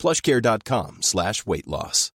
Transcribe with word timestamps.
plushcare.com 0.00 1.02
slash 1.02 1.46
weight 1.46 1.66
loss. 1.66 2.10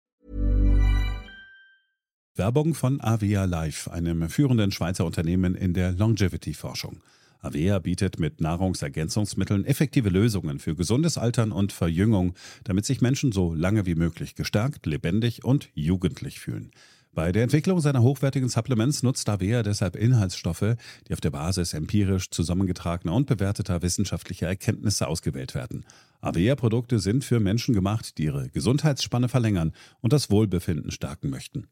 Werbung 2.36 2.74
von 2.74 3.00
Avea 3.00 3.46
Life, 3.46 3.90
einem 3.90 4.28
führenden 4.28 4.72
Schweizer 4.72 5.06
Unternehmen 5.06 5.56
in 5.56 5.74
der 5.74 5.94
Longevity-Forschung. 5.94 7.02
Avea 7.40 7.80
bietet 7.80 8.20
mit 8.20 8.42
Nahrungsergänzungsmitteln 8.42 9.64
effektive 9.66 10.10
Lösungen 10.10 10.60
für 10.60 10.76
gesundes 10.76 11.18
Altern 11.18 11.54
und 11.54 11.72
Verjüngung, 11.72 12.34
damit 12.66 12.86
sich 12.86 13.00
Menschen 13.00 13.32
so 13.32 13.54
lange 13.54 13.86
wie 13.86 13.96
möglich 13.96 14.36
gestärkt, 14.36 14.86
lebendig 14.86 15.46
und 15.46 15.70
jugendlich 15.76 16.40
fühlen. 16.40 16.72
Bei 17.16 17.32
der 17.32 17.44
Entwicklung 17.44 17.80
seiner 17.80 18.02
hochwertigen 18.02 18.50
Supplements 18.50 19.02
nutzt 19.02 19.30
Avea 19.30 19.64
deshalb 19.64 19.96
Inhaltsstoffe, 19.96 20.76
die 21.08 21.14
auf 21.14 21.22
der 21.22 21.30
Basis 21.30 21.74
empirisch 21.74 22.30
zusammengetragener 22.30 23.14
und 23.14 23.28
bewerteter 23.28 23.82
wissenschaftlicher 23.82 24.48
Erkenntnisse 24.48 25.08
ausgewählt 25.08 25.56
werden. 25.56 25.86
Avea-Produkte 26.26 26.98
sind 26.98 27.24
für 27.24 27.40
Menschen 27.40 27.76
gemacht, 27.76 28.18
die 28.18 28.24
ihre 28.24 28.50
Gesundheitsspanne 28.50 29.30
verlängern 29.30 29.74
und 30.02 30.12
das 30.12 30.32
Wohlbefinden 30.32 30.90
stärken 30.90 31.30
möchten. 31.30 31.68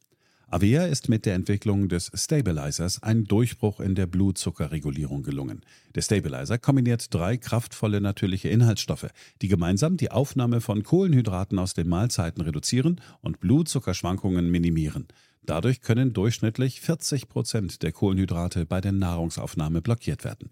Avea 0.48 0.86
ist 0.86 1.10
mit 1.10 1.26
der 1.26 1.34
Entwicklung 1.34 1.90
des 1.90 2.12
Stabilizers 2.14 3.02
ein 3.02 3.24
Durchbruch 3.24 3.80
in 3.80 3.96
der 3.96 4.06
Blutzuckerregulierung 4.06 5.24
gelungen. 5.24 5.62
Der 5.96 6.04
Stabilizer 6.04 6.60
kombiniert 6.60 7.12
drei 7.12 7.38
kraftvolle 7.38 8.00
natürliche 8.00 8.50
Inhaltsstoffe, 8.50 9.08
die 9.42 9.48
gemeinsam 9.48 9.98
die 9.98 10.12
Aufnahme 10.12 10.62
von 10.62 10.84
Kohlenhydraten 10.84 11.58
aus 11.58 11.74
den 11.74 11.90
Mahlzeiten 11.90 12.44
reduzieren 12.44 13.02
und 13.22 13.40
Blutzuckerschwankungen 13.40 14.52
minimieren. 14.52 15.08
Dadurch 15.46 15.82
können 15.82 16.14
durchschnittlich 16.14 16.80
40 16.80 17.28
Prozent 17.28 17.82
der 17.82 17.92
Kohlenhydrate 17.92 18.68
bei 18.68 18.80
der 18.80 18.92
Nahrungsaufnahme 18.92 19.82
blockiert 19.82 20.24
werden. 20.24 20.52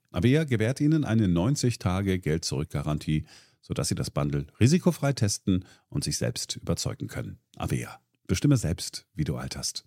Avea 0.11 0.43
gewährt 0.43 0.81
Ihnen 0.81 1.05
eine 1.05 1.27
90-Tage-Geld-Zurück-Garantie, 1.27 3.25
sodass 3.61 3.87
Sie 3.87 3.95
das 3.95 4.11
Bundle 4.11 4.47
risikofrei 4.59 5.13
testen 5.13 5.65
und 5.89 6.03
sich 6.03 6.17
selbst 6.17 6.57
überzeugen 6.57 7.07
können. 7.07 7.39
Avea. 7.55 7.99
Bestimme 8.27 8.57
selbst, 8.57 9.05
wie 9.13 9.23
du 9.23 9.37
alterst. 9.37 9.85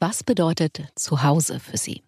Was 0.00 0.24
bedeutet 0.24 0.88
Zuhause 0.94 1.60
für 1.60 1.76
Sie? 1.76 2.02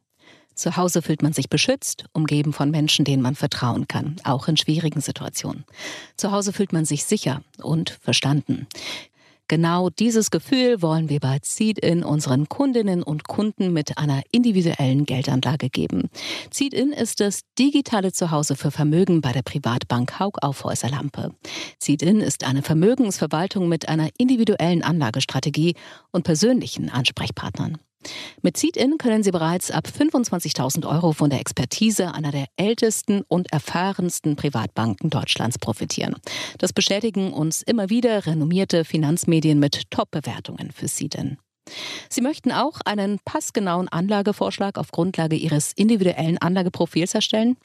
Zu 0.54 0.76
Hause 0.76 1.02
fühlt 1.02 1.22
man 1.22 1.34
sich 1.34 1.50
beschützt, 1.50 2.06
umgeben 2.12 2.54
von 2.54 2.70
Menschen, 2.70 3.04
denen 3.04 3.22
man 3.22 3.34
vertrauen 3.34 3.88
kann, 3.88 4.16
auch 4.25 4.48
in 4.48 4.56
schwierigen 4.56 5.02
Situationen. 5.02 5.66
Zu 6.16 6.32
Hause 6.32 6.54
fühlt 6.54 6.72
man 6.72 6.86
sich 6.86 7.04
sicher 7.04 7.42
und 7.58 7.91
verstanden. 7.91 8.66
Genau 9.48 9.90
dieses 9.90 10.32
Gefühl 10.32 10.82
wollen 10.82 11.08
wir 11.08 11.20
bei 11.20 11.38
Seed-In 11.40 12.02
unseren 12.02 12.48
Kundinnen 12.48 13.04
und 13.04 13.28
Kunden 13.28 13.72
mit 13.72 13.96
einer 13.96 14.22
individuellen 14.32 15.06
Geldanlage 15.06 15.70
geben. 15.70 16.10
Seed-In 16.52 16.92
ist 16.92 17.20
das 17.20 17.42
digitale 17.56 18.12
Zuhause 18.12 18.56
für 18.56 18.72
Vermögen 18.72 19.20
bei 19.20 19.30
der 19.32 19.42
Privatbank 19.42 20.18
Haug 20.18 20.38
Aufhäuser 20.42 20.90
Lampe. 20.90 21.32
Seed-In 21.78 22.20
ist 22.20 22.44
eine 22.44 22.62
Vermögensverwaltung 22.62 23.68
mit 23.68 23.88
einer 23.88 24.08
individuellen 24.18 24.82
Anlagestrategie 24.82 25.74
und 26.10 26.24
persönlichen 26.24 26.90
Ansprechpartnern. 26.90 27.78
Mit 28.43 28.56
Seed-In 28.56 28.99
können 28.99 29.22
Sie 29.22 29.31
bereits 29.31 29.71
ab 29.71 29.87
25.000 29.87 30.87
Euro 30.89 31.12
von 31.12 31.31
der 31.31 31.41
Expertise 31.41 32.15
einer 32.15 32.31
der 32.31 32.47
ältesten 32.56 33.22
und 33.28 33.53
erfahrensten 33.53 34.37
Privatbanken 34.37 35.11
Deutschlands 35.11 35.59
profitieren. 35.59 36.17
Das 36.59 36.72
bestätigen 36.72 37.33
uns 37.33 37.62
immer 37.62 37.91
wieder 37.91 38.27
renommierte 38.27 38.84
Finanzmedien 38.84 39.59
mit 39.59 39.91
Top-Bewertungen 39.91 40.71
für 40.72 40.89
Seed-In. 40.89 41.39
Sie 42.09 42.21
möchten 42.21 42.53
auch 42.53 42.81
einen 42.84 43.19
passgenauen 43.25 43.89
Anlagevorschlag 43.89 44.78
auf 44.78 44.93
Grundlage 44.93 45.37
Ihres 45.37 45.73
individuellen 45.73 46.38
Anlageprofils 46.38 47.15
erstellen? 47.15 47.56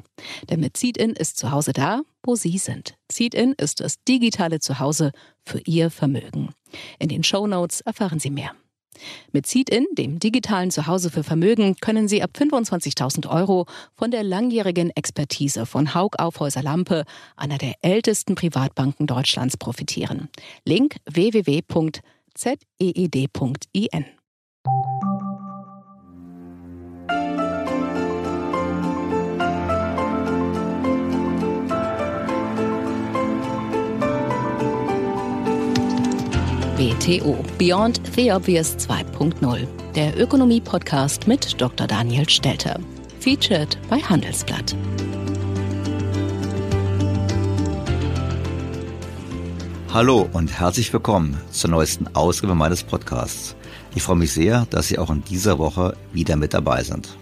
Denn 0.49 0.61
mit 0.61 0.77
Zieht-In 0.77 1.11
ist 1.11 1.37
zu 1.37 1.51
Hause 1.51 1.73
da, 1.73 2.03
wo 2.23 2.37
Sie 2.37 2.57
sind. 2.57 2.95
Zieht-In 3.09 3.55
ist 3.55 3.81
das 3.81 4.03
digitale 4.05 4.61
Zuhause 4.61 5.11
für 5.45 5.61
Ihr 5.67 5.91
Vermögen. 5.91 6.55
In 6.99 7.09
den 7.09 7.25
Show 7.25 7.47
Notes 7.47 7.81
erfahren 7.81 8.21
Sie 8.21 8.31
mehr. 8.31 8.53
Mit 9.33 9.47
Seed-In, 9.47 9.87
dem 9.93 10.19
digitalen 10.19 10.71
Zuhause 10.71 11.11
für 11.11 11.23
Vermögen, 11.23 11.77
können 11.81 12.09
Sie 12.09 12.23
ab 12.23 12.31
25.000 12.37 13.29
Euro 13.31 13.67
von 13.95 14.11
der 14.11 14.23
langjährigen 14.23 14.91
Expertise 14.91 15.67
von 15.67 15.95
Haug 15.95 16.17
Aufhäuser 16.19 16.63
Lampe, 16.63 17.05
einer 17.37 17.59
der 17.59 17.75
ältesten 17.83 18.35
Privatbanken 18.35 19.07
Deutschlands, 19.07 19.57
profitieren. 19.57 20.29
Link 20.65 20.97
www.zeed.in. 21.07 21.91
BTO 37.01 37.43
Beyond 37.57 38.03
the 38.15 38.31
Obvious 38.31 38.77
2.0, 38.77 39.67
der 39.95 40.21
Ökonomie-Podcast 40.21 41.27
mit 41.27 41.59
Dr. 41.59 41.87
Daniel 41.87 42.29
Stelter. 42.29 42.79
Featured 43.21 43.79
bei 43.89 43.97
Handelsblatt. 44.01 44.77
Hallo 49.95 50.29
und 50.35 50.61
herzlich 50.61 50.93
willkommen 50.93 51.41
zur 51.51 51.71
neuesten 51.71 52.07
Ausgabe 52.15 52.55
meines 52.55 52.83
Podcasts. 52.83 53.57
Ich 53.95 54.03
freue 54.03 54.17
mich 54.17 54.35
sehr, 54.35 54.67
dass 54.69 54.89
Sie 54.89 54.99
auch 54.99 55.09
in 55.09 55.25
dieser 55.25 55.59
Woche 55.59 55.97
wieder 56.13 56.37
mit 56.37 56.53
dabei 56.53 56.83
sind. 56.83 57.17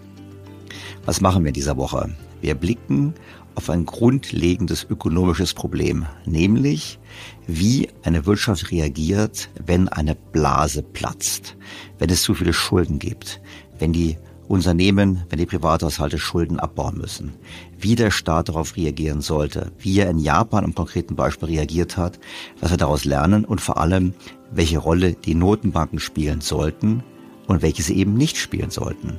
Was 1.05 1.21
machen 1.21 1.45
wir 1.45 1.51
in 1.51 1.55
dieser 1.55 1.77
Woche? 1.77 2.11
Wir 2.41 2.57
blicken 2.57 3.15
auf 3.59 3.71
ein 3.71 3.87
grundlegendes 3.87 4.87
ökonomisches 4.89 5.53
Problem, 5.53 6.07
nämlich 6.25 7.01
wie 7.49 7.89
eine 8.05 8.25
Wirtschaft 8.25 8.71
reagiert, 8.71 9.51
wenn 9.67 9.89
eine 9.89 10.15
Blase 10.15 10.85
platzt, 10.85 11.57
wenn 11.99 12.09
es 12.09 12.23
zu 12.23 12.35
viele 12.35 12.53
Schulden 12.53 13.01
gibt, 13.01 13.41
wenn 13.81 13.93
die 13.93 14.17
Unternehmen, 14.47 15.25
wenn 15.29 15.41
die 15.41 15.47
Privathaushalte 15.47 16.21
Schulden 16.21 16.61
abbauen 16.61 16.99
müssen, 16.99 17.33
wie 17.77 17.97
der 17.97 18.13
Staat 18.13 18.49
darauf 18.49 18.77
reagieren 18.77 19.23
sollte, 19.23 19.73
wie 19.81 19.99
er 19.99 20.09
in 20.09 20.21
Japan 20.21 20.63
im 20.63 20.77
konkreten 20.77 21.17
Beispiel 21.17 21.49
reagiert 21.49 21.97
hat, 21.97 22.21
was 22.61 22.71
wir 22.71 22.77
daraus 22.77 23.05
lernen 23.05 23.45
und 23.45 23.61
vor 23.61 23.79
allem, 23.79 24.15
welche 24.53 24.79
Rolle 24.79 25.15
die 25.15 25.35
Notenbanken 25.35 25.99
spielen 25.99 26.43
sollten 26.43 27.03
und 27.49 27.61
welche 27.61 27.83
sie 27.83 27.97
eben 27.97 28.15
nicht 28.15 28.37
spielen 28.37 28.71
sollten. 28.71 29.19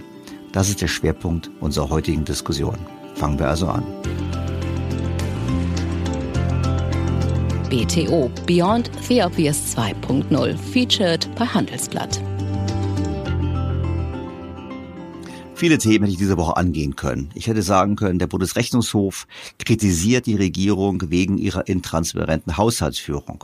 Das 0.54 0.70
ist 0.70 0.82
der 0.82 0.88
Schwerpunkt 0.88 1.52
unserer 1.60 1.90
heutigen 1.90 2.24
Diskussion. 2.24 2.78
Fangen 3.20 3.38
wir 3.38 3.50
also 3.50 3.68
an. 3.68 3.84
BTO 7.70 8.32
Beyond 8.48 8.90
the 9.08 9.22
Obvious 9.22 9.76
2.0 9.76 10.58
featured 10.58 11.30
bei 11.36 11.46
Handelsblatt. 11.46 12.22
Viele 15.54 15.78
Themen 15.78 16.06
hätte 16.06 16.14
ich 16.14 16.18
diese 16.18 16.38
Woche 16.38 16.56
angehen 16.56 16.96
können. 16.96 17.30
Ich 17.34 17.48
hätte 17.48 17.62
sagen 17.62 17.98
können, 17.98 18.20
der 18.20 18.28
Bundesrechnungshof 18.28 19.28
kritisiert 19.66 20.26
die 20.26 20.38
Regierung 20.38 21.04
wegen 21.10 21.38
ihrer 21.38 21.68
intransparenten 21.68 22.56
Haushaltsführung. 22.56 23.44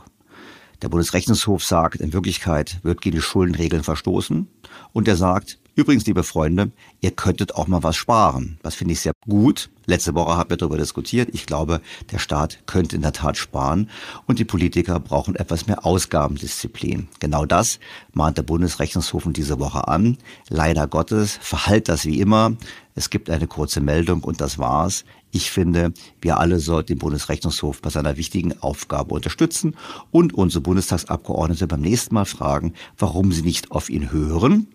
Der 0.80 0.88
Bundesrechnungshof 0.88 1.62
sagt, 1.62 2.00
in 2.00 2.14
Wirklichkeit 2.14 2.80
wird 2.82 3.02
gegen 3.02 3.16
die 3.16 3.22
Schuldenregeln 3.22 3.82
verstoßen. 3.82 4.48
Und 4.94 5.06
er 5.06 5.16
sagt, 5.16 5.58
Übrigens, 5.76 6.06
liebe 6.06 6.22
Freunde, 6.22 6.72
ihr 7.02 7.10
könntet 7.10 7.54
auch 7.54 7.66
mal 7.66 7.82
was 7.82 7.96
sparen. 7.96 8.58
Das 8.62 8.74
finde 8.74 8.94
ich 8.94 9.00
sehr 9.00 9.12
gut. 9.28 9.68
Letzte 9.84 10.14
Woche 10.14 10.34
haben 10.34 10.48
wir 10.48 10.56
darüber 10.56 10.78
diskutiert. 10.78 11.28
Ich 11.34 11.44
glaube, 11.44 11.82
der 12.10 12.18
Staat 12.18 12.60
könnte 12.64 12.96
in 12.96 13.02
der 13.02 13.12
Tat 13.12 13.36
sparen 13.36 13.90
und 14.26 14.38
die 14.38 14.46
Politiker 14.46 14.98
brauchen 15.00 15.36
etwas 15.36 15.66
mehr 15.66 15.84
Ausgabendisziplin. 15.84 17.08
Genau 17.20 17.44
das 17.44 17.78
mahnt 18.14 18.38
der 18.38 18.42
Bundesrechnungshof 18.44 19.24
diese 19.32 19.60
Woche 19.60 19.86
an. 19.86 20.16
Leider 20.48 20.86
Gottes 20.86 21.38
verhallt 21.42 21.90
das 21.90 22.06
wie 22.06 22.20
immer. 22.20 22.56
Es 22.94 23.10
gibt 23.10 23.28
eine 23.28 23.46
kurze 23.46 23.82
Meldung 23.82 24.24
und 24.24 24.40
das 24.40 24.58
war's. 24.58 25.04
Ich 25.30 25.50
finde, 25.50 25.92
wir 26.22 26.40
alle 26.40 26.58
sollten 26.58 26.94
den 26.94 26.98
Bundesrechnungshof 26.98 27.82
bei 27.82 27.90
seiner 27.90 28.16
wichtigen 28.16 28.58
Aufgabe 28.62 29.14
unterstützen 29.14 29.76
und 30.10 30.32
unsere 30.32 30.62
Bundestagsabgeordnete 30.62 31.66
beim 31.66 31.82
nächsten 31.82 32.14
Mal 32.14 32.24
fragen, 32.24 32.72
warum 32.96 33.30
sie 33.30 33.42
nicht 33.42 33.72
auf 33.72 33.90
ihn 33.90 34.10
hören 34.10 34.68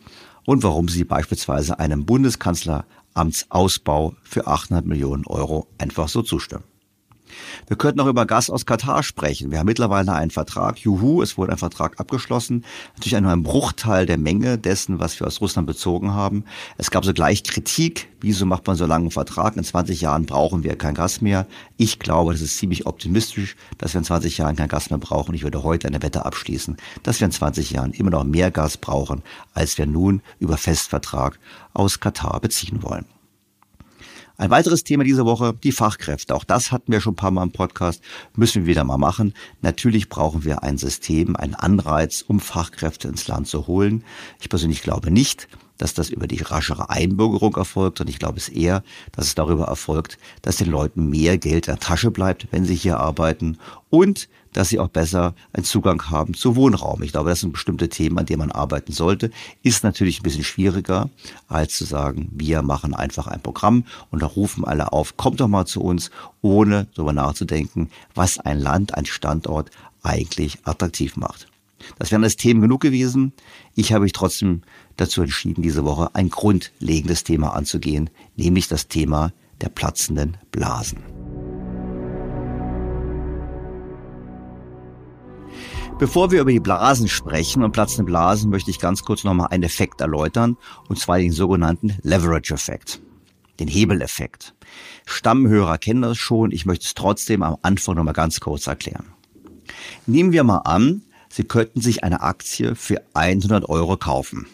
und 0.46 0.64
warum 0.64 0.88
sie 0.88 1.04
beispielsweise 1.04 1.80
einem 1.80 2.06
Bundeskanzleramtsausbau 2.06 4.16
für 4.24 4.48
800 4.48 4.86
Millionen 4.86 5.28
Euro 5.28 5.68
einfach 5.78 6.08
so 6.10 6.22
zustimmen. 6.22 6.64
Wir 7.68 7.78
könnten 7.78 8.00
auch 8.00 8.08
über 8.08 8.26
Gas 8.26 8.50
aus 8.50 8.66
Katar 8.66 9.04
sprechen. 9.04 9.52
Wir 9.52 9.60
haben 9.60 9.66
mittlerweile 9.66 10.14
einen 10.14 10.32
Vertrag. 10.32 10.80
Juhu, 10.80 11.22
es 11.22 11.38
wurde 11.38 11.52
ein 11.52 11.58
Vertrag 11.58 12.00
abgeschlossen. 12.00 12.66
Natürlich 12.96 13.20
nur 13.20 13.32
ein 13.32 13.44
Bruchteil 13.44 14.06
der 14.06 14.18
Menge 14.18 14.58
dessen, 14.58 15.00
was 15.00 15.20
wir 15.20 15.28
aus 15.28 15.42
Russland 15.42 15.68
bezogen 15.68 16.14
haben. 16.14 16.46
Es 16.78 16.92
gab 16.92 17.06
sogleich 17.06 17.44
Kritik. 17.44 18.10
Wieso 18.20 18.46
macht 18.46 18.68
man 18.68 18.76
so 18.76 18.86
lange 18.86 19.04
einen 19.04 19.12
Vertrag? 19.12 19.58
In 19.58 19.64
20 19.64 20.02
Jahren 20.02 20.26
brauchen 20.26 20.64
wir 20.64 20.76
kein 20.76 20.94
Gas 20.94 21.22
mehr. 21.22 21.48
Ich 21.78 22.00
glaube, 22.00 22.34
das 22.34 22.42
ist 22.42 22.58
ziemlich 22.58 22.86
optimistisch, 22.86 23.56
dass 23.78 23.94
wir 23.94 24.00
in 24.00 24.06
20 24.06 24.38
Jahren 24.38 24.56
kein 24.56 24.68
Gas 24.68 24.90
mehr 24.90 25.00
brauchen. 25.00 25.34
Ich 25.34 25.44
würde 25.44 25.64
heute 25.64 25.88
eine 25.88 26.02
Wette 26.02 26.26
abschließen, 26.26 26.78
dass 27.04 27.20
wir 27.20 27.26
in 27.26 27.32
20 27.32 27.72
Jahren 27.72 27.92
immer 27.92 28.12
noch 28.12 28.24
mehr 28.24 28.52
Gas 28.52 28.78
brauchen, 28.78 29.24
als 29.54 29.78
wir 29.78 29.86
nun 29.86 30.22
über 30.40 30.58
Festvertrag 30.58 31.40
aus 31.74 32.00
Katar 32.00 32.40
beziehen 32.40 32.84
wollen. 32.84 33.06
Ein 34.42 34.50
weiteres 34.50 34.84
Thema 34.84 35.04
diese 35.04 35.24
Woche, 35.28 35.54
die 35.62 35.72
Fachkräfte. 35.72 36.34
Auch 36.34 36.44
das 36.44 36.72
hatten 36.72 36.92
wir 36.92 37.00
schon 37.00 37.14
ein 37.14 37.16
paar 37.16 37.30
Mal 37.30 37.44
im 37.44 37.52
Podcast, 37.52 38.02
müssen 38.36 38.64
wir 38.64 38.70
wieder 38.70 38.84
mal 38.84 38.98
machen. 38.98 39.36
Natürlich 39.62 40.10
brauchen 40.10 40.46
wir 40.46 40.64
ein 40.64 40.80
System, 40.80 41.36
einen 41.36 41.54
Anreiz, 41.54 42.24
um 42.28 42.40
Fachkräfte 42.40 43.08
ins 43.08 43.28
Land 43.28 43.46
zu 43.46 43.68
holen. 43.68 44.04
Ich 44.40 44.50
persönlich 44.50 44.82
glaube 44.82 45.12
nicht, 45.12 45.48
dass 45.78 45.94
das 45.94 46.10
über 46.10 46.26
die 46.26 46.42
raschere 46.42 46.90
Einbürgerung 46.90 47.56
erfolgt. 47.56 48.02
Und 48.02 48.10
ich 48.10 48.18
glaube 48.18 48.40
es 48.40 48.50
eher, 48.50 48.82
dass 49.12 49.28
es 49.28 49.36
darüber 49.36 49.66
erfolgt, 49.66 50.18
dass 50.42 50.56
den 50.56 50.72
Leuten 50.72 51.12
mehr 51.12 51.38
Geld 51.38 51.68
in 51.68 51.74
der 51.74 51.80
Tasche 51.80 52.10
bleibt, 52.10 52.48
wenn 52.50 52.66
sie 52.66 52.74
hier 52.74 53.00
arbeiten 53.00 53.60
und 53.92 54.28
dass 54.54 54.70
sie 54.70 54.80
auch 54.80 54.90
besser 54.90 55.34
einen 55.54 55.64
Zugang 55.64 56.10
haben 56.10 56.34
zu 56.34 56.56
Wohnraum. 56.56 57.04
Ich 57.04 57.12
glaube, 57.12 57.30
das 57.30 57.42
sind 57.42 57.54
bestimmte 57.54 57.90
Themen, 57.90 58.18
an 58.18 58.26
denen 58.26 58.40
man 58.40 58.52
arbeiten 58.52 58.92
sollte. 58.92 59.32
Ist 59.64 59.84
natürlich 59.84 60.20
ein 60.20 60.24
bisschen 60.24 60.44
schwieriger, 60.44 61.10
als 61.48 61.78
zu 61.78 61.86
sagen, 61.86 62.30
wir 62.32 62.62
machen 62.62 62.94
einfach 62.94 63.28
ein 63.28 63.42
Programm 63.42 63.86
und 64.10 64.22
da 64.22 64.28
rufen 64.28 64.66
alle 64.66 64.92
auf, 64.92 65.18
kommt 65.18 65.40
doch 65.40 65.48
mal 65.48 65.66
zu 65.66 65.82
uns, 65.82 66.12
ohne 66.42 66.88
darüber 66.96 67.14
nachzudenken, 67.14 67.90
was 68.14 68.40
ein 68.40 68.60
Land, 68.60 68.96
ein 68.96 69.06
Standort 69.06 69.72
eigentlich 70.04 70.60
attraktiv 70.64 71.16
macht. 71.16 71.48
Das 71.98 72.12
wären 72.12 72.24
alles 72.24 72.36
Themen 72.36 72.62
genug 72.62 72.82
gewesen. 72.82 73.34
Ich 73.76 73.94
habe 73.94 74.04
mich 74.04 74.14
trotzdem 74.14 74.62
dazu 74.98 75.22
entschieden, 75.22 75.62
diese 75.64 75.86
Woche 75.86 76.14
ein 76.14 76.30
grundlegendes 76.30 77.24
Thema 77.24 77.56
anzugehen, 77.56 78.10
nämlich 78.36 78.68
das 78.68 78.88
Thema 78.88 79.32
der 79.62 79.70
platzenden 79.70 80.38
Blasen. 80.52 81.21
Bevor 86.02 86.32
wir 86.32 86.42
über 86.42 86.52
die 86.52 86.60
Blasen 86.60 87.08
sprechen 87.08 87.64
und 87.64 87.74
platzende 87.74 88.06
Blasen, 88.06 88.50
möchte 88.50 88.72
ich 88.72 88.80
ganz 88.80 89.04
kurz 89.04 89.24
nochmal 89.24 89.50
einen 89.52 89.62
Effekt 89.62 90.02
erläutern, 90.02 90.58
und 90.90 90.98
zwar 90.98 91.20
den 91.20 91.32
sogenannten 91.32 91.96
Leverage-Effekt, 92.02 93.00
den 93.60 93.68
Hebeleffekt. 93.68 94.56
Stammhörer 95.06 95.78
kennen 95.78 96.02
das 96.02 96.18
schon, 96.18 96.50
ich 96.52 96.66
möchte 96.66 96.86
es 96.86 96.96
trotzdem 96.96 97.44
am 97.44 97.58
Anfang 97.62 97.98
nochmal 97.98 98.16
ganz 98.16 98.40
kurz 98.40 98.66
erklären. 98.66 99.14
Nehmen 100.08 100.32
wir 100.32 100.44
mal 100.44 100.62
an, 100.66 101.04
Sie 101.30 101.44
könnten 101.44 101.82
sich 101.82 102.04
eine 102.04 102.22
Aktie 102.22 102.74
für 102.74 103.04
100 103.14 103.70
Euro 103.70 103.96
kaufen. 103.96 104.48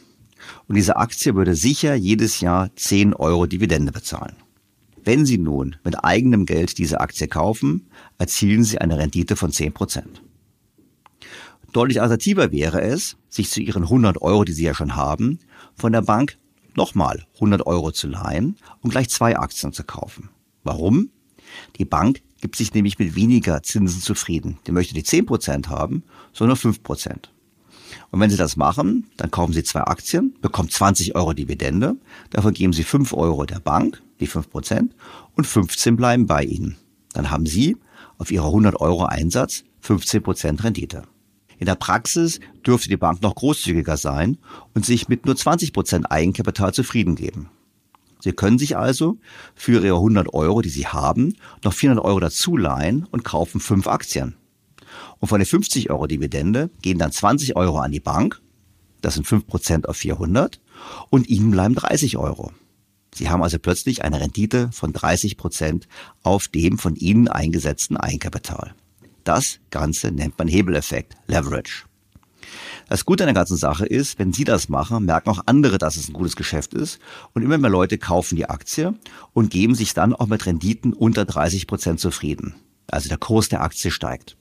Und 0.67 0.75
diese 0.75 0.97
Aktie 0.97 1.33
würde 1.33 1.55
sicher 1.55 1.95
jedes 1.95 2.41
Jahr 2.41 2.75
10 2.75 3.13
Euro 3.13 3.45
Dividende 3.45 3.93
bezahlen. 3.93 4.35
Wenn 5.01 5.25
Sie 5.25 5.37
nun 5.37 5.77
mit 5.85 6.03
eigenem 6.03 6.45
Geld 6.45 6.77
diese 6.77 6.99
Aktie 6.99 7.29
kaufen, 7.29 7.89
erzielen 8.17 8.65
Sie 8.65 8.79
eine 8.79 8.97
Rendite 8.97 9.37
von 9.37 9.53
10 9.53 9.71
Prozent. 9.71 10.21
Deutlich 11.77 12.01
attraktiver 12.01 12.51
wäre 12.51 12.81
es, 12.81 13.17
sich 13.29 13.51
zu 13.51 13.61
Ihren 13.61 13.83
100 13.83 14.19
Euro, 14.23 14.43
die 14.43 14.51
Sie 14.53 14.63
ja 14.63 14.73
schon 14.73 14.95
haben, 14.95 15.37
von 15.75 15.91
der 15.91 16.01
Bank 16.01 16.39
nochmal 16.75 17.27
100 17.35 17.67
Euro 17.67 17.91
zu 17.91 18.07
leihen 18.07 18.57
und 18.81 18.89
gleich 18.89 19.09
zwei 19.09 19.37
Aktien 19.37 19.73
zu 19.73 19.83
kaufen. 19.83 20.29
Warum? 20.63 21.11
Die 21.77 21.85
Bank 21.85 22.23
gibt 22.41 22.55
sich 22.55 22.73
nämlich 22.73 22.97
mit 22.97 23.15
weniger 23.15 23.61
Zinsen 23.61 24.01
zufrieden. 24.01 24.57
Die 24.65 24.71
möchte 24.71 24.95
nicht 24.95 25.05
10% 25.05 25.67
haben, 25.67 26.01
sondern 26.33 26.57
5%. 26.57 27.29
Und 28.09 28.19
wenn 28.19 28.31
Sie 28.31 28.37
das 28.37 28.57
machen, 28.57 29.11
dann 29.15 29.29
kaufen 29.29 29.53
Sie 29.53 29.61
zwei 29.61 29.81
Aktien, 29.81 30.33
bekommen 30.41 30.71
20 30.71 31.13
Euro 31.13 31.33
Dividende, 31.33 31.95
davon 32.31 32.55
geben 32.55 32.73
Sie 32.73 32.85
5 32.85 33.13
Euro 33.13 33.45
der 33.45 33.59
Bank, 33.59 34.01
die 34.19 34.27
5%, 34.27 34.89
und 35.35 35.45
15 35.45 35.95
bleiben 35.95 36.25
bei 36.25 36.43
Ihnen. 36.43 36.75
Dann 37.13 37.29
haben 37.29 37.45
Sie 37.45 37.77
auf 38.17 38.31
Ihre 38.31 38.47
100 38.47 38.81
Euro 38.81 39.05
Einsatz 39.05 39.63
15% 39.83 40.63
Rendite. 40.63 41.03
In 41.57 41.65
der 41.65 41.75
Praxis 41.75 42.39
dürfte 42.65 42.89
die 42.89 42.97
Bank 42.97 43.21
noch 43.21 43.35
großzügiger 43.35 43.97
sein 43.97 44.37
und 44.73 44.85
sich 44.85 45.07
mit 45.07 45.25
nur 45.25 45.35
20% 45.35 46.05
Eigenkapital 46.05 46.73
zufrieden 46.73 47.15
geben. 47.15 47.49
Sie 48.19 48.31
können 48.31 48.59
sich 48.59 48.77
also 48.77 49.17
für 49.55 49.83
Ihre 49.83 49.95
100 49.95 50.33
Euro, 50.33 50.61
die 50.61 50.69
Sie 50.69 50.87
haben, 50.87 51.35
noch 51.63 51.73
400 51.73 52.03
Euro 52.03 52.19
dazu 52.19 52.57
leihen 52.57 53.05
und 53.11 53.23
kaufen 53.23 53.59
fünf 53.59 53.87
Aktien. 53.87 54.35
Und 55.19 55.27
von 55.27 55.39
der 55.39 55.47
50 55.47 55.89
Euro 55.89 56.07
Dividende 56.07 56.69
gehen 56.81 56.97
dann 56.97 57.11
20 57.11 57.55
Euro 57.55 57.79
an 57.79 57.91
die 57.91 57.99
Bank, 57.99 58.41
das 59.01 59.15
sind 59.15 59.27
5% 59.27 59.85
auf 59.85 59.97
400, 59.97 60.59
und 61.09 61.29
Ihnen 61.29 61.51
bleiben 61.51 61.75
30 61.75 62.17
Euro. 62.17 62.51
Sie 63.13 63.29
haben 63.29 63.41
also 63.41 63.57
plötzlich 63.57 64.03
eine 64.03 64.19
Rendite 64.19 64.69
von 64.71 64.93
30% 64.93 65.83
auf 66.23 66.47
dem 66.47 66.77
von 66.77 66.95
Ihnen 66.95 67.27
eingesetzten 67.27 67.97
Eigenkapital. 67.97 68.75
Das 69.27 69.59
Ganze 69.71 70.13
nennt 70.13 70.37
man 70.37 70.47
Hebeleffekt, 70.47 71.17
Leverage. 71.27 71.83
Das 72.87 73.03
Gute 73.03 73.25
an 73.25 73.27
der 73.27 73.33
ganzen 73.33 73.57
Sache 73.57 73.85
ist, 73.85 74.17
wenn 74.19 74.31
Sie 74.31 74.45
das 74.45 74.69
machen, 74.69 75.03
merken 75.03 75.29
auch 75.29 75.41
andere, 75.47 75.77
dass 75.77 75.97
es 75.97 76.07
ein 76.07 76.13
gutes 76.13 76.37
Geschäft 76.37 76.73
ist. 76.73 76.99
Und 77.33 77.41
immer 77.41 77.57
mehr 77.57 77.69
Leute 77.69 77.97
kaufen 77.97 78.37
die 78.37 78.49
Aktie 78.49 78.93
und 79.33 79.51
geben 79.51 79.75
sich 79.75 79.93
dann 79.93 80.15
auch 80.15 80.27
mit 80.27 80.45
Renditen 80.45 80.93
unter 80.93 81.25
30 81.25 81.67
Prozent 81.67 81.99
zufrieden. 81.99 82.55
Also 82.89 83.09
der 83.09 83.17
Kurs 83.17 83.49
der 83.49 83.63
Aktie 83.63 83.91
steigt. 83.91 84.37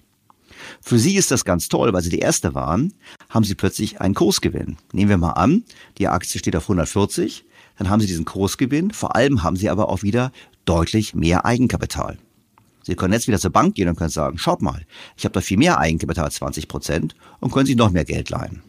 Für 0.80 1.00
Sie 1.00 1.16
ist 1.16 1.32
das 1.32 1.44
ganz 1.44 1.66
toll, 1.68 1.92
weil 1.92 2.02
Sie 2.02 2.10
die 2.10 2.20
Erste 2.20 2.54
waren, 2.54 2.94
haben 3.28 3.42
Sie 3.42 3.56
plötzlich 3.56 4.00
einen 4.00 4.14
Kursgewinn. 4.14 4.76
Nehmen 4.92 5.10
wir 5.10 5.18
mal 5.18 5.32
an, 5.32 5.64
die 5.98 6.06
Aktie 6.06 6.38
steht 6.38 6.54
auf 6.54 6.66
140, 6.66 7.44
dann 7.76 7.90
haben 7.90 8.00
Sie 8.00 8.06
diesen 8.06 8.24
Kursgewinn, 8.24 8.92
vor 8.92 9.16
allem 9.16 9.42
haben 9.42 9.56
Sie 9.56 9.68
aber 9.68 9.88
auch 9.88 10.04
wieder 10.04 10.30
deutlich 10.64 11.12
mehr 11.12 11.44
Eigenkapital. 11.44 12.18
Sie 12.86 12.94
können 12.94 13.12
jetzt 13.12 13.26
wieder 13.26 13.40
zur 13.40 13.50
Bank 13.50 13.74
gehen 13.74 13.88
und 13.88 13.96
können 13.96 14.10
sagen, 14.10 14.38
schaut 14.38 14.62
mal, 14.62 14.86
ich 15.16 15.24
habe 15.24 15.32
da 15.32 15.40
viel 15.40 15.58
mehr 15.58 15.80
Eigenkapital 15.80 16.26
als 16.26 16.36
20 16.36 16.68
Prozent 16.68 17.16
und 17.40 17.52
können 17.52 17.66
sich 17.66 17.74
noch 17.74 17.90
mehr 17.90 18.04
Geld 18.04 18.30
leihen. 18.30 18.62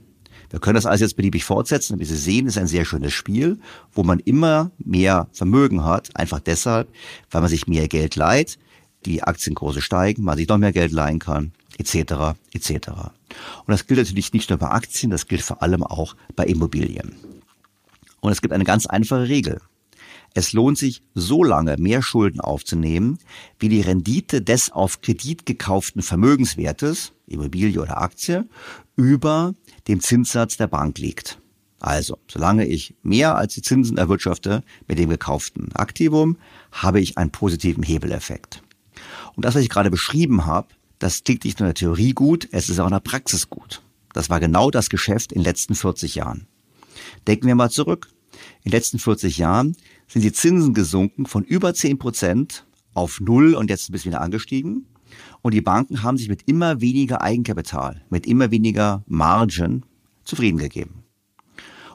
Wir 0.49 0.59
können 0.59 0.73
das 0.73 0.87
alles 0.87 1.01
jetzt 1.01 1.17
beliebig 1.17 1.45
fortsetzen. 1.45 1.99
Wie 1.99 2.05
Sie 2.05 2.15
sehen, 2.15 2.47
ist 2.47 2.57
ein 2.57 2.65
sehr 2.65 2.83
schönes 2.83 3.13
Spiel, 3.13 3.59
wo 3.93 4.01
man 4.01 4.19
immer 4.19 4.71
mehr 4.79 5.27
Vermögen 5.33 5.85
hat, 5.85 6.15
einfach 6.15 6.39
deshalb, 6.39 6.89
weil 7.29 7.41
man 7.41 7.49
sich 7.49 7.67
mehr 7.67 7.87
Geld 7.87 8.15
leiht, 8.15 8.57
die 9.05 9.21
Aktienkurse 9.21 9.83
steigen, 9.83 10.23
man 10.23 10.35
sich 10.35 10.47
noch 10.47 10.57
mehr 10.57 10.73
Geld 10.73 10.93
leihen 10.93 11.19
kann, 11.19 11.51
etc., 11.77 12.33
etc. 12.53 12.71
Und 12.89 13.67
das 13.67 13.85
gilt 13.85 13.99
natürlich 13.99 14.33
nicht 14.33 14.49
nur 14.49 14.57
bei 14.57 14.69
Aktien, 14.69 15.11
das 15.11 15.27
gilt 15.27 15.43
vor 15.43 15.61
allem 15.61 15.83
auch 15.83 16.15
bei 16.35 16.45
Immobilien. 16.45 17.15
Und 18.21 18.31
es 18.31 18.41
gibt 18.41 18.53
eine 18.53 18.63
ganz 18.63 18.87
einfache 18.87 19.27
Regel. 19.27 19.61
Es 20.37 20.53
lohnt 20.53 20.77
sich, 20.77 21.01
so 21.15 21.43
lange 21.43 21.77
mehr 21.79 22.03
Schulden 22.03 22.41
aufzunehmen, 22.41 23.17
wie 23.57 23.69
die 23.69 23.81
Rendite 23.81 24.39
des 24.39 24.71
auf 24.71 25.01
Kredit 25.01 25.47
gekauften 25.47 26.03
Vermögenswertes, 26.03 27.13
Immobilie 27.25 27.81
oder 27.81 27.99
Aktie, 27.99 28.47
über 28.95 29.55
dem 29.87 29.99
Zinssatz 29.99 30.55
der 30.55 30.67
Bank 30.67 30.99
liegt. 30.99 31.41
Also, 31.79 32.19
solange 32.27 32.67
ich 32.67 32.93
mehr 33.01 33.35
als 33.35 33.55
die 33.55 33.63
Zinsen 33.63 33.97
erwirtschafte 33.97 34.61
mit 34.87 34.99
dem 34.99 35.09
gekauften 35.09 35.71
Aktivum, 35.73 36.37
habe 36.71 36.99
ich 36.99 37.17
einen 37.17 37.31
positiven 37.31 37.81
Hebeleffekt. 37.81 38.61
Und 39.35 39.43
das, 39.43 39.55
was 39.55 39.63
ich 39.63 39.69
gerade 39.69 39.89
beschrieben 39.89 40.45
habe, 40.45 40.67
das 40.99 41.23
klingt 41.23 41.45
nicht 41.45 41.59
nur 41.59 41.65
in 41.65 41.73
der 41.73 41.79
Theorie 41.79 42.13
gut, 42.13 42.47
es 42.51 42.69
ist 42.69 42.79
auch 42.79 42.85
in 42.85 42.93
der 42.93 42.99
Praxis 42.99 43.49
gut. 43.49 43.81
Das 44.13 44.29
war 44.29 44.39
genau 44.39 44.69
das 44.69 44.91
Geschäft 44.91 45.31
in 45.31 45.39
den 45.39 45.45
letzten 45.45 45.73
40 45.73 46.13
Jahren. 46.13 46.45
Denken 47.25 47.47
wir 47.47 47.55
mal 47.55 47.71
zurück. 47.71 48.09
In 48.63 48.69
den 48.69 48.77
letzten 48.77 48.99
40 48.99 49.39
Jahren 49.39 49.75
sind 50.07 50.23
die 50.23 50.31
Zinsen 50.31 50.73
gesunken 50.73 51.25
von 51.25 51.43
über 51.43 51.73
10 51.73 51.99
Prozent 51.99 52.65
auf 52.93 53.19
Null 53.19 53.53
und 53.53 53.69
jetzt 53.69 53.89
ein 53.89 53.91
bisschen 53.91 54.11
wieder 54.11 54.21
angestiegen. 54.21 54.87
Und 55.41 55.53
die 55.53 55.61
Banken 55.61 56.03
haben 56.03 56.17
sich 56.17 56.29
mit 56.29 56.47
immer 56.47 56.81
weniger 56.81 57.21
Eigenkapital, 57.21 58.01
mit 58.09 58.25
immer 58.25 58.51
weniger 58.51 59.03
Margin 59.07 59.85
zufrieden 60.23 60.57
gegeben. 60.57 61.03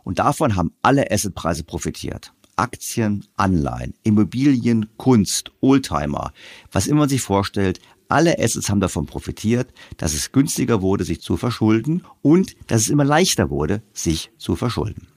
Und 0.04 0.18
davon 0.18 0.56
haben 0.56 0.72
alle 0.82 1.10
Assetpreise 1.10 1.64
profitiert. 1.64 2.32
Aktien, 2.56 3.24
Anleihen, 3.36 3.94
Immobilien, 4.02 4.88
Kunst, 4.96 5.52
Oldtimer, 5.60 6.32
was 6.70 6.86
immer 6.86 7.00
man 7.00 7.08
sich 7.08 7.22
vorstellt, 7.22 7.80
alle 8.08 8.38
Assets 8.38 8.68
haben 8.68 8.80
davon 8.80 9.06
profitiert, 9.06 9.72
dass 9.96 10.12
es 10.12 10.32
günstiger 10.32 10.82
wurde, 10.82 11.04
sich 11.04 11.22
zu 11.22 11.38
verschulden 11.38 12.04
und 12.20 12.54
dass 12.66 12.82
es 12.82 12.90
immer 12.90 13.04
leichter 13.04 13.48
wurde, 13.48 13.82
sich 13.94 14.30
zu 14.36 14.54
verschulden. 14.54 15.08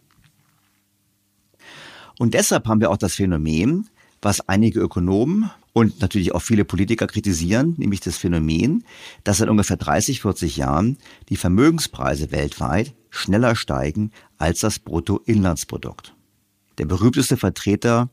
Und 2.20 2.34
deshalb 2.34 2.68
haben 2.68 2.82
wir 2.82 2.92
auch 2.92 2.98
das 2.98 3.16
Phänomen, 3.16 3.90
was 4.22 4.48
einige 4.48 4.80
Ökonomen 4.80 5.52
und 5.74 6.00
natürlich 6.00 6.34
auch 6.34 6.42
viele 6.42 6.66
Politiker 6.66 7.06
kritisieren, 7.06 7.76
nämlich 7.78 8.00
das 8.00 8.18
Phänomen, 8.18 8.86
dass 9.24 9.38
seit 9.38 9.50
ungefähr 9.50 9.78
30, 9.78 10.22
40 10.22 10.58
Jahren 10.58 10.98
die 11.30 11.36
Vermögenspreise 11.36 12.32
weltweit 12.32 12.94
schneller 13.10 13.56
steigen 13.56 14.12
als 14.38 14.62
das 14.62 14.80
Bruttoinlandsprodukt. 14.80 16.16
Der 16.78 16.86
berühmteste 16.86 17.38
Vertreter 17.38 18.10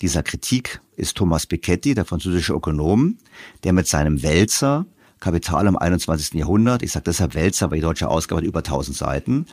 dieser 0.00 0.22
Kritik 0.22 0.80
ist 0.96 1.16
Thomas 1.16 1.46
Piketty, 1.46 1.94
der 1.94 2.04
französische 2.04 2.54
Ökonom, 2.54 3.18
der 3.64 3.72
mit 3.72 3.86
seinem 3.86 4.22
Wälzer 4.22 4.86
Kapital 5.20 5.66
im 5.66 5.76
21. 5.76 6.32
Jahrhundert, 6.34 6.82
ich 6.82 6.92
sage 6.92 7.04
deshalb 7.04 7.34
Wälzer, 7.34 7.70
weil 7.70 7.76
die 7.76 7.82
deutsche 7.82 8.08
Ausgabe 8.08 8.40
hat 8.40 8.46
über 8.48 8.60
1000 8.60 8.96
Seiten, 8.96 9.46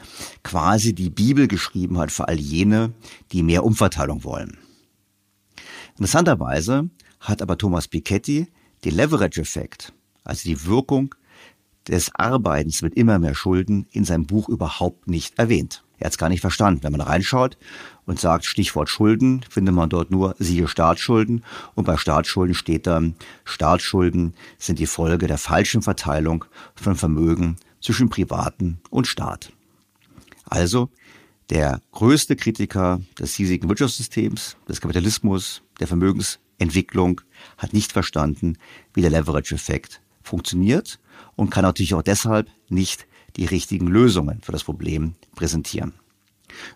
quasi 0.44 0.96
die 0.96 1.10
Bibel 1.10 1.48
geschrieben 1.48 1.98
hat 1.98 2.12
für 2.12 2.28
all 2.28 2.40
jene, 2.40 2.94
die 3.34 3.44
mehr 3.44 3.66
Umverteilung 3.66 4.24
wollen. 4.24 4.58
Interessanterweise 5.92 6.90
hat 7.20 7.42
aber 7.42 7.58
Thomas 7.58 7.88
Piketty 7.88 8.48
den 8.86 8.96
Leverage-Effekt, 8.96 9.94
also 10.24 10.44
die 10.48 10.66
Wirkung 10.66 11.16
des 11.88 12.14
Arbeitens 12.16 12.82
mit 12.82 12.94
immer 12.96 13.20
mehr 13.20 13.36
Schulden, 13.36 13.88
in 13.92 14.06
seinem 14.06 14.26
Buch 14.26 14.50
überhaupt 14.50 15.08
nicht 15.08 15.38
erwähnt. 15.38 15.84
Er 16.00 16.06
hat 16.06 16.14
es 16.14 16.18
gar 16.18 16.30
nicht 16.30 16.42
verstanden. 16.42 16.84
Wenn 16.84 16.92
man 16.92 17.02
reinschaut 17.02 17.58
und 18.06 18.20
sagt 18.20 18.46
Stichwort 18.46 18.90
Schulden, 18.90 19.44
findet 19.50 19.74
man 19.74 19.90
dort 19.90 20.12
nur 20.12 20.36
siehe 20.40 20.68
Staatsschulden. 20.68 21.44
Und 21.76 21.86
bei 21.86 21.98
Staatsschulden 21.98 22.56
steht 22.56 22.88
dann, 22.88 23.16
Staatsschulden 23.46 24.34
sind 24.58 24.80
die 24.80 24.86
Folge 24.86 25.28
der 25.28 25.38
falschen 25.38 25.82
Verteilung 25.82 26.46
von 26.76 26.96
Vermögen 26.96 27.58
zwischen 27.82 28.10
Privaten 28.10 28.80
und 28.90 29.08
Staat. 29.08 29.52
Also 30.46 30.90
der 31.50 31.82
größte 31.92 32.36
Kritiker 32.36 33.02
des 33.18 33.34
hiesigen 33.36 33.70
Wirtschaftssystems, 33.70 34.58
des 34.68 34.82
Kapitalismus, 34.82 35.62
der 35.80 35.88
Vermögensentwicklung 35.88 37.22
hat 37.58 37.74
nicht 37.74 37.92
verstanden, 37.92 38.58
wie 38.94 39.02
der 39.02 39.12
Leverage-Effekt 39.12 40.02
funktioniert 40.22 41.00
und 41.36 41.50
kann 41.50 41.64
natürlich 41.64 41.94
auch 41.94 42.02
deshalb 42.02 42.50
nicht 42.70 43.08
die 43.38 43.46
richtigen 43.46 43.88
Lösungen 43.88 44.42
für 44.42 44.52
das 44.52 44.64
Problem 44.64 45.16
präsentieren. 45.36 45.94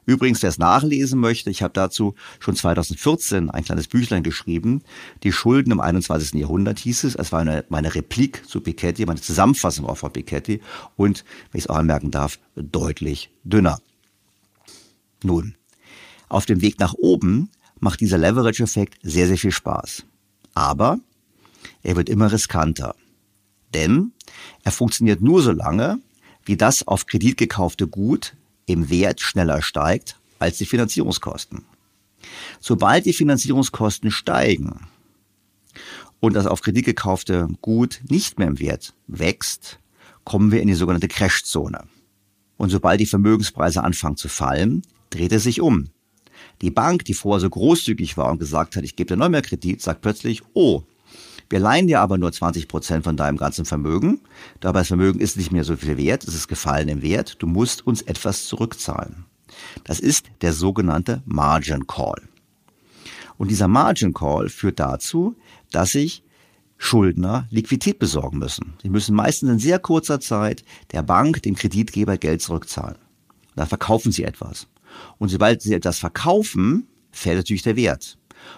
Übrigens, 0.05 0.41
wer 0.41 0.49
es 0.49 0.57
nachlesen 0.57 1.19
möchte, 1.19 1.49
ich 1.49 1.63
habe 1.63 1.73
dazu 1.73 2.15
schon 2.39 2.55
2014 2.55 3.49
ein 3.49 3.63
kleines 3.63 3.87
Büchlein 3.87 4.23
geschrieben. 4.23 4.83
Die 5.23 5.31
Schulden 5.31 5.71
im 5.71 5.79
21. 5.79 6.33
Jahrhundert 6.33 6.79
hieß 6.79 7.05
es. 7.05 7.15
Es 7.15 7.31
war 7.31 7.39
eine, 7.39 7.65
meine 7.69 7.95
Replik 7.95 8.47
zu 8.47 8.61
Piketty, 8.61 9.05
meine 9.05 9.21
Zusammenfassung 9.21 9.85
auch 9.85 9.97
von 9.97 10.13
Piketty 10.13 10.61
und, 10.97 11.23
wenn 11.51 11.59
ich 11.59 11.65
es 11.65 11.69
auch 11.69 11.77
anmerken 11.77 12.11
darf, 12.11 12.39
deutlich 12.55 13.31
dünner. 13.43 13.79
Nun, 15.23 15.55
auf 16.29 16.45
dem 16.45 16.61
Weg 16.61 16.79
nach 16.79 16.93
oben 16.93 17.49
macht 17.79 18.01
dieser 18.01 18.17
Leverage-Effekt 18.17 18.99
sehr, 19.01 19.27
sehr 19.27 19.37
viel 19.37 19.51
Spaß. 19.51 20.03
Aber 20.53 20.99
er 21.83 21.95
wird 21.95 22.09
immer 22.09 22.31
riskanter. 22.31 22.95
Denn 23.73 24.11
er 24.63 24.71
funktioniert 24.71 25.21
nur 25.21 25.41
so 25.41 25.51
lange, 25.51 25.99
wie 26.45 26.57
das 26.57 26.87
auf 26.87 27.05
Kredit 27.05 27.37
gekaufte 27.37 27.87
Gut 27.87 28.35
im 28.65 28.89
Wert 28.89 29.21
schneller 29.21 29.61
steigt 29.61 30.17
als 30.39 30.57
die 30.57 30.65
Finanzierungskosten. 30.65 31.63
Sobald 32.59 33.05
die 33.05 33.13
Finanzierungskosten 33.13 34.11
steigen 34.11 34.87
und 36.19 36.33
das 36.33 36.45
auf 36.45 36.61
Kredit 36.61 36.85
gekaufte 36.85 37.47
Gut 37.61 38.01
nicht 38.09 38.39
mehr 38.39 38.47
im 38.47 38.59
Wert 38.59 38.93
wächst, 39.07 39.79
kommen 40.23 40.51
wir 40.51 40.61
in 40.61 40.67
die 40.67 40.75
sogenannte 40.75 41.07
Crashzone. 41.07 41.85
Und 42.57 42.69
sobald 42.69 42.99
die 42.99 43.07
Vermögenspreise 43.07 43.83
anfangen 43.83 44.17
zu 44.17 44.29
fallen, 44.29 44.83
dreht 45.09 45.31
es 45.31 45.43
sich 45.43 45.61
um. 45.61 45.89
Die 46.61 46.69
Bank, 46.69 47.05
die 47.05 47.15
vorher 47.15 47.39
so 47.39 47.49
großzügig 47.49 48.17
war 48.17 48.31
und 48.31 48.37
gesagt 48.37 48.75
hat, 48.75 48.83
ich 48.83 48.95
gebe 48.95 49.07
dir 49.07 49.17
noch 49.17 49.29
mehr 49.29 49.41
Kredit, 49.41 49.81
sagt 49.81 50.01
plötzlich, 50.01 50.43
oh, 50.53 50.83
wir 51.51 51.59
leihen 51.59 51.87
dir 51.87 51.99
aber 51.99 52.17
nur 52.17 52.31
20 52.31 52.67
Prozent 52.67 53.03
von 53.03 53.17
deinem 53.17 53.37
ganzen 53.37 53.65
Vermögen. 53.65 54.21
Dabei 54.61 54.79
das 54.79 54.87
Vermögen 54.87 55.19
ist 55.19 55.35
nicht 55.35 55.51
mehr 55.51 55.65
so 55.65 55.75
viel 55.75 55.97
wert, 55.97 56.23
es 56.23 56.33
ist 56.33 56.47
gefallen 56.47 56.87
im 56.87 57.01
Wert. 57.01 57.35
Du 57.39 57.47
musst 57.47 57.85
uns 57.85 58.01
etwas 58.01 58.45
zurückzahlen. 58.45 59.25
Das 59.83 59.99
ist 59.99 60.27
der 60.41 60.53
sogenannte 60.53 61.21
Margin 61.25 61.87
Call. 61.87 62.21
Und 63.37 63.51
dieser 63.51 63.67
Margin 63.67 64.13
Call 64.13 64.49
führt 64.49 64.79
dazu, 64.79 65.35
dass 65.71 65.91
sich 65.91 66.23
Schuldner 66.77 67.47
Liquidität 67.51 67.99
besorgen 67.99 68.39
müssen. 68.39 68.73
Sie 68.81 68.89
müssen 68.89 69.13
meistens 69.13 69.49
in 69.51 69.59
sehr 69.59 69.77
kurzer 69.77 70.19
Zeit 70.19 70.63
der 70.91 71.03
Bank, 71.03 71.43
dem 71.43 71.55
Kreditgeber 71.55 72.17
Geld 72.17 72.41
zurückzahlen. 72.41 72.97
Da 73.55 73.65
verkaufen 73.65 74.11
sie 74.11 74.23
etwas. 74.23 74.67
Und 75.19 75.29
sobald 75.29 75.61
sie 75.61 75.73
etwas 75.73 75.99
verkaufen, 75.99 76.87
fällt 77.11 77.37
natürlich 77.37 77.63
der 77.63 77.75
Wert. 77.75 78.17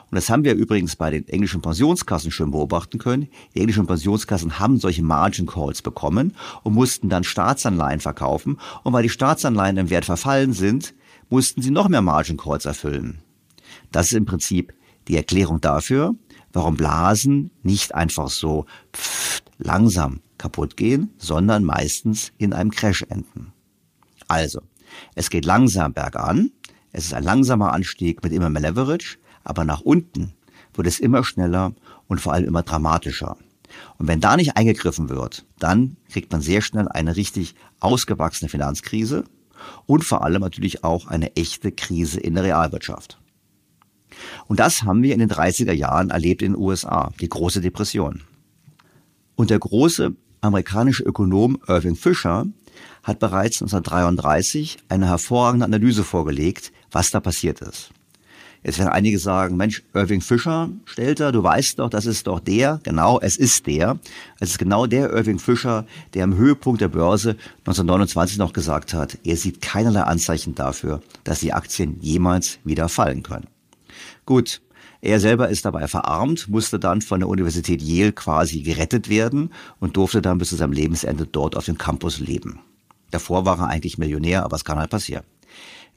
Und 0.09 0.15
das 0.15 0.29
haben 0.29 0.43
wir 0.43 0.53
übrigens 0.53 0.95
bei 0.95 1.09
den 1.09 1.27
englischen 1.27 1.61
Pensionskassen 1.61 2.31
schon 2.31 2.51
beobachten 2.51 2.99
können. 2.99 3.27
Die 3.55 3.59
englischen 3.59 3.87
Pensionskassen 3.87 4.59
haben 4.59 4.79
solche 4.79 5.03
Margin 5.03 5.45
Calls 5.45 5.81
bekommen 5.81 6.35
und 6.63 6.73
mussten 6.73 7.09
dann 7.09 7.23
Staatsanleihen 7.23 7.99
verkaufen. 7.99 8.57
Und 8.83 8.93
weil 8.93 9.03
die 9.03 9.09
Staatsanleihen 9.09 9.77
im 9.77 9.89
Wert 9.89 10.05
verfallen 10.05 10.53
sind, 10.53 10.93
mussten 11.29 11.61
sie 11.61 11.71
noch 11.71 11.89
mehr 11.89 12.01
Margin 12.01 12.37
Calls 12.37 12.65
erfüllen. 12.65 13.19
Das 13.91 14.07
ist 14.07 14.13
im 14.13 14.25
Prinzip 14.25 14.73
die 15.07 15.17
Erklärung 15.17 15.61
dafür, 15.61 16.15
warum 16.51 16.77
Blasen 16.77 17.51
nicht 17.63 17.95
einfach 17.95 18.29
so 18.29 18.65
pff, 18.95 19.41
langsam 19.57 20.19
kaputt 20.37 20.77
gehen, 20.77 21.13
sondern 21.17 21.63
meistens 21.63 22.31
in 22.37 22.53
einem 22.53 22.71
Crash 22.71 23.03
enden. 23.03 23.53
Also, 24.27 24.61
es 25.15 25.29
geht 25.29 25.45
langsam 25.45 25.93
bergan, 25.93 26.51
es 26.91 27.05
ist 27.05 27.13
ein 27.13 27.23
langsamer 27.23 27.73
Anstieg 27.73 28.23
mit 28.23 28.31
immer 28.31 28.49
mehr 28.49 28.61
Leverage, 28.61 29.17
aber 29.43 29.65
nach 29.65 29.81
unten 29.81 30.33
wird 30.73 30.87
es 30.87 30.99
immer 30.99 31.23
schneller 31.23 31.73
und 32.07 32.21
vor 32.21 32.33
allem 32.33 32.45
immer 32.45 32.63
dramatischer. 32.63 33.37
Und 33.97 34.07
wenn 34.07 34.19
da 34.19 34.37
nicht 34.37 34.55
eingegriffen 34.55 35.09
wird, 35.09 35.45
dann 35.59 35.97
kriegt 36.09 36.31
man 36.31 36.41
sehr 36.41 36.61
schnell 36.61 36.87
eine 36.87 37.15
richtig 37.15 37.55
ausgewachsene 37.79 38.49
Finanzkrise 38.49 39.23
und 39.85 40.03
vor 40.03 40.23
allem 40.23 40.41
natürlich 40.41 40.83
auch 40.83 41.07
eine 41.07 41.35
echte 41.35 41.71
Krise 41.71 42.19
in 42.19 42.35
der 42.35 42.43
Realwirtschaft. 42.43 43.19
Und 44.47 44.59
das 44.59 44.83
haben 44.83 45.01
wir 45.01 45.13
in 45.13 45.19
den 45.19 45.29
30er 45.29 45.73
Jahren 45.73 46.11
erlebt 46.11 46.41
in 46.41 46.53
den 46.53 46.61
USA, 46.61 47.11
die 47.19 47.29
große 47.29 47.61
Depression. 47.61 48.21
Und 49.35 49.49
der 49.49 49.59
große 49.59 50.15
amerikanische 50.41 51.03
Ökonom 51.03 51.57
Irving 51.67 51.95
Fisher 51.95 52.45
hat 53.03 53.19
bereits 53.19 53.61
1933 53.61 54.77
eine 54.89 55.07
hervorragende 55.07 55.65
Analyse 55.65 56.03
vorgelegt, 56.03 56.71
was 56.91 57.11
da 57.11 57.19
passiert 57.19 57.61
ist. 57.61 57.91
Jetzt 58.63 58.79
werden 58.79 58.89
einige 58.89 59.19
sagen, 59.19 59.57
Mensch, 59.57 59.83
Irving 59.93 60.21
Fischer, 60.21 60.69
Stelter, 60.85 61.31
du 61.31 61.43
weißt 61.43 61.79
doch, 61.79 61.89
das 61.89 62.05
ist 62.05 62.27
doch 62.27 62.39
der. 62.39 62.79
Genau, 62.83 63.19
es 63.19 63.35
ist 63.35 63.67
der. 63.67 63.99
Es 64.39 64.51
ist 64.51 64.57
genau 64.57 64.85
der 64.85 65.11
Irving 65.11 65.39
Fischer, 65.39 65.85
der 66.13 66.23
am 66.23 66.35
Höhepunkt 66.35 66.79
der 66.79 66.87
Börse 66.87 67.35
1929 67.59 68.37
noch 68.37 68.53
gesagt 68.53 68.93
hat, 68.93 69.17
er 69.23 69.35
sieht 69.35 69.61
keinerlei 69.61 70.01
Anzeichen 70.01 70.55
dafür, 70.55 71.01
dass 71.25 71.41
die 71.41 71.51
Aktien 71.53 71.97
jemals 71.99 72.59
wieder 72.63 72.87
fallen 72.87 73.21
können. 73.21 73.47
Gut, 74.25 74.61
er 75.01 75.19
selber 75.19 75.49
ist 75.49 75.65
dabei 75.65 75.89
verarmt, 75.89 76.47
musste 76.47 76.79
dann 76.79 77.01
von 77.01 77.19
der 77.19 77.27
Universität 77.27 77.81
Yale 77.81 78.13
quasi 78.13 78.61
gerettet 78.61 79.09
werden 79.09 79.49
und 79.81 79.97
durfte 79.97 80.21
dann 80.21 80.37
bis 80.37 80.49
zu 80.49 80.55
seinem 80.55 80.71
Lebensende 80.71 81.27
dort 81.27 81.57
auf 81.57 81.65
dem 81.65 81.77
Campus 81.77 82.19
leben. 82.19 82.61
Davor 83.11 83.45
war 83.45 83.59
er 83.59 83.67
eigentlich 83.67 83.97
Millionär, 83.97 84.45
aber 84.45 84.55
es 84.55 84.63
kann 84.63 84.79
halt 84.79 84.89
passieren. 84.89 85.25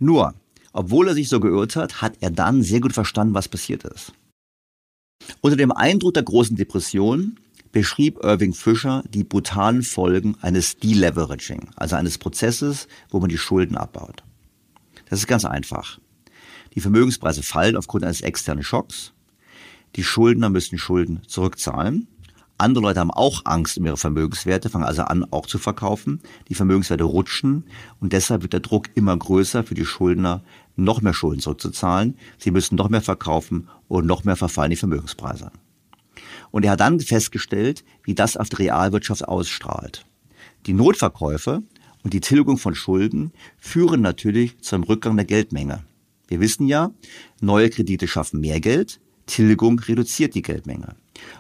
Nur, 0.01 0.35
obwohl 0.77 1.09
er 1.09 1.15
sich 1.15 1.29
so 1.29 1.41
geirrt 1.41 1.75
hat, 1.75 2.03
hat 2.03 2.19
er 2.21 2.31
dann 2.31 2.63
sehr 2.63 2.81
gut 2.81 2.93
verstanden, 2.93 3.35
was 3.35 3.49
passiert 3.49 3.85
ist. 3.85 4.13
Unter 5.41 5.57
dem 5.57 5.73
Eindruck 5.73 6.15
der 6.15 6.23
großen 6.23 6.55
Depression 6.55 7.41
beschrieb 7.73 8.23
Irving 8.23 8.53
Fischer 8.53 9.03
die 9.09 9.25
brutalen 9.25 9.83
Folgen 9.83 10.37
eines 10.43 10.77
Deleveraging, 10.77 11.71
also 11.77 11.97
eines 11.97 12.19
Prozesses, 12.19 12.89
wo 13.11 13.21
man 13.21 13.31
die 13.31 13.39
Schulden 13.39 13.77
abbaut. 13.77 14.23
Das 15.09 15.19
ist 15.19 15.27
ganz 15.27 15.47
einfach. 15.47 15.99
Die 16.75 16.81
Vermögenspreise 16.81 17.43
fallen 17.43 17.77
aufgrund 17.77 18.05
eines 18.05 18.21
externen 18.21 18.63
Schocks. 18.63 19.13
Die 19.97 20.05
Schuldner 20.05 20.51
müssen 20.51 20.79
Schulden 20.79 21.23
zurückzahlen. 21.27 22.07
Andere 22.59 22.85
Leute 22.85 23.01
haben 23.01 23.11
auch 23.11 23.43
Angst 23.45 23.77
um 23.77 23.85
ihre 23.85 23.99
Vermögenswerte, 23.99 24.71
fangen 24.71 24.85
also 24.85 25.03
an, 25.03 25.25
auch 25.31 25.47
zu 25.47 25.59
verkaufen. 25.59 26.21
Die 26.49 26.55
Vermögenswerte 26.55 27.05
rutschen 27.05 27.65
und 28.01 28.15
deshalb 28.15 28.43
wird 28.43 28.55
der 28.55 28.61
Druck 28.61 28.89
immer 28.95 29.15
größer 29.17 29.63
für 29.63 29.75
die 29.75 29.85
Schuldner, 29.85 30.43
noch 30.77 31.03
mehr 31.03 31.15
Schulden 31.15 31.41
zurückzuzahlen. 31.41 32.17
Sie 32.39 32.51
müssen 32.51 32.77
noch 32.77 32.89
mehr 32.89 33.03
verkaufen 33.03 33.69
und 33.89 34.07
noch 34.07 34.25
mehr 34.25 34.37
verfallen 34.37 34.71
die 34.71 34.77
Vermögenspreise. 34.77 35.51
Und 36.51 36.65
er 36.65 36.73
hat 36.73 36.81
dann 36.81 37.01
festgestellt, 37.01 37.85
wie 38.05 38.15
das 38.15 38.37
auf 38.37 38.49
die 38.49 38.57
Realwirtschaft 38.57 39.27
ausstrahlt. 39.27 40.07
Die 40.67 40.73
Notverkäufe 40.73 41.63
und 42.03 42.13
die 42.13 42.21
Tilgung 42.21 42.59
von 42.59 42.75
Schulden 42.75 43.33
führen 43.59 44.01
natürlich 44.01 44.59
zum 44.61 44.85
Rückgang 44.85 45.17
der 45.17 45.27
Geldmenge. 45.27 45.85
Wir 46.29 46.41
wissen 46.41 46.67
ja, 46.67 46.91
neue 47.41 47.71
Kredite 47.71 48.09
schaffen 48.09 48.41
mehr 48.41 48.61
Geld, 48.61 49.01
Tilgung 49.27 49.79
reduziert 49.79 50.35
die 50.35 50.43
Geldmenge. 50.43 50.97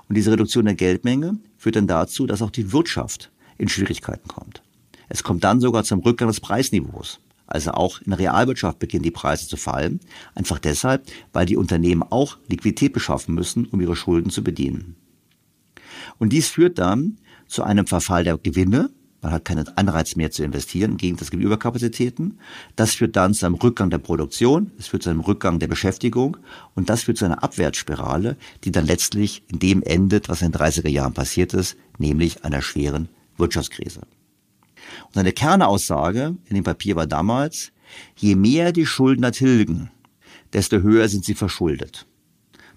Und 0.08 0.16
diese 0.16 0.32
Reduktion 0.32 0.64
der 0.64 0.74
Geldmenge 0.74 1.38
führt 1.56 1.76
dann 1.76 1.86
dazu, 1.86 2.26
dass 2.26 2.42
auch 2.42 2.50
die 2.50 2.72
Wirtschaft 2.72 3.30
in 3.58 3.68
Schwierigkeiten 3.68 4.28
kommt. 4.28 4.62
Es 5.08 5.22
kommt 5.22 5.44
dann 5.44 5.60
sogar 5.60 5.84
zum 5.84 6.00
Rückgang 6.00 6.28
des 6.28 6.40
Preisniveaus. 6.40 7.20
Also 7.46 7.72
auch 7.72 8.00
in 8.00 8.10
der 8.10 8.18
Realwirtschaft 8.18 8.78
beginnen 8.78 9.04
die 9.04 9.10
Preise 9.10 9.48
zu 9.48 9.56
fallen. 9.56 10.00
Einfach 10.34 10.58
deshalb, 10.58 11.06
weil 11.32 11.46
die 11.46 11.56
Unternehmen 11.56 12.02
auch 12.02 12.38
Liquidität 12.48 12.92
beschaffen 12.92 13.34
müssen, 13.34 13.66
um 13.66 13.80
ihre 13.80 13.96
Schulden 13.96 14.30
zu 14.30 14.42
bedienen. 14.42 14.96
Und 16.18 16.32
dies 16.32 16.48
führt 16.48 16.78
dann 16.78 17.18
zu 17.46 17.62
einem 17.62 17.86
Verfall 17.86 18.24
der 18.24 18.38
Gewinne. 18.38 18.90
Man 19.22 19.32
hat 19.32 19.44
keinen 19.44 19.66
Anreiz 19.76 20.14
mehr 20.14 20.30
zu 20.30 20.44
investieren, 20.44 20.96
gegen 20.96 21.16
das 21.16 21.30
gibt 21.30 21.42
Überkapazitäten. 21.42 22.38
Das 22.76 22.94
führt 22.94 23.16
dann 23.16 23.34
zu 23.34 23.46
einem 23.46 23.56
Rückgang 23.56 23.90
der 23.90 23.98
Produktion, 23.98 24.70
es 24.78 24.88
führt 24.88 25.02
zu 25.02 25.10
einem 25.10 25.20
Rückgang 25.20 25.58
der 25.58 25.68
Beschäftigung 25.68 26.36
und 26.74 26.90
das 26.90 27.04
führt 27.04 27.18
zu 27.18 27.24
einer 27.24 27.42
Abwärtsspirale, 27.42 28.36
die 28.64 28.70
dann 28.70 28.86
letztlich 28.86 29.42
in 29.48 29.58
dem 29.58 29.82
endet, 29.82 30.28
was 30.28 30.42
in 30.42 30.52
den 30.52 30.60
30er 30.60 30.88
Jahren 30.88 31.14
passiert 31.14 31.54
ist, 31.54 31.76
nämlich 31.98 32.44
einer 32.44 32.62
schweren 32.62 33.08
Wirtschaftskrise. 33.36 34.02
Und 35.06 35.14
seine 35.14 35.32
Kernaussage 35.32 36.36
in 36.48 36.54
dem 36.54 36.64
Papier 36.64 36.96
war 36.96 37.06
damals, 37.06 37.72
je 38.16 38.34
mehr 38.34 38.72
die 38.72 38.86
Schuldner 38.86 39.32
tilgen, 39.32 39.90
desto 40.52 40.78
höher 40.78 41.08
sind 41.08 41.24
sie 41.24 41.34
verschuldet. 41.34 42.06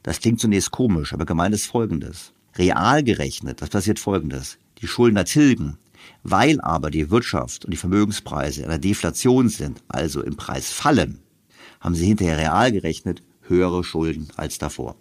Das 0.03 0.19
klingt 0.19 0.39
zunächst 0.39 0.71
komisch, 0.71 1.13
aber 1.13 1.25
gemeint 1.25 1.53
ist 1.53 1.65
Folgendes. 1.65 2.33
Real 2.55 3.03
gerechnet, 3.03 3.61
das 3.61 3.69
passiert 3.69 3.99
Folgendes. 3.99 4.57
Die 4.81 4.87
Schuldner 4.87 5.25
tilgen, 5.25 5.77
weil 6.23 6.61
aber 6.61 6.89
die 6.89 7.09
Wirtschaft 7.09 7.65
und 7.65 7.71
die 7.71 7.77
Vermögenspreise 7.77 8.63
in 8.63 8.69
der 8.69 8.77
Deflation 8.77 9.49
sind, 9.49 9.83
also 9.87 10.21
im 10.21 10.35
Preis 10.35 10.71
fallen, 10.71 11.19
haben 11.79 11.95
sie 11.95 12.07
hinterher 12.07 12.37
real 12.37 12.71
gerechnet 12.71 13.21
höhere 13.43 13.83
Schulden 13.83 14.27
als 14.35 14.57
davor. 14.57 14.95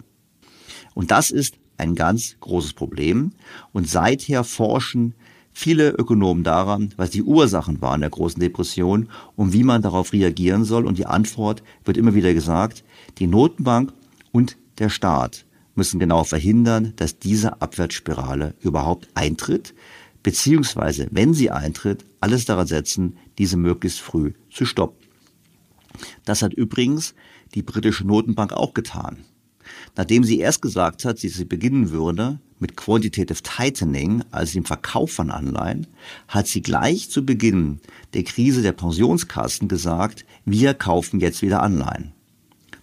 Und 0.94 1.10
das 1.10 1.30
ist 1.30 1.56
ein 1.76 1.94
ganz 1.94 2.36
großes 2.40 2.72
Problem. 2.72 3.32
Und 3.72 3.88
seither 3.88 4.44
forschen 4.44 5.14
viele 5.58 5.90
Ökonomen 5.90 6.44
daran, 6.44 6.94
was 6.96 7.10
die 7.10 7.24
Ursachen 7.24 7.82
waren 7.82 8.00
der 8.00 8.10
großen 8.10 8.38
Depression 8.38 9.08
und 9.34 9.52
wie 9.52 9.64
man 9.64 9.82
darauf 9.82 10.12
reagieren 10.12 10.64
soll. 10.64 10.86
Und 10.86 10.98
die 10.98 11.06
Antwort 11.06 11.64
wird 11.84 11.96
immer 11.96 12.14
wieder 12.14 12.32
gesagt, 12.32 12.84
die 13.18 13.26
Notenbank 13.26 13.92
und 14.30 14.56
der 14.78 14.88
Staat 14.88 15.46
müssen 15.74 15.98
genau 15.98 16.22
verhindern, 16.22 16.92
dass 16.94 17.18
diese 17.18 17.60
Abwärtsspirale 17.60 18.54
überhaupt 18.60 19.08
eintritt, 19.14 19.74
beziehungsweise, 20.22 21.08
wenn 21.10 21.34
sie 21.34 21.50
eintritt, 21.50 22.04
alles 22.20 22.44
daran 22.44 22.68
setzen, 22.68 23.16
diese 23.36 23.56
möglichst 23.56 23.98
früh 23.98 24.34
zu 24.52 24.64
stoppen. 24.64 25.08
Das 26.24 26.42
hat 26.42 26.54
übrigens 26.54 27.16
die 27.56 27.62
britische 27.62 28.06
Notenbank 28.06 28.52
auch 28.52 28.74
getan. 28.74 29.24
Nachdem 29.96 30.22
sie 30.22 30.38
erst 30.38 30.62
gesagt 30.62 31.04
hat, 31.04 31.24
dass 31.24 31.32
sie 31.32 31.44
beginnen 31.44 31.90
würde 31.90 32.38
mit 32.60 32.76
Quantitative 32.76 33.42
Tightening, 33.42 34.24
also 34.30 34.54
dem 34.54 34.64
Verkauf 34.64 35.12
von 35.12 35.30
Anleihen, 35.30 35.86
hat 36.28 36.46
sie 36.46 36.62
gleich 36.62 37.10
zu 37.10 37.24
Beginn 37.24 37.80
der 38.14 38.24
Krise 38.24 38.62
der 38.62 38.72
Pensionskassen 38.72 39.68
gesagt, 39.68 40.24
wir 40.44 40.74
kaufen 40.74 41.20
jetzt 41.20 41.42
wieder 41.42 41.62
Anleihen. 41.62 42.12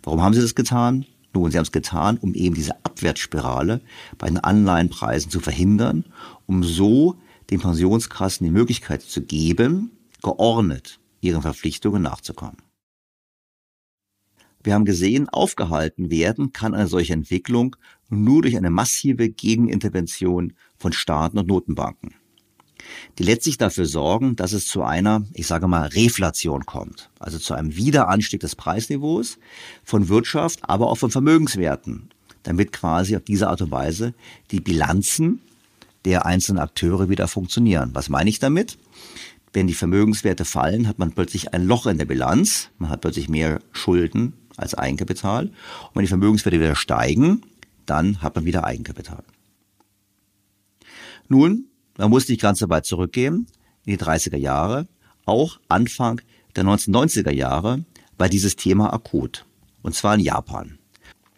Warum 0.03 0.21
haben 0.21 0.33
sie 0.33 0.41
das 0.41 0.55
getan? 0.55 1.05
Nun, 1.33 1.51
sie 1.51 1.57
haben 1.57 1.65
es 1.65 1.71
getan, 1.71 2.17
um 2.17 2.33
eben 2.33 2.55
diese 2.55 2.75
Abwärtsspirale 2.85 3.81
bei 4.17 4.27
den 4.27 4.38
Anleihenpreisen 4.38 5.29
zu 5.29 5.39
verhindern, 5.39 6.05
um 6.45 6.63
so 6.63 7.15
den 7.49 7.59
Pensionskassen 7.59 8.45
die 8.45 8.51
Möglichkeit 8.51 9.01
zu 9.01 9.21
geben, 9.21 9.91
geordnet 10.21 10.99
ihren 11.21 11.41
Verpflichtungen 11.41 12.03
nachzukommen. 12.03 12.57
Wir 14.63 14.73
haben 14.73 14.85
gesehen, 14.85 15.29
aufgehalten 15.29 16.09
werden 16.09 16.51
kann 16.51 16.73
eine 16.73 16.88
solche 16.88 17.13
Entwicklung 17.13 17.75
nur 18.10 18.41
durch 18.41 18.58
eine 18.58 18.70
massive 18.70 19.30
Gegenintervention 19.30 20.54
von 20.78 20.94
Staaten 20.94 21.38
und 21.38 21.48
Notenbanken, 21.48 22.15
die 23.18 23.24
letztlich 23.24 23.58
dafür 23.58 23.86
sorgen, 23.86 24.36
dass 24.36 24.54
es 24.54 24.68
zu 24.68 24.84
einer, 24.84 25.24
ich 25.34 25.48
sage 25.48 25.68
mal, 25.68 25.88
Reflation 25.88 26.65
kommt, 26.65 27.10
also 27.20 27.38
zu 27.38 27.54
einem 27.54 27.76
Wiederanstieg 27.76 28.39
des 28.39 28.56
Preisniveaus 28.56 29.38
von 29.84 30.10
Wirtschaft, 30.10 30.60
aber 30.63 30.88
auch 30.89 30.98
von 30.98 31.12
Vermögenswerten, 31.12 32.10
damit 32.44 32.72
quasi 32.72 33.15
auf 33.15 33.24
diese 33.24 33.50
Art 33.50 33.62
und 33.62 33.72
Weise 33.72 34.13
die 34.52 34.60
Bilanzen 34.60 35.41
der 36.06 36.26
einzelnen 36.26 36.60
Akteure 36.60 37.10
wieder 37.10 37.28
funktionieren. 37.28 37.91
Was 37.94 38.10
meine 38.10 38.30
ich 38.30 38.39
damit? 38.39 38.78
Wenn 39.54 39.68
die 39.68 39.74
Vermögenswerte 39.74 40.46
fallen, 40.46 40.88
hat 40.88 41.00
man 41.00 41.13
plötzlich 41.13 41.54
ein 41.54 41.65
Loch 41.65 41.88
in 41.88 41.98
der 41.98 42.06
Bilanz, 42.06 42.70
man 42.78 42.89
hat 42.89 43.02
plötzlich 43.02 43.30
mehr 43.30 43.62
Schulden, 43.72 44.34
als 44.58 44.76
Eigenkapital. 44.76 45.46
Und 45.46 45.96
wenn 45.96 46.04
die 46.04 46.10
Vermögenswerte 46.10 46.60
wieder 46.60 46.76
steigen, 46.76 47.41
dann 47.86 48.21
hat 48.21 48.36
man 48.36 48.45
wieder 48.45 48.63
Eigenkapital. 48.63 49.24
Nun, 51.28 51.65
man 51.98 52.10
muss 52.10 52.28
nicht 52.28 52.41
ganz 52.41 52.60
so 52.60 52.69
weit 52.69 52.86
zurückgehen, 52.86 53.48
in 53.86 53.98
die 53.98 54.04
30er 54.04 54.38
Jahre, 54.38 54.88
auch 55.26 55.60
Anfang 55.67 56.21
der 56.56 56.63
1990er 56.65 57.32
Jahre 57.32 57.84
war 58.17 58.30
dieses 58.30 58.56
Thema 58.56 58.93
akut. 58.93 59.45
Und 59.82 59.95
zwar 59.95 60.15
in 60.15 60.21
Japan. 60.21 60.78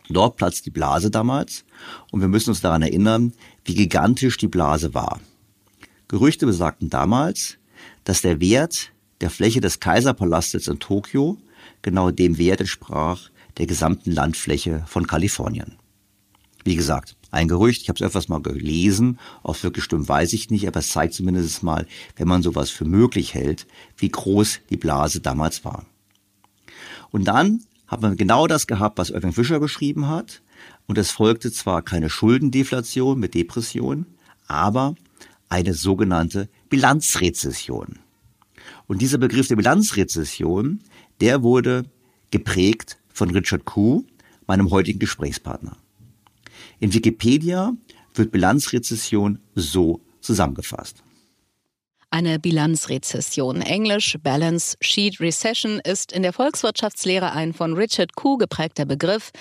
Dort 0.09 0.37
platzt 0.37 0.65
die 0.65 0.71
Blase 0.71 1.11
damals 1.11 1.65
und 2.11 2.21
wir 2.21 2.27
müssen 2.27 2.51
uns 2.51 2.61
daran 2.61 2.81
erinnern, 2.81 3.33
wie 3.65 3.75
gigantisch 3.75 4.37
die 4.37 4.47
Blase 4.47 4.93
war. 4.93 5.19
Gerüchte 6.07 6.45
besagten 6.45 6.89
damals, 6.89 7.57
dass 8.05 8.21
der 8.21 8.39
Wert 8.39 8.93
der 9.19 9.29
Fläche 9.29 9.59
des 9.59 9.79
Kaiserpalastes 9.79 10.67
in 10.67 10.79
Tokio 10.79 11.37
genau 11.81 12.11
dem 12.11 12.37
Wert 12.37 12.61
entsprach 12.61 13.29
der 13.57 13.67
gesamten 13.67 14.11
Landfläche 14.11 14.83
von 14.87 15.07
Kalifornien. 15.07 15.75
Wie 16.67 16.75
gesagt, 16.75 17.15
ein 17.31 17.47
Gerücht, 17.47 17.83
ich 17.83 17.87
habe 17.87 17.95
es 17.95 18.05
öfters 18.05 18.27
mal 18.27 18.41
gelesen, 18.41 19.19
ob 19.41 19.63
wirklich 19.63 19.85
stimmt, 19.85 20.09
weiß 20.09 20.33
ich 20.33 20.49
nicht, 20.49 20.67
aber 20.67 20.81
es 20.81 20.89
zeigt 20.89 21.13
zumindest 21.13 21.63
mal, 21.63 21.87
wenn 22.17 22.27
man 22.27 22.43
sowas 22.43 22.69
für 22.69 22.83
möglich 22.83 23.33
hält, 23.33 23.67
wie 23.95 24.09
groß 24.09 24.59
die 24.69 24.75
Blase 24.75 25.21
damals 25.21 25.63
war. 25.63 25.85
Und 27.09 27.23
dann 27.23 27.63
hat 27.87 28.01
man 28.01 28.17
genau 28.17 28.47
das 28.47 28.67
gehabt, 28.67 28.97
was 28.97 29.11
Irving 29.11 29.31
Fischer 29.31 29.61
beschrieben 29.61 30.09
hat. 30.09 30.41
Und 30.87 30.97
es 30.97 31.09
folgte 31.09 31.53
zwar 31.53 31.83
keine 31.83 32.09
Schuldendeflation 32.09 33.17
mit 33.17 33.33
Depression, 33.33 34.05
aber 34.49 34.95
eine 35.47 35.73
sogenannte 35.73 36.49
Bilanzrezession. 36.67 37.99
Und 38.87 39.01
dieser 39.01 39.19
Begriff 39.19 39.47
der 39.47 39.55
Bilanzrezession, 39.55 40.81
der 41.21 41.43
wurde 41.43 41.85
geprägt 42.29 42.97
von 43.07 43.29
Richard 43.29 43.63
Kuh, 43.63 44.03
meinem 44.47 44.69
heutigen 44.69 44.99
Gesprächspartner. 44.99 45.77
In 46.79 46.93
Wikipedia 46.93 47.73
wird 48.13 48.31
Bilanzrezession 48.31 49.39
so 49.55 50.01
zusammengefasst. 50.21 51.03
Eine 52.09 52.39
Bilanzrezession, 52.39 53.61
englisch 53.61 54.15
Balance 54.23 54.77
Sheet 54.79 55.19
Recession, 55.19 55.81
ist 55.83 56.13
in 56.13 56.23
der 56.23 56.31
Volkswirtschaftslehre 56.31 57.33
ein 57.33 57.53
von 57.53 57.73
Richard 57.73 58.15
Kuh 58.15 58.37
geprägter 58.37 58.85
Begriff, 58.85 59.31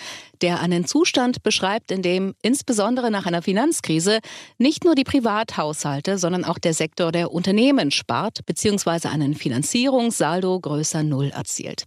der 0.41 0.61
einen 0.61 0.85
Zustand 0.85 1.45
beschreibt, 1.45 1.93
in 1.93 2.03
dem 2.03 2.35
insbesondere 2.43 3.13
nach 3.13 3.25
einer 3.25 3.41
Finanzkrise 3.41 4.19
nicht 4.59 4.85
nur 4.85 4.97
die 4.97 5.05
Privathaushalte, 5.05 6.19
sondern 6.19 6.45
auch 6.45 6.59
der 6.59 6.75
Sektor 6.75 7.13
der 7.13 7.31
Unternehmen 7.31 7.93
spart 7.93 8.45
bzw. 8.47 9.09
einen 9.09 9.35
Finanzierungssaldo 9.35 10.59
größer 10.59 11.05
Null 11.05 11.31
erzielt. 11.31 11.85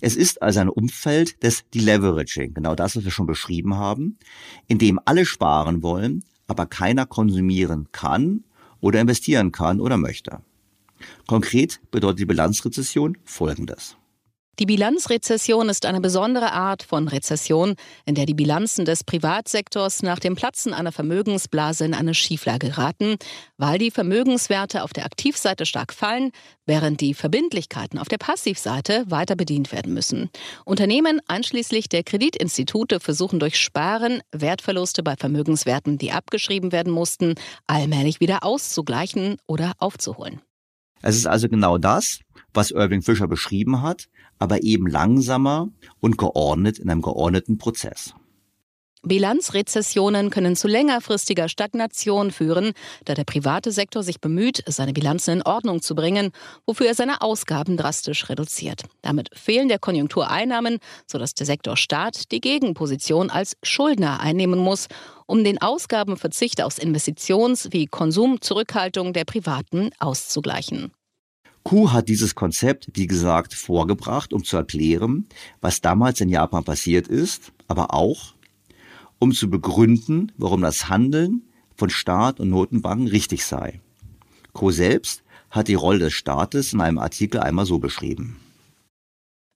Es 0.00 0.16
ist 0.16 0.42
also 0.42 0.60
ein 0.60 0.68
Umfeld 0.68 1.42
des 1.42 1.64
Deleveraging, 1.74 2.54
genau 2.54 2.74
das, 2.74 2.96
was 2.96 3.04
wir 3.04 3.10
schon 3.10 3.26
beschrieben 3.26 3.76
haben, 3.76 4.18
in 4.66 4.78
dem 4.78 5.00
alle 5.04 5.24
sparen 5.24 5.82
wollen, 5.82 6.24
aber 6.46 6.66
keiner 6.66 7.06
konsumieren 7.06 7.88
kann 7.92 8.44
oder 8.80 9.00
investieren 9.00 9.52
kann 9.52 9.80
oder 9.80 9.96
möchte. 9.96 10.40
Konkret 11.26 11.80
bedeutet 11.90 12.20
die 12.20 12.26
Bilanzrezession 12.26 13.18
Folgendes. 13.24 13.96
Die 14.58 14.64
Bilanzrezession 14.64 15.68
ist 15.68 15.84
eine 15.84 16.00
besondere 16.00 16.52
Art 16.52 16.82
von 16.82 17.08
Rezession, 17.08 17.74
in 18.06 18.14
der 18.14 18.24
die 18.24 18.32
Bilanzen 18.32 18.86
des 18.86 19.04
Privatsektors 19.04 20.02
nach 20.02 20.18
dem 20.18 20.34
Platzen 20.34 20.72
einer 20.72 20.92
Vermögensblase 20.92 21.84
in 21.84 21.92
eine 21.92 22.14
Schieflage 22.14 22.70
geraten, 22.70 23.16
weil 23.58 23.78
die 23.78 23.90
Vermögenswerte 23.90 24.82
auf 24.82 24.94
der 24.94 25.04
Aktivseite 25.04 25.66
stark 25.66 25.92
fallen, 25.92 26.30
während 26.64 27.02
die 27.02 27.12
Verbindlichkeiten 27.12 27.98
auf 27.98 28.08
der 28.08 28.16
Passivseite 28.16 29.04
weiter 29.08 29.36
bedient 29.36 29.72
werden 29.72 29.92
müssen. 29.92 30.30
Unternehmen 30.64 31.20
einschließlich 31.28 31.90
der 31.90 32.02
Kreditinstitute 32.02 32.98
versuchen 32.98 33.38
durch 33.38 33.58
Sparen 33.58 34.22
Wertverluste 34.32 35.02
bei 35.02 35.16
Vermögenswerten, 35.16 35.98
die 35.98 36.12
abgeschrieben 36.12 36.72
werden 36.72 36.94
mussten, 36.94 37.34
allmählich 37.66 38.20
wieder 38.20 38.42
auszugleichen 38.42 39.36
oder 39.46 39.72
aufzuholen. 39.80 40.40
Es 41.02 41.14
ist 41.14 41.26
also 41.26 41.50
genau 41.50 41.76
das, 41.76 42.20
was 42.56 42.70
Irving 42.70 43.02
Fischer 43.02 43.28
beschrieben 43.28 43.82
hat, 43.82 44.08
aber 44.38 44.62
eben 44.62 44.86
langsamer 44.86 45.68
und 46.00 46.18
geordnet 46.18 46.78
in 46.78 46.90
einem 46.90 47.02
geordneten 47.02 47.58
Prozess. 47.58 48.14
Bilanzrezessionen 49.06 50.30
können 50.30 50.56
zu 50.56 50.66
längerfristiger 50.66 51.48
Stagnation 51.48 52.32
führen, 52.32 52.72
da 53.04 53.14
der 53.14 53.22
private 53.22 53.70
Sektor 53.70 54.02
sich 54.02 54.20
bemüht, 54.20 54.64
seine 54.66 54.92
Bilanzen 54.92 55.34
in 55.34 55.42
Ordnung 55.42 55.80
zu 55.80 55.94
bringen, 55.94 56.32
wofür 56.66 56.88
er 56.88 56.94
seine 56.94 57.20
Ausgaben 57.22 57.76
drastisch 57.76 58.28
reduziert. 58.28 58.82
Damit 59.02 59.28
fehlen 59.32 59.68
der 59.68 59.78
Konjunktur 59.78 60.28
Einnahmen, 60.28 60.78
sodass 61.06 61.34
der 61.34 61.46
Sektor 61.46 61.76
Staat 61.76 62.32
die 62.32 62.40
Gegenposition 62.40 63.30
als 63.30 63.56
Schuldner 63.62 64.18
einnehmen 64.18 64.58
muss, 64.58 64.88
um 65.26 65.44
den 65.44 65.62
Ausgabenverzicht 65.62 66.60
aus 66.60 66.80
Investitions- 66.80 67.68
wie 67.70 67.86
Konsumzurückhaltung 67.86 69.12
der 69.12 69.24
Privaten 69.24 69.90
auszugleichen. 70.00 70.92
Kuh 71.66 71.90
hat 71.90 72.08
dieses 72.08 72.36
Konzept, 72.36 72.90
wie 72.94 73.08
gesagt, 73.08 73.52
vorgebracht, 73.52 74.32
um 74.32 74.44
zu 74.44 74.56
erklären, 74.56 75.26
was 75.60 75.80
damals 75.80 76.20
in 76.20 76.28
Japan 76.28 76.62
passiert 76.62 77.08
ist, 77.08 77.50
aber 77.66 77.92
auch, 77.92 78.34
um 79.18 79.32
zu 79.32 79.50
begründen, 79.50 80.30
warum 80.36 80.60
das 80.62 80.88
Handeln 80.88 81.42
von 81.74 81.90
Staat 81.90 82.38
und 82.38 82.50
Notenbanken 82.50 83.08
richtig 83.08 83.44
sei. 83.44 83.80
Kuh 84.52 84.70
selbst 84.70 85.24
hat 85.50 85.66
die 85.66 85.74
Rolle 85.74 85.98
des 85.98 86.12
Staates 86.12 86.72
in 86.72 86.80
einem 86.80 86.98
Artikel 86.98 87.40
einmal 87.40 87.66
so 87.66 87.80
beschrieben. 87.80 88.36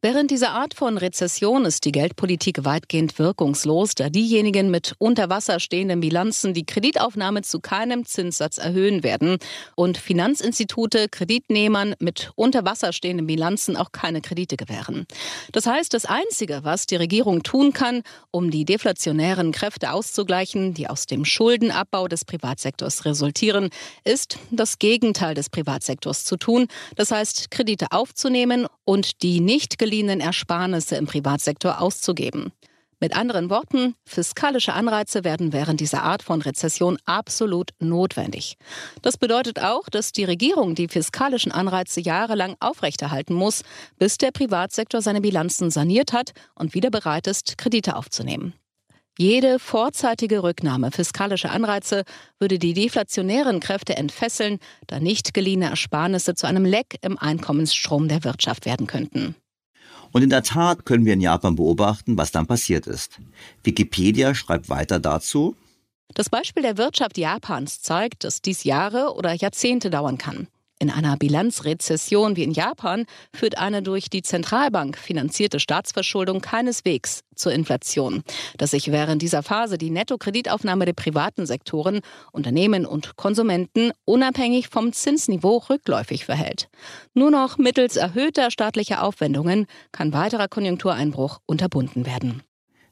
Während 0.03 0.31
dieser 0.31 0.53
Art 0.53 0.73
von 0.73 0.97
Rezession 0.97 1.67
ist 1.67 1.85
die 1.85 1.93
Geldpolitik 1.93 2.65
weitgehend 2.65 3.19
wirkungslos, 3.19 3.95
da 3.95 4.09
diejenigen 4.09 4.71
mit 4.71 4.95
unter 4.97 5.29
Wasser 5.29 5.61
stehenden 5.61 6.01
Bilanzen 6.01 6.55
die 6.55 6.65
Kreditaufnahme 6.65 7.43
zu 7.43 7.61
keinem 7.61 8.07
Zinssatz 8.07 8.57
erhöhen 8.57 9.03
werden 9.03 9.37
und 9.75 9.99
Finanzinstitute 9.99 11.11
Kreditnehmern 11.11 11.95
mit 11.99 12.33
unter 12.35 12.65
Wasser 12.65 12.95
stehenden 12.95 13.27
Bilanzen 13.27 13.77
auch 13.77 13.93
keine 13.93 14.23
Kredite 14.23 14.57
gewähren. 14.57 15.05
Das 15.53 15.67
heißt, 15.67 15.93
das 15.93 16.07
Einzige, 16.07 16.61
was 16.63 16.87
die 16.87 16.97
Regierung 16.97 17.43
tun 17.43 17.75
kann, 17.75 18.01
um 18.31 18.51
die 18.51 18.65
deflationären 18.65 19.53
Kräfte 19.53 19.93
auszugleichen, 19.93 20.73
die 20.73 20.89
aus 20.89 21.05
dem 21.05 21.27
Schuldenabbau 21.27 22.09
des 22.09 22.25
Privatsektors 22.25 23.05
resultieren, 23.05 23.69
ist 24.05 24.39
das 24.51 24.79
Gegenteil 24.79 25.35
des 25.35 25.51
Privatsektors 25.51 26.25
zu 26.25 26.39
tun, 26.39 26.69
das 26.97 27.11
heißt 27.11 27.51
Kredite 27.51 27.89
aufzunehmen 27.91 28.67
und 28.87 29.23
die 29.23 29.41
nicht 29.41 29.79
geliehenen 29.90 30.20
Ersparnisse 30.20 30.94
im 30.94 31.07
Privatsektor 31.07 31.81
auszugeben. 31.81 32.53
Mit 33.00 33.16
anderen 33.16 33.50
Worten, 33.50 33.96
fiskalische 34.05 34.72
Anreize 34.72 35.24
werden 35.24 35.53
während 35.53 35.81
dieser 35.81 36.05
Art 36.05 36.22
von 36.22 36.42
Rezession 36.42 36.96
absolut 37.07 37.70
notwendig. 37.81 38.57
Das 39.03 39.16
bedeutet 39.16 39.59
auch, 39.61 39.88
dass 39.88 40.12
die 40.12 40.22
Regierung 40.22 40.76
die 40.76 40.87
fiskalischen 40.87 41.50
Anreize 41.50 42.00
jahrelang 42.00 42.55
aufrechterhalten 42.61 43.35
muss, 43.35 43.64
bis 43.98 44.16
der 44.16 44.31
Privatsektor 44.31 45.03
seine 45.03 45.22
Bilanzen 45.22 45.72
saniert 45.72 46.12
hat 46.12 46.35
und 46.55 46.74
wieder 46.74 46.90
bereit 46.90 47.26
ist, 47.26 47.59
Kredite 47.59 47.96
aufzunehmen. 47.96 48.53
Jede 49.18 49.59
vorzeitige 49.59 50.44
Rücknahme 50.44 50.92
fiskalischer 50.92 51.50
Anreize 51.50 52.05
würde 52.38 52.61
die 52.61 52.74
deflationären 52.74 53.59
Kräfte 53.59 53.96
entfesseln, 53.96 54.61
da 54.87 55.00
nicht 55.00 55.35
geliehene 55.35 55.70
Ersparnisse 55.70 56.37
zu 56.37 56.46
einem 56.46 56.64
Leck 56.64 56.96
im 57.03 57.18
Einkommensstrom 57.18 58.07
der 58.07 58.22
Wirtschaft 58.22 58.66
werden 58.66 58.87
könnten. 58.87 59.35
Und 60.12 60.23
in 60.23 60.31
der 60.31 60.42
Tat 60.42 60.85
können 60.85 61.05
wir 61.05 61.12
in 61.12 61.20
Japan 61.20 61.57
beobachten, 61.57 62.16
was 62.18 62.33
dann 62.33 62.46
passiert 62.46 62.87
ist. 62.87 63.20
Wikipedia 63.62 64.35
schreibt 64.35 64.68
weiter 64.68 64.99
dazu. 64.99 65.57
Das 66.14 66.29
Beispiel 66.29 66.62
der 66.64 66.77
Wirtschaft 66.77 67.16
Japans 67.18 67.81
zeigt, 67.83 68.25
dass 68.25 68.42
dies 68.42 68.64
Jahre 68.64 69.14
oder 69.14 69.33
Jahrzehnte 69.33 69.90
dauern 69.90 70.18
kann. 70.18 70.49
In 70.83 70.88
einer 70.88 71.19
Bilanzrezession 71.19 72.37
wie 72.37 72.43
in 72.43 72.53
Japan 72.53 73.05
führt 73.35 73.59
eine 73.59 73.83
durch 73.83 74.09
die 74.09 74.23
Zentralbank 74.23 74.97
finanzierte 74.97 75.61
Staatsverschuldung 75.61 76.40
keineswegs 76.40 77.21
zur 77.35 77.53
Inflation. 77.53 78.23
Dass 78.57 78.71
sich 78.71 78.90
während 78.90 79.21
dieser 79.21 79.43
Phase 79.43 79.77
die 79.77 79.90
Nettokreditaufnahme 79.90 80.87
der 80.87 80.95
privaten 80.95 81.45
Sektoren, 81.45 82.01
Unternehmen 82.33 82.87
und 82.87 83.16
Konsumenten 83.16 83.93
unabhängig 84.07 84.69
vom 84.69 84.95
Zinsniveau 84.95 85.59
rückläufig 85.69 86.25
verhält. 86.25 86.71
Nur 87.12 87.31
noch 87.31 87.59
mittels 87.59 87.97
erhöhter 87.97 88.51
staatlicher 88.51 89.03
Aufwendungen 89.03 89.66
kann 89.93 90.14
weiterer 90.14 90.49
Konjunktureinbruch 90.49 91.40
unterbunden 91.45 92.07
werden. 92.07 92.43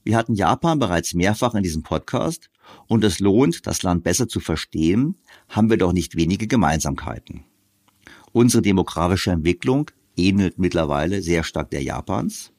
Wir 0.05 0.19
hatten 0.19 0.35
Japan 0.35 0.79
bereits 0.79 1.15
mehrfach 1.15 1.55
in 1.55 1.63
diesem 1.63 1.85
Podcast 1.85 2.51
und 2.87 3.03
es 3.03 3.19
lohnt, 3.19 3.67
das 3.67 3.83
Land 3.83 4.05
besser 4.05 4.29
zu 4.29 4.41
verstehen, 4.41 5.23
haben 5.49 5.71
wir 5.71 5.79
doch 5.79 5.95
nicht 5.95 6.17
wenige 6.17 6.47
Gemeinsamkeiten. 6.47 7.48
Unsere 8.33 8.63
demografische 8.63 9.31
Entwicklung 9.31 9.91
ähnelt 10.17 10.59
mittlerweile 10.59 11.23
sehr 11.23 11.45
stark 11.45 11.71
der 11.71 11.83
Japans. 11.83 12.53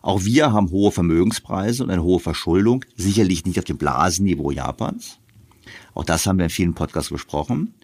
Auch 0.00 0.24
wir 0.24 0.52
haben 0.52 0.70
hohe 0.70 0.92
Vermögenspreise 0.92 1.82
und 1.82 1.90
eine 1.90 2.02
hohe 2.02 2.20
Verschuldung, 2.20 2.84
sicherlich 2.96 3.44
nicht 3.44 3.58
auf 3.58 3.64
dem 3.64 3.78
Blasenniveau 3.78 4.50
Japans. 4.50 5.18
Auch 5.94 6.04
das 6.04 6.26
haben 6.26 6.38
wir 6.38 6.44
in 6.44 6.50
vielen 6.50 6.74
Podcasts 6.74 7.10
besprochen. 7.10 7.74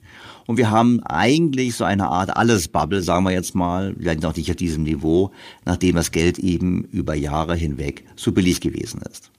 Und 0.46 0.56
wir 0.56 0.70
haben 0.70 1.00
eigentlich 1.02 1.76
so 1.76 1.84
eine 1.84 2.08
Art 2.08 2.36
Alles-Bubble, 2.36 3.02
sagen 3.02 3.24
wir 3.24 3.32
jetzt 3.32 3.54
mal, 3.54 3.94
vielleicht 3.98 4.22
noch 4.22 4.34
nicht 4.34 4.50
auf 4.50 4.56
diesem 4.56 4.84
Niveau, 4.84 5.30
nachdem 5.64 5.96
das 5.96 6.10
Geld 6.10 6.38
eben 6.38 6.84
über 6.84 7.14
Jahre 7.14 7.54
hinweg 7.54 8.04
so 8.16 8.32
billig 8.32 8.60
gewesen 8.60 9.02
ist. 9.02 9.30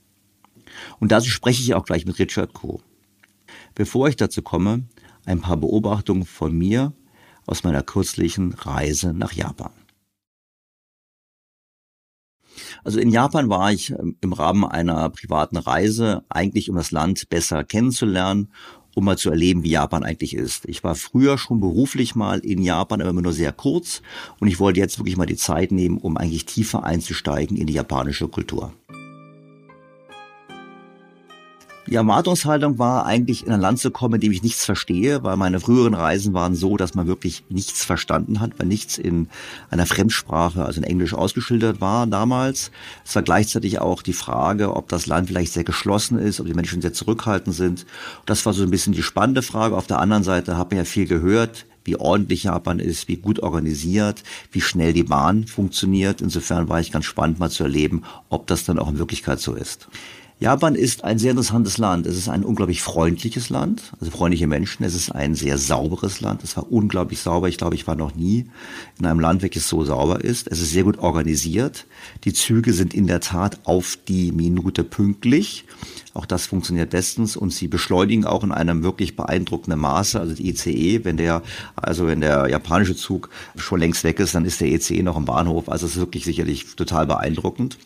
Und 0.99 1.11
dazu 1.11 1.29
spreche 1.29 1.63
ich 1.63 1.73
auch 1.73 1.85
gleich 1.85 2.05
mit 2.05 2.19
Richard 2.19 2.53
Koh. 2.53 2.79
Bevor 3.73 4.07
ich 4.07 4.15
dazu 4.17 4.41
komme, 4.41 4.83
ein 5.25 5.41
paar 5.41 5.57
Beobachtungen 5.57 6.25
von 6.25 6.55
mir 6.55 6.93
aus 7.49 7.63
meiner 7.63 7.81
kürzlichen 7.81 8.53
Reise 8.53 9.13
nach 9.13 9.33
Japan. 9.33 9.71
Also 12.83 12.99
in 12.99 13.09
Japan 13.09 13.49
war 13.49 13.71
ich 13.71 13.91
ähm, 13.91 14.17
im 14.21 14.33
Rahmen 14.33 14.65
einer 14.65 15.09
privaten 15.09 15.57
Reise 15.57 16.23
eigentlich, 16.29 16.69
um 16.69 16.75
das 16.75 16.91
Land 16.91 17.29
besser 17.29 17.63
kennenzulernen, 17.63 18.49
um 18.95 19.05
mal 19.05 19.17
zu 19.17 19.29
erleben, 19.29 19.63
wie 19.63 19.71
Japan 19.71 20.03
eigentlich 20.03 20.33
ist. 20.33 20.65
Ich 20.67 20.83
war 20.83 20.95
früher 20.95 21.37
schon 21.37 21.59
beruflich 21.59 22.15
mal 22.15 22.39
in 22.39 22.61
Japan, 22.61 23.01
aber 23.01 23.11
immer 23.11 23.21
nur 23.21 23.33
sehr 23.33 23.51
kurz 23.51 24.01
und 24.39 24.47
ich 24.47 24.59
wollte 24.59 24.79
jetzt 24.79 24.99
wirklich 24.99 25.17
mal 25.17 25.25
die 25.25 25.35
Zeit 25.35 25.71
nehmen, 25.71 25.97
um 25.97 26.17
eigentlich 26.17 26.45
tiefer 26.45 26.83
einzusteigen 26.83 27.57
in 27.57 27.67
die 27.67 27.73
japanische 27.73 28.27
Kultur. 28.27 28.73
Die 31.89 31.95
Erwartungshaltung 31.95 32.77
war 32.77 33.07
eigentlich 33.07 33.47
in 33.47 33.51
ein 33.51 33.61
Land 33.61 33.79
zu 33.79 33.89
kommen, 33.89 34.13
in 34.15 34.21
dem 34.21 34.31
ich 34.31 34.43
nichts 34.43 34.63
verstehe, 34.63 35.23
weil 35.23 35.37
meine 35.37 35.59
früheren 35.59 35.95
Reisen 35.95 36.35
waren 36.35 36.53
so, 36.53 36.77
dass 36.77 36.93
man 36.93 37.07
wirklich 37.07 37.43
nichts 37.49 37.83
verstanden 37.83 38.39
hat, 38.41 38.51
weil 38.59 38.67
nichts 38.67 38.99
in 38.99 39.27
einer 39.71 39.87
Fremdsprache, 39.87 40.63
also 40.63 40.79
in 40.79 40.83
Englisch 40.83 41.15
ausgeschildert 41.15 41.81
war 41.81 42.05
damals. 42.05 42.69
Es 43.03 43.15
war 43.15 43.23
gleichzeitig 43.23 43.79
auch 43.79 44.03
die 44.03 44.13
Frage, 44.13 44.75
ob 44.75 44.87
das 44.89 45.07
Land 45.07 45.29
vielleicht 45.29 45.51
sehr 45.51 45.63
geschlossen 45.63 46.19
ist, 46.19 46.39
ob 46.39 46.45
die 46.45 46.53
Menschen 46.53 46.79
sehr 46.79 46.93
zurückhaltend 46.93 47.55
sind. 47.55 47.87
Das 48.27 48.45
war 48.45 48.53
so 48.53 48.61
ein 48.61 48.69
bisschen 48.69 48.93
die 48.93 49.01
spannende 49.01 49.41
Frage. 49.41 49.75
Auf 49.75 49.87
der 49.87 49.97
anderen 49.97 50.23
Seite 50.23 50.57
habe 50.57 50.75
ich 50.75 50.77
ja 50.77 50.85
viel 50.85 51.07
gehört, 51.07 51.65
wie 51.85 51.95
ordentlich 51.95 52.43
Japan 52.43 52.77
ist, 52.77 53.07
wie 53.07 53.17
gut 53.17 53.39
organisiert, 53.39 54.21
wie 54.51 54.61
schnell 54.61 54.93
die 54.93 55.01
Bahn 55.01 55.47
funktioniert. 55.47 56.21
Insofern 56.21 56.69
war 56.69 56.79
ich 56.81 56.91
ganz 56.91 57.05
spannend 57.05 57.39
mal 57.39 57.49
zu 57.49 57.63
erleben, 57.63 58.03
ob 58.29 58.45
das 58.45 58.63
dann 58.63 58.77
auch 58.77 58.89
in 58.89 58.99
Wirklichkeit 58.99 59.39
so 59.39 59.55
ist. 59.55 59.87
Japan 60.41 60.75
ist 60.75 61.03
ein 61.03 61.19
sehr 61.19 61.31
interessantes 61.31 61.77
Land. 61.77 62.05
Es 62.05 62.15
ist 62.15 62.29
ein 62.29 62.45
unglaublich 62.45 62.81
freundliches 62.81 63.49
Land, 63.49 63.91
also 63.99 64.09
freundliche 64.09 64.47
Menschen. 64.47 64.85
Es 64.85 64.95
ist 64.95 65.11
ein 65.11 65.35
sehr 65.35 65.57
sauberes 65.57 66.21
Land. 66.21 66.45
Es 66.45 66.55
war 66.55 66.71
unglaublich 66.71 67.19
sauber. 67.19 67.49
Ich 67.49 67.57
glaube, 67.57 67.75
ich 67.75 67.87
war 67.87 67.95
noch 67.95 68.15
nie 68.15 68.45
in 68.97 69.05
einem 69.05 69.19
Land, 69.19 69.41
welches 69.41 69.67
so 69.67 69.83
sauber 69.83 70.23
ist. 70.23 70.47
Es 70.47 70.61
ist 70.61 70.71
sehr 70.71 70.83
gut 70.85 70.99
organisiert. 70.99 71.85
Die 72.23 72.31
Züge 72.31 72.71
sind 72.71 72.93
in 72.93 73.05
der 73.05 73.19
Tat 73.19 73.59
auf 73.65 73.97
die 74.07 74.31
Minute 74.31 74.85
pünktlich. 74.85 75.65
Auch 76.13 76.25
das 76.25 76.45
funktioniert 76.45 76.91
bestens 76.91 77.35
und 77.35 77.51
sie 77.51 77.67
beschleunigen 77.67 78.23
auch 78.23 78.45
in 78.45 78.53
einem 78.53 78.81
wirklich 78.81 79.17
beeindruckenden 79.17 79.81
Maße. 79.81 80.21
Also 80.21 80.35
die 80.35 80.47
ICE, 80.47 81.03
wenn 81.03 81.17
der, 81.17 81.43
also 81.75 82.07
wenn 82.07 82.21
der 82.21 82.47
japanische 82.47 82.95
Zug 82.95 83.29
schon 83.57 83.81
längst 83.81 84.05
weg 84.05 84.21
ist, 84.21 84.35
dann 84.35 84.45
ist 84.45 84.61
der 84.61 84.69
ICE 84.69 85.03
noch 85.03 85.17
im 85.17 85.25
Bahnhof. 85.25 85.67
Also 85.67 85.85
es 85.85 85.95
ist 85.95 85.99
wirklich 85.99 86.23
sicherlich 86.23 86.77
total 86.77 87.07
beeindruckend. 87.07 87.77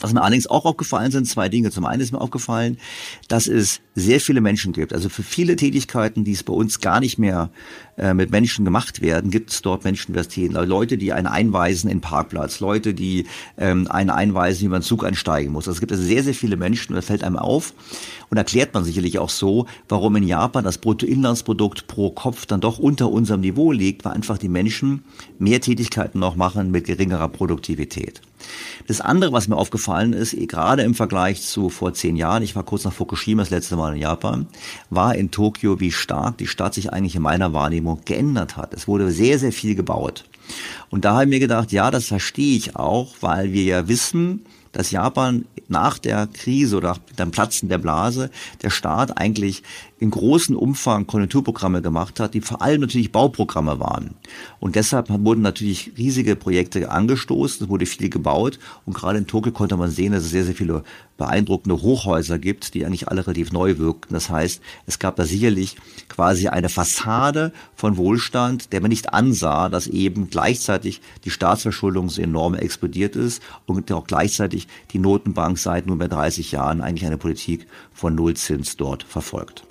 Was 0.00 0.12
mir 0.12 0.22
allerdings 0.22 0.46
auch 0.46 0.64
aufgefallen 0.64 1.10
sind, 1.10 1.26
zwei 1.26 1.48
Dinge. 1.48 1.70
Zum 1.70 1.84
einen 1.84 2.00
ist 2.00 2.12
mir 2.12 2.20
aufgefallen, 2.20 2.78
dass 3.28 3.46
es 3.46 3.80
sehr 3.94 4.20
viele 4.20 4.40
Menschen 4.40 4.72
gibt. 4.72 4.92
Also 4.92 5.08
für 5.08 5.22
viele 5.22 5.56
Tätigkeiten, 5.56 6.24
die 6.24 6.32
es 6.32 6.42
bei 6.42 6.52
uns 6.52 6.80
gar 6.80 7.00
nicht 7.00 7.18
mehr 7.18 7.50
äh, 7.98 8.14
mit 8.14 8.30
Menschen 8.30 8.64
gemacht 8.64 9.02
werden, 9.02 9.30
gibt 9.30 9.50
es 9.50 9.60
dort 9.60 9.84
Menschenversitäten. 9.84 10.56
Also 10.56 10.68
Leute, 10.68 10.96
die 10.96 11.12
einen 11.12 11.26
einweisen 11.26 11.90
in 11.90 12.00
Parkplatz, 12.00 12.60
Leute, 12.60 12.94
die 12.94 13.26
ähm, 13.58 13.86
einen 13.90 14.10
einweisen, 14.10 14.62
wie 14.62 14.68
man 14.68 14.82
Zug 14.82 15.04
einsteigen 15.04 15.52
muss. 15.52 15.68
Also 15.68 15.76
es 15.76 15.80
gibt 15.80 15.92
also 15.92 16.04
sehr, 16.04 16.22
sehr 16.22 16.34
viele 16.34 16.56
Menschen 16.56 16.92
und 16.92 16.96
das 16.96 17.04
fällt 17.04 17.22
einem 17.22 17.36
auf 17.36 17.74
und 18.30 18.38
erklärt 18.38 18.72
man 18.72 18.82
sicherlich 18.82 19.18
auch 19.18 19.28
so, 19.28 19.66
warum 19.90 20.16
in 20.16 20.22
Japan 20.22 20.64
das 20.64 20.78
Bruttoinlandsprodukt 20.78 21.86
pro 21.86 22.10
Kopf 22.10 22.46
dann 22.46 22.62
doch 22.62 22.78
unter 22.78 23.10
unserem 23.10 23.42
Niveau 23.42 23.72
liegt, 23.72 24.06
weil 24.06 24.12
einfach 24.12 24.38
die 24.38 24.48
Menschen 24.48 25.04
mehr 25.38 25.60
Tätigkeiten 25.60 26.18
noch 26.18 26.34
machen 26.34 26.70
mit 26.70 26.86
geringerer 26.86 27.28
Produktivität. 27.28 28.22
Das 28.86 29.00
andere, 29.00 29.32
was 29.32 29.48
mir 29.48 29.56
aufgefallen 29.56 30.12
ist, 30.12 30.36
gerade 30.48 30.82
im 30.82 30.94
Vergleich 30.94 31.42
zu 31.42 31.68
vor 31.68 31.94
zehn 31.94 32.16
Jahren, 32.16 32.42
ich 32.42 32.56
war 32.56 32.64
kurz 32.64 32.84
nach 32.84 32.92
Fukushima 32.92 33.42
das 33.42 33.50
letzte 33.50 33.76
Mal 33.76 33.94
in 33.94 34.00
Japan, 34.00 34.46
war 34.90 35.14
in 35.14 35.30
Tokio, 35.30 35.78
wie 35.78 35.92
stark 35.92 36.38
die 36.38 36.46
Stadt 36.46 36.74
sich 36.74 36.92
eigentlich 36.92 37.14
in 37.14 37.22
meiner 37.22 37.52
Wahrnehmung 37.52 37.81
geändert 38.04 38.56
hat. 38.56 38.74
Es 38.74 38.88
wurde 38.88 39.10
sehr, 39.10 39.38
sehr 39.38 39.52
viel 39.52 39.74
gebaut. 39.74 40.24
Und 40.90 41.04
da 41.04 41.14
habe 41.14 41.24
ich 41.24 41.30
mir 41.30 41.40
gedacht, 41.40 41.72
ja, 41.72 41.90
das 41.90 42.06
verstehe 42.06 42.56
ich 42.56 42.76
auch, 42.76 43.14
weil 43.20 43.52
wir 43.52 43.62
ja 43.62 43.88
wissen, 43.88 44.44
dass 44.72 44.90
Japan 44.90 45.44
nach 45.68 45.98
der 45.98 46.26
Krise 46.26 46.76
oder 46.76 46.96
dem 47.18 47.30
Platzen 47.30 47.68
der 47.68 47.78
Blase 47.78 48.30
der 48.62 48.70
Staat 48.70 49.18
eigentlich 49.18 49.62
in 50.02 50.10
großem 50.10 50.56
Umfang 50.56 51.06
Konjunkturprogramme 51.06 51.80
gemacht 51.80 52.18
hat, 52.18 52.34
die 52.34 52.40
vor 52.40 52.60
allem 52.60 52.80
natürlich 52.80 53.12
Bauprogramme 53.12 53.78
waren. 53.78 54.16
Und 54.58 54.74
deshalb 54.74 55.08
wurden 55.08 55.42
natürlich 55.42 55.92
riesige 55.96 56.34
Projekte 56.34 56.90
angestoßen, 56.90 57.64
es 57.64 57.70
wurde 57.70 57.86
viel 57.86 58.08
gebaut 58.08 58.58
und 58.84 58.94
gerade 58.94 59.18
in 59.18 59.28
Tokio 59.28 59.52
konnte 59.52 59.76
man 59.76 59.92
sehen, 59.92 60.12
dass 60.12 60.24
es 60.24 60.30
sehr, 60.30 60.44
sehr 60.44 60.56
viele 60.56 60.82
beeindruckende 61.18 61.80
Hochhäuser 61.82 62.40
gibt, 62.40 62.74
die 62.74 62.84
eigentlich 62.84 63.06
alle 63.06 63.24
relativ 63.24 63.52
neu 63.52 63.78
wirkten. 63.78 64.12
Das 64.12 64.28
heißt, 64.28 64.60
es 64.86 64.98
gab 64.98 65.14
da 65.14 65.24
sicherlich 65.24 65.76
quasi 66.08 66.48
eine 66.48 66.68
Fassade 66.68 67.52
von 67.76 67.96
Wohlstand, 67.96 68.72
der 68.72 68.80
man 68.80 68.88
nicht 68.88 69.14
ansah, 69.14 69.68
dass 69.68 69.86
eben 69.86 70.30
gleichzeitig 70.30 71.00
die 71.24 71.30
Staatsverschuldung 71.30 72.08
so 72.08 72.20
enorm 72.20 72.54
explodiert 72.54 73.14
ist 73.14 73.40
und 73.66 73.92
auch 73.92 74.08
gleichzeitig 74.08 74.66
die 74.92 74.98
Notenbank 74.98 75.58
seit 75.58 75.86
nunmehr 75.86 76.08
30 76.08 76.50
Jahren 76.50 76.80
eigentlich 76.80 77.06
eine 77.06 77.18
Politik 77.18 77.68
von 77.92 78.16
Nullzins 78.16 78.76
dort 78.76 79.04
verfolgt. 79.04 79.62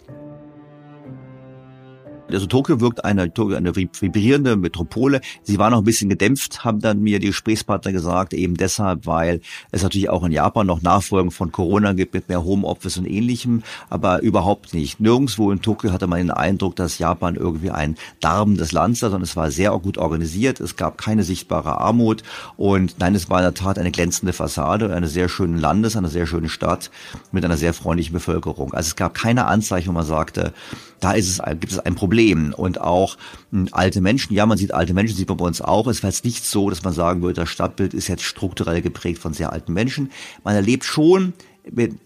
Also 2.33 2.45
Tokio 2.47 2.79
wirkt 2.79 3.03
eine, 3.05 3.23
eine 3.23 3.75
vibrierende 3.75 4.55
Metropole. 4.55 5.21
Sie 5.43 5.59
war 5.59 5.69
noch 5.69 5.79
ein 5.79 5.83
bisschen 5.83 6.09
gedämpft, 6.09 6.63
haben 6.63 6.79
dann 6.79 7.01
mir 7.01 7.19
die 7.19 7.27
Gesprächspartner 7.27 7.91
gesagt, 7.91 8.33
eben 8.33 8.55
deshalb, 8.55 9.05
weil 9.05 9.41
es 9.71 9.83
natürlich 9.83 10.09
auch 10.09 10.23
in 10.23 10.31
Japan 10.31 10.67
noch 10.67 10.81
Nachfolgen 10.81 11.31
von 11.31 11.51
Corona 11.51 11.93
gibt 11.93 12.13
mit 12.13 12.29
mehr 12.29 12.43
Homeoffice 12.43 12.97
und 12.97 13.05
ähnlichem, 13.05 13.63
aber 13.89 14.21
überhaupt 14.21 14.73
nicht. 14.73 14.99
Nirgendwo 14.99 15.51
in 15.51 15.61
Tokio 15.61 15.91
hatte 15.91 16.07
man 16.07 16.19
den 16.19 16.31
Eindruck, 16.31 16.75
dass 16.75 16.99
Japan 16.99 17.35
irgendwie 17.35 17.71
ein 17.71 17.95
darbendes 18.19 18.71
Land 18.71 18.97
sei, 18.97 19.07
sondern 19.07 19.23
es 19.23 19.35
war 19.35 19.51
sehr 19.51 19.71
gut 19.79 19.97
organisiert. 19.97 20.59
Es 20.59 20.75
gab 20.75 20.97
keine 20.97 21.23
sichtbare 21.23 21.79
Armut 21.79 22.23
und 22.57 22.95
nein, 22.99 23.15
es 23.15 23.29
war 23.29 23.39
in 23.39 23.45
der 23.45 23.53
Tat 23.53 23.77
eine 23.77 23.91
glänzende 23.91 24.33
Fassade, 24.33 24.93
eine 24.93 25.07
sehr 25.07 25.29
schöne 25.29 25.59
Landes, 25.59 25.95
eine 25.95 26.09
sehr 26.09 26.25
schöne 26.25 26.49
Stadt 26.49 26.91
mit 27.31 27.45
einer 27.45 27.57
sehr 27.57 27.73
freundlichen 27.73 28.13
Bevölkerung. 28.13 28.73
Also 28.73 28.87
es 28.87 28.95
gab 28.95 29.13
keine 29.13 29.45
Anzeichen, 29.45 29.89
wo 29.89 29.93
man 29.93 30.05
sagte, 30.05 30.53
da 30.99 31.13
ist 31.13 31.27
es, 31.27 31.41
gibt 31.59 31.71
es 31.71 31.79
ein 31.79 31.95
Problem. 31.95 32.20
Und 32.29 32.79
auch 32.81 33.17
hm, 33.51 33.69
alte 33.71 34.01
Menschen, 34.01 34.33
ja, 34.33 34.45
man 34.45 34.57
sieht 34.57 34.73
alte 34.73 34.93
Menschen, 34.93 35.15
sieht 35.15 35.27
man 35.27 35.37
bei 35.37 35.45
uns 35.45 35.61
auch. 35.61 35.87
Es 35.87 36.03
war 36.03 36.09
jetzt 36.09 36.25
nicht 36.25 36.45
so, 36.45 36.69
dass 36.69 36.83
man 36.83 36.93
sagen 36.93 37.21
würde, 37.21 37.41
das 37.41 37.49
Stadtbild 37.49 37.93
ist 37.93 38.07
jetzt 38.07 38.23
strukturell 38.23 38.81
geprägt 38.81 39.19
von 39.19 39.33
sehr 39.33 39.51
alten 39.51 39.73
Menschen. 39.73 40.11
Man 40.43 40.55
erlebt 40.55 40.83
schon 40.83 41.33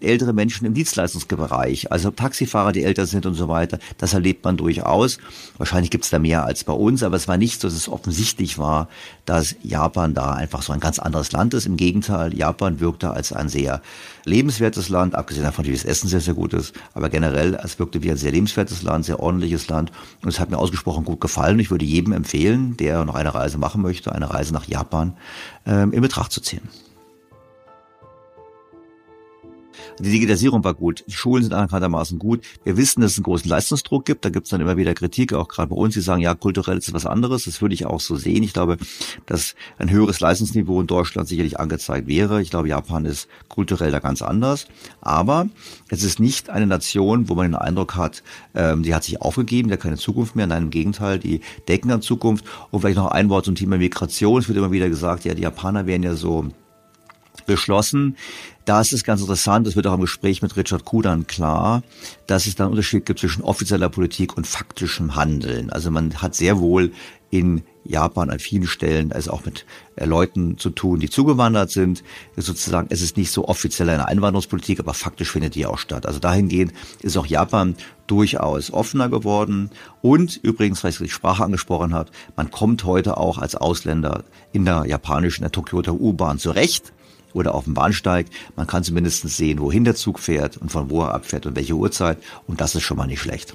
ältere 0.00 0.32
Menschen 0.32 0.66
im 0.66 0.74
Dienstleistungsbereich, 0.74 1.90
also 1.90 2.10
Taxifahrer, 2.10 2.72
die 2.72 2.84
älter 2.84 3.06
sind 3.06 3.24
und 3.24 3.34
so 3.34 3.48
weiter. 3.48 3.78
Das 3.96 4.12
erlebt 4.12 4.44
man 4.44 4.56
durchaus. 4.56 5.18
Wahrscheinlich 5.56 5.90
gibt 5.90 6.04
es 6.04 6.10
da 6.10 6.18
mehr 6.18 6.44
als 6.44 6.64
bei 6.64 6.74
uns, 6.74 7.02
aber 7.02 7.16
es 7.16 7.26
war 7.26 7.38
nicht 7.38 7.60
so, 7.60 7.68
dass 7.68 7.76
es 7.76 7.88
offensichtlich 7.88 8.58
war, 8.58 8.88
dass 9.24 9.56
Japan 9.62 10.12
da 10.12 10.32
einfach 10.32 10.62
so 10.62 10.72
ein 10.72 10.80
ganz 10.80 10.98
anderes 10.98 11.32
Land 11.32 11.54
ist. 11.54 11.66
Im 11.66 11.76
Gegenteil, 11.76 12.36
Japan 12.36 12.80
wirkte 12.80 13.10
als 13.10 13.32
ein 13.32 13.48
sehr 13.48 13.80
lebenswertes 14.24 14.88
Land, 14.88 15.14
abgesehen 15.14 15.44
davon, 15.44 15.64
dass 15.64 15.82
das 15.82 15.84
Essen 15.84 16.08
sehr, 16.08 16.20
sehr 16.20 16.34
gut 16.34 16.52
ist, 16.52 16.74
aber 16.92 17.08
generell, 17.08 17.58
es 17.62 17.78
wirkte 17.78 18.02
wie 18.02 18.10
ein 18.10 18.16
sehr 18.16 18.32
lebenswertes 18.32 18.82
Land, 18.82 19.06
sehr 19.06 19.20
ordentliches 19.20 19.68
Land 19.68 19.90
und 20.22 20.28
es 20.28 20.38
hat 20.38 20.50
mir 20.50 20.58
ausgesprochen 20.58 21.04
gut 21.04 21.20
gefallen. 21.20 21.58
Ich 21.60 21.70
würde 21.70 21.84
jedem 21.84 22.12
empfehlen, 22.12 22.76
der 22.76 23.04
noch 23.04 23.14
eine 23.14 23.34
Reise 23.34 23.56
machen 23.56 23.82
möchte, 23.82 24.12
eine 24.12 24.32
Reise 24.32 24.52
nach 24.52 24.66
Japan 24.66 25.16
ähm, 25.64 25.92
in 25.92 26.02
Betracht 26.02 26.32
zu 26.32 26.40
ziehen. 26.40 26.68
Die 29.98 30.10
Digitalisierung 30.10 30.64
war 30.64 30.74
gut. 30.74 31.04
Die 31.06 31.12
Schulen 31.12 31.42
sind 31.42 31.52
anerkanntermaßen 31.52 32.18
gut. 32.18 32.42
Wir 32.64 32.76
wissen, 32.76 33.00
dass 33.00 33.12
es 33.12 33.18
einen 33.18 33.24
großen 33.24 33.48
Leistungsdruck 33.48 34.04
gibt. 34.04 34.24
Da 34.24 34.30
gibt 34.30 34.46
es 34.46 34.50
dann 34.50 34.60
immer 34.60 34.76
wieder 34.76 34.94
Kritik, 34.94 35.32
auch 35.32 35.48
gerade 35.48 35.68
bei 35.68 35.76
uns, 35.76 35.94
die 35.94 36.00
sagen, 36.00 36.22
ja, 36.22 36.34
kulturell 36.34 36.78
ist 36.78 36.88
es 36.88 36.94
was 36.94 37.06
anderes. 37.06 37.44
Das 37.44 37.60
würde 37.62 37.74
ich 37.74 37.86
auch 37.86 38.00
so 38.00 38.16
sehen. 38.16 38.42
Ich 38.42 38.52
glaube, 38.52 38.76
dass 39.26 39.54
ein 39.78 39.90
höheres 39.90 40.20
Leistungsniveau 40.20 40.80
in 40.80 40.86
Deutschland 40.86 41.28
sicherlich 41.28 41.58
angezeigt 41.58 42.06
wäre. 42.06 42.42
Ich 42.42 42.50
glaube, 42.50 42.68
Japan 42.68 43.04
ist 43.04 43.28
kulturell 43.48 43.90
da 43.90 43.98
ganz 43.98 44.22
anders. 44.22 44.66
Aber 45.00 45.48
es 45.88 46.02
ist 46.02 46.20
nicht 46.20 46.50
eine 46.50 46.66
Nation, 46.66 47.28
wo 47.28 47.34
man 47.34 47.46
den 47.46 47.54
Eindruck 47.54 47.96
hat, 47.96 48.22
ähm, 48.54 48.82
die 48.82 48.94
hat 48.94 49.04
sich 49.04 49.20
aufgegeben, 49.20 49.68
der 49.68 49.78
keine 49.78 49.96
Zukunft 49.96 50.36
mehr. 50.36 50.46
Nein, 50.46 50.64
im 50.64 50.70
Gegenteil, 50.70 51.18
die 51.18 51.40
denken 51.68 51.90
an 51.90 52.02
Zukunft. 52.02 52.44
Und 52.70 52.80
vielleicht 52.80 52.96
noch 52.96 53.10
ein 53.10 53.28
Wort 53.28 53.44
zum 53.44 53.54
Thema 53.54 53.78
Migration. 53.78 54.40
Es 54.40 54.48
wird 54.48 54.58
immer 54.58 54.72
wieder 54.72 54.88
gesagt, 54.88 55.24
ja, 55.24 55.34
die 55.34 55.42
Japaner 55.42 55.86
wären 55.86 56.02
ja 56.02 56.14
so 56.14 56.46
beschlossen. 57.46 58.16
Da 58.64 58.80
ist 58.80 58.92
es 58.92 59.04
ganz 59.04 59.20
interessant, 59.20 59.66
es 59.66 59.76
wird 59.76 59.86
auch 59.86 59.94
im 59.94 60.00
Gespräch 60.00 60.42
mit 60.42 60.56
Richard 60.56 60.84
Kudan 60.84 61.26
klar, 61.26 61.82
dass 62.26 62.46
es 62.46 62.56
da 62.56 62.64
einen 62.64 62.72
Unterschied 62.72 63.06
gibt 63.06 63.20
zwischen 63.20 63.42
offizieller 63.42 63.88
Politik 63.88 64.36
und 64.36 64.46
faktischem 64.46 65.14
Handeln. 65.14 65.70
Also 65.70 65.90
man 65.90 66.20
hat 66.20 66.34
sehr 66.34 66.58
wohl 66.58 66.92
in 67.30 67.62
Japan 67.84 68.30
an 68.30 68.38
vielen 68.38 68.66
Stellen 68.66 69.12
also 69.12 69.30
auch 69.30 69.44
mit 69.44 69.64
äh, 69.96 70.04
Leuten 70.04 70.58
zu 70.58 70.70
tun, 70.70 71.00
die 71.00 71.10
zugewandert 71.10 71.70
sind. 71.70 72.02
Sozusagen, 72.36 72.88
es 72.90 73.00
ist 73.00 73.16
nicht 73.16 73.30
so 73.30 73.46
offiziell 73.46 73.88
eine 73.90 74.08
Einwanderungspolitik, 74.08 74.80
aber 74.80 74.94
faktisch 74.94 75.30
findet 75.30 75.54
die 75.54 75.66
auch 75.66 75.78
statt. 75.78 76.06
Also 76.06 76.18
dahingehend 76.18 76.72
ist 77.02 77.16
auch 77.16 77.26
Japan 77.26 77.76
durchaus 78.06 78.72
offener 78.72 79.08
geworden. 79.08 79.70
Und 80.02 80.36
übrigens, 80.42 80.82
weil 80.82 80.90
ich 80.90 80.98
die 80.98 81.08
Sprache 81.08 81.44
angesprochen 81.44 81.94
habe, 81.94 82.10
man 82.36 82.50
kommt 82.50 82.84
heute 82.84 83.16
auch 83.16 83.38
als 83.38 83.54
Ausländer 83.54 84.24
in 84.52 84.64
der 84.64 84.84
japanischen, 84.86 85.42
der 85.42 85.52
Tokyoter 85.52 85.94
U-Bahn 85.94 86.38
zurecht 86.38 86.92
oder 87.36 87.54
auf 87.54 87.64
dem 87.64 87.74
Bahnsteig. 87.74 88.26
Man 88.56 88.66
kann 88.66 88.82
zumindest 88.82 89.28
sehen, 89.28 89.60
wohin 89.60 89.84
der 89.84 89.94
Zug 89.94 90.18
fährt 90.18 90.56
und 90.56 90.72
von 90.72 90.90
wo 90.90 91.02
er 91.02 91.14
abfährt 91.14 91.46
und 91.46 91.54
welche 91.54 91.74
Uhrzeit. 91.74 92.18
Und 92.46 92.60
das 92.60 92.74
ist 92.74 92.82
schon 92.82 92.96
mal 92.96 93.06
nicht 93.06 93.20
schlecht. 93.20 93.54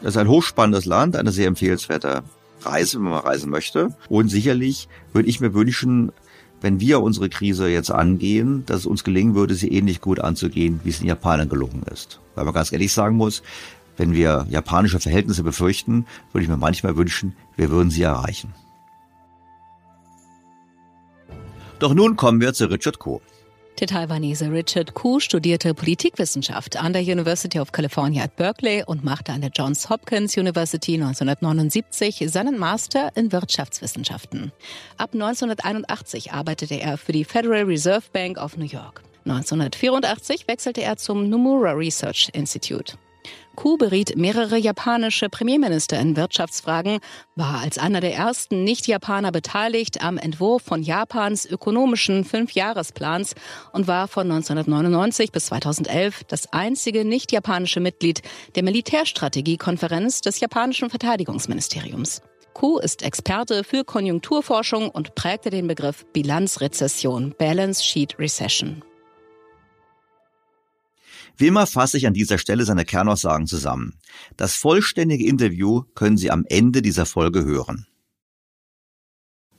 Das 0.00 0.14
ist 0.14 0.16
ein 0.16 0.28
hochspannendes 0.28 0.86
Land, 0.86 1.16
eine 1.16 1.32
sehr 1.32 1.48
empfehlenswerte 1.48 2.22
Reise, 2.62 2.98
wenn 2.98 3.10
man 3.10 3.20
reisen 3.20 3.50
möchte. 3.50 3.94
Und 4.08 4.28
sicherlich 4.28 4.88
würde 5.12 5.28
ich 5.28 5.40
mir 5.40 5.54
wünschen, 5.54 6.12
wenn 6.60 6.80
wir 6.80 7.00
unsere 7.00 7.28
Krise 7.28 7.68
jetzt 7.68 7.90
angehen, 7.90 8.64
dass 8.66 8.80
es 8.80 8.86
uns 8.86 9.04
gelingen 9.04 9.34
würde, 9.34 9.54
sie 9.54 9.68
ähnlich 9.68 10.00
gut 10.00 10.20
anzugehen, 10.20 10.80
wie 10.84 10.90
es 10.90 10.98
den 10.98 11.08
Japanern 11.08 11.48
gelungen 11.48 11.82
ist. 11.92 12.20
Weil 12.34 12.44
man 12.44 12.54
ganz 12.54 12.72
ehrlich 12.72 12.92
sagen 12.92 13.16
muss, 13.16 13.42
wenn 13.96 14.12
wir 14.12 14.46
japanische 14.48 15.00
Verhältnisse 15.00 15.42
befürchten, 15.42 16.06
würde 16.32 16.44
ich 16.44 16.48
mir 16.48 16.56
manchmal 16.56 16.96
wünschen, 16.96 17.36
wir 17.56 17.70
würden 17.70 17.90
sie 17.90 18.02
erreichen. 18.02 18.54
Doch 21.78 21.94
nun 21.94 22.16
kommen 22.16 22.40
wir 22.40 22.52
zu 22.54 22.66
Richard 22.66 22.98
Kuh. 22.98 23.20
Der 23.78 23.86
Taiwanese 23.86 24.50
Richard 24.50 24.94
Kuh 24.94 25.20
studierte 25.20 25.72
Politikwissenschaft 25.72 26.76
an 26.76 26.92
der 26.92 27.02
University 27.02 27.60
of 27.60 27.70
California 27.70 28.24
at 28.24 28.34
Berkeley 28.34 28.82
und 28.84 29.04
machte 29.04 29.32
an 29.32 29.40
der 29.40 29.50
Johns 29.54 29.88
Hopkins 29.88 30.36
University 30.36 30.94
1979 30.94 32.24
seinen 32.26 32.58
Master 32.58 33.12
in 33.14 33.30
Wirtschaftswissenschaften. 33.30 34.50
Ab 34.96 35.10
1981 35.12 36.32
arbeitete 36.32 36.74
er 36.80 36.98
für 36.98 37.12
die 37.12 37.24
Federal 37.24 37.62
Reserve 37.62 38.06
Bank 38.12 38.38
of 38.38 38.56
New 38.56 38.64
York. 38.64 39.04
1984 39.24 40.48
wechselte 40.48 40.82
er 40.82 40.96
zum 40.96 41.28
Nomura 41.28 41.70
Research 41.70 42.30
Institute. 42.32 42.98
Ku 43.58 43.76
beriet 43.76 44.16
mehrere 44.16 44.56
japanische 44.56 45.28
Premierminister 45.28 45.98
in 45.98 46.14
Wirtschaftsfragen, 46.14 47.00
war 47.34 47.58
als 47.58 47.76
einer 47.76 48.00
der 48.00 48.14
ersten 48.14 48.62
Nicht-Japaner 48.62 49.32
beteiligt 49.32 50.00
am 50.00 50.16
Entwurf 50.16 50.62
von 50.62 50.80
Japans 50.80 51.44
ökonomischen 51.44 52.24
Fünfjahresplans 52.24 53.34
und 53.72 53.88
war 53.88 54.06
von 54.06 54.30
1999 54.30 55.32
bis 55.32 55.46
2011 55.46 56.22
das 56.28 56.52
einzige 56.52 57.04
nicht-japanische 57.04 57.80
Mitglied 57.80 58.22
der 58.54 58.62
Militärstrategiekonferenz 58.62 60.20
des 60.20 60.38
japanischen 60.38 60.88
Verteidigungsministeriums. 60.88 62.22
Ku 62.54 62.78
ist 62.78 63.02
Experte 63.02 63.64
für 63.64 63.82
Konjunkturforschung 63.82 64.88
und 64.88 65.16
prägte 65.16 65.50
den 65.50 65.66
Begriff 65.66 66.06
Bilanzrezession, 66.12 67.34
Balance 67.36 67.82
Sheet 67.82 68.20
Recession. 68.20 68.84
Wie 71.38 71.46
immer 71.46 71.68
fasse 71.68 71.96
ich 71.96 72.06
an 72.08 72.14
dieser 72.14 72.36
Stelle 72.36 72.64
seine 72.64 72.84
Kernaussagen 72.84 73.46
zusammen. 73.46 73.94
Das 74.36 74.56
vollständige 74.56 75.24
Interview 75.24 75.84
können 75.94 76.16
Sie 76.16 76.32
am 76.32 76.44
Ende 76.48 76.82
dieser 76.82 77.06
Folge 77.06 77.44
hören. 77.44 77.86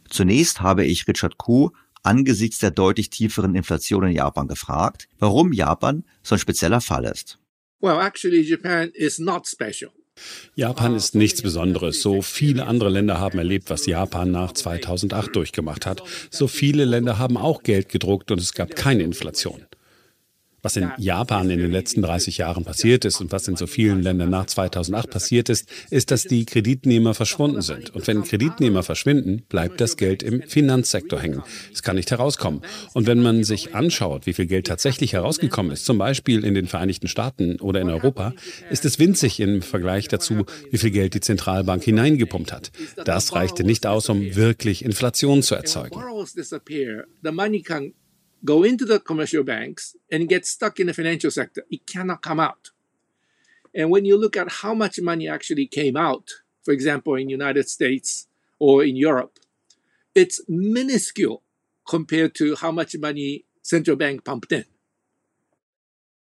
Zunächst 0.09 0.59
habe 0.59 0.83
ich 0.85 1.07
Richard 1.07 1.37
Kuh 1.37 1.71
angesichts 2.03 2.59
der 2.59 2.71
deutlich 2.71 3.09
tieferen 3.09 3.55
Inflation 3.55 4.03
in 4.03 4.11
Japan 4.11 4.49
gefragt, 4.49 5.07
warum 5.19 5.53
Japan 5.53 6.03
so 6.21 6.35
ein 6.35 6.39
spezieller 6.39 6.81
Fall 6.81 7.05
ist. 7.05 7.39
Well, 7.79 7.99
actually 7.99 8.41
Japan 8.41 8.89
is 8.93 9.19
not 9.19 9.47
special. 9.47 9.91
Japan 10.55 10.95
ist 10.95 11.15
nichts 11.15 11.41
Besonderes. 11.41 12.01
So 12.01 12.21
viele 12.21 12.67
andere 12.67 12.89
Länder 12.89 13.21
haben 13.21 13.37
erlebt, 13.37 13.69
was 13.69 13.85
Japan 13.85 14.31
nach 14.31 14.51
2008 14.51 15.33
durchgemacht 15.33 15.85
hat. 15.85 16.03
So 16.29 16.47
viele 16.47 16.83
Länder 16.83 17.17
haben 17.17 17.37
auch 17.37 17.63
Geld 17.63 17.87
gedruckt 17.87 18.31
und 18.31 18.41
es 18.41 18.53
gab 18.53 18.75
keine 18.75 19.03
Inflation. 19.03 19.65
Was 20.61 20.75
in 20.75 20.91
Japan 20.97 21.49
in 21.49 21.59
den 21.59 21.71
letzten 21.71 22.01
30 22.01 22.37
Jahren 22.37 22.65
passiert 22.65 23.05
ist 23.05 23.21
und 23.21 23.31
was 23.31 23.47
in 23.47 23.55
so 23.55 23.67
vielen 23.67 24.01
Ländern 24.01 24.29
nach 24.29 24.45
2008 24.45 25.09
passiert 25.09 25.49
ist, 25.49 25.69
ist, 25.89 26.11
dass 26.11 26.23
die 26.23 26.45
Kreditnehmer 26.45 27.13
verschwunden 27.13 27.61
sind. 27.61 27.95
Und 27.95 28.07
wenn 28.07 28.23
Kreditnehmer 28.23 28.83
verschwinden, 28.83 29.43
bleibt 29.47 29.79
das 29.79 29.97
Geld 29.97 30.23
im 30.23 30.41
Finanzsektor 30.43 31.19
hängen. 31.19 31.43
Es 31.73 31.83
kann 31.83 31.95
nicht 31.95 32.11
herauskommen. 32.11 32.61
Und 32.93 33.07
wenn 33.07 33.21
man 33.21 33.43
sich 33.43 33.73
anschaut, 33.75 34.25
wie 34.25 34.33
viel 34.33 34.47
Geld 34.47 34.67
tatsächlich 34.67 35.13
herausgekommen 35.13 35.71
ist, 35.71 35.85
zum 35.85 35.97
Beispiel 35.97 36.43
in 36.43 36.53
den 36.53 36.67
Vereinigten 36.67 37.07
Staaten 37.07 37.59
oder 37.59 37.81
in 37.81 37.89
Europa, 37.89 38.33
ist 38.69 38.85
es 38.85 38.99
winzig 38.99 39.39
im 39.39 39.61
Vergleich 39.61 40.07
dazu, 40.07 40.45
wie 40.71 40.77
viel 40.77 40.91
Geld 40.91 41.13
die 41.13 41.21
Zentralbank 41.21 41.83
hineingepumpt 41.83 42.51
hat. 42.51 42.71
Das 43.05 43.33
reichte 43.33 43.63
nicht 43.63 43.85
aus, 43.85 44.09
um 44.09 44.35
wirklich 44.35 44.83
Inflation 44.83 45.41
zu 45.41 45.55
erzeugen. 45.55 45.95
Go 48.43 48.63
into 48.63 48.85
the 48.85 48.99
commercial 48.99 49.43
banks 49.43 49.95
and 50.11 50.29
get 50.29 50.45
stuck 50.45 50.79
in 50.79 50.87
the 50.87 50.93
financial 50.93 51.31
sector. 51.31 51.63
It 51.69 51.85
cannot 51.85 52.21
come 52.21 52.39
out. 52.39 52.71
And 53.73 53.89
when 53.89 54.05
you 54.05 54.17
look 54.17 54.35
at 54.35 54.51
how 54.51 54.73
much 54.73 54.99
money 54.99 55.27
actually 55.27 55.67
came 55.67 55.95
out, 55.95 56.29
for 56.63 56.73
example, 56.73 57.15
in 57.15 57.29
United 57.29 57.69
States 57.69 58.27
or 58.57 58.83
in 58.83 58.95
Europe, 58.95 59.39
it's 60.15 60.41
minuscule 60.47 61.43
compared 61.87 62.35
to 62.35 62.55
how 62.55 62.71
much 62.71 62.95
money 62.97 63.45
central 63.61 63.95
bank 63.95 64.23
pumped 64.23 64.51
in. 64.51 64.65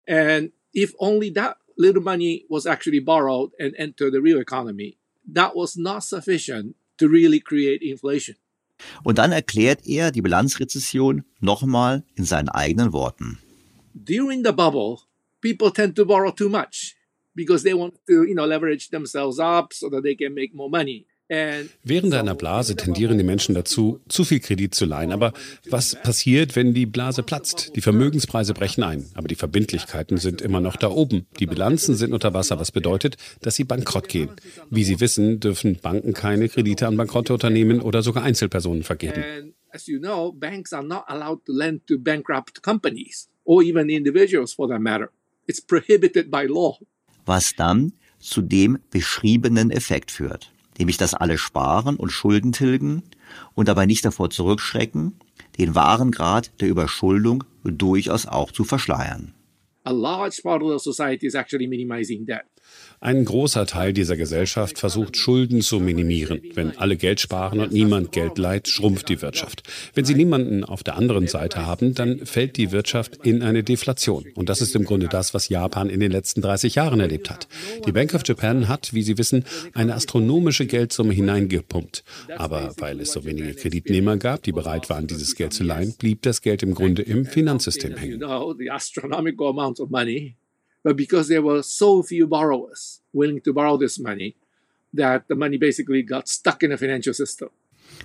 And 0.07 0.53
if 0.73 0.93
only 0.99 1.31
that 1.31 1.59
little 1.77 2.03
money 2.03 2.45
was 2.49 2.67
actually 2.67 3.01
borrowed 3.01 3.51
and 3.59 3.75
entered 3.79 4.13
the 4.13 4.21
real 4.21 4.39
economy, 4.39 4.99
that 5.31 5.55
was 5.55 5.77
not 5.77 6.05
sufficient 6.05 6.77
to 6.99 7.09
really 7.09 7.41
create 7.41 7.83
inflation. 7.83 8.37
Und 9.05 9.19
dann 9.19 9.33
erklärt 9.33 9.87
er 9.87 10.11
die 10.11 10.23
Bilanzrezession 10.23 11.25
nochmal 11.41 12.05
in 12.15 12.25
seinen 12.25 12.49
eigenen 12.49 12.93
Worten. 12.93 13.39
During 13.95 14.45
the 14.45 14.53
bubble, 14.53 14.99
people 15.41 15.73
tend 15.73 15.97
to 15.97 16.05
borrow 16.05 16.31
too 16.31 16.49
much 16.49 16.95
because 17.35 17.65
they 17.65 17.75
want 17.75 17.95
to, 18.07 18.25
you 18.25 18.35
know, 18.35 18.47
leverage 18.47 18.91
themselves 18.91 19.39
up 19.39 19.73
so 19.73 19.89
that 19.91 20.03
they 20.03 20.15
can 20.15 20.35
make 20.35 20.55
more 20.55 20.71
money. 20.71 21.07
Während 21.29 22.15
einer 22.15 22.35
Blase 22.35 22.75
tendieren 22.75 23.19
die 23.19 23.25
Menschen 23.25 23.55
dazu, 23.55 24.01
zu 24.09 24.25
viel 24.25 24.41
Kredit 24.41 24.75
zu 24.75 24.87
leihen. 24.87 25.13
Aber 25.13 25.35
was 25.69 25.95
passiert, 25.95 26.57
wenn 26.57 26.73
die 26.73 26.87
Blase 26.87 27.23
platzt? 27.23 27.77
Die 27.77 27.83
Vermögenspreise 27.83 28.55
brechen 28.55 28.83
ein, 28.83 29.05
aber 29.13 29.29
die 29.29 29.35
Verbindlichkeiten 29.35 30.17
sind 30.17 30.41
immer 30.41 30.61
noch 30.61 30.77
da 30.77 30.89
oben. 30.89 31.27
Die 31.39 31.47
Bilanzen 31.47 31.97
sind 31.97 32.15
unter 32.15 32.33
Wasser, 32.33 32.59
was 32.59 32.73
bedeutet, 32.73 33.19
dass 33.43 33.57
sie 33.57 33.65
bankrott 33.65 34.09
gehen. 34.09 34.31
Wie 34.71 34.85
Sie 34.85 35.01
wissen, 35.01 35.39
dürfen 35.39 35.77
Banken 35.77 36.15
keine 36.15 36.49
Kredite 36.49 36.87
an 36.87 36.97
bankrotte 36.97 37.35
Unternehmen 37.35 37.83
oder 37.83 38.03
sogar 38.03 38.23
Einzelpersonen 38.23 38.83
vergeben. 38.83 39.55
As 39.71 39.87
you 39.87 39.99
know, 39.99 40.33
banks 40.33 40.73
are 40.73 40.83
not 40.83 41.05
allowed 41.09 41.45
to 41.45 41.53
lend 41.53 41.87
to 41.89 41.99
bankrupt 41.99 42.63
companies 42.63 43.29
or 43.45 43.63
even 43.63 43.91
individuals 43.91 44.55
for 44.55 44.67
that 44.67 44.81
matter. 44.81 45.11
It's 45.47 45.61
prohibited 45.61 46.31
by 46.31 46.47
law. 46.47 46.79
Was 47.27 47.55
dann 47.55 47.93
zu 48.19 48.41
dem 48.41 48.79
beschriebenen 48.91 49.71
Effekt 49.71 50.11
führt 50.11 50.51
nämlich 50.79 50.97
dass 50.97 51.15
alle 51.15 51.39
sparen 51.39 51.97
und 51.97 52.11
Schulden 52.11 52.53
tilgen 52.53 53.03
und 53.55 53.69
dabei 53.69 53.87
nicht 53.87 54.05
davor 54.05 54.31
zurückschrecken, 54.31 55.19
den 55.59 55.75
wahren 55.75 56.11
Grad 56.11 56.61
der 56.61 56.69
Überschuldung 56.69 57.45
durchaus 57.65 58.27
auch 58.27 58.53
zu 58.53 58.65
verschleiern. 58.65 59.35
A 59.85 59.91
large 59.91 60.41
part 60.43 60.63
of 60.63 60.71
the 60.71 60.79
society 60.79 61.27
is 61.27 61.35
actually 61.35 61.67
minimizing 61.67 62.27
debt. 62.27 62.45
Ein 63.01 63.25
großer 63.25 63.65
Teil 63.67 63.93
dieser 63.93 64.17
Gesellschaft 64.17 64.79
versucht, 64.81 65.17
Schulden 65.17 65.61
zu 65.61 65.79
minimieren. 65.79 66.43
Wenn 66.55 66.77
alle 66.79 66.97
Geld 66.97 67.21
sparen 67.21 67.61
und 67.61 67.71
niemand 67.73 68.11
Geld 68.11 68.39
leiht, 68.39 68.67
schrumpft 68.67 69.09
die 69.09 69.23
Wirtschaft. 69.23 69.63
Wenn 69.95 70.05
Sie 70.05 70.17
niemanden 70.17 70.65
auf 70.65 70.83
der 70.83 70.97
anderen 70.97 71.29
Seite 71.29 71.65
haben, 71.65 71.95
dann 71.95 72.27
fällt 72.27 72.57
die 72.57 72.73
Wirtschaft 72.73 73.25
in 73.25 73.43
eine 73.43 73.63
Deflation. 73.63 74.25
Und 74.35 74.49
das 74.49 74.61
ist 74.61 74.75
im 74.75 74.85
Grunde 74.85 75.07
das, 75.07 75.33
was 75.33 75.49
Japan 75.49 75.91
in 75.91 76.01
den 76.01 76.11
letzten 76.11 76.43
30 76.43 76.75
Jahren 76.75 76.99
erlebt 76.99 77.31
hat. 77.31 77.47
Die 77.87 77.93
Bank 77.93 78.15
of 78.15 78.23
Japan 78.27 78.67
hat, 78.67 78.93
wie 78.93 79.03
Sie 79.03 79.17
wissen, 79.17 79.45
eine 79.75 79.95
astronomische 79.95 80.67
Geldsumme 80.67 81.13
hineingepumpt. 81.13 82.03
Aber 82.37 82.75
weil 82.79 83.01
es 83.01 83.13
so 83.13 83.25
wenige 83.25 83.55
Kreditnehmer 83.55 84.17
gab, 84.17 84.43
die 84.43 84.53
bereit 84.53 84.91
waren, 84.91 85.07
dieses 85.07 85.37
Geld 85.37 85.53
zu 85.53 85.63
leihen, 85.63 85.95
blieb 85.97 86.23
das 86.23 86.43
Geld 86.43 86.65
im 86.65 86.75
Grunde 86.75 87.03
im 87.03 87.27
Finanzsystem 87.27 87.97
hängen. 87.97 88.25
But 90.89 90.97
because 90.97 91.29
there 91.29 91.43
were 91.43 91.63
so 91.63 92.03
few 92.03 92.27
borrowers 92.27 93.03
willing 93.13 93.43
to 93.43 93.53
borrow 93.53 93.77
this 93.77 93.99
money, 93.99 94.37
that 94.95 95.25
the 95.29 95.35
money 95.35 95.59
basically 95.59 96.03
got 96.03 96.29
stuck 96.29 96.63
in 96.63 96.71
the 96.71 96.79
financial 96.79 97.13
system. 97.13 97.51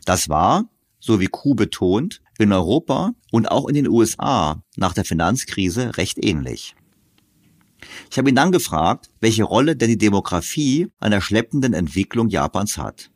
Das 0.04 0.28
war, 0.28 0.70
so 1.00 1.22
wie 1.22 1.28
Kuh 1.28 1.56
betont, 1.56 2.20
in 2.40 2.52
Europa 2.52 3.14
und 3.32 3.50
auch 3.50 3.70
in 3.70 3.76
den 3.76 3.88
USA 3.88 4.62
nach 4.76 4.94
der 4.94 5.06
Finanzkrise 5.06 5.96
recht 5.96 6.18
ähnlich. 6.26 6.76
Ich 8.12 8.18
habe 8.18 8.28
ihn 8.28 8.36
dann 8.36 8.52
gefragt, 8.52 9.10
welche 9.22 9.46
Rolle 9.46 9.78
denn 9.78 9.88
die 9.88 9.98
Demografie 9.98 10.90
der 11.02 11.22
schleppenden 11.22 11.74
Entwicklung 11.74 12.28
Japans 12.28 12.78
hat. 12.78 13.10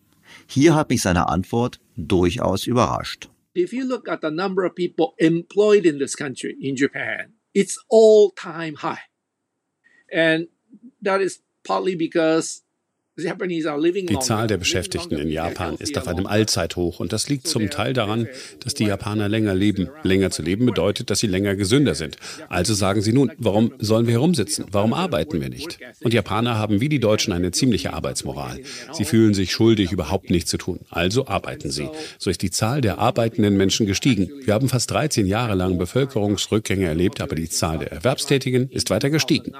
Hier 0.47 0.75
hat 0.75 0.89
mich 0.91 1.01
seine 1.01 1.27
Antwort 1.27 1.82
durchaus 1.97 2.67
überrascht. 2.67 3.27
If 3.53 3.73
you 3.73 3.86
look 3.86 4.08
at 4.08 4.21
the 4.21 4.32
number 4.32 4.65
of 4.65 4.75
people 4.75 5.13
employed 5.17 5.86
in 5.86 5.99
this 5.99 6.15
country, 6.15 6.56
in 6.62 6.77
Japan, 6.77 7.34
it's 7.53 7.77
all 7.89 8.32
time 8.34 8.77
high. 8.82 9.01
And 10.12 10.48
that 11.02 11.22
is 11.22 11.39
partly 11.65 11.96
because 11.96 12.63
Die 13.19 14.19
Zahl 14.19 14.45
der 14.45 14.58
Beschäftigten 14.58 15.17
in 15.17 15.30
Japan 15.30 15.75
ist 15.77 15.97
auf 15.97 16.08
einem 16.08 16.27
Allzeithoch 16.27 16.99
und 16.99 17.12
das 17.12 17.27
liegt 17.30 17.47
zum 17.47 17.71
Teil 17.71 17.93
daran, 17.93 18.27
dass 18.63 18.75
die 18.75 18.86
Japaner 18.86 19.27
länger 19.27 19.56
leben. 19.56 19.89
Länger 20.03 20.30
zu 20.30 20.43
leben 20.43 20.67
bedeutet, 20.67 21.10
dass 21.10 21.19
sie 21.19 21.25
länger 21.25 21.56
gesünder 21.56 21.95
sind. 21.95 22.17
Also 22.47 22.75
sagen 22.75 23.01
sie 23.01 23.13
nun, 23.13 23.32
warum 23.39 23.73
sollen 23.80 24.06
wir 24.06 24.13
herumsitzen? 24.13 24.65
Warum 24.71 24.93
arbeiten 24.93 25.41
wir 25.41 25.49
nicht? 25.49 25.80
Und 26.03 26.13
Japaner 26.13 26.60
haben 26.60 26.80
wie 26.80 26.89
die 26.89 26.99
Deutschen 26.99 27.34
eine 27.34 27.49
ziemliche 27.49 27.93
Arbeitsmoral. 27.93 28.60
Sie 28.93 29.06
fühlen 29.06 29.34
sich 29.34 29.51
schuldig, 29.51 29.91
überhaupt 29.91 30.30
nichts 30.30 30.51
zu 30.51 30.58
tun. 30.60 30.82
Also 30.91 31.25
arbeiten 31.25 31.71
sie. 31.71 31.89
So 32.19 32.30
ist 32.30 32.43
die 32.43 32.51
Zahl 32.51 32.82
der 32.82 32.99
arbeitenden 32.99 33.58
Menschen 33.58 33.88
gestiegen. 33.88 34.30
Wir 34.43 34.53
haben 34.53 34.69
fast 34.69 34.91
13 34.91 35.25
Jahre 35.25 35.56
lang 35.56 35.80
Bevölkerungsrückgänge 35.80 36.86
erlebt, 36.86 37.19
aber 37.19 37.34
die 37.34 37.49
Zahl 37.49 37.80
der 37.80 37.91
Erwerbstätigen 37.91 38.69
ist 38.69 38.91
weiter 38.91 39.10
gestiegen 39.10 39.53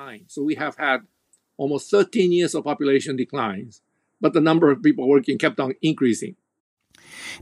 almost 1.58 1.92
13 1.92 2.32
years 2.32 2.56
of 2.56 2.64
population 2.64 3.18
declines, 3.18 3.82
but 4.22 4.34
the 4.34 4.42
number 4.42 4.72
of 4.72 4.82
people 4.82 5.08
working 5.08 5.38
kept 5.38 5.60
on 5.60 5.74
increasing. 5.82 6.36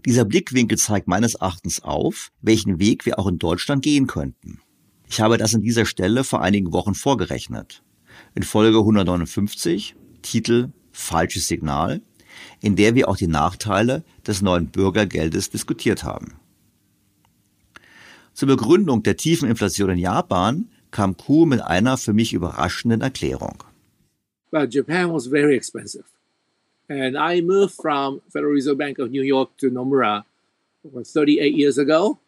Dieser 0.06 0.26
Blickwinkel 0.26 0.78
zeigt 0.78 1.08
meines 1.08 1.36
Erachtens 1.36 1.84
auf, 1.84 2.32
welchen 2.42 2.80
Weg 2.80 3.06
wir 3.06 3.20
auch 3.20 3.28
in 3.28 3.40
Deutschland 3.40 3.84
gehen 3.84 4.08
könnten. 4.08 4.60
Ich 5.08 5.22
habe 5.22 5.38
das 5.38 5.56
an 5.56 5.62
dieser 5.62 5.86
Stelle 5.86 6.24
vor 6.24 6.42
einigen 6.42 6.74
Wochen 6.74 6.96
vorgerechnet. 6.96 7.84
In 8.34 8.44
Folge 8.44 8.80
159, 8.80 9.96
Titel 10.22 10.72
Falsches 10.92 11.48
Signal, 11.48 12.02
in 12.62 12.76
der 12.76 12.96
wir 12.96 13.10
auch 13.10 13.18
die 13.18 13.28
Nachteile 13.28 14.04
des 14.26 14.42
neuen 14.42 14.68
Bürgergeldes 14.68 15.50
diskutiert 15.50 16.04
haben. 16.04 16.34
Zur 18.34 18.48
Begründung 18.48 19.04
der 19.04 19.18
tiefen 19.18 19.50
Inflation 19.50 19.90
in 19.92 19.98
Japan 19.98 20.70
kam 20.92 21.18
Kuh 21.18 21.46
mit 21.46 21.62
einer 21.62 21.98
für 21.98 22.14
mich 22.14 22.34
überraschenden 22.34 23.02
Erklärung. 23.02 23.64
But 24.56 24.70
Japan 24.70 25.12
was 25.12 25.26
very 25.28 25.54
expensive. 25.54 26.06
And 26.88 27.18
I 27.18 27.42
moved 27.42 27.74
from 27.74 28.22
Federal 28.32 28.54
Reserve 28.54 28.78
Bank 28.78 29.00
of 29.00 29.12
New 29.12 29.22
York 29.22 29.50
to 29.58 29.70
Nomura 29.70 30.24
38 31.04 31.54
years 31.54 31.78
ago. 31.78 32.20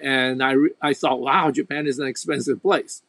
And 0.00 0.42
I, 0.42 0.54
I 0.80 0.94
thought, 0.94 1.20
wow, 1.20 1.50
Japan 1.50 1.86
is 1.86 1.98
an 1.98 2.06
expensive 2.06 2.62
place. 2.62 3.02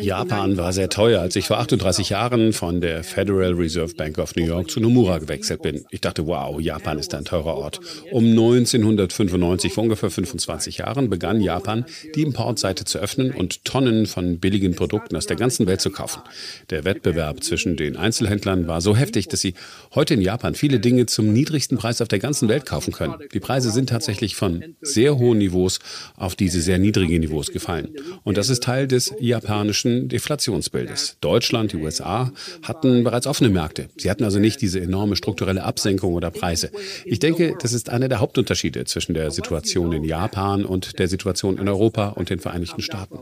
Japan 0.00 0.56
war 0.56 0.72
sehr 0.72 0.88
teuer, 0.88 1.20
als 1.20 1.36
ich 1.36 1.46
vor 1.46 1.58
38 1.58 2.10
Jahren 2.10 2.52
von 2.52 2.80
der 2.80 3.04
Federal 3.04 3.52
Reserve 3.52 3.94
Bank 3.94 4.18
of 4.18 4.34
New 4.36 4.44
York 4.44 4.70
zu 4.70 4.80
Nomura 4.80 5.18
gewechselt 5.18 5.62
bin. 5.62 5.84
Ich 5.90 6.00
dachte, 6.00 6.26
wow, 6.26 6.60
Japan 6.60 6.98
ist 6.98 7.14
ein 7.14 7.24
teurer 7.24 7.54
Ort. 7.56 7.80
Um 8.10 8.24
1995, 8.24 9.72
vor 9.72 9.84
ungefähr 9.84 10.10
25 10.10 10.78
Jahren, 10.78 11.08
begann 11.10 11.40
Japan, 11.40 11.84
die 12.14 12.22
Importseite 12.22 12.84
zu 12.84 12.98
öffnen 12.98 13.32
und 13.32 13.64
Tonnen 13.64 14.06
von 14.06 14.38
billigen 14.38 14.74
Produkten 14.74 15.16
aus 15.16 15.26
der 15.26 15.36
ganzen 15.36 15.66
Welt 15.66 15.80
zu 15.80 15.90
kaufen. 15.90 16.22
Der 16.70 16.84
Wettbewerb 16.84 17.44
zwischen 17.44 17.76
den 17.76 17.96
Einzelhändlern 17.96 18.66
war 18.66 18.80
so 18.80 18.96
heftig, 18.96 19.28
dass 19.28 19.40
sie 19.40 19.54
heute 19.94 20.14
in 20.14 20.22
Japan 20.22 20.54
viele 20.54 20.80
Dinge 20.80 21.06
zum 21.06 21.32
niedrigsten 21.32 21.78
Preis 21.78 22.00
auf 22.00 22.08
der 22.08 22.18
ganzen 22.18 22.48
Welt 22.48 22.66
kaufen 22.66 22.92
können. 22.92 23.14
Die 23.32 23.40
Preise 23.40 23.70
sind 23.70 23.88
tatsächlich 23.90 24.34
von 24.36 24.76
sehr 24.80 25.18
hohen 25.18 25.38
Niveaus 25.38 25.78
auf 26.16 26.34
diese 26.34 26.60
sehr 26.60 26.78
niedrigen 26.78 27.20
Niveaus 27.20 27.52
gefallen. 27.52 27.94
Und 28.24 28.36
das 28.36 28.48
ist 28.48 28.62
Teil 28.62 28.88
des 28.88 29.14
japanischen 29.36 30.08
Deflationsbildes. 30.08 31.16
Deutschland, 31.20 31.72
die 31.72 31.76
USA 31.76 32.32
hatten 32.62 33.04
bereits 33.04 33.26
offene 33.26 33.50
Märkte. 33.50 33.88
Sie 33.96 34.10
hatten 34.10 34.24
also 34.24 34.38
nicht 34.38 34.60
diese 34.60 34.80
enorme 34.80 35.16
strukturelle 35.16 35.62
Absenkung 35.62 36.14
oder 36.14 36.30
Preise. 36.30 36.70
Ich 37.04 37.18
denke, 37.18 37.56
das 37.60 37.72
ist 37.72 37.90
einer 37.90 38.08
der 38.08 38.20
Hauptunterschiede 38.20 38.84
zwischen 38.84 39.14
der 39.14 39.30
Situation 39.30 39.92
in 39.92 40.04
Japan 40.04 40.64
und 40.64 40.98
der 40.98 41.08
Situation 41.08 41.58
in 41.58 41.68
Europa 41.68 42.08
und 42.10 42.30
den 42.30 42.40
Vereinigten 42.40 42.82
Staaten. 42.82 43.18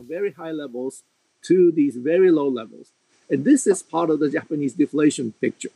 And 3.30 3.42
this 3.42 3.66
is 3.66 3.82
part 3.82 4.10
of 4.10 4.20
the 4.20 4.28
Japanese 4.28 4.76
deflation 4.76 5.32
picture. 5.40 5.72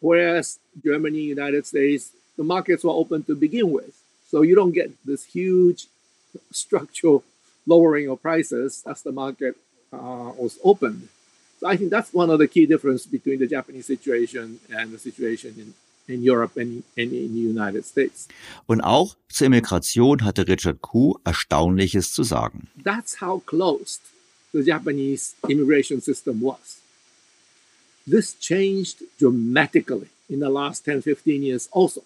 Whereas 0.00 0.58
Germany, 0.82 1.32
United 1.32 1.66
States, 1.66 2.12
the 2.36 2.44
markets 2.44 2.84
were 2.84 2.92
open 2.92 3.24
to 3.24 3.34
begin 3.34 3.72
with. 3.72 3.94
So 4.30 4.42
you 4.42 4.54
don't 4.54 4.72
get 4.72 4.90
this 5.06 5.24
huge 5.24 5.86
structural 6.52 7.22
lowering 7.66 8.08
of 8.08 8.22
prices 8.22 8.82
as 8.86 9.02
the 9.02 9.12
market 9.12 9.56
uh, 9.92 10.32
was 10.38 10.58
opened. 10.62 11.08
So 11.60 11.66
I 11.66 11.76
think 11.76 11.90
that's 11.90 12.12
one 12.12 12.30
of 12.30 12.38
the 12.38 12.48
key 12.48 12.66
differences 12.66 13.06
between 13.06 13.38
the 13.38 13.46
Japanese 13.46 13.86
situation 13.86 14.60
and 14.70 14.92
the 14.92 14.98
situation 14.98 15.54
in, 15.58 15.74
in 16.14 16.22
Europe 16.22 16.56
and, 16.56 16.82
and 16.96 17.12
in 17.12 17.32
the 17.34 17.40
United 17.40 17.84
States. 17.84 18.28
Und 18.66 18.82
auch 18.82 19.16
zur 19.28 19.46
Immigration 19.46 20.24
hatte 20.24 20.46
Richard 20.46 20.82
Koo 20.82 21.18
Erstaunliches 21.24 22.12
zu 22.12 22.24
sagen. 22.24 22.68
That's 22.82 23.20
how 23.20 23.42
closed 23.46 24.00
the 24.52 24.62
Japanese 24.62 25.34
immigration 25.48 26.00
system 26.00 26.40
was. 26.42 26.80
This 28.06 28.34
changed 28.38 29.02
dramatically 29.18 30.08
in 30.28 30.40
the 30.40 30.50
last 30.50 30.84
10, 30.84 31.02
15 31.02 31.42
years 31.42 31.68
also. 31.72 32.02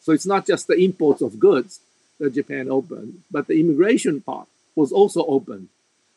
So 0.00 0.12
it's 0.12 0.26
not 0.26 0.46
just 0.46 0.66
the 0.66 0.74
imports 0.74 1.22
of 1.22 1.38
goods 1.38 1.80
that 2.18 2.34
Japan 2.34 2.68
opened, 2.68 3.22
but 3.30 3.46
the 3.46 3.58
immigration 3.58 4.20
part 4.20 4.48
was 4.74 4.92
also 4.92 5.24
open. 5.26 5.68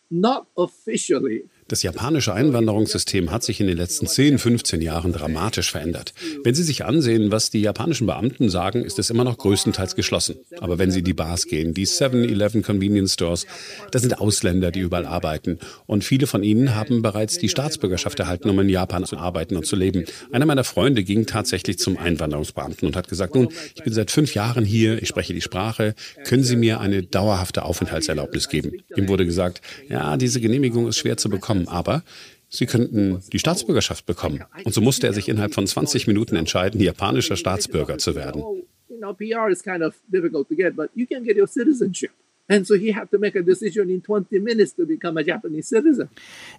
Not 0.09 0.47
officially, 0.57 1.43
Das 1.67 1.81
japanische 1.81 2.31
Einwanderungssystem 2.31 3.31
hat 3.31 3.41
sich 3.41 3.59
in 3.59 3.65
den 3.65 3.77
letzten 3.77 4.05
10, 4.05 4.37
15 4.37 4.83
Jahren 4.83 5.11
dramatisch 5.11 5.71
verändert. 5.71 6.13
Wenn 6.43 6.53
Sie 6.53 6.61
sich 6.61 6.85
ansehen, 6.85 7.31
was 7.31 7.49
die 7.49 7.61
japanischen 7.61 8.05
Beamten 8.05 8.51
sagen, 8.51 8.83
ist 8.85 8.99
es 8.99 9.09
immer 9.09 9.23
noch 9.23 9.39
größtenteils 9.39 9.95
geschlossen. 9.95 10.35
Aber 10.59 10.77
wenn 10.77 10.91
Sie 10.91 11.01
die 11.01 11.15
Bars 11.15 11.47
gehen, 11.47 11.73
die 11.73 11.87
7-Eleven 11.87 12.61
Convenience 12.61 13.15
Stores, 13.15 13.47
das 13.89 14.03
sind 14.03 14.21
Ausländer, 14.21 14.69
die 14.69 14.81
überall 14.81 15.07
arbeiten. 15.07 15.57
Und 15.87 16.03
viele 16.03 16.27
von 16.27 16.43
ihnen 16.43 16.75
haben 16.75 17.01
bereits 17.01 17.39
die 17.39 17.49
Staatsbürgerschaft 17.49 18.19
erhalten, 18.19 18.47
um 18.51 18.59
in 18.59 18.69
Japan 18.69 19.03
zu 19.03 19.17
arbeiten 19.17 19.57
und 19.57 19.65
zu 19.65 19.75
leben. 19.75 20.05
Einer 20.31 20.45
meiner 20.45 20.65
Freunde 20.65 21.03
ging 21.03 21.25
tatsächlich 21.25 21.79
zum 21.79 21.97
Einwanderungsbeamten 21.97 22.87
und 22.87 22.95
hat 22.95 23.07
gesagt, 23.07 23.33
nun, 23.33 23.49
ich 23.73 23.83
bin 23.83 23.91
seit 23.91 24.11
fünf 24.11 24.35
Jahren 24.35 24.65
hier, 24.65 25.01
ich 25.01 25.07
spreche 25.07 25.33
die 25.33 25.41
Sprache, 25.41 25.95
können 26.25 26.43
Sie 26.43 26.57
mir 26.57 26.79
eine 26.79 27.01
dauerhafte 27.01 27.63
Aufenthaltserlaubnis 27.63 28.49
geben? 28.49 28.83
Ihm 28.95 29.07
wurde 29.07 29.25
gesagt, 29.25 29.61
ja, 29.89 30.15
diese 30.15 30.39
Genehmigung 30.39 30.87
ist 30.87 30.99
schwer 30.99 31.17
zu 31.17 31.27
bekommen 31.27 31.54
bekommen, 31.63 31.67
aber 31.67 32.03
Sie 32.47 32.65
könnten 32.67 33.21
die 33.33 33.39
Staatsbürgerschaft 33.39 34.05
bekommen. 34.05 34.43
Und 34.63 34.73
so 34.73 34.79
musste 34.79 35.07
er 35.07 35.13
sich 35.13 35.27
innerhalb 35.27 35.53
von 35.53 35.67
20 35.67 36.07
Minuten 36.07 36.35
entscheiden, 36.35 36.79
japanischer 36.79 37.35
Staatsbürger 37.35 37.97
zu 37.97 38.15
werden. 38.15 38.43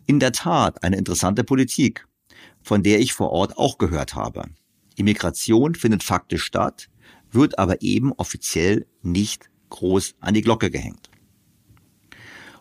In 0.07 0.19
der 0.19 0.33
Tat 0.33 0.83
eine 0.83 0.99
interessante 0.99 1.45
Politik, 1.45 2.07
von 2.63 2.83
der 2.83 2.99
ich 2.99 3.13
vor 3.13 3.31
Ort 3.31 3.57
auch 3.57 3.79
gehört 3.79 4.15
habe. 4.15 4.43
Immigration 4.97 5.77
findet 5.77 6.03
faktisch 6.03 6.43
statt, 6.43 6.89
wird 7.31 7.59
aber 7.59 7.81
eben 7.81 8.13
offiziell 8.13 8.87
nicht 9.03 9.49
groß 9.71 10.15
an 10.21 10.35
die 10.35 10.43
Glocke 10.43 10.71
gehängt. 10.71 11.09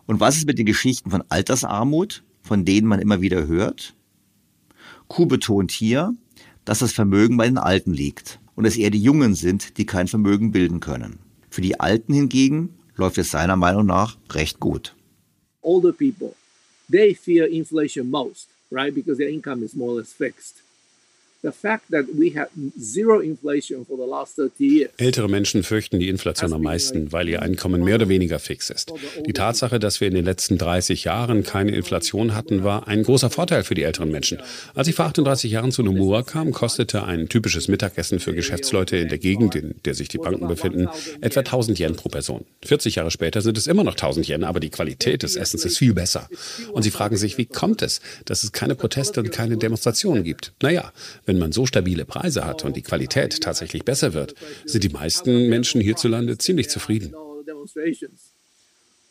Und 0.06 0.20
was 0.20 0.36
ist 0.36 0.46
mit 0.46 0.58
den 0.58 0.66
Geschichten 0.66 1.10
von 1.10 1.24
Altersarmut, 1.28 2.22
von 2.46 2.64
denen 2.64 2.86
man 2.86 3.00
immer 3.00 3.20
wieder 3.20 3.46
hört? 3.46 3.94
Kuh 5.08 5.26
betont 5.26 5.72
hier, 5.72 6.14
dass 6.64 6.78
das 6.78 6.92
Vermögen 6.92 7.36
bei 7.36 7.46
den 7.46 7.58
Alten 7.58 7.92
liegt 7.92 8.40
und 8.54 8.64
es 8.64 8.76
eher 8.76 8.90
die 8.90 9.02
Jungen 9.02 9.34
sind, 9.34 9.78
die 9.78 9.86
kein 9.86 10.08
Vermögen 10.08 10.52
bilden 10.52 10.80
können. 10.80 11.18
Für 11.50 11.60
die 11.60 11.80
Alten 11.80 12.14
hingegen 12.14 12.74
läuft 12.96 13.18
es 13.18 13.30
seiner 13.30 13.56
Meinung 13.56 13.86
nach 13.86 14.16
recht 14.30 14.60
gut. 14.60 14.94
Older 15.62 15.92
people, 15.92 16.34
they 16.90 17.14
fear 17.14 17.48
inflation 17.48 18.08
most, 18.08 18.48
right? 18.70 18.94
Because 18.94 19.18
their 19.18 19.28
income 19.28 19.64
is 19.64 19.74
more 19.74 19.92
or 19.92 19.98
less 19.98 20.12
fixed. 20.12 20.62
Ältere 24.96 25.28
Menschen 25.28 25.62
fürchten 25.62 26.00
die 26.00 26.08
Inflation 26.08 26.52
am 26.52 26.62
meisten, 26.62 27.12
weil 27.12 27.28
ihr 27.28 27.42
Einkommen 27.42 27.84
mehr 27.84 27.96
oder 27.96 28.08
weniger 28.08 28.38
fix 28.38 28.70
ist. 28.70 28.92
Die 29.26 29.32
Tatsache, 29.32 29.78
dass 29.78 30.00
wir 30.00 30.08
in 30.08 30.14
den 30.14 30.24
letzten 30.24 30.58
30 30.58 31.04
Jahren 31.04 31.42
keine 31.42 31.72
Inflation 31.72 32.34
hatten, 32.34 32.64
war 32.64 32.88
ein 32.88 33.02
großer 33.02 33.30
Vorteil 33.30 33.64
für 33.64 33.74
die 33.74 33.82
älteren 33.82 34.10
Menschen. 34.10 34.38
Als 34.74 34.88
ich 34.88 34.94
vor 34.94 35.06
38 35.06 35.50
Jahren 35.50 35.72
zu 35.72 35.82
Nomura 35.82 36.22
kam, 36.22 36.52
kostete 36.52 37.04
ein 37.04 37.28
typisches 37.28 37.68
Mittagessen 37.68 38.18
für 38.18 38.34
Geschäftsleute 38.34 38.96
in 38.96 39.08
der 39.08 39.18
Gegend, 39.18 39.54
in 39.54 39.74
der 39.84 39.94
sich 39.94 40.08
die 40.08 40.18
Banken 40.18 40.48
befinden, 40.48 40.88
etwa 41.20 41.40
1000 41.40 41.78
Yen 41.78 41.96
pro 41.96 42.08
Person. 42.08 42.44
40 42.64 42.96
Jahre 42.96 43.10
später 43.10 43.40
sind 43.42 43.58
es 43.58 43.66
immer 43.66 43.84
noch 43.84 43.94
1000 43.94 44.28
Yen, 44.28 44.44
aber 44.44 44.60
die 44.60 44.70
Qualität 44.70 45.22
des 45.22 45.36
Essens 45.36 45.64
ist 45.64 45.78
viel 45.78 45.94
besser. 45.94 46.28
Und 46.72 46.82
sie 46.82 46.90
fragen 46.90 47.16
sich, 47.16 47.38
wie 47.38 47.46
kommt 47.46 47.82
es, 47.82 48.00
dass 48.24 48.42
es 48.42 48.52
keine 48.52 48.74
Proteste 48.74 49.20
und 49.20 49.30
keine 49.32 49.56
Demonstrationen 49.56 50.24
gibt? 50.24 50.52
Naja, 50.62 50.92
wenn 51.26 51.38
man 51.38 51.52
so 51.52 51.66
stabile 51.66 52.04
Preise 52.04 52.44
hat 52.44 52.64
und 52.64 52.76
die 52.76 52.82
Qualität 52.82 53.40
tatsächlich 53.40 53.84
besser 53.84 54.14
wird, 54.14 54.34
sind 54.64 54.84
die 54.84 54.88
meisten 54.88 55.48
Menschen 55.48 55.80
hierzulande 55.80 56.38
ziemlich 56.38 56.70
zufrieden. 56.70 57.14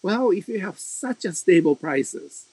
Well, 0.01 0.31
if 0.33 0.47
you 0.47 0.61
have 0.61 0.77
such 0.77 1.25
a 1.25 1.33
stable 1.33 1.75
prices 1.75 2.45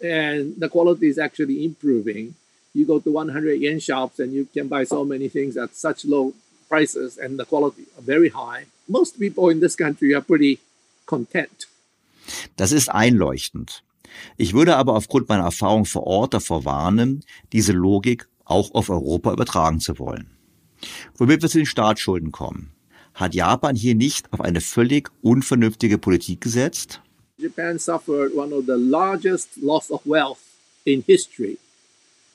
and 0.00 0.54
the 0.60 0.68
quality 0.68 1.08
is 1.08 1.18
actually 1.18 1.64
improving, 1.64 2.34
you 2.72 2.86
go 2.86 3.00
to 3.00 3.10
100 3.10 3.60
yen 3.60 3.80
shops 3.80 4.20
and 4.20 4.32
you 4.32 4.46
can 4.54 4.68
buy 4.68 4.84
so 4.84 5.04
many 5.04 5.28
things 5.28 5.56
at 5.56 5.74
such 5.74 6.04
low 6.04 6.34
prices 6.68 7.18
and 7.18 7.38
the 7.38 7.44
quality 7.44 7.82
are 7.96 8.02
very 8.02 8.30
high. 8.30 8.66
Most 8.86 9.18
people 9.18 9.50
in 9.50 9.60
this 9.60 9.76
country 9.76 10.14
are 10.14 10.22
pretty 10.22 10.60
content. 11.06 11.66
Das 12.56 12.72
ist 12.72 12.90
einleuchtend. 12.90 13.82
Ich 14.36 14.54
würde 14.54 14.76
aber 14.76 14.94
aufgrund 14.94 15.28
meiner 15.28 15.44
Erfahrung 15.44 15.84
vor 15.84 16.06
Ort 16.06 16.34
davor 16.34 16.64
warnen, 16.64 17.24
diese 17.52 17.72
Logik 17.72 18.28
auch 18.48 18.74
auf 18.74 18.90
Europa 18.90 19.32
übertragen 19.32 19.80
zu 19.80 19.98
wollen. 19.98 20.26
Womit 21.16 21.42
wir 21.42 21.48
zu 21.48 21.58
den 21.58 21.66
Staatsschulden 21.66 22.32
kommen. 22.32 22.70
Hat 23.14 23.34
Japan 23.34 23.74
hier 23.74 23.94
nicht 23.94 24.32
auf 24.32 24.40
eine 24.40 24.60
völlig 24.60 25.10
unvernünftige 25.22 25.98
Politik 25.98 26.40
gesetzt? 26.40 27.00
Japan 27.36 27.78
suffered 27.78 28.34
one 28.34 28.52
of 28.54 28.66
the 28.66 28.76
largest 28.76 29.56
loss 29.62 29.90
of 29.90 30.00
wealth 30.04 30.38
in 30.84 31.02
history. 31.06 31.58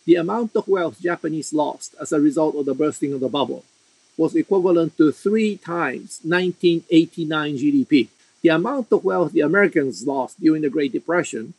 The 0.05 0.17
amount 0.17 0.55
of 0.55 0.67
wealth 0.67 0.99
Japanese 1.01 1.53
lost 1.53 1.95
as 1.99 2.11
a 2.11 2.19
result 2.19 2.55
of 2.55 2.65
the 2.65 2.73
bursting 2.73 3.13
of 3.13 3.21
the 3.21 3.29
bubble 3.29 3.63
was 4.17 4.35
equivalent 4.35 4.97
to 4.97 5.11
three 5.11 5.57
times 5.57 6.19
1989 6.23 7.57
GDP. 7.57 8.07
The 8.41 8.49
amount 8.49 8.91
of 8.91 9.03
wealth 9.03 9.31
the 9.31 9.41
Americans 9.41 10.05
lost 10.05 10.39
during 10.39 10.61
the 10.61 10.69
Great 10.69 10.91
Depression 10.91 11.53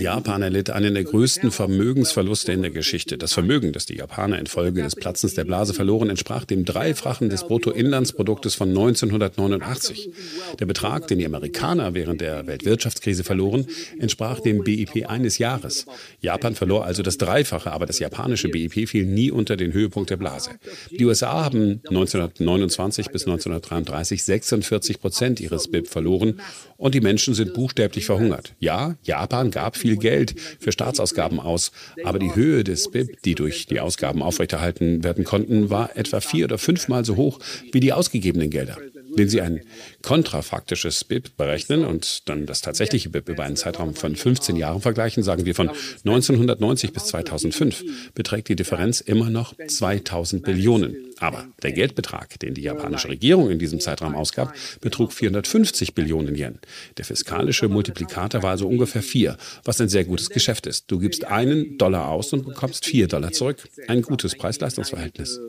Japan 0.00 0.40
erlitt 0.40 0.70
einen 0.70 0.94
der 0.94 1.04
größten 1.04 1.50
Vermögensverluste 1.50 2.52
in 2.52 2.62
der 2.62 2.70
Geschichte. 2.70 3.18
Das 3.18 3.34
Vermögen, 3.34 3.72
das 3.72 3.84
die 3.84 3.96
Japaner 3.96 4.38
infolge 4.38 4.82
des 4.82 4.96
Platzens 4.96 5.34
der 5.34 5.44
Blase 5.44 5.74
verloren, 5.74 6.08
entsprach 6.08 6.46
dem 6.46 6.64
Dreifachen 6.64 7.28
des 7.28 7.46
Bruttoinlandsproduktes 7.46 8.54
von 8.54 8.70
1989. 8.70 10.12
Der 10.58 10.64
Betrag, 10.64 11.06
den 11.08 11.18
die 11.18 11.26
Amerikaner 11.26 11.92
während 11.92 12.22
der 12.22 12.46
Weltwirtschaftskrise 12.46 13.22
verloren, 13.22 13.66
entsprach 13.98 14.40
dem 14.40 14.64
BIP 14.64 15.06
eines 15.06 15.36
Jahres. 15.36 15.84
Japan 16.22 16.54
verlor 16.54 16.86
also 16.86 17.02
das 17.02 17.18
Dreifache, 17.18 17.70
aber 17.70 17.84
das 17.84 17.98
japanische 17.98 18.48
BIP 18.48 18.88
fiel 18.88 19.04
nie 19.04 19.30
unter 19.30 19.58
den 19.58 19.74
Höhepunkt 19.74 20.08
der 20.08 20.16
Blase. 20.16 20.52
Die 20.90 21.04
USA 21.04 21.44
haben 21.44 21.82
1929 21.86 23.10
bis 23.10 23.26
1933 23.26 24.24
46 24.24 25.00
Prozent 25.00 25.40
ihres 25.40 25.68
BIP 25.68 25.86
verloren 25.86 26.40
und 26.78 26.93
die 26.94 27.00
Menschen 27.00 27.34
sind 27.34 27.52
buchstäblich 27.52 28.06
verhungert. 28.06 28.54
Ja, 28.60 28.96
Japan 29.02 29.50
gab 29.50 29.76
viel 29.76 29.96
Geld 29.96 30.34
für 30.60 30.72
Staatsausgaben 30.72 31.40
aus, 31.40 31.72
aber 32.04 32.18
die 32.18 32.34
Höhe 32.34 32.64
des 32.64 32.90
BIP, 32.90 33.20
die 33.22 33.34
durch 33.34 33.66
die 33.66 33.80
Ausgaben 33.80 34.22
aufrechterhalten 34.22 35.04
werden 35.04 35.24
konnten, 35.24 35.68
war 35.70 35.96
etwa 35.96 36.20
vier 36.20 36.46
oder 36.46 36.58
fünfmal 36.58 37.04
so 37.04 37.16
hoch 37.16 37.40
wie 37.72 37.80
die 37.80 37.92
ausgegebenen 37.92 38.48
Gelder. 38.48 38.78
Wenn 39.16 39.28
Sie 39.28 39.40
ein 39.40 39.60
kontrafaktisches 40.02 41.04
BIP 41.04 41.36
berechnen 41.36 41.84
und 41.84 42.28
dann 42.28 42.46
das 42.46 42.60
tatsächliche 42.60 43.10
BIP 43.10 43.28
über 43.28 43.44
einen 43.44 43.56
Zeitraum 43.56 43.94
von 43.94 44.16
15 44.16 44.56
Jahren 44.56 44.80
vergleichen, 44.80 45.22
sagen 45.22 45.44
wir 45.44 45.54
von 45.54 45.68
1990 45.68 46.92
bis 46.92 47.06
2005, 47.06 48.12
beträgt 48.14 48.48
die 48.48 48.56
Differenz 48.56 49.00
immer 49.00 49.30
noch 49.30 49.54
2000 49.66 50.42
Billionen. 50.42 50.96
Aber 51.18 51.46
der 51.62 51.72
Geldbetrag, 51.72 52.38
den 52.40 52.54
die 52.54 52.62
japanische 52.62 53.08
Regierung 53.08 53.50
in 53.50 53.58
diesem 53.58 53.80
Zeitraum 53.80 54.14
ausgab, 54.14 54.54
betrug 54.80 55.12
450 55.12 55.94
Billionen 55.94 56.34
Yen. 56.34 56.58
Der 56.98 57.04
fiskalische 57.04 57.68
Multiplikator 57.68 58.42
war 58.42 58.50
also 58.50 58.66
ungefähr 58.66 59.02
vier, 59.02 59.36
was 59.64 59.80
ein 59.80 59.88
sehr 59.88 60.04
gutes 60.04 60.30
Geschäft 60.30 60.66
ist. 60.66 60.90
Du 60.90 60.98
gibst 60.98 61.24
einen 61.24 61.78
Dollar 61.78 62.08
aus 62.08 62.32
und 62.32 62.44
bekommst 62.44 62.84
vier 62.84 63.06
Dollar 63.06 63.32
zurück. 63.32 63.68
Ein 63.86 64.02
gutes 64.02 64.34
Preis-Leistungs-Verhältnis. 64.34 65.40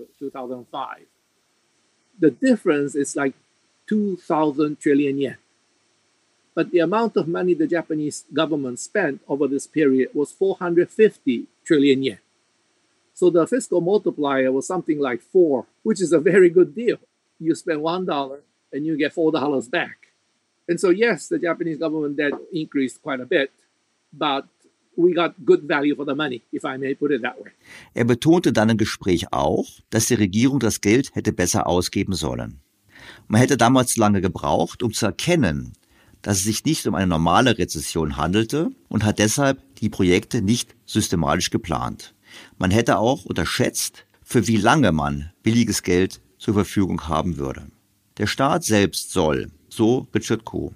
The 2.18 2.32
difference 2.32 2.96
is 2.96 3.16
like 3.16 3.34
2000 3.88 4.80
trillion 4.80 5.18
yen. 5.18 5.38
But 6.54 6.72
the 6.72 6.80
amount 6.80 7.18
of 7.18 7.28
money 7.28 7.54
the 7.54 7.68
Japanese 7.68 8.24
government 8.34 8.80
spent 8.80 9.22
over 9.28 9.48
this 9.48 9.68
period 9.68 10.10
was 10.14 10.32
450 10.32 11.48
trillion 11.66 12.04
yen. 12.04 12.20
So 13.14 13.30
the 13.30 13.48
fiscal 13.48 13.82
multiplier 13.82 14.52
was 14.52 14.68
something 14.68 15.00
like 15.00 15.22
four, 15.22 15.66
which 15.84 16.02
is 16.02 16.12
a 16.12 16.20
very 16.20 16.50
good 16.50 16.76
deal. 16.76 16.98
You 17.40 17.56
spend 17.56 17.82
one 17.82 18.06
dollar 18.06 18.42
and 18.72 18.86
you 18.86 18.98
get 18.98 19.14
four 19.14 19.32
dollars 19.32 19.68
back. 19.70 20.08
And 20.68 20.80
so, 20.80 20.90
yes, 20.90 21.28
the 21.28 21.38
Japanese 21.38 21.78
government 21.78 22.18
debt 22.18 22.34
increased 22.52 23.02
quite 23.02 23.20
a 23.20 23.26
bit, 23.26 23.52
but 24.12 24.46
we 24.98 25.14
got 25.14 25.34
good 25.46 25.64
value 25.64 25.96
for 25.96 26.06
the 26.06 26.16
money, 26.16 26.42
if 26.52 26.66
I 26.66 26.78
may 26.78 26.96
put 26.96 27.12
it 27.12 27.22
that 27.22 27.38
way. 27.38 27.52
Er 27.94 28.06
betonte 28.06 28.52
dann 28.52 28.70
im 28.70 28.78
Gespräch 28.78 29.32
auch, 29.32 29.68
dass 29.90 30.08
die 30.08 30.16
Regierung 30.16 30.60
das 30.60 30.82
Geld 30.82 31.14
hätte 31.14 31.34
besser 31.34 31.68
ausgeben 31.68 32.14
sollen. 32.14 32.60
Man 33.28 33.42
hätte 33.42 33.58
damals 33.58 33.98
lange 33.98 34.22
gebraucht, 34.22 34.84
um 34.84 34.94
zu 34.94 35.06
erkennen, 35.06 35.74
dass 36.22 36.38
es 36.38 36.44
sich 36.44 36.66
nicht 36.66 36.88
um 36.88 36.96
eine 36.96 37.08
normale 37.08 37.58
Rezession 37.58 38.18
handelte 38.18 38.72
und 38.90 39.04
hat 39.04 39.20
deshalb 39.20 39.62
die 39.76 39.90
Projekte 39.90 40.42
nicht 40.42 40.76
systematisch 40.86 41.52
geplant. 41.52 42.16
Man 42.58 42.72
hätte 42.72 42.98
auch 42.98 43.26
unterschätzt, 43.26 44.06
für 44.24 44.48
wie 44.48 44.58
lange 44.58 44.92
man 44.92 45.32
billiges 45.44 45.84
Geld 45.84 46.22
zur 46.40 46.56
Verfügung 46.56 47.08
haben 47.08 47.38
würde. 47.38 47.68
Der 48.18 48.28
Staat 48.28 48.64
selbst 48.64 49.12
soll, 49.12 49.52
so 49.70 50.08
Richard 50.16 50.46
Kuh, 50.46 50.72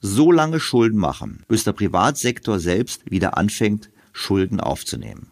so 0.00 0.32
lange 0.32 0.60
Schulden 0.60 0.98
machen, 0.98 1.44
bis 1.46 1.64
der 1.64 1.72
Privatsektor 1.72 2.58
selbst 2.58 3.10
wieder 3.10 3.36
anfängt, 3.36 3.90
Schulden 4.12 4.60
aufzunehmen. 4.60 5.28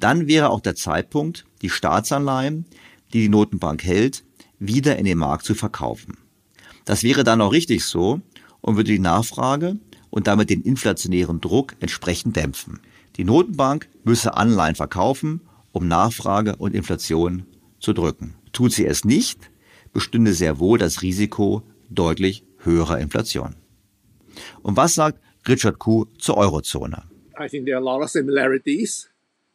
Dann 0.00 0.26
wäre 0.26 0.50
auch 0.50 0.60
der 0.60 0.76
Zeitpunkt, 0.76 1.46
die 1.62 1.70
Staatsanleihen, 1.70 2.66
die 3.12 3.22
die 3.22 3.28
Notenbank 3.30 3.82
hält, 3.82 4.24
wieder 4.58 4.96
in 4.96 5.04
den 5.04 5.18
Markt 5.18 5.44
zu 5.44 5.54
verkaufen. 5.54 6.18
Das 6.84 7.02
wäre 7.02 7.24
dann 7.24 7.40
auch 7.40 7.52
richtig 7.52 7.84
so 7.84 8.20
und 8.60 8.76
würde 8.76 8.92
die 8.92 8.98
Nachfrage 8.98 9.76
und 10.10 10.26
damit 10.26 10.50
den 10.50 10.62
inflationären 10.62 11.40
Druck 11.40 11.74
entsprechend 11.80 12.36
dämpfen. 12.36 12.80
Die 13.16 13.24
Notenbank 13.24 13.88
müsse 14.04 14.36
Anleihen 14.36 14.74
verkaufen, 14.74 15.40
um 15.72 15.88
Nachfrage 15.88 16.56
und 16.56 16.74
Inflation 16.74 17.44
zu 17.80 17.92
drücken. 17.92 18.34
Tut 18.52 18.72
sie 18.72 18.86
es 18.86 19.04
nicht, 19.04 19.50
bestünde 19.92 20.32
sehr 20.32 20.58
wohl 20.58 20.78
das 20.78 21.02
Risiko 21.02 21.62
deutlich 21.90 22.44
höherer 22.58 22.98
Inflation. 22.98 23.56
Und 24.62 24.76
was 24.76 24.94
sagt 24.94 25.20
Richard 25.48 25.78
Kuh 25.78 26.06
zur 26.18 26.36
Eurozone? 26.36 27.04
I 27.38 27.48
think 27.48 27.66
there 27.66 27.76
are 27.76 27.82
a 27.82 27.94
lot 27.94 28.02
of 28.02 28.10
similarities. 28.10 29.08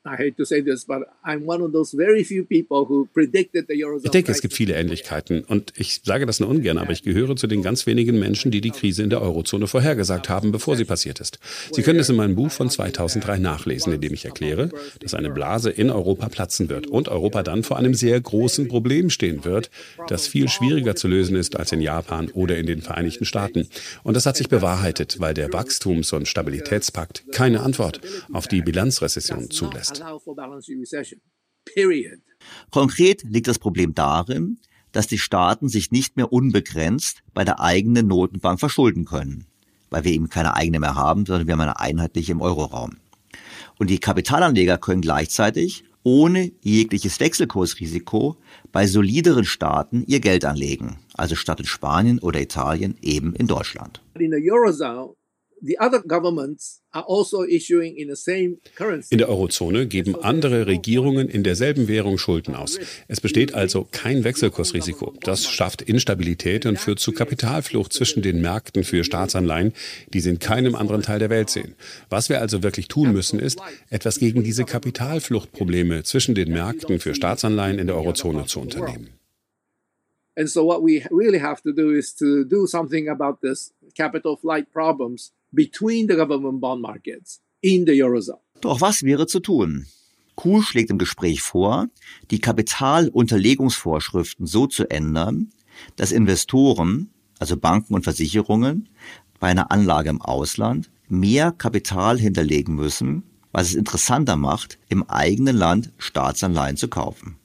I 0.03 0.15
hate 0.17 0.35
to 0.37 0.45
say 0.45 0.63
this, 0.63 0.85
but 0.85 1.03
I'm 1.23 1.45
one 1.45 1.61
of 1.61 1.73
those 1.73 1.95
very 1.95 2.23
few 2.23 2.43
people 2.43 2.85
who 2.89 3.07
predicted 3.13 3.67
the 3.67 3.75
Eurozone. 3.85 4.05
Ich 4.05 4.11
denke, 4.11 4.31
es 4.31 4.41
gibt 4.41 4.55
viele 4.55 4.73
Ähnlichkeiten 4.73 5.43
und 5.43 5.73
ich 5.77 6.01
sage 6.03 6.25
das 6.25 6.39
nur 6.39 6.49
ungern, 6.49 6.79
aber 6.79 6.91
ich 6.91 7.03
gehöre 7.03 7.35
zu 7.35 7.45
den 7.45 7.61
ganz 7.61 7.85
wenigen 7.85 8.17
Menschen, 8.17 8.49
die 8.49 8.61
die 8.61 8.71
Krise 8.71 9.03
in 9.03 9.11
der 9.11 9.21
Eurozone 9.21 9.67
vorhergesagt 9.67 10.27
haben, 10.27 10.51
bevor 10.51 10.75
sie 10.75 10.85
passiert 10.85 11.19
ist. 11.19 11.37
Sie 11.71 11.83
können 11.83 11.99
es 11.99 12.09
in 12.09 12.15
meinem 12.15 12.35
Buch 12.35 12.49
von 12.49 12.71
2003 12.71 13.37
nachlesen, 13.37 13.93
in 13.93 14.01
dem 14.01 14.11
ich 14.11 14.25
erkläre, 14.25 14.71
dass 14.99 15.13
eine 15.13 15.29
Blase 15.29 15.69
in 15.69 15.91
Europa 15.91 16.29
platzen 16.29 16.69
wird 16.69 16.87
und 16.87 17.07
Europa 17.07 17.43
dann 17.43 17.61
vor 17.61 17.77
einem 17.77 17.93
sehr 17.93 18.19
großen 18.19 18.69
Problem 18.69 19.11
stehen 19.11 19.45
wird, 19.45 19.69
das 20.07 20.27
viel 20.27 20.49
schwieriger 20.49 20.95
zu 20.95 21.09
lösen 21.09 21.35
ist 21.35 21.57
als 21.57 21.73
in 21.73 21.79
Japan 21.81 22.29
oder 22.31 22.57
in 22.57 22.65
den 22.65 22.81
Vereinigten 22.81 23.25
Staaten. 23.25 23.67
Und 24.01 24.15
das 24.17 24.25
hat 24.25 24.35
sich 24.35 24.49
bewahrheitet, 24.49 25.19
weil 25.19 25.35
der 25.35 25.53
Wachstums- 25.53 26.11
und 26.11 26.27
Stabilitätspakt 26.27 27.23
keine 27.31 27.61
Antwort 27.61 28.01
auf 28.33 28.47
die 28.47 28.63
Bilanzrezession 28.63 29.51
zulässt. 29.51 29.90
Konkret 32.71 33.23
liegt 33.23 33.47
das 33.47 33.59
Problem 33.59 33.93
darin, 33.93 34.59
dass 34.91 35.07
die 35.07 35.17
Staaten 35.17 35.69
sich 35.69 35.91
nicht 35.91 36.17
mehr 36.17 36.33
unbegrenzt 36.33 37.23
bei 37.33 37.43
der 37.43 37.59
eigenen 37.59 38.07
Notenbank 38.07 38.59
verschulden 38.59 39.05
können, 39.05 39.45
weil 39.89 40.03
wir 40.03 40.11
eben 40.11 40.29
keine 40.29 40.55
eigene 40.55 40.79
mehr 40.79 40.95
haben, 40.95 41.25
sondern 41.25 41.47
wir 41.47 41.53
haben 41.53 41.61
eine 41.61 41.79
einheitliche 41.79 42.31
im 42.31 42.41
Euroraum. 42.41 42.97
Und 43.79 43.89
die 43.89 43.99
Kapitalanleger 43.99 44.77
können 44.77 45.01
gleichzeitig 45.01 45.85
ohne 46.03 46.51
jegliches 46.61 47.19
Wechselkursrisiko 47.19 48.37
bei 48.71 48.87
solideren 48.87 49.45
Staaten 49.45 50.03
ihr 50.07 50.19
Geld 50.19 50.45
anlegen, 50.45 50.97
also 51.13 51.35
statt 51.35 51.59
in 51.59 51.65
Spanien 51.65 52.19
oder 52.19 52.41
Italien 52.41 52.97
eben 53.01 53.35
in 53.35 53.47
Deutschland. 53.47 54.01
In 54.19 54.31
the 54.31 54.51
Eurozone, 54.51 55.13
the 55.61 55.79
other 55.79 56.01
governments 56.01 56.81
are 56.93 57.05
also 57.07 57.43
issuing 57.43 57.95
in 57.95 58.09
the 58.09 58.15
same 58.15 58.57
currency. 58.75 59.13
In 59.13 59.19
der 59.19 59.29
Eurozone 59.29 59.87
geben 59.87 60.15
andere 60.21 60.67
Regierungen 60.67 61.29
in 61.29 61.43
derselben 61.43 61.87
Währung 61.87 62.17
Schulden 62.17 62.55
aus. 62.55 62.79
Es 63.07 63.21
besteht 63.21 63.53
also 63.53 63.87
kein 63.91 64.23
Wechselkursrisiko. 64.23 65.13
Das 65.21 65.47
schafft 65.47 65.81
Instabilität 65.81 66.65
und 66.65 66.77
führt 66.77 66.99
zu 66.99 67.11
Kapitalflucht 67.11 67.93
zwischen 67.93 68.21
den 68.21 68.41
Märkten 68.41 68.83
für 68.83 69.03
Staatsanleihen, 69.03 69.73
die 70.13 70.19
sie 70.19 70.31
in 70.31 70.39
keinem 70.39 70.75
anderen 70.75 71.01
Teil 71.01 71.19
der 71.19 71.29
Welt 71.29 71.49
sehen. 71.49 71.75
Was 72.09 72.29
wir 72.29 72.41
also 72.41 72.63
wirklich 72.63 72.87
tun 72.87 73.13
müssen, 73.13 73.39
ist, 73.39 73.59
etwas 73.89 74.19
gegen 74.19 74.43
diese 74.43 74.65
Kapitalfluchtprobleme 74.65 76.03
zwischen 76.03 76.35
den 76.35 76.51
Märkten 76.51 76.99
für 76.99 77.15
Staatsanleihen 77.15 77.79
in 77.79 77.87
der 77.87 77.95
Eurozone 77.95 78.45
zu 78.45 78.59
unternehmen. 78.59 79.20
And 80.35 80.49
so 80.49 80.63
what 80.63 80.81
we 80.81 81.05
really 81.11 81.39
have 81.39 81.61
to 81.63 81.73
do 81.73 81.91
is 81.91 82.15
to 82.15 82.45
do 82.45 82.65
something 82.65 83.09
about 83.09 83.41
this 83.41 83.73
capital 83.95 84.37
flight 84.37 84.71
problems 84.71 85.33
between 85.53 86.07
the 86.07 86.15
government 86.15 86.61
bond 86.61 86.81
markets 86.81 87.41
in 87.61 87.85
the 87.85 88.01
Eurozone. 88.01 88.39
Doch 88.61 88.79
was 88.79 89.03
wäre 89.03 89.27
zu 89.27 89.41
tun? 89.41 89.87
Kuh 90.35 90.61
schlägt 90.61 90.89
im 90.89 90.97
Gespräch 90.97 91.41
vor, 91.41 91.89
die 92.31 92.39
Kapitalunterlegungsvorschriften 92.39 94.47
so 94.47 94.67
zu 94.67 94.89
ändern, 94.89 95.51
dass 95.97 96.11
Investoren, 96.11 97.09
also 97.39 97.57
Banken 97.57 97.93
und 97.93 98.03
Versicherungen, 98.03 98.89
bei 99.39 99.47
einer 99.47 99.71
Anlage 99.71 100.09
im 100.09 100.21
Ausland 100.21 100.89
mehr 101.09 101.51
Kapital 101.51 102.17
hinterlegen 102.17 102.75
müssen, 102.75 103.23
was 103.51 103.67
es 103.67 103.75
interessanter 103.75 104.37
macht, 104.37 104.79
im 104.87 105.03
eigenen 105.09 105.57
Land 105.57 105.91
Staatsanleihen 105.97 106.77
zu 106.77 106.87
kaufen. 106.87 107.35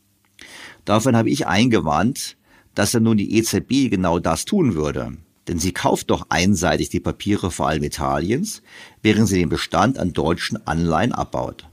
Daraufhin 0.84 1.16
habe 1.16 1.30
ich 1.30 1.48
eingewandt, 1.48 2.36
dass 2.76 2.92
ja 2.92 3.00
nun 3.00 3.16
die 3.16 3.36
EZB 3.36 3.90
genau 3.90 4.20
das 4.20 4.44
tun 4.44 4.74
würde. 4.74 5.16
Denn 5.48 5.58
sie 5.58 5.72
kauft 5.72 6.10
doch 6.10 6.26
einseitig 6.28 6.90
die 6.90 7.00
Papiere 7.00 7.50
vor 7.50 7.68
allem 7.68 7.82
Italiens, 7.82 8.62
während 9.02 9.28
sie 9.28 9.38
den 9.38 9.48
Bestand 9.48 9.98
an 9.98 10.12
deutschen 10.12 10.64
Anleihen 10.66 11.12
abbaut. 11.12 11.68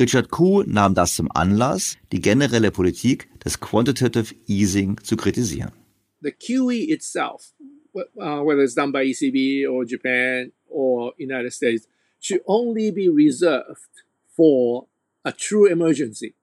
Richard 0.00 0.30
Kuh 0.30 0.62
nahm 0.62 0.94
das 0.94 1.16
zum 1.16 1.30
Anlass, 1.32 1.96
die 2.12 2.20
generelle 2.20 2.70
Politik 2.70 3.28
des 3.44 3.58
Quantitative 3.58 4.34
Easing 4.46 4.96
zu 5.02 5.16
kritisieren. 5.16 5.72
The 6.20 6.32
QE 6.32 6.92
itself, 6.92 7.52
uh, 7.94 8.42
whether 8.44 8.62
it's 8.62 8.74
done 8.74 8.92
by 8.92 9.04
ECB 9.04 9.68
or 9.68 9.84
Japan 9.84 10.52
or 10.68 11.14
United 11.18 11.52
States, 11.52 11.88
should 12.20 12.42
only 12.46 12.92
be 12.92 13.08
reserved 13.08 14.04
for 14.36 14.86
a 15.24 15.32
true 15.32 15.66
emergency. 15.66 16.34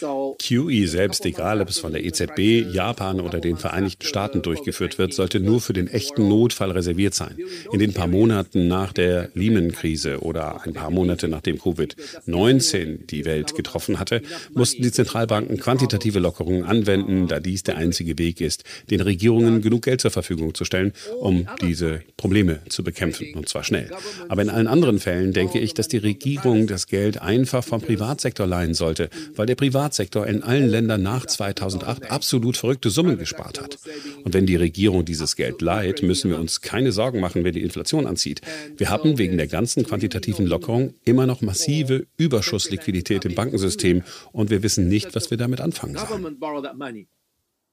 QE 0.00 0.86
selbst, 0.88 1.24
egal 1.24 1.60
ob 1.60 1.68
es 1.68 1.78
von 1.78 1.92
der 1.92 2.04
EZB, 2.04 2.66
Japan 2.72 3.20
oder 3.20 3.38
den 3.38 3.56
Vereinigten 3.56 4.06
Staaten 4.06 4.42
durchgeführt 4.42 4.98
wird, 4.98 5.14
sollte 5.14 5.40
nur 5.40 5.60
für 5.60 5.72
den 5.72 5.88
echten 5.88 6.28
Notfall 6.28 6.72
reserviert 6.72 7.14
sein. 7.14 7.36
In 7.72 7.78
den 7.78 7.92
paar 7.92 8.08
Monaten 8.08 8.68
nach 8.68 8.92
der 8.92 9.30
Lehman-Krise 9.34 10.20
oder 10.20 10.62
ein 10.64 10.72
paar 10.72 10.90
Monate 10.90 11.28
nachdem 11.28 11.58
Covid-19 11.58 13.06
die 13.06 13.24
Welt 13.24 13.54
getroffen 13.54 13.98
hatte, 13.98 14.22
mussten 14.52 14.82
die 14.82 14.92
Zentralbanken 14.92 15.58
quantitative 15.58 16.18
Lockerungen 16.18 16.64
anwenden, 16.64 17.28
da 17.28 17.40
dies 17.40 17.62
der 17.62 17.76
einzige 17.76 18.18
Weg 18.18 18.40
ist, 18.40 18.64
den 18.90 19.00
Regierungen 19.00 19.62
genug 19.62 19.82
Geld 19.82 20.00
zur 20.00 20.10
Verfügung 20.10 20.54
zu 20.54 20.64
stellen, 20.64 20.92
um 21.20 21.46
diese 21.60 22.02
Probleme 22.16 22.60
zu 22.68 22.82
bekämpfen, 22.82 23.34
und 23.34 23.48
zwar 23.48 23.64
schnell. 23.64 23.90
Aber 24.28 24.42
in 24.42 24.50
allen 24.50 24.66
anderen 24.66 24.98
Fällen 24.98 25.32
denke 25.32 25.60
ich, 25.60 25.74
dass 25.74 25.88
die 25.88 25.98
Regierung 25.98 26.66
das 26.66 26.86
Geld 26.86 27.22
einfach 27.22 27.64
vom 27.64 27.80
Privatsektor 27.80 28.46
leihen 28.46 28.74
sollte, 28.74 29.08
weil 29.36 29.46
der 29.46 29.54
Privatsektor 29.54 29.73
Privatsektor 29.74 30.24
in 30.28 30.44
allen 30.44 30.68
Ländern 30.68 31.02
nach 31.02 31.26
2008 31.26 32.08
absolut 32.08 32.56
verrückte 32.56 32.90
Summen 32.90 33.18
gespart 33.18 33.60
hat. 33.60 33.78
Und 34.22 34.32
wenn 34.32 34.46
die 34.46 34.54
Regierung 34.54 35.04
dieses 35.04 35.34
Geld 35.34 35.62
leiht, 35.62 36.00
müssen 36.00 36.30
wir 36.30 36.38
uns 36.38 36.60
keine 36.60 36.92
Sorgen 36.92 37.18
machen, 37.18 37.42
wenn 37.42 37.54
die 37.54 37.62
Inflation 37.62 38.06
anzieht. 38.06 38.40
Wir 38.76 38.88
haben 38.88 39.18
wegen 39.18 39.36
der 39.36 39.48
ganzen 39.48 39.84
quantitativen 39.84 40.46
Lockerung 40.46 40.94
immer 41.04 41.26
noch 41.26 41.40
massive 41.40 42.06
Überschussliquidität 42.16 43.24
im 43.24 43.34
Bankensystem 43.34 44.04
und 44.30 44.50
wir 44.50 44.62
wissen 44.62 44.88
nicht, 44.88 45.12
was 45.16 45.32
wir 45.32 45.38
damit 45.38 45.60
anfangen 45.60 45.96
sollen. 45.96 47.08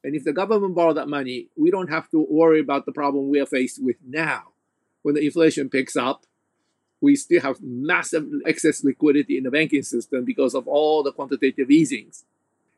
And 0.04 0.16
if 0.16 0.24
the 0.24 0.34
government 0.34 0.74
borrow 0.74 0.96
that 0.96 1.08
money, 1.08 1.52
we 1.56 1.70
don't 1.70 1.92
have 1.92 2.10
to 2.10 2.26
worry 2.28 2.60
about 2.60 2.86
the 2.88 2.92
problem 2.92 3.32
we 3.32 3.40
are 3.40 3.46
faced 3.46 3.80
with 3.80 3.98
now. 4.04 4.56
When 5.04 5.14
the 5.14 5.24
inflation 5.24 5.70
picks 5.70 5.96
up, 5.96 6.26
we 7.02 7.16
still 7.16 7.42
have 7.42 7.60
massive 7.62 8.26
excess 8.46 8.84
liquidity 8.84 9.38
in 9.38 9.44
the 9.44 9.50
banking 9.50 9.84
system 9.84 10.24
because 10.24 10.56
of 10.56 10.68
all 10.68 11.04
the 11.04 11.12
quantitative 11.12 11.70
easings. 11.70 12.26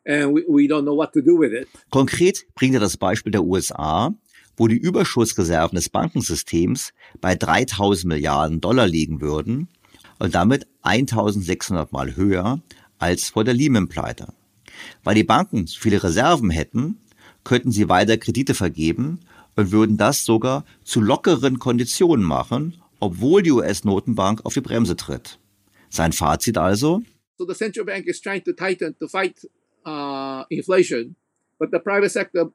And 0.05 0.34
we, 0.34 0.43
we 0.47 0.67
don't 0.67 0.84
know 0.84 0.95
what 0.95 1.13
to 1.13 1.21
do 1.21 1.38
with 1.38 1.53
it. 1.53 1.67
Konkret 1.89 2.45
bringt 2.55 2.74
er 2.74 2.80
das 2.80 2.97
Beispiel 2.97 3.32
der 3.32 3.43
USA, 3.43 4.13
wo 4.57 4.67
die 4.67 4.78
Überschussreserven 4.78 5.76
des 5.76 5.89
Bankensystems 5.89 6.93
bei 7.21 7.36
3000 7.36 8.05
Milliarden 8.05 8.61
Dollar 8.61 8.88
liegen 8.88 9.21
würden 9.21 9.67
und 10.19 10.36
damit 10.36 10.67
1600 10.82 11.91
Mal 11.91 12.15
höher 12.15 12.61
als 12.99 13.30
vor 13.30 13.43
der 13.43 13.53
Lehman-Pleite. 13.53 14.34
Weil 15.03 15.15
die 15.15 15.24
Banken 15.24 15.67
so 15.67 15.80
viele 15.80 16.03
Reserven 16.03 16.49
hätten, 16.49 16.97
könnten 17.43 17.71
sie 17.71 17.89
weiter 17.89 18.17
Kredite 18.17 18.53
vergeben 18.53 19.19
und 19.55 19.71
würden 19.71 19.97
das 19.97 20.26
sogar 20.26 20.65
zu 20.84 21.01
lockeren 21.01 21.59
Konditionen 21.59 22.26
machen, 22.26 22.82
obwohl 23.04 23.43
die 23.43 23.51
US-Notenbank 23.51 24.45
auf 24.45 24.54
die 24.54 24.62
Bremse 24.62 24.95
tritt. 24.95 25.38
Sein 25.89 26.14
Fazit 26.14 26.58
also? 26.58 27.01
So 27.38 27.45
the 27.45 27.54
central 27.54 27.86
bank 27.86 28.08
is 28.08 28.22
trying 28.22 28.43
to 28.45 28.54
tighten 28.54 28.95
to 28.99 29.08
fight 29.08 29.45
uh, 29.86 30.45
inflation, 30.49 31.16
but 31.60 31.72
the 31.72 31.80
private 31.80 32.12
sector 32.12 32.51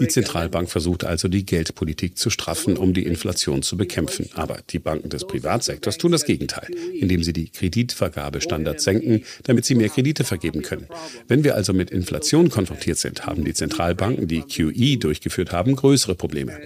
Die 0.00 0.08
Zentralbank 0.08 0.70
versucht 0.70 1.04
also, 1.04 1.28
die 1.28 1.44
Geldpolitik 1.44 2.16
zu 2.16 2.30
straffen, 2.30 2.76
um 2.76 2.94
die 2.94 3.04
Inflation 3.04 3.62
zu 3.62 3.76
bekämpfen. 3.76 4.30
Aber 4.34 4.58
die 4.70 4.78
Banken 4.78 5.10
des 5.10 5.26
Privatsektors 5.26 5.98
tun 5.98 6.12
das 6.12 6.24
Gegenteil, 6.24 6.68
indem 6.94 7.22
sie 7.22 7.32
die 7.32 7.50
Kreditvergabestandards 7.50 8.84
senken, 8.84 9.24
damit 9.44 9.64
sie 9.66 9.74
mehr 9.74 9.90
Kredite 9.90 10.24
vergeben 10.24 10.62
können. 10.62 10.86
Wenn 11.28 11.44
wir 11.44 11.54
also 11.54 11.72
mit 11.72 11.90
Inflation 11.90 12.48
konfrontiert 12.48 12.98
sind, 12.98 13.26
haben 13.26 13.44
die 13.44 13.54
Zentralbanken, 13.54 14.26
die 14.26 14.42
QE 14.42 14.96
durchgeführt 14.96 15.52
haben, 15.52 15.76
größere 15.76 16.14
Probleme. 16.14 16.58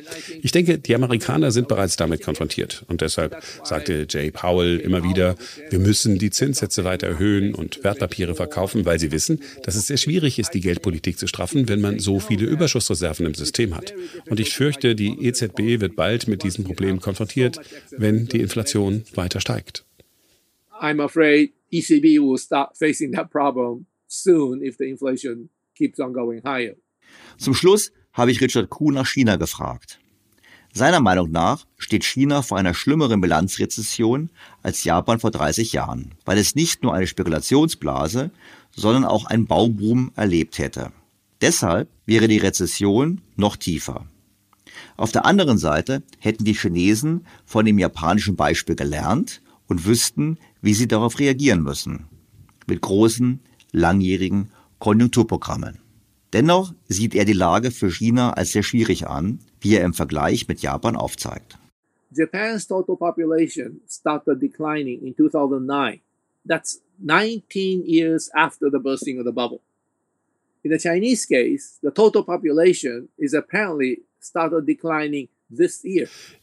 Ich 0.43 0.53
denke, 0.53 0.79
die 0.79 0.95
Amerikaner 0.95 1.51
sind 1.51 1.69
bereits 1.69 1.97
damit 1.97 2.23
konfrontiert. 2.23 2.85
Und 2.89 3.01
deshalb 3.01 3.43
sagte 3.65 4.07
Jay 4.09 4.31
Powell 4.31 4.79
immer 4.79 5.03
wieder, 5.03 5.37
wir 5.71 5.79
müssen 5.81 6.19
die 6.19 6.31
Zinssätze 6.31 6.85
weiter 6.85 7.09
erhöhen 7.09 7.55
und 7.55 7.83
Wertpapiere 7.83 8.35
verkaufen, 8.35 8.85
weil 8.85 9.01
sie 9.01 9.11
wissen, 9.11 9.43
dass 9.65 9.75
es 9.75 9.89
sehr 9.89 9.97
schwierig 9.97 10.20
schwierig 10.21 10.39
ist, 10.39 10.51
die 10.51 10.61
Geldpolitik 10.61 11.19
zu 11.19 11.27
straffen, 11.27 11.69
wenn 11.69 11.81
man 11.81 11.99
so 11.99 12.21
viele 12.21 12.45
Überschussreserven 12.45 13.25
im 13.25 13.35
System 13.35 13.75
hat. 13.75 13.95
Und 14.29 14.39
ich 14.39 14.55
fürchte, 14.55 14.95
die 14.95 15.27
EZB 15.27 15.81
wird 15.81 15.97
bald 15.97 16.29
mit 16.29 16.43
diesem 16.43 16.65
Problem 16.65 17.01
konfrontiert, 17.01 17.59
wenn 17.91 18.27
die 18.27 18.41
Inflation 18.41 19.05
weiter 19.15 19.41
steigt. 19.41 19.87
I'm 20.79 21.03
afraid 21.03 21.53
ECB 21.73 22.21
will 22.21 22.39
start 22.39 22.77
facing 22.77 23.13
that 23.13 23.31
problem 23.31 23.87
soon 24.09 24.63
if 24.63 24.77
the 24.77 24.89
inflation 24.91 25.49
keeps 25.75 25.99
on 25.99 26.13
going 26.13 26.43
higher. 26.45 26.77
Zum 27.39 27.55
Schluss 27.55 27.93
habe 28.13 28.31
ich 28.31 28.43
Richard 28.43 28.69
Kuhn 28.69 28.93
nach 28.93 29.07
China 29.07 29.37
gefragt. 29.37 30.01
Seiner 30.73 31.01
Meinung 31.01 31.33
nach 31.33 31.67
steht 31.79 32.05
China 32.05 32.43
vor 32.43 32.57
einer 32.57 32.75
schlimmeren 32.75 33.21
Bilanzrezession 33.21 34.31
als 34.63 34.85
Japan 34.85 35.19
vor 35.19 35.33
30 35.33 35.73
Jahren, 35.73 36.13
weil 36.25 36.39
es 36.39 36.55
nicht 36.55 36.83
nur 36.83 36.95
eine 36.95 37.09
Spekulationsblase, 37.09 38.31
sondern 38.75 39.05
auch 39.05 39.27
ein 39.27 39.47
Bauboom 39.47 40.13
erlebt 40.17 40.59
hätte. 40.59 40.93
Deshalb 41.41 41.89
wäre 42.07 42.29
die 42.29 42.39
Rezession 42.39 43.23
noch 43.37 43.57
tiefer. 43.57 44.07
Auf 44.97 45.13
der 45.13 45.25
anderen 45.25 45.59
Seite 45.59 46.03
hätten 46.19 46.45
die 46.45 46.55
Chinesen 46.55 47.27
von 47.45 47.65
dem 47.65 47.79
japanischen 47.79 48.37
Beispiel 48.37 48.77
gelernt 48.77 49.43
und 49.67 49.87
wüssten, 49.87 50.39
wie 50.61 50.75
sie 50.75 50.89
darauf 50.89 51.19
reagieren 51.19 51.63
müssen. 51.63 52.07
Mit 52.67 52.83
großen, 52.83 53.41
langjährigen 53.73 54.51
Konjunkturprogrammen. 54.79 55.79
Dennoch 56.33 56.75
sieht 56.87 57.15
er 57.15 57.25
die 57.25 57.33
Lage 57.33 57.71
für 57.71 57.91
China 57.91 58.33
als 58.33 58.53
sehr 58.53 58.63
schwierig 58.63 59.09
an, 59.09 59.41
wie 59.61 59.75
er 59.75 59.85
im 59.85 59.95
Vergleich 59.95 60.47
mit 60.49 60.61
Japan 60.61 60.97
aufzeigt. 60.97 61.59
Japan's 62.13 62.67
total 62.67 62.97
population 62.97 63.81
started 63.89 64.41
declining 64.41 65.03
in 65.03 65.15
2009. 65.15 66.01
That's 66.47 66.83
19 67.03 67.85
years 67.87 68.31
after 68.35 68.71
the 68.71 68.79
bursting 68.79 69.19
of 69.19 69.25
the 69.25 69.33
bubble. 69.33 69.63
In 70.63 70.71
the 70.71 70.79
Chinese 70.79 71.25
case, 71.25 71.79
the 71.83 71.91
total 71.91 72.23
population 72.23 73.09
is 73.19 73.33
apparently 73.33 74.03
started 74.21 74.67
declining 74.67 75.29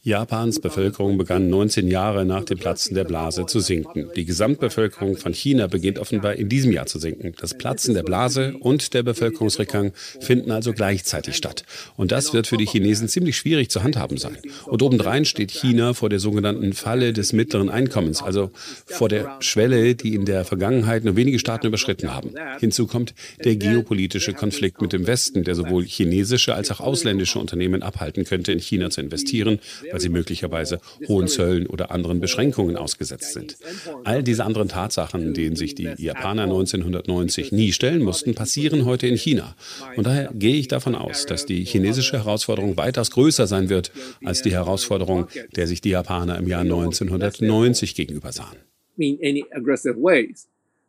Japans 0.02 0.60
Bevölkerung 0.60 1.16
begann 1.16 1.48
19 1.48 1.88
Jahre 1.88 2.26
nach 2.26 2.44
dem 2.44 2.58
Platzen 2.58 2.94
der 2.94 3.04
Blase 3.04 3.46
zu 3.46 3.60
sinken. 3.60 4.10
Die 4.14 4.26
Gesamtbevölkerung 4.26 5.16
von 5.16 5.32
China 5.32 5.66
beginnt 5.66 5.98
offenbar 5.98 6.34
in 6.34 6.50
diesem 6.50 6.72
Jahr 6.72 6.84
zu 6.84 6.98
sinken. 6.98 7.32
Das 7.40 7.56
Platzen 7.56 7.94
der 7.94 8.02
Blase 8.02 8.54
und 8.60 8.92
der 8.92 9.02
Bevölkerungsrückgang 9.02 9.92
finden 10.20 10.50
also 10.50 10.74
gleichzeitig 10.74 11.36
statt. 11.36 11.64
Und 11.96 12.12
das 12.12 12.34
wird 12.34 12.48
für 12.48 12.58
die 12.58 12.66
Chinesen 12.66 13.08
ziemlich 13.08 13.38
schwierig 13.38 13.70
zu 13.70 13.82
handhaben 13.82 14.18
sein. 14.18 14.36
Und 14.66 14.82
obendrein 14.82 15.24
steht 15.24 15.52
China 15.52 15.94
vor 15.94 16.10
der 16.10 16.18
sogenannten 16.18 16.74
Falle 16.74 17.14
des 17.14 17.32
mittleren 17.32 17.70
Einkommens, 17.70 18.22
also 18.22 18.50
vor 18.84 19.08
der 19.08 19.38
Schwelle, 19.40 19.94
die 19.94 20.14
in 20.14 20.26
der 20.26 20.44
Vergangenheit 20.44 21.04
nur 21.04 21.16
wenige 21.16 21.38
Staaten 21.38 21.66
überschritten 21.66 22.14
haben. 22.14 22.34
Hinzu 22.60 22.86
kommt 22.86 23.14
der 23.42 23.56
geopolitische 23.56 24.34
Konflikt 24.34 24.82
mit 24.82 24.92
dem 24.92 25.06
Westen, 25.06 25.44
der 25.44 25.54
sowohl 25.54 25.86
chinesische 25.86 26.54
als 26.54 26.70
auch 26.70 26.80
ausländische 26.80 27.38
Unternehmen 27.38 27.82
abhalten 27.82 28.24
könnte, 28.24 28.52
in 28.52 28.58
China 28.58 28.90
zu 28.90 28.97
zu 28.98 29.04
investieren, 29.04 29.60
weil 29.90 30.00
sie 30.00 30.08
möglicherweise 30.08 30.80
hohen 31.06 31.28
Zöllen 31.28 31.66
oder 31.66 31.90
anderen 31.90 32.20
Beschränkungen 32.20 32.76
ausgesetzt 32.76 33.32
sind. 33.32 33.56
All 34.04 34.22
diese 34.22 34.44
anderen 34.44 34.68
Tatsachen, 34.68 35.34
denen 35.34 35.56
sich 35.56 35.74
die 35.74 35.90
Japaner 35.96 36.42
1990 36.42 37.52
nie 37.52 37.72
stellen 37.72 38.02
mussten, 38.02 38.34
passieren 38.34 38.84
heute 38.84 39.06
in 39.06 39.16
China. 39.16 39.54
Und 39.96 40.06
daher 40.06 40.30
gehe 40.34 40.56
ich 40.56 40.68
davon 40.68 40.94
aus, 40.94 41.26
dass 41.26 41.46
die 41.46 41.64
chinesische 41.64 42.18
Herausforderung 42.18 42.76
weitaus 42.76 43.10
größer 43.10 43.46
sein 43.46 43.68
wird 43.68 43.92
als 44.24 44.42
die 44.42 44.52
Herausforderung, 44.52 45.28
der 45.54 45.66
sich 45.66 45.80
die 45.80 45.90
Japaner 45.90 46.38
im 46.38 46.48
Jahr 46.48 46.62
1990 46.62 47.94
gegenüber 47.94 48.32
sahen. 48.32 48.56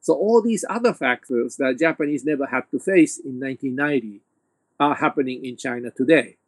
So 0.02 0.14
all 0.16 0.42
these 0.42 0.66
other 0.68 0.94
factors 0.94 1.58
that 1.58 1.78
Japanese 1.78 2.26
never 2.26 2.48
had 2.48 2.72
to 2.72 2.80
face 2.80 3.20
in 3.20 3.38
1990 3.44 4.22
are 4.80 4.96
happening 4.96 5.44
in 5.44 5.58
China 5.58 5.92
today. 5.92 6.39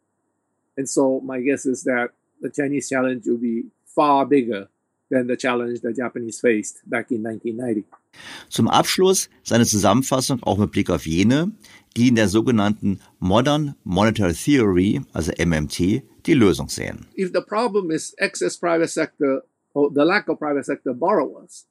And 0.76 0.88
so 0.88 1.20
my 1.20 1.40
guess 1.40 1.66
is 1.66 1.84
that 1.84 2.10
the 2.40 2.50
Chinese 2.50 2.88
challenge 2.88 3.26
will 3.26 3.38
be 3.38 3.64
far 3.84 4.26
bigger 4.26 4.68
than 5.10 5.26
the 5.26 5.36
challenge 5.36 5.80
the 5.80 5.92
Japanese 5.92 6.40
faced 6.40 6.80
back 6.86 7.10
in 7.10 7.22
1990. 7.22 7.84
Zum 8.50 8.68
Abschluss 8.68 9.28
seine 9.42 9.64
Zusammenfassung 9.64 10.42
auch 10.42 10.58
mit 10.58 10.72
Blick 10.72 10.90
auf 10.90 11.06
jene, 11.06 11.52
die 11.96 12.08
in 12.08 12.14
der 12.14 12.28
sogenannten 12.28 13.00
Modern 13.18 13.74
Monetary 13.84 14.34
Theory, 14.34 15.00
also 15.12 15.32
MMT, 15.32 16.02
die 16.26 16.34
Lösung 16.34 16.68
sehen. 16.68 17.06
If 17.16 17.32
the 17.32 17.42
problem 17.42 17.90
is 17.90 18.14
excess 18.18 18.56
private 18.56 18.88
sector 18.88 19.42
or 19.74 19.90
the 19.94 20.04
lack 20.04 20.28
of 20.28 20.38
private 20.38 20.64
sector 20.64 20.94
borrowers, 20.94 21.66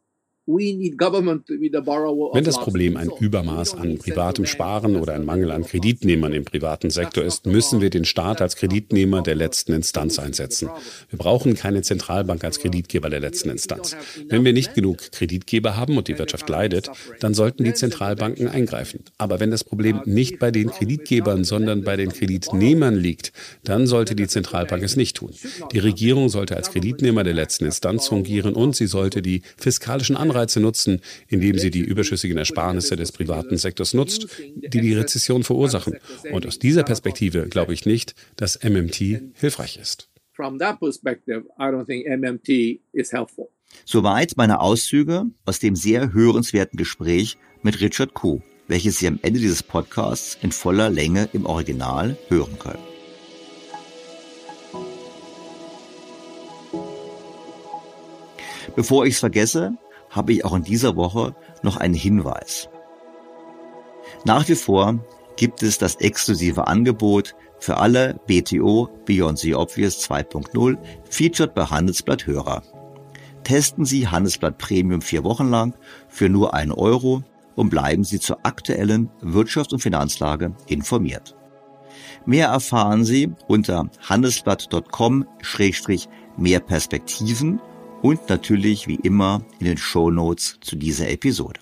wenn 0.48 2.44
das 2.44 2.60
Problem 2.60 2.98
ein 2.98 3.12
Übermaß 3.20 3.76
an 3.76 4.00
privatem 4.00 4.48
Sparen 4.48 4.96
oder 4.96 5.14
ein 5.14 5.24
Mangel 5.24 5.52
an 5.52 5.64
Kreditnehmern 5.64 6.34
im 6.34 6.46
privaten 6.46 6.90
Sektor 6.90 7.24
ist, 7.24 7.46
müssen 7.46 7.80
wir 7.80 7.92
den 7.92 8.06
Staat 8.06 8.42
als 8.42 8.56
Kreditnehmer 8.56 9.22
der 9.22 9.36
letzten 9.36 9.74
Instanz 9.74 10.18
einsetzen. 10.18 10.70
Wir 11.10 11.20
brauchen 11.20 11.54
keine 11.54 11.84
Zentralbank 11.84 12.44
als 12.44 12.60
Kreditgeber 12.60 13.12
der 13.12 13.20
letzten 13.20 13.52
Instanz. 13.52 13.96
Wenn 14.30 14.44
wir 14.44 14.52
nicht 14.52 14.74
genug 14.74 15.12
Kreditgeber 15.12 15.78
haben 15.78 15.96
und 15.96 16.08
die 16.08 16.18
Wirtschaft 16.18 16.50
leidet, 16.50 16.90
dann 17.20 17.36
sollten 17.36 17.64
die 17.64 17.76
Zentralbanken 17.76 18.48
eingreifen. 18.48 19.04
Aber 19.20 19.40
wenn 19.40 19.52
das 19.52 19.64
Problem 19.64 20.02
nicht 20.06 20.40
bei 20.40 20.50
den 20.50 20.72
Kreditgebern, 20.72 21.44
sondern 21.44 21.84
bei 21.84 21.98
den 21.98 22.12
Kreditnehmern 22.12 22.96
liegt, 22.96 23.32
dann 23.64 23.86
sollte 23.86 24.16
die 24.16 24.28
Zentralbank 24.28 24.82
es 24.82 24.96
nicht 24.96 25.18
tun. 25.18 25.32
Die 25.72 25.80
Regierung 25.80 26.30
sollte 26.30 26.58
als 26.58 26.72
Kreditnehmer 26.72 27.24
der 27.24 27.36
letzten 27.36 27.66
Instanz 27.66 28.08
fungieren 28.08 28.54
und 28.54 28.76
sie 28.76 28.88
sollte 28.88 29.22
die 29.22 29.44
fiskalischen 29.58 30.18
Anreize 30.18 30.31
Anreize 30.32 30.60
nutzen, 30.60 31.02
indem 31.28 31.58
sie 31.58 31.70
die 31.70 31.82
überschüssigen 31.82 32.38
Ersparnisse 32.38 32.96
des 32.96 33.12
privaten 33.12 33.58
Sektors 33.58 33.94
nutzt, 33.94 34.28
die 34.56 34.82
die 34.82 34.94
Rezession 34.94 35.44
verursachen. 35.44 35.98
Und 36.32 36.48
aus 36.48 36.58
dieser 36.58 36.84
Perspektive 36.84 37.48
glaube 37.48 37.74
ich 37.74 37.86
nicht, 37.86 38.16
dass 38.38 38.64
MMT 38.64 38.96
hilfreich 39.34 39.78
ist. 39.78 40.10
Soweit 43.86 44.34
meine 44.38 44.60
Auszüge 44.60 45.26
aus 45.46 45.60
dem 45.60 45.76
sehr 45.76 46.14
hörenswerten 46.14 46.78
Gespräch 46.78 47.38
mit 47.62 47.80
Richard 47.82 48.14
Kuh, 48.14 48.42
welches 48.68 49.00
Sie 49.00 49.08
am 49.08 49.20
Ende 49.22 49.40
dieses 49.40 49.64
Podcasts 49.64 50.38
in 50.42 50.52
voller 50.52 50.90
Länge 50.90 51.30
im 51.34 51.46
Original 51.46 52.18
hören 52.30 52.58
können. 52.58 52.92
Bevor 58.76 59.06
ich 59.06 59.16
es 59.16 59.20
vergesse, 59.20 59.74
habe 60.12 60.34
ich 60.34 60.46
auch 60.46 60.54
in 60.54 60.64
dieser 60.64 60.96
Woche 60.96 61.36
noch 61.64 61.78
einen 61.78 61.96
Hinweis. 61.96 62.70
Nach 64.26 64.48
wie 64.48 64.56
vor 64.56 65.00
gibt 65.38 65.64
es 65.64 65.80
das 65.80 65.96
exklusive 65.96 66.68
Angebot 66.68 67.34
für 67.60 67.78
alle 67.78 68.20
BTO 68.28 68.90
Beyond 69.06 69.40
the 69.40 69.56
Obvious 69.56 70.08
2.0 70.08 70.78
featured 71.10 71.56
bei 71.56 71.66
Handelsblatt 71.66 72.28
Hörer. 72.28 72.62
Testen 73.44 73.86
Sie 73.86 74.08
Handelsblatt 74.08 74.60
Premium 74.60 75.02
vier 75.02 75.24
Wochen 75.24 75.50
lang 75.50 75.74
für 76.08 76.30
nur 76.30 76.54
einen 76.54 76.72
Euro 76.72 77.24
und 77.56 77.70
bleiben 77.70 78.04
Sie 78.04 78.20
zur 78.20 78.46
aktuellen 78.46 79.10
Wirtschafts- 79.22 79.74
und 79.74 79.80
Finanzlage 79.80 80.54
informiert. 80.68 81.36
Mehr 82.26 82.50
erfahren 82.50 83.04
Sie 83.04 83.32
unter 83.48 83.90
handelsblatt.com-mehr 84.08 86.60
Perspektiven 86.60 87.60
und 88.02 88.30
natürlich 88.30 88.88
wie 88.88 88.96
immer 88.96 89.42
in 89.60 89.66
den 89.66 89.78
Show 89.78 90.10
Notes 90.12 90.58
zu 90.62 90.76
dieser 90.76 91.10
Episode. 91.10 91.60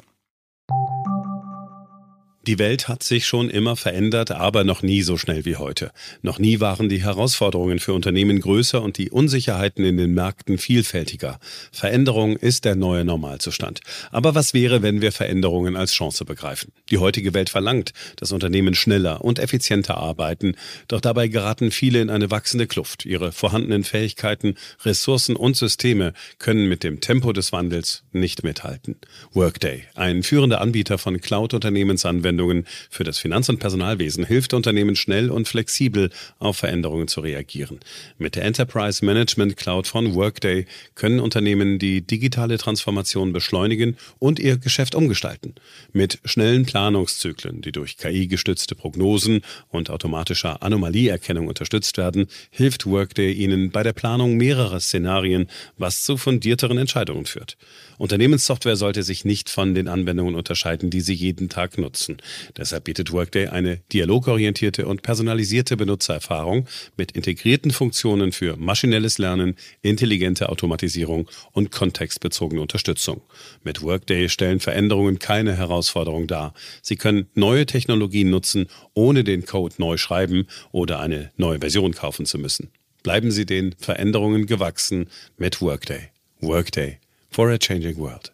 Die 2.48 2.58
Welt 2.58 2.88
hat 2.88 3.04
sich 3.04 3.28
schon 3.28 3.50
immer 3.50 3.76
verändert, 3.76 4.32
aber 4.32 4.64
noch 4.64 4.82
nie 4.82 5.02
so 5.02 5.18
schnell 5.18 5.44
wie 5.44 5.58
heute. 5.58 5.92
Noch 6.22 6.40
nie 6.40 6.62
waren 6.62 6.88
die 6.88 7.04
Herausforderungen 7.04 7.80
für 7.80 7.94
Unternehmen 7.94 8.40
größer 8.40 8.82
und 8.82 8.98
die 8.98 9.10
Unsicherheiten 9.10 9.84
in 9.84 9.98
den 9.98 10.14
Märkten 10.14 10.58
vielfältiger. 10.58 11.38
Veränderung 11.74 12.38
ist 12.38 12.64
der 12.64 12.76
neue 12.76 13.04
Normalzustand. 13.04 13.82
Aber 14.10 14.36
was 14.36 14.54
wäre, 14.54 14.82
wenn 14.82 15.02
wir 15.02 15.12
Veränderungen 15.12 15.76
als 15.76 15.92
Chance 15.92 16.24
begreifen? 16.24 16.72
Die 16.90 16.98
heutige 16.98 17.34
Welt 17.34 17.50
verlangt, 17.50 17.92
dass 18.16 18.32
Unternehmen 18.32 18.74
schneller 18.74 19.22
und 19.24 19.38
effizienter 19.38 19.98
arbeiten, 19.98 20.56
doch 20.88 21.02
dabei 21.02 21.28
geraten 21.28 21.72
viele 21.72 22.00
in 22.02 22.10
eine 22.10 22.32
wachsende 22.32 22.68
Kluft. 22.68 23.06
Ihre 23.06 23.34
vorhandenen 23.34 23.84
Fähigkeiten, 23.84 24.56
Ressourcen 24.86 25.36
und 25.36 25.58
Systeme 25.58 26.14
können 26.38 26.70
mit 26.70 26.86
dem 26.86 27.02
Tempo 27.02 27.34
des 27.34 27.52
Wandels 27.52 28.04
nicht 28.14 28.44
mithalten. 28.44 28.96
Workday, 29.34 29.84
ein 29.96 30.24
führender 30.24 30.62
Anbieter 30.62 30.98
von 30.98 31.20
Cloud-Unternehmensanwendungen, 31.20 32.29
Anwendungen 32.30 32.66
für 32.90 33.04
das 33.04 33.18
Finanz- 33.18 33.50
und 33.50 33.60
Personalwesen 33.60 34.24
hilft 34.24 34.54
Unternehmen 34.54 34.96
schnell 34.96 35.32
und 35.32 35.48
flexibel 35.48 36.12
auf 36.38 36.58
Veränderungen 36.58 37.08
zu 37.08 37.22
reagieren. 37.22 37.80
Mit 38.20 38.36
der 38.36 38.44
Enterprise 38.44 39.04
Management 39.04 39.58
Cloud 39.58 39.88
von 39.88 40.14
Workday 40.14 40.66
können 40.94 41.20
Unternehmen 41.20 41.80
die 41.80 42.02
digitale 42.02 42.58
Transformation 42.58 43.34
beschleunigen 43.34 43.98
und 44.20 44.40
ihr 44.40 44.58
Geschäft 44.58 44.94
umgestalten. 44.94 45.56
Mit 45.92 46.20
schnellen 46.24 46.66
Planungszyklen, 46.66 47.62
die 47.62 47.72
durch 47.72 47.98
KI-gestützte 47.98 48.76
Prognosen 48.76 49.42
und 49.70 49.90
automatischer 49.90 50.62
Anomalieerkennung 50.62 51.48
unterstützt 51.48 51.98
werden, 51.98 52.28
hilft 52.52 52.86
Workday 52.86 53.32
Ihnen 53.32 53.72
bei 53.72 53.82
der 53.82 53.94
Planung 53.94 54.38
mehrerer 54.38 54.80
Szenarien, 54.80 55.48
was 55.78 56.04
zu 56.04 56.18
fundierteren 56.18 56.78
Entscheidungen 56.78 57.26
führt. 57.26 57.58
Unternehmenssoftware 58.00 58.78
sollte 58.78 59.04
sich 59.04 59.26
nicht 59.26 59.50
von 59.50 59.76
den 59.76 59.90
Anwendungen 59.90 60.34
unterscheiden, 60.34 60.90
die 60.90 61.02
Sie 61.02 61.14
jeden 61.14 61.50
Tag 61.50 61.78
nutzen. 61.78 62.16
Deshalb 62.56 62.86
bietet 62.86 63.12
Workday 63.12 63.48
eine 63.48 63.82
dialogorientierte 63.92 64.88
und 64.88 65.02
personalisierte 65.02 65.76
Benutzererfahrung 65.76 66.66
mit 66.96 67.12
integrierten 67.12 67.72
Funktionen 67.72 68.32
für 68.32 68.56
maschinelles 68.56 69.18
Lernen, 69.18 69.56
intelligente 69.82 70.48
Automatisierung 70.48 71.30
und 71.52 71.72
kontextbezogene 71.72 72.62
Unterstützung. 72.62 73.22
Mit 73.66 73.82
Workday 73.82 74.30
stellen 74.30 74.62
Veränderungen 74.62 75.20
keine 75.20 75.58
Herausforderung 75.58 76.26
dar. 76.26 76.54
Sie 76.82 76.96
können 76.96 77.28
neue 77.36 77.66
Technologien 77.66 78.30
nutzen, 78.30 78.68
ohne 78.94 79.26
den 79.26 79.46
Code 79.46 79.76
neu 79.78 79.98
schreiben 79.98 80.48
oder 80.72 81.02
eine 81.02 81.32
neue 81.36 81.60
Version 81.60 81.94
kaufen 81.94 82.26
zu 82.26 82.38
müssen. 82.38 82.70
Bleiben 83.04 83.32
Sie 83.32 83.46
den 83.46 83.76
Veränderungen 83.78 84.46
gewachsen 84.46 85.10
mit 85.38 85.60
Workday. 85.62 86.12
Workday 86.40 87.00
for 87.30 87.50
a 87.50 87.58
changing 87.58 87.98
world. 87.98 88.34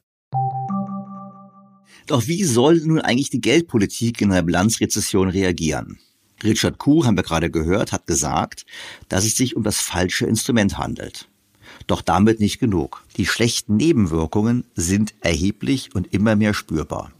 Doch 2.07 2.27
wie 2.27 2.43
soll 2.43 2.77
nun 2.85 3.01
eigentlich 3.01 3.31
die 3.31 3.41
Geldpolitik 3.41 4.21
in 4.21 4.31
einer 4.31 4.43
Bilanzrezession 4.43 5.29
reagieren? 5.29 5.97
Richard 6.43 6.77
Kuh, 6.77 7.05
haben 7.05 7.17
wir 7.17 7.23
gerade 7.23 7.49
gehört, 7.49 7.91
hat 7.91 8.05
gesagt, 8.05 8.65
dass 9.09 9.25
es 9.25 9.35
sich 9.35 9.55
um 9.55 9.63
das 9.63 9.79
falsche 9.79 10.27
Instrument 10.27 10.77
handelt. 10.77 11.27
Doch 11.87 12.01
damit 12.01 12.39
nicht 12.39 12.59
genug. 12.59 13.03
Die 13.17 13.25
schlechten 13.25 13.77
Nebenwirkungen 13.77 14.65
sind 14.75 15.15
erheblich 15.21 15.95
und 15.95 16.13
immer 16.13 16.35
mehr 16.35 16.53
spürbar. 16.53 17.11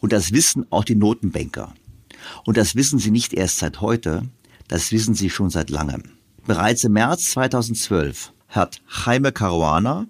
Und 0.00 0.12
das 0.12 0.32
wissen 0.32 0.66
auch 0.70 0.84
die 0.84 0.94
Notenbanker. 0.94 1.74
Und 2.44 2.56
das 2.56 2.76
wissen 2.76 2.98
sie 2.98 3.10
nicht 3.10 3.32
erst 3.32 3.58
seit 3.58 3.80
heute, 3.80 4.22
das 4.68 4.92
wissen 4.92 5.14
sie 5.14 5.30
schon 5.30 5.50
seit 5.50 5.70
langem. 5.70 6.02
Bereits 6.46 6.84
im 6.84 6.92
März 6.92 7.30
2012 7.30 8.32
hat 8.48 8.80
Jaime 9.04 9.32
Caruana, 9.32 10.06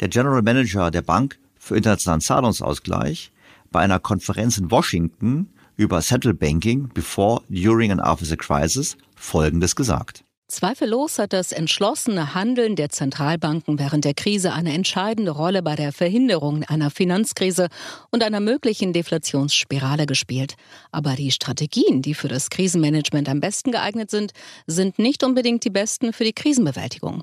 der 0.00 0.08
General 0.08 0.42
Manager 0.42 0.90
der 0.90 1.02
Bank 1.02 1.38
für 1.58 1.76
internationalen 1.76 2.20
Zahlungsausgleich, 2.20 3.32
bei 3.70 3.80
einer 3.80 4.00
Konferenz 4.00 4.58
in 4.58 4.70
Washington 4.70 5.52
über 5.76 6.00
Central 6.00 6.34
Banking 6.34 6.88
before, 6.92 7.42
during 7.48 7.92
and 7.92 8.00
after 8.00 8.26
the 8.26 8.36
crisis 8.36 8.96
Folgendes 9.14 9.76
gesagt. 9.76 10.24
Zweifellos 10.50 11.20
hat 11.20 11.32
das 11.32 11.52
entschlossene 11.52 12.34
Handeln 12.34 12.74
der 12.74 12.88
Zentralbanken 12.88 13.78
während 13.78 14.04
der 14.04 14.14
Krise 14.14 14.52
eine 14.52 14.72
entscheidende 14.72 15.30
Rolle 15.30 15.62
bei 15.62 15.76
der 15.76 15.92
Verhinderung 15.92 16.64
einer 16.64 16.90
Finanzkrise 16.90 17.68
und 18.10 18.24
einer 18.24 18.40
möglichen 18.40 18.92
Deflationsspirale 18.92 20.06
gespielt. 20.06 20.56
Aber 20.90 21.14
die 21.14 21.30
Strategien, 21.30 22.02
die 22.02 22.14
für 22.14 22.26
das 22.26 22.50
Krisenmanagement 22.50 23.28
am 23.28 23.38
besten 23.38 23.70
geeignet 23.70 24.10
sind, 24.10 24.32
sind 24.66 24.98
nicht 24.98 25.22
unbedingt 25.22 25.64
die 25.64 25.70
besten 25.70 26.12
für 26.12 26.24
die 26.24 26.32
Krisenbewältigung. 26.32 27.22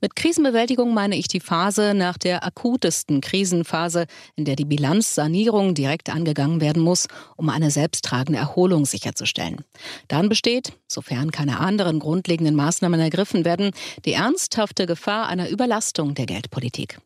Mit 0.00 0.14
Krisenbewältigung 0.14 0.94
meine 0.94 1.16
ich 1.16 1.26
die 1.26 1.40
Phase 1.40 1.94
nach 1.94 2.16
der 2.16 2.44
akutesten 2.44 3.20
Krisenphase, 3.20 4.06
in 4.36 4.44
der 4.44 4.54
die 4.54 4.64
Bilanzsanierung 4.64 5.74
direkt 5.74 6.10
angegangen 6.10 6.60
werden 6.60 6.84
muss, 6.84 7.08
um 7.36 7.48
eine 7.48 7.72
selbsttragende 7.72 8.38
Erholung 8.38 8.86
sicherzustellen. 8.86 9.64
Dann 10.06 10.28
besteht, 10.28 10.74
sofern 10.86 11.32
keine 11.32 11.58
anderen 11.58 11.98
grundlegenden 11.98 12.54
Maßnahmen 12.54 12.67
Maßnahmen 12.68 13.00
ergriffen 13.00 13.46
werden, 13.46 13.70
die 14.04 14.12
ernsthafte 14.12 14.84
Gefahr 14.84 15.26
einer 15.26 15.48
Überlastung 15.48 16.14
der 16.14 16.26
Geldpolitik. 16.26 16.98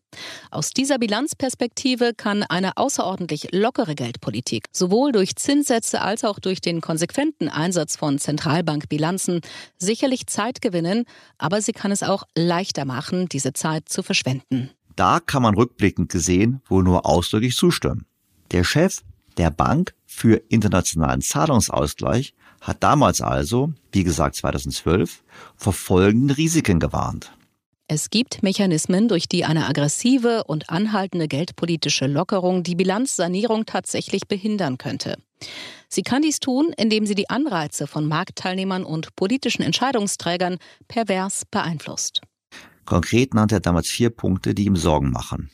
Aus 0.51 0.71
dieser 0.71 0.99
Bilanzperspektive 0.99 2.15
kann 2.15 2.43
eine 2.43 2.77
außerordentlich 2.77 3.53
lockere 3.53 3.95
Geldpolitik 3.95 4.65
sowohl 4.73 5.13
durch 5.13 5.37
Zinssätze 5.37 6.01
als 6.01 6.25
auch 6.25 6.41
durch 6.41 6.61
den 6.61 6.81
konsequenten 6.81 7.49
Einsatz 7.49 7.97
von 7.97 8.19
Zentralbankbilanzen 8.19 9.41
sicherlich 9.79 10.27
Zeit 10.27 10.61
gewinnen, 10.61 11.05
aber 11.39 11.63
sie 11.63 11.73
kann 11.73 11.93
es 11.93 12.03
auch 12.03 12.25
leichter 12.35 12.85
machen, 12.85 13.29
diese 13.29 13.53
Zeit 13.53 13.89
zu 13.89 14.03
verschwenden. 14.03 14.71
Da 14.97 15.21
kann 15.21 15.43
man 15.43 15.55
rückblickend 15.55 16.11
gesehen 16.11 16.61
wohl 16.69 16.83
nur 16.83 17.07
ausdrücklich 17.07 17.55
zustimmen. 17.57 18.05
Der 18.51 18.65
Chef 18.65 18.99
der 19.39 19.51
Bank 19.51 19.95
für 20.05 20.43
internationalen 20.49 21.23
Zahlungsausgleich 21.23 22.35
hat 22.63 22.83
damals 22.83 23.21
also, 23.21 23.73
wie 23.91 24.05
gesagt 24.05 24.37
2012, 24.37 25.23
vor 25.57 25.73
folgenden 25.73 26.31
Risiken 26.31 26.81
gewarnt. 26.81 27.33
Es 27.89 28.09
gibt 28.09 28.43
Mechanismen, 28.43 29.09
durch 29.09 29.29
die 29.29 29.45
eine 29.45 29.67
aggressive 29.67 30.45
und 30.45 30.71
anhaltende 30.71 31.29
geldpolitische 31.29 32.07
Lockerung 32.07 32.63
die 32.63 32.77
Bilanzsanierung 32.77 33.67
tatsächlich 33.67 34.27
behindern 34.29 34.79
könnte. 34.79 35.19
Sie 35.89 36.03
kann 36.03 36.23
dies 36.23 36.41
tun, 36.41 36.73
indem 36.79 37.05
sie 37.05 37.15
die 37.15 37.29
Anreize 37.29 37.87
von 37.87 38.09
Marktteilnehmern 38.09 38.85
und 38.85 39.15
politischen 39.17 39.63
Entscheidungsträgern 39.63 40.57
pervers 40.89 41.43
beeinflusst. 41.51 42.23
Konkret 42.87 43.35
nannte 43.35 43.57
er 43.57 43.61
damals 43.61 43.89
vier 43.89 44.09
Punkte, 44.09 44.55
die 44.55 44.65
ihm 44.65 44.77
Sorgen 44.77 45.11
machen. 45.11 45.51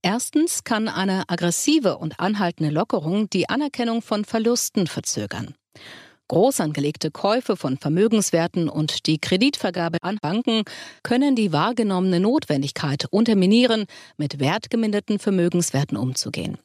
Erstens 0.00 0.64
kann 0.64 0.88
eine 0.88 1.28
aggressive 1.28 1.98
und 1.98 2.18
anhaltende 2.18 2.70
Lockerung 2.70 3.28
die 3.30 3.48
Anerkennung 3.48 4.02
von 4.02 4.24
Verlusten 4.24 4.86
verzögern. 4.86 5.54
Groß 6.32 6.60
angelegte 6.60 7.10
Käufe 7.10 7.58
von 7.58 7.76
Vermögenswerten 7.76 8.70
und 8.70 9.06
die 9.06 9.18
Kreditvergabe 9.18 9.98
an 10.00 10.16
Banken 10.22 10.62
können 11.02 11.36
die 11.36 11.52
wahrgenommene 11.52 12.20
Notwendigkeit 12.20 13.04
unterminieren, 13.10 13.84
mit 14.16 14.40
wertgeminderten 14.40 15.18
Vermögenswerten 15.18 15.98
umzugehen. 15.98 16.56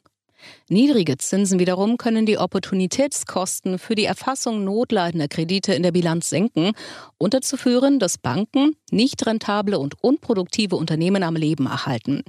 Niedrige 0.70 1.18
Zinsen 1.18 1.58
wiederum 1.58 1.98
können 1.98 2.24
die 2.24 2.38
Opportunitätskosten 2.38 3.78
für 3.78 3.94
die 3.94 4.06
Erfassung 4.06 4.64
notleidender 4.64 5.28
Kredite 5.28 5.74
in 5.74 5.82
der 5.82 5.92
Bilanz 5.92 6.30
senken 6.30 6.72
und 7.18 7.34
dazu 7.34 7.58
führen, 7.58 7.98
dass 7.98 8.16
Banken 8.16 8.74
nicht 8.90 9.26
rentable 9.26 9.78
und 9.78 10.02
unproduktive 10.02 10.76
Unternehmen 10.76 11.22
am 11.22 11.36
Leben 11.36 11.66
erhalten. 11.66 12.22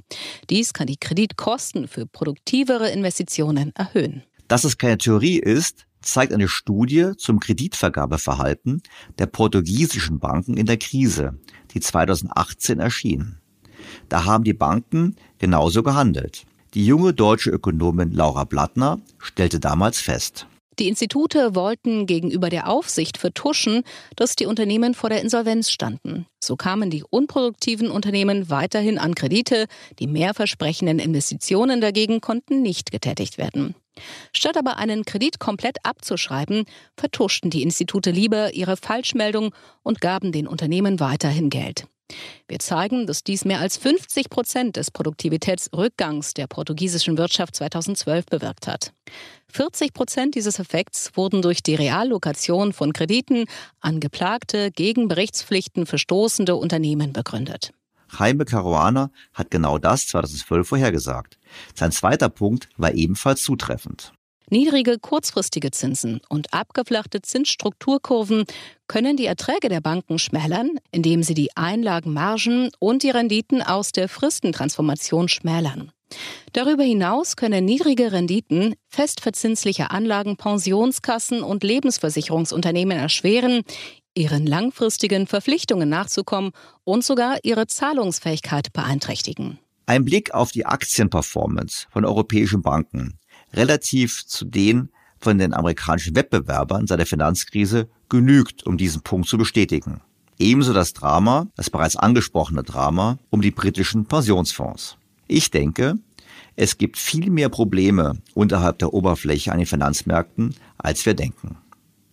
Dies 0.50 0.74
kann 0.74 0.88
die 0.88 0.98
Kreditkosten 0.98 1.88
für 1.88 2.04
produktivere 2.04 2.90
Investitionen 2.90 3.72
erhöhen. 3.76 4.24
Dass 4.46 4.64
es 4.64 4.76
keine 4.76 4.98
Theorie 4.98 5.38
ist, 5.38 5.86
zeigt 6.02 6.32
eine 6.32 6.48
Studie 6.48 7.12
zum 7.16 7.40
Kreditvergabeverhalten 7.40 8.82
der 9.18 9.26
portugiesischen 9.26 10.18
Banken 10.18 10.56
in 10.56 10.66
der 10.66 10.78
Krise, 10.78 11.38
die 11.72 11.80
2018 11.80 12.80
erschien. 12.80 13.38
Da 14.08 14.24
haben 14.24 14.44
die 14.44 14.54
Banken 14.54 15.16
genauso 15.38 15.82
gehandelt. 15.82 16.44
Die 16.74 16.86
junge 16.86 17.12
deutsche 17.12 17.50
Ökonomin 17.50 18.12
Laura 18.12 18.44
Blattner 18.44 19.00
stellte 19.18 19.58
damals 19.58 20.00
fest. 20.00 20.46
Die 20.80 20.88
Institute 20.88 21.54
wollten 21.54 22.06
gegenüber 22.06 22.48
der 22.48 22.66
Aufsicht 22.66 23.18
vertuschen, 23.18 23.82
dass 24.16 24.34
die 24.34 24.46
Unternehmen 24.46 24.94
vor 24.94 25.10
der 25.10 25.20
Insolvenz 25.20 25.70
standen. 25.70 26.24
So 26.42 26.56
kamen 26.56 26.88
die 26.88 27.04
unproduktiven 27.08 27.90
Unternehmen 27.90 28.48
weiterhin 28.48 28.98
an 28.98 29.14
Kredite, 29.14 29.66
die 29.98 30.06
mehrversprechenden 30.06 30.98
Investitionen 30.98 31.82
dagegen 31.82 32.22
konnten 32.22 32.62
nicht 32.62 32.92
getätigt 32.92 33.36
werden. 33.36 33.74
Statt 34.32 34.56
aber 34.56 34.78
einen 34.78 35.04
Kredit 35.04 35.38
komplett 35.38 35.76
abzuschreiben, 35.82 36.64
vertuschten 36.96 37.50
die 37.50 37.62
Institute 37.62 38.10
lieber 38.10 38.54
ihre 38.54 38.78
Falschmeldung 38.78 39.54
und 39.82 40.00
gaben 40.00 40.32
den 40.32 40.46
Unternehmen 40.46 40.98
weiterhin 40.98 41.50
Geld. 41.50 41.84
Wir 42.48 42.58
zeigen, 42.58 43.06
dass 43.06 43.24
dies 43.24 43.44
mehr 43.44 43.60
als 43.60 43.76
50 43.76 44.30
Prozent 44.30 44.76
des 44.76 44.90
Produktivitätsrückgangs 44.90 46.34
der 46.34 46.46
portugiesischen 46.46 47.18
Wirtschaft 47.18 47.56
2012 47.56 48.26
bewirkt 48.26 48.66
hat. 48.66 48.92
40 49.48 49.92
Prozent 49.92 50.34
dieses 50.34 50.58
Effekts 50.58 51.12
wurden 51.16 51.42
durch 51.42 51.62
die 51.62 51.74
Reallokation 51.74 52.72
von 52.72 52.92
Krediten 52.92 53.44
an 53.80 54.00
geplagte, 54.00 54.70
gegen 54.70 55.08
Berichtspflichten 55.08 55.86
verstoßende 55.86 56.56
Unternehmen 56.56 57.12
begründet. 57.12 57.72
Jaime 58.18 58.44
Caruana 58.44 59.10
hat 59.32 59.50
genau 59.50 59.78
das 59.78 60.06
2012 60.08 60.66
vorhergesagt. 60.68 61.38
Sein 61.74 61.92
zweiter 61.92 62.28
Punkt 62.28 62.68
war 62.76 62.92
ebenfalls 62.92 63.42
zutreffend. 63.42 64.12
Niedrige 64.50 64.98
kurzfristige 64.98 65.70
Zinsen 65.70 66.20
und 66.28 66.52
abgeflachte 66.52 67.22
Zinsstrukturkurven 67.22 68.44
können 68.88 69.16
die 69.16 69.26
Erträge 69.26 69.68
der 69.68 69.80
Banken 69.80 70.18
schmälern, 70.18 70.72
indem 70.90 71.22
sie 71.22 71.34
die 71.34 71.56
Einlagenmargen 71.56 72.70
und 72.80 73.04
die 73.04 73.10
Renditen 73.10 73.62
aus 73.62 73.92
der 73.92 74.08
Fristentransformation 74.08 75.28
schmälern. 75.28 75.92
Darüber 76.52 76.82
hinaus 76.82 77.36
können 77.36 77.64
niedrige 77.64 78.10
Renditen 78.10 78.74
festverzinslicher 78.88 79.92
Anlagen 79.92 80.36
Pensionskassen 80.36 81.44
und 81.44 81.62
Lebensversicherungsunternehmen 81.62 82.98
erschweren, 82.98 83.62
ihren 84.14 84.46
langfristigen 84.46 85.28
Verpflichtungen 85.28 85.88
nachzukommen 85.88 86.50
und 86.82 87.04
sogar 87.04 87.38
ihre 87.44 87.68
Zahlungsfähigkeit 87.68 88.72
beeinträchtigen. 88.72 89.60
Ein 89.86 90.04
Blick 90.04 90.34
auf 90.34 90.50
die 90.50 90.66
Aktienperformance 90.66 91.86
von 91.90 92.04
europäischen 92.04 92.62
Banken 92.62 93.19
relativ 93.52 94.26
zu 94.26 94.44
den 94.44 94.90
von 95.18 95.38
den 95.38 95.52
amerikanischen 95.52 96.16
Wettbewerbern 96.16 96.86
seit 96.86 96.98
der 96.98 97.06
Finanzkrise 97.06 97.88
genügt, 98.08 98.66
um 98.66 98.76
diesen 98.76 99.02
Punkt 99.02 99.28
zu 99.28 99.36
bestätigen. 99.36 100.00
Ebenso 100.38 100.72
das 100.72 100.94
Drama, 100.94 101.48
das 101.56 101.68
bereits 101.68 101.96
angesprochene 101.96 102.62
Drama 102.62 103.18
um 103.28 103.42
die 103.42 103.50
britischen 103.50 104.06
Pensionsfonds. 104.06 104.96
Ich 105.28 105.50
denke, 105.50 105.98
es 106.56 106.78
gibt 106.78 106.96
viel 106.96 107.30
mehr 107.30 107.50
Probleme 107.50 108.18
unterhalb 108.34 108.78
der 108.78 108.94
Oberfläche 108.94 109.52
an 109.52 109.58
den 109.58 109.66
Finanzmärkten, 109.66 110.54
als 110.78 111.04
wir 111.04 111.14
denken. 111.14 111.58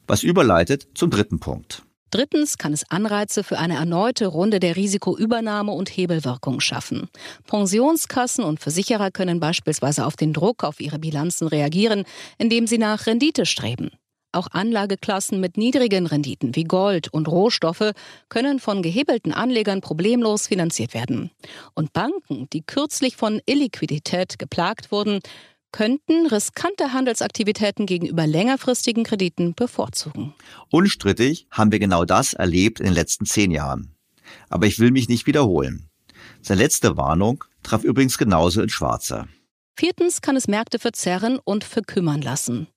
Was 0.08 0.24
überleitet 0.24 0.88
zum 0.94 1.10
dritten 1.10 1.40
Punkt. 1.40 1.84
Drittens 2.12 2.58
kann 2.58 2.74
es 2.74 2.90
Anreize 2.90 3.44
für 3.44 3.58
eine 3.58 3.76
erneute 3.76 4.28
Runde 4.28 4.60
der 4.60 4.76
Risikoübernahme 4.76 5.72
und 5.72 5.90
Hebelwirkung 5.90 6.60
schaffen. 6.60 7.10
Pensionskassen 7.48 8.44
und 8.44 8.60
Versicherer 8.60 9.12
können 9.12 9.40
beispielsweise 9.40 10.06
auf 10.06 10.16
den 10.16 10.34
Druck 10.34 10.64
auf 10.64 10.80
ihre 10.80 11.00
Bilanzen 11.00 11.48
reagieren, 11.48 12.06
indem 12.38 12.68
sie 12.68 12.78
nach 12.78 13.06
Rendite 13.08 13.46
streben. 13.46 13.92
Auch 14.34 14.48
Anlageklassen 14.52 15.40
mit 15.40 15.58
niedrigen 15.58 16.06
Renditen 16.06 16.56
wie 16.56 16.66
Gold 16.66 17.12
und 17.12 17.28
Rohstoffe 17.28 17.92
können 18.30 18.60
von 18.60 18.82
gehebelten 18.82 19.32
Anlegern 19.32 19.82
problemlos 19.82 20.48
finanziert 20.48 20.94
werden. 20.94 21.32
Und 21.74 21.94
Banken, 21.94 22.48
die 22.52 22.62
kürzlich 22.62 23.16
von 23.16 23.42
Illiquidität 23.46 24.38
geplagt 24.38 24.92
wurden, 24.92 25.22
könnten 25.72 26.28
riskante 26.28 26.94
Handelsaktivitäten 26.94 27.86
gegenüber 27.86 28.26
längerfristigen 28.26 29.04
Krediten 29.04 29.54
bevorzugen. 29.54 30.34
Unstrittig 30.72 31.48
haben 31.52 31.72
wir 31.72 31.80
genau 31.80 32.06
das 32.06 32.34
erlebt 32.34 32.80
in 32.80 32.88
den 32.88 32.96
letzten 32.96 33.26
zehn 33.26 33.52
Jahren. 33.52 33.96
Aber 34.50 34.66
ich 34.66 34.80
will 34.80 34.92
mich 34.92 35.10
nicht 35.10 35.28
wiederholen. 35.28 35.90
Seine 36.42 36.62
letzte 36.62 36.98
Warnung 36.98 37.44
traf 37.64 37.84
übrigens 37.84 38.18
genauso 38.18 38.62
ins 38.62 38.72
Schwarze. 38.72 39.28
Viertens 39.80 40.22
kann 40.22 40.36
es 40.36 40.48
Märkte 40.48 40.80
verzerren 40.80 41.38
und 41.44 41.64
verkümmern 41.64 42.24
lassen. 42.24 42.68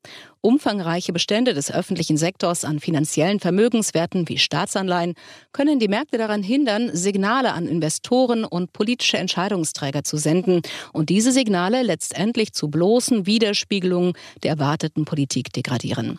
Umfangreiche 0.43 1.15
Bestände 1.15 1.55
des 1.55 1.73
öffentlichen 1.73 2.19
Sektors 2.19 2.63
an 2.63 2.79
finanziellen 2.79 3.41
Vermögenswerten 3.41 4.29
wie 4.29 4.37
Staatsanleihen 4.37 5.15
können 5.53 5.79
die 5.79 5.89
Märkte 5.89 6.19
daran 6.19 6.43
hindern, 6.43 6.91
Signale 6.95 7.55
an 7.55 7.67
Investoren 7.67 8.45
und 8.45 8.75
politische 8.75 9.17
Entscheidungsträger 9.17 10.05
zu 10.05 10.19
senden 10.19 10.61
und 10.93 11.09
diese 11.09 11.33
Signale 11.33 11.83
letztendlich 11.83 12.53
zu 12.53 12.69
bloßen 12.69 13.25
Widerspiegelungen 13.25 14.13
der 14.43 14.51
erwarteten 14.51 15.07
Politik 15.07 15.55
degradieren. 15.55 16.19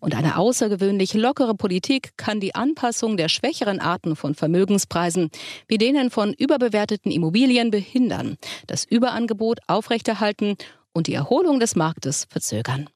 Und 0.00 0.14
eine 0.14 0.36
außergewöhnlich 0.36 1.14
lockere 1.14 1.54
Politik 1.54 2.16
kann 2.16 2.40
die 2.40 2.54
Anpassung 2.54 3.16
der 3.16 3.28
schwächeren 3.28 3.78
Arten 3.78 4.16
von 4.16 4.34
Vermögenspreisen, 4.34 5.30
wie 5.68 5.78
denen 5.78 6.10
von 6.10 6.32
überbewerteten 6.32 7.12
Immobilien, 7.12 7.70
behindern, 7.70 8.36
das 8.66 8.84
Überangebot 8.84 9.60
aufrechterhalten 9.68 10.56
und 10.92 11.06
die 11.06 11.14
Erholung 11.14 11.60
des 11.60 11.76
Marktes 11.76 12.26
verzögern. 12.28 12.88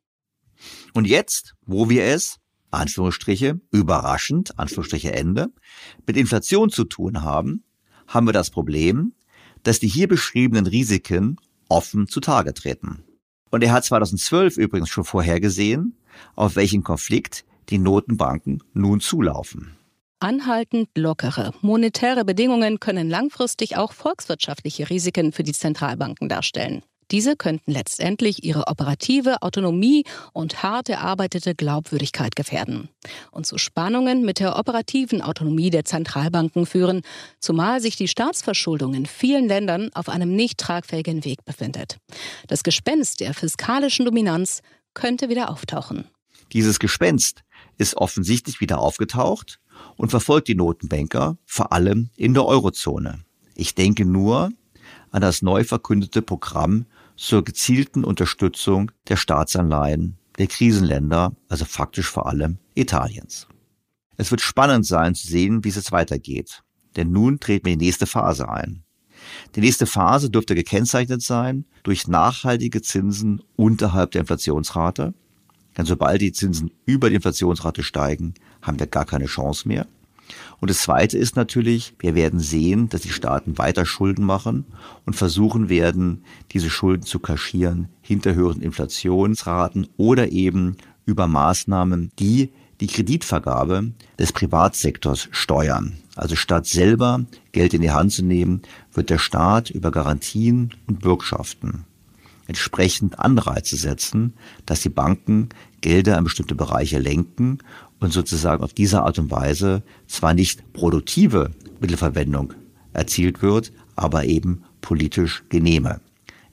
Und 0.95 1.07
jetzt, 1.07 1.55
wo 1.65 1.89
wir 1.89 2.05
es, 2.05 2.39
Anführungsstriche, 2.71 3.61
überraschend, 3.71 4.59
Anführungsstriche 4.59 5.13
Ende, 5.13 5.49
mit 6.07 6.17
Inflation 6.17 6.71
zu 6.71 6.85
tun 6.85 7.23
haben, 7.23 7.65
haben 8.09 8.27
wir 8.27 8.33
das 8.33 8.51
Problem, 8.51 9.15
dass 9.63 9.79
die 9.79 9.89
hier 9.89 10.09
beschriebenen 10.09 10.67
Risiken 10.67 11.37
offen 11.69 12.07
zutage 12.07 12.55
treten. 12.55 13.06
Und 13.51 13.63
er 13.63 13.73
hat 13.73 13.85
2012 13.85 14.57
übrigens 14.57 14.89
schon 14.89 15.05
vorhergesehen, 15.05 15.97
auf 16.35 16.57
welchen 16.57 16.83
Konflikt 16.83 17.45
die 17.69 17.79
Notenbanken 17.79 18.63
nun 18.73 19.01
zulaufen. 19.01 19.77
Anhaltend 20.19 20.89
lockere 20.97 21.53
monetäre 21.61 22.25
Bedingungen 22.25 22.81
können 22.81 23.11
langfristig 23.11 23.77
auch 23.77 23.93
volkswirtschaftliche 23.93 24.89
Risiken 24.89 25.33
für 25.33 25.43
die 25.43 25.53
Zentralbanken 25.53 26.29
darstellen. 26.29 26.83
Diese 27.13 27.37
könnten 27.37 27.71
letztendlich 27.71 28.43
ihre 28.43 28.67
operative 28.67 29.43
Autonomie 29.43 30.05
und 30.33 30.63
hart 30.63 30.89
erarbeitete 30.89 31.55
Glaubwürdigkeit 31.55 32.35
gefährden 32.35 32.89
und 33.31 33.47
zu 33.47 33.59
Spannungen 33.59 34.25
mit 34.25 34.41
der 34.41 34.59
operativen 34.59 35.23
Autonomie 35.23 35.71
der 35.71 35.85
Zentralbanken 35.85 36.67
führen, 36.67 37.03
zumal 37.39 37.81
sich 37.81 37.97
die 37.97 38.09
Staatsverschuldung 38.09 38.95
in 38.95 39.07
vielen 39.07 39.47
Ländern 39.47 39.91
auf 39.95 40.09
einem 40.09 40.35
nicht 40.35 40.59
tragfähigen 40.59 41.25
Weg 41.25 41.45
befindet. 41.45 41.99
Das 42.49 42.65
Gespenst 42.65 43.21
der 43.21 43.35
fiskalischen 43.35 44.05
Dominanz 44.05 44.63
könnte 44.95 45.29
wieder 45.29 45.51
auftauchen. 45.51 46.07
Dieses 46.53 46.79
Gespenst 46.79 47.43
ist 47.79 47.97
offensichtlich 47.97 48.61
wieder 48.61 48.79
aufgetaucht 48.79 49.61
und 49.97 50.11
verfolgt 50.11 50.49
die 50.49 50.55
Notenbanker 50.55 51.37
vor 51.45 51.73
allem 51.73 52.11
in 52.17 52.35
der 52.35 52.47
Eurozone. 52.47 53.25
Ich 53.55 53.75
denke 53.75 54.05
nur 54.05 54.51
an 55.11 55.23
das 55.23 55.43
neu 55.43 55.65
verkündete 55.65 56.23
Programm 56.23 56.87
zur 57.17 57.45
gezielten 57.45 58.05
Unterstützung 58.05 58.91
der 59.09 59.17
Staatsanleihen 59.17 60.19
der 60.39 60.47
Krisenländer, 60.47 61.35
also 61.49 61.65
faktisch 61.65 62.09
vor 62.09 62.27
allem 62.27 62.59
Italiens. 62.75 63.49
Es 64.17 64.31
wird 64.31 64.41
spannend 64.41 64.87
sein 64.87 65.15
zu 65.15 65.27
sehen, 65.27 65.65
wie 65.65 65.69
es 65.69 65.77
jetzt 65.77 65.93
weitergeht. 65.93 66.63
Denn 66.97 67.13
nun 67.13 67.41
treten 67.41 67.67
wir 67.67 67.75
in 67.75 67.79
die 67.79 67.87
nächste 67.87 68.07
Phase 68.07 68.49
ein. 68.49 68.83
Die 69.55 69.61
nächste 69.61 69.87
Phase 69.87 70.31
dürfte 70.31 70.55
gekennzeichnet 70.55 71.23
sein 71.23 71.65
durch 71.83 72.09
nachhaltige 72.09 72.83
Zinsen 72.83 73.43
unterhalb 73.57 74.13
der 74.13 74.23
Inflationsrate. 74.23 75.15
Denn 75.77 75.85
sobald 75.85 76.21
die 76.21 76.33
Zinsen 76.33 76.71
über 76.87 77.11
die 77.11 77.17
Inflationsrate 77.17 77.83
steigen, 77.83 78.35
haben 78.63 78.79
wir 78.79 78.87
gar 78.87 79.05
keine 79.05 79.27
Chance 79.27 79.69
mehr. 79.69 79.87
Und 80.61 80.71
das 80.71 80.79
Zweite 80.79 81.19
ist 81.19 81.37
natürlich, 81.37 81.95
wir 81.99 82.15
werden 82.15 82.41
sehen, 82.41 82.89
dass 82.89 83.03
die 83.03 83.11
Staaten 83.11 83.59
weiter 83.59 83.85
Schulden 83.85 84.25
machen 84.25 84.65
und 85.05 85.15
versuchen 85.15 85.69
werden, 85.69 86.25
diese 86.53 86.71
Schulden 86.71 87.05
zu 87.05 87.19
kaschieren 87.19 87.89
hinter 88.01 88.35
höheren 88.35 88.63
Inflationsraten 88.63 89.89
oder 89.97 90.33
eben 90.33 90.77
über 91.05 91.27
Maßnahmen, 91.27 92.11
die 92.19 92.51
die 92.81 92.87
Kreditvergabe 92.89 93.93
des 94.19 94.33
Privatsektors 94.33 95.29
steuern. 95.31 95.99
Also 96.15 96.37
statt 96.37 96.67
selber 96.67 97.25
Geld 97.53 97.75
in 97.75 97.83
die 97.83 97.91
Hand 97.91 98.13
zu 98.13 98.23
nehmen, 98.23 98.63
wird 98.93 99.11
der 99.11 99.19
Staat 99.19 99.71
über 99.71 99.91
Garantien 99.91 100.75
und 100.87 101.01
Bürgschaften 101.01 101.85
entsprechend 102.47 103.19
Anreize 103.19 103.77
setzen, 103.77 104.35
dass 104.67 104.81
die 104.81 104.89
Banken 104.89 105.49
Gelder 105.81 106.19
in 106.19 106.25
bestimmte 106.25 106.55
Bereiche 106.55 106.99
lenken 106.99 107.59
und 108.01 108.13
sozusagen 108.13 108.63
auf 108.63 108.73
diese 108.73 109.03
Art 109.03 109.19
und 109.19 109.31
Weise 109.31 109.83
zwar 110.07 110.35
nicht 110.35 110.73
produktive 110.73 111.51
Mittelverwendung 111.81 112.53
erzielt 112.93 113.43
wird, 113.43 113.73
aber 113.95 114.25
eben 114.25 114.63
politisch 114.81 115.45
genehme. 115.49 116.01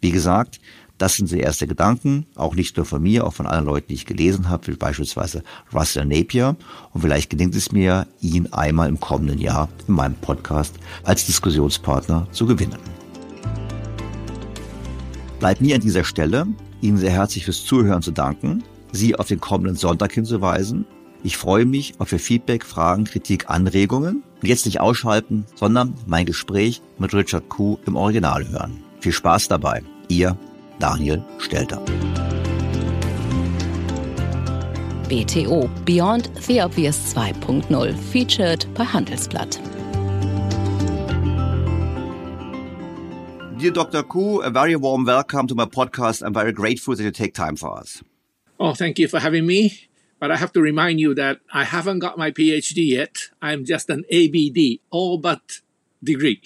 Wie 0.01 0.11
gesagt, 0.11 0.59
das 0.97 1.15
sind 1.15 1.27
so 1.27 1.35
erste 1.35 1.67
Gedanken, 1.67 2.27
auch 2.35 2.55
nicht 2.55 2.77
nur 2.77 2.85
von 2.85 3.01
mir, 3.01 3.25
auch 3.25 3.33
von 3.33 3.45
anderen 3.45 3.65
Leuten, 3.65 3.87
die 3.89 3.95
ich 3.95 4.05
gelesen 4.05 4.49
habe, 4.49 4.67
wie 4.67 4.75
beispielsweise 4.75 5.43
Russell 5.73 6.05
Napier. 6.05 6.55
Und 6.93 7.01
vielleicht 7.01 7.29
gelingt 7.29 7.55
es 7.55 7.71
mir, 7.71 8.07
ihn 8.21 8.47
einmal 8.53 8.89
im 8.89 8.99
kommenden 8.99 9.39
Jahr 9.39 9.69
in 9.87 9.95
meinem 9.95 10.15
Podcast 10.15 10.75
als 11.03 11.25
Diskussionspartner 11.25 12.27
zu 12.31 12.45
gewinnen. 12.45 12.79
Bleibt 15.39 15.61
mir 15.61 15.75
an 15.75 15.81
dieser 15.81 16.03
Stelle, 16.03 16.47
Ihnen 16.79 16.97
sehr 16.97 17.11
herzlich 17.11 17.45
fürs 17.45 17.65
Zuhören 17.65 18.01
zu 18.01 18.11
danken, 18.11 18.63
Sie 18.91 19.15
auf 19.15 19.27
den 19.27 19.39
kommenden 19.39 19.75
Sonntag 19.75 20.13
hinzuweisen. 20.13 20.85
Ich 21.25 21.37
freue 21.37 21.63
mich 21.63 21.93
auf 21.99 22.11
Ihr 22.11 22.19
Feedback, 22.19 22.65
Fragen, 22.65 23.05
Kritik, 23.05 23.49
Anregungen. 23.49 24.23
Und 24.41 24.47
jetzt 24.47 24.65
nicht 24.65 24.81
ausschalten, 24.81 25.45
sondern 25.55 25.93
mein 26.05 26.25
Gespräch 26.25 26.81
mit 26.97 27.13
Richard 27.13 27.47
Kuh 27.47 27.77
im 27.85 27.95
Original 27.95 28.45
hören. 28.49 28.83
Viel 28.99 29.13
Spaß 29.13 29.47
dabei. 29.47 29.81
Ihr 30.09 30.37
Daniel 30.79 31.23
Stelter. 31.39 31.81
BTO 35.07 35.69
Beyond 35.85 36.29
the 36.41 36.61
Obvious 36.61 37.15
2.0 37.15 37.93
featured 38.11 38.67
bei 38.73 38.83
Handelsblatt. 38.83 39.61
Dear 43.61 43.71
Dr. 43.71 44.03
Koo, 44.03 44.41
a 44.41 44.49
very 44.49 44.75
warm 44.75 45.05
welcome 45.05 45.47
to 45.47 45.55
my 45.55 45.65
podcast. 45.65 46.21
I'm 46.21 46.33
very 46.33 46.51
grateful 46.51 46.97
that 46.97 47.03
you 47.03 47.11
take 47.11 47.33
time 47.33 47.55
for 47.55 47.79
us. 47.79 48.03
Oh, 48.59 48.73
thank 48.73 48.99
you 48.99 49.07
for 49.07 49.21
having 49.21 49.45
me. 49.45 49.87
But 50.23 50.31
I 50.31 50.37
have 50.37 50.53
to 50.53 50.61
remind 50.61 51.01
you 51.01 51.13
that 51.15 51.41
I 51.53 51.65
haven't 51.65 51.99
got 51.99 52.17
my 52.17 52.31
PhD 52.31 52.87
yet. 52.91 53.17
I'm 53.41 53.65
just 53.65 53.89
an 53.89 54.05
ABD, 54.09 54.79
all 54.89 55.17
but 55.17 55.59
degree. 56.01 56.41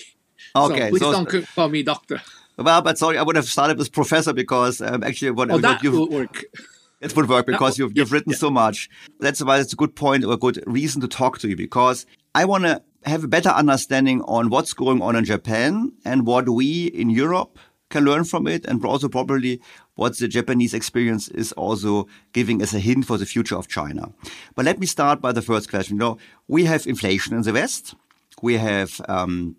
Okay, 0.56 0.86
so 0.86 0.90
please 0.90 1.00
so- 1.00 1.12
don't 1.12 1.48
call 1.54 1.70
me 1.70 1.84
doctor. 1.84 2.20
Well, 2.58 2.82
but 2.82 2.98
sorry, 2.98 3.20
I 3.20 3.22
would 3.22 3.36
have 3.36 3.46
started 3.46 3.78
with 3.78 3.92
professor 3.92 4.34
because 4.34 4.82
um, 4.82 5.04
actually 5.04 5.30
what, 5.30 5.52
Oh, 5.52 5.60
that 5.60 5.84
will 5.84 6.10
work. 6.10 6.44
It 7.02 7.16
would 7.16 7.30
work 7.30 7.46
because 7.46 7.78
you've, 7.78 7.92
you've 7.96 8.08
yes, 8.08 8.12
written 8.12 8.34
so 8.34 8.50
much. 8.50 8.90
That's 9.20 9.44
why 9.44 9.60
it's 9.60 9.74
a 9.74 9.76
good 9.76 9.96
point 9.96 10.26
or 10.26 10.34
a 10.34 10.38
good 10.38 10.64
reason 10.66 11.00
to 11.02 11.08
talk 11.08 11.38
to 11.42 11.48
you 11.48 11.56
because 11.56 12.08
I 12.34 12.46
want 12.46 12.64
to 12.64 12.82
have 13.06 13.26
a 13.26 13.28
better 13.28 13.50
understanding 13.50 14.24
on 14.24 14.50
what's 14.50 14.74
going 14.74 15.04
on 15.04 15.16
in 15.16 15.24
Japan 15.24 15.92
and 16.04 16.26
what 16.26 16.50
we 16.50 16.88
in 16.88 17.12
Europe 17.12 17.60
can 17.92 18.06
learn 18.06 18.24
from 18.24 18.48
it 18.48 18.66
and 18.66 18.84
also 18.84 19.08
probably 19.08 19.62
what 19.98 20.18
the 20.18 20.28
Japanese 20.28 20.74
experience 20.74 21.28
is 21.30 21.52
also 21.54 22.08
giving 22.32 22.62
as 22.62 22.74
a 22.74 22.80
hint 22.80 23.06
for 23.06 23.18
the 23.18 23.26
future 23.26 23.58
of 23.58 23.68
China. 23.68 24.14
But 24.56 24.66
let 24.66 24.80
me 24.80 24.86
start 24.86 25.22
by 25.22 25.34
the 25.34 25.42
first 25.42 25.70
question. 25.70 25.96
You 25.96 26.00
know, 26.00 26.18
we 26.48 26.66
have 26.66 26.88
inflation 26.88 27.36
in 27.36 27.42
the 27.42 27.52
West. 27.52 27.96
We 28.42 28.54
have 28.58 29.02
um, 29.10 29.58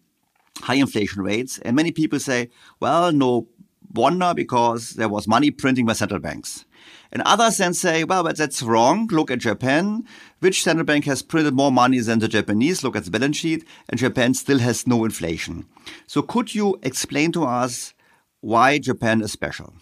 high 0.61 0.77
inflation 0.77 1.23
rates. 1.23 1.59
And 1.59 1.75
many 1.75 1.91
people 1.91 2.21
say, 2.21 2.51
well, 2.81 3.13
no 3.13 3.49
wonder 3.93 4.33
because 4.33 4.91
there 4.91 5.09
was 5.09 5.27
money 5.27 5.51
printing 5.51 5.87
by 5.87 5.95
central 5.95 6.21
banks. 6.21 6.65
And 7.11 7.23
others 7.23 7.57
then 7.57 7.75
say, 7.75 8.05
well, 8.05 8.23
but 8.23 8.37
that's 8.37 8.63
wrong. 8.63 9.09
Look 9.11 9.33
at 9.33 9.41
Japan. 9.41 10.05
Which 10.39 10.63
central 10.63 10.85
bank 10.85 11.05
has 11.07 11.23
printed 11.23 11.55
more 11.55 11.73
money 11.73 11.99
than 11.99 12.21
the 12.21 12.29
Japanese? 12.29 12.85
Look 12.85 12.95
at 12.95 13.05
the 13.05 13.11
balance 13.11 13.39
sheet. 13.39 13.67
And 13.89 13.99
Japan 13.99 14.35
still 14.35 14.61
has 14.61 14.87
no 14.87 15.05
inflation. 15.05 15.67
So 16.07 16.23
could 16.23 16.55
you 16.55 16.79
explain 16.83 17.33
to 17.33 17.45
us 17.45 17.95
why 18.41 18.79
Japan 18.79 19.21
is 19.21 19.33
special? 19.33 19.75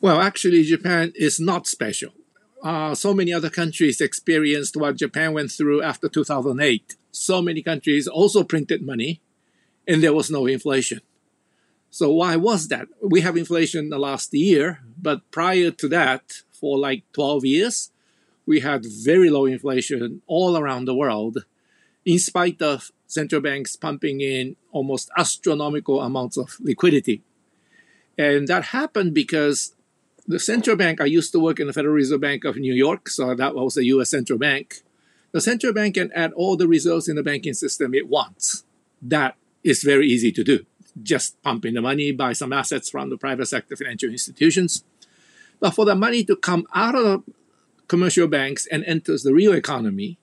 Well, 0.00 0.20
actually, 0.20 0.62
Japan 0.62 1.12
is 1.16 1.40
not 1.40 1.66
special. 1.66 2.12
Uh, 2.62 2.94
so 2.94 3.12
many 3.12 3.32
other 3.32 3.50
countries 3.50 4.00
experienced 4.00 4.76
what 4.76 4.96
Japan 4.96 5.32
went 5.32 5.50
through 5.50 5.82
after 5.82 6.08
2008. 6.08 6.96
So 7.10 7.42
many 7.42 7.62
countries 7.62 8.06
also 8.06 8.44
printed 8.44 8.86
money, 8.86 9.20
and 9.88 10.02
there 10.02 10.12
was 10.12 10.30
no 10.30 10.46
inflation. 10.46 11.00
So 11.90 12.12
why 12.12 12.36
was 12.36 12.68
that? 12.68 12.86
We 13.02 13.22
have 13.22 13.36
inflation 13.36 13.88
the 13.88 13.98
last 13.98 14.32
year, 14.32 14.80
but 15.00 15.28
prior 15.32 15.72
to 15.72 15.88
that, 15.88 16.42
for 16.52 16.78
like 16.78 17.02
12 17.12 17.44
years, 17.44 17.90
we 18.46 18.60
had 18.60 18.84
very 18.86 19.30
low 19.30 19.46
inflation 19.46 20.22
all 20.26 20.56
around 20.56 20.84
the 20.84 20.94
world, 20.94 21.44
in 22.04 22.18
spite 22.20 22.62
of 22.62 22.92
central 23.06 23.40
banks 23.40 23.74
pumping 23.74 24.20
in 24.20 24.54
almost 24.70 25.10
astronomical 25.16 26.00
amounts 26.00 26.36
of 26.36 26.56
liquidity. 26.60 27.22
And 28.16 28.46
that 28.48 28.66
happened 28.66 29.14
because 29.14 29.74
the 30.28 30.38
central 30.38 30.76
bank, 30.76 31.00
I 31.00 31.06
used 31.06 31.32
to 31.32 31.40
work 31.40 31.58
in 31.58 31.66
the 31.66 31.72
Federal 31.72 31.94
Reserve 31.94 32.20
Bank 32.20 32.44
of 32.44 32.56
New 32.56 32.74
York, 32.74 33.08
so 33.08 33.34
that 33.34 33.54
was 33.54 33.74
the 33.74 33.86
US 33.86 34.10
central 34.10 34.38
bank. 34.38 34.82
The 35.32 35.40
central 35.40 35.72
bank 35.72 35.94
can 35.94 36.12
add 36.14 36.34
all 36.34 36.54
the 36.54 36.68
reserves 36.68 37.08
in 37.08 37.16
the 37.16 37.22
banking 37.22 37.54
system 37.54 37.94
it 37.94 38.08
wants. 38.08 38.64
That 39.00 39.36
is 39.64 39.82
very 39.82 40.06
easy 40.06 40.30
to 40.32 40.44
do. 40.44 40.66
Just 41.02 41.42
pump 41.42 41.64
in 41.64 41.74
the 41.74 41.80
money, 41.80 42.12
buy 42.12 42.34
some 42.34 42.52
assets 42.52 42.90
from 42.90 43.08
the 43.08 43.16
private 43.16 43.46
sector 43.46 43.74
financial 43.74 44.10
institutions. 44.10 44.84
But 45.60 45.70
for 45.70 45.86
the 45.86 45.94
money 45.94 46.24
to 46.24 46.36
come 46.36 46.66
out 46.74 46.94
of 46.94 47.04
the 47.04 47.22
commercial 47.88 48.28
banks 48.28 48.66
and 48.66 48.84
enters 48.84 49.22
the 49.22 49.32
real 49.32 49.54
economy, 49.54 50.18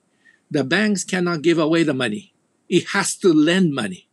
the 0.52 0.64
banks 0.64 1.04
cannot 1.04 1.42
give 1.42 1.58
away 1.58 1.82
the 1.82 1.96
money. 1.96 2.32
It 2.70 2.90
has 2.90 3.16
to 3.18 3.34
lend 3.34 3.74
money 3.74 4.08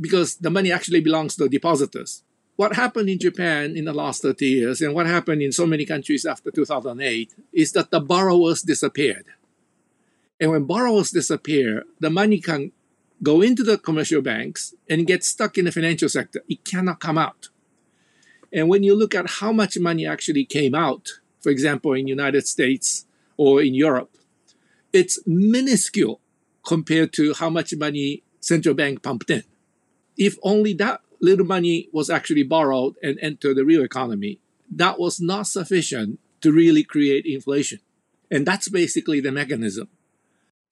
because 0.00 0.36
the 0.36 0.50
money 0.50 0.72
actually 0.72 1.00
belongs 1.00 1.36
to 1.36 1.44
the 1.44 1.48
depositors 1.48 2.24
what 2.56 2.74
happened 2.74 3.08
in 3.08 3.18
Japan 3.18 3.76
in 3.76 3.84
the 3.84 3.92
last 3.92 4.22
30 4.22 4.46
years 4.46 4.80
and 4.80 4.94
what 4.94 5.06
happened 5.06 5.42
in 5.42 5.52
so 5.52 5.66
many 5.66 5.84
countries 5.84 6.24
after 6.24 6.50
2008 6.50 7.34
is 7.52 7.72
that 7.72 7.90
the 7.90 8.00
borrowers 8.00 8.62
disappeared. 8.62 9.26
And 10.40 10.50
when 10.50 10.64
borrowers 10.64 11.10
disappear, 11.10 11.84
the 12.00 12.10
money 12.10 12.40
can 12.40 12.72
go 13.22 13.42
into 13.42 13.62
the 13.62 13.78
commercial 13.78 14.22
banks 14.22 14.74
and 14.88 15.06
get 15.06 15.24
stuck 15.24 15.56
in 15.56 15.66
the 15.66 15.72
financial 15.72 16.08
sector. 16.08 16.42
It 16.48 16.64
cannot 16.64 17.00
come 17.00 17.18
out. 17.18 17.48
And 18.52 18.68
when 18.68 18.82
you 18.82 18.94
look 18.94 19.14
at 19.14 19.28
how 19.28 19.52
much 19.52 19.78
money 19.78 20.06
actually 20.06 20.44
came 20.44 20.74
out, 20.74 21.10
for 21.40 21.50
example, 21.50 21.92
in 21.92 22.06
United 22.06 22.46
States 22.46 23.06
or 23.36 23.62
in 23.62 23.74
Europe, 23.74 24.16
it's 24.92 25.18
minuscule 25.26 26.20
compared 26.66 27.12
to 27.14 27.34
how 27.34 27.50
much 27.50 27.74
money 27.76 28.22
central 28.40 28.74
bank 28.74 29.02
pumped 29.02 29.30
in. 29.30 29.44
If 30.16 30.36
only 30.42 30.72
that 30.74 31.00
little 31.20 31.46
money 31.46 31.88
was 31.92 32.10
actually 32.10 32.42
borrowed 32.42 32.94
and 33.02 33.18
entered 33.20 33.56
the 33.56 33.64
real 33.64 33.82
economy, 33.82 34.40
that 34.70 34.98
was 34.98 35.20
not 35.20 35.46
sufficient 35.46 36.18
to 36.40 36.52
really 36.52 36.82
create 36.82 37.24
inflation. 37.26 37.80
And 38.30 38.46
that's 38.46 38.68
basically 38.68 39.20
the 39.20 39.32
mechanism. 39.32 39.88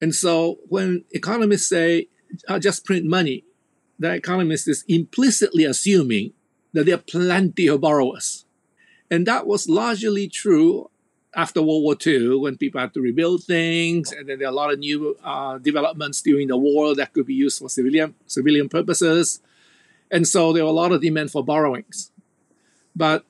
And 0.00 0.14
so 0.14 0.58
when 0.68 1.04
economists 1.12 1.68
say, 1.68 2.08
"Uh, 2.48 2.58
just 2.58 2.84
print 2.84 3.06
money, 3.06 3.44
the 3.98 4.12
economist 4.12 4.68
is 4.68 4.84
implicitly 4.88 5.64
assuming 5.64 6.32
that 6.72 6.86
there 6.86 6.96
are 6.96 6.98
plenty 6.98 7.68
of 7.68 7.80
borrowers. 7.80 8.44
And 9.10 9.26
that 9.26 9.46
was 9.46 9.68
largely 9.68 10.28
true 10.28 10.90
after 11.36 11.62
World 11.62 11.82
War 11.82 11.96
II 12.04 12.36
when 12.36 12.56
people 12.56 12.80
had 12.80 12.94
to 12.94 13.00
rebuild 13.00 13.44
things, 13.44 14.12
and 14.12 14.28
then 14.28 14.38
there 14.38 14.48
are 14.48 14.52
a 14.52 14.54
lot 14.54 14.72
of 14.72 14.78
new 14.78 15.16
uh, 15.22 15.58
developments 15.58 16.22
during 16.22 16.48
the 16.48 16.56
war 16.56 16.94
that 16.94 17.12
could 17.12 17.26
be 17.26 17.34
used 17.34 17.58
for 17.58 17.68
civilian 17.68 18.14
civilian 18.26 18.68
purposes. 18.68 19.40
And 20.14 20.28
so 20.28 20.52
there 20.52 20.62
were 20.62 20.70
a 20.70 20.72
lot 20.72 20.92
of 20.92 21.00
demand 21.00 21.32
for 21.32 21.44
borrowings. 21.44 22.12
But 22.94 23.24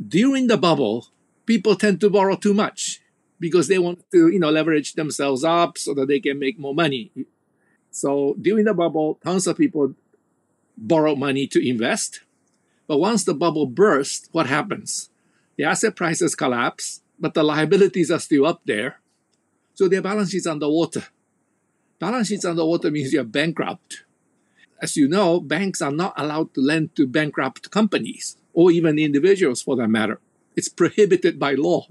during 0.00 0.46
the 0.46 0.56
bubble, 0.56 1.08
people 1.44 1.76
tend 1.76 2.00
to 2.00 2.08
borrow 2.08 2.34
too 2.34 2.54
much 2.54 3.02
because 3.38 3.68
they 3.68 3.78
want 3.78 4.10
to, 4.12 4.28
you 4.28 4.38
know, 4.38 4.48
leverage 4.48 4.94
themselves 4.94 5.44
up 5.44 5.76
so 5.76 5.92
that 5.92 6.08
they 6.08 6.18
can 6.18 6.38
make 6.38 6.58
more 6.58 6.74
money. 6.74 7.12
So 7.90 8.34
during 8.40 8.64
the 8.64 8.72
bubble, 8.72 9.20
tons 9.22 9.46
of 9.46 9.58
people 9.58 9.96
borrow 10.78 11.14
money 11.14 11.46
to 11.48 11.60
invest. 11.60 12.22
But 12.86 13.00
once 13.00 13.24
the 13.24 13.34
bubble 13.34 13.66
bursts, 13.66 14.30
what 14.32 14.46
happens? 14.46 15.10
The 15.56 15.64
asset 15.64 15.94
prices 15.94 16.34
collapse, 16.34 17.02
but 17.20 17.34
the 17.34 17.42
liabilities 17.42 18.10
are 18.10 18.18
still 18.18 18.46
up 18.46 18.62
there. 18.64 19.00
So 19.74 19.88
their 19.88 20.00
balance 20.00 20.30
sheet's 20.30 20.46
underwater. 20.46 21.04
Balance 21.98 22.28
sheet's 22.28 22.46
underwater 22.46 22.90
means 22.90 23.12
you're 23.12 23.24
bankrupt 23.24 24.04
as 24.80 24.96
you 24.96 25.08
know, 25.08 25.40
banks 25.40 25.82
are 25.82 25.92
not 25.92 26.14
allowed 26.16 26.54
to 26.54 26.60
lend 26.60 26.94
to 26.96 27.06
bankrupt 27.06 27.70
companies 27.70 28.36
or 28.52 28.70
even 28.70 28.98
individuals 28.98 29.62
for 29.62 29.76
that 29.76 29.88
matter. 29.88 30.20
It's 30.56 30.68
prohibited 30.68 31.38
by 31.38 31.54
law. 31.54 31.86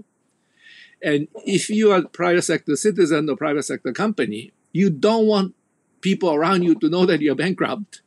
And 1.01 1.27
if 1.45 1.69
you 1.69 1.91
are 1.91 1.99
a 1.99 2.07
private 2.07 2.41
sector 2.43 2.75
citizen 2.75 3.29
or 3.29 3.35
private 3.35 3.63
sector 3.63 3.91
company, 3.91 4.51
you 4.71 4.89
don't 4.89 5.27
want 5.27 5.55
people 6.01 6.33
around 6.33 6.63
you 6.63 6.75
to 6.75 6.89
know 6.89 7.05
that 7.05 7.21
you're 7.21 7.35
bankrupt 7.35 8.01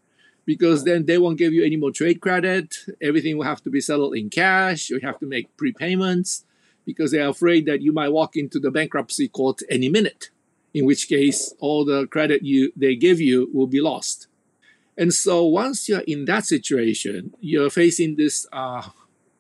because 0.45 0.85
then 0.85 1.07
they 1.07 1.19
won't 1.19 1.39
give 1.39 1.53
you 1.53 1.65
any 1.65 1.77
more 1.77 1.93
trade 1.93 2.21
credit. 2.21 2.77
Everything 3.01 3.37
will 3.37 3.45
have 3.45 3.63
to 3.63 3.71
be 3.71 3.81
settled 3.81 4.17
in 4.17 4.31
cash. 4.31 4.91
You 4.91 4.99
have 5.01 5.19
to 5.21 5.27
make 5.27 5.57
prepayments 5.57 6.45
because 6.85 7.13
they're 7.13 7.29
afraid 7.29 7.67
that 7.67 7.83
you 7.83 7.93
might 7.93 8.09
walk 8.09 8.37
into 8.37 8.59
the 8.59 8.71
bankruptcy 8.71 9.29
court 9.29 9.61
any 9.71 9.89
minute, 9.89 10.31
in 10.75 10.87
which 10.87 11.09
case 11.09 11.55
all 11.61 11.85
the 11.85 12.07
credit 12.07 12.43
you 12.43 12.73
they 12.75 12.97
give 12.97 13.21
you 13.21 13.49
will 13.53 13.67
be 13.67 13.81
lost. 13.81 14.27
And 14.97 15.13
so 15.13 15.45
once 15.45 15.89
you're 15.89 16.01
in 16.01 16.25
that 16.27 16.45
situation, 16.45 17.33
you're 17.41 17.71
facing 17.71 18.17
this 18.17 18.47
uh, 18.53 18.89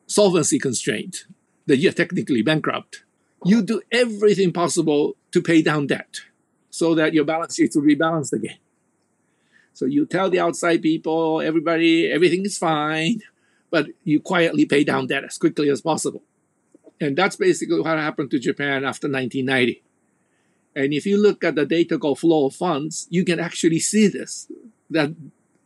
solvency 0.07 0.59
constraint 0.59 1.25
that 1.67 1.79
you're 1.79 1.93
technically 1.93 2.43
bankrupt. 2.43 3.05
You 3.45 3.63
do 3.63 3.83
everything 3.93 4.53
possible 4.53 5.17
to 5.33 5.43
pay 5.43 5.63
down 5.63 5.87
debt 5.87 6.21
so 6.71 6.95
that 6.95 7.15
your 7.15 7.25
balance 7.25 7.57
sheet 7.57 7.73
will 7.75 7.83
be 7.83 7.95
balanced 7.95 8.33
again. 8.33 8.59
So 9.73 9.87
you 9.87 10.07
tell 10.07 10.31
the 10.31 10.41
outside 10.41 10.83
people, 10.83 11.41
everybody, 11.41 12.11
everything 12.11 12.45
is 12.45 12.59
fine, 12.59 13.23
but 13.71 13.87
you 14.05 14.21
quietly 14.21 14.67
pay 14.67 14.85
down 14.85 15.07
debt 15.07 15.25
as 15.25 15.39
quickly 15.39 15.71
as 15.71 15.81
possible. 15.81 16.23
And 17.01 17.17
that's 17.17 17.37
basically 17.37 17.81
what 17.81 17.99
happened 17.99 18.31
to 18.33 18.39
Japan 18.39 18.85
after 18.85 19.09
1990. 19.09 19.83
And 20.77 20.93
if 20.93 21.07
you 21.07 21.21
look 21.21 21.43
at 21.45 21.55
the 21.55 21.67
data 21.67 21.99
called 21.99 22.19
flow 22.19 22.47
of 22.47 22.55
funds, 22.55 23.07
you 23.11 23.25
can 23.25 23.41
actually 23.41 23.81
see 23.81 24.07
this 24.07 24.51
that 24.91 25.15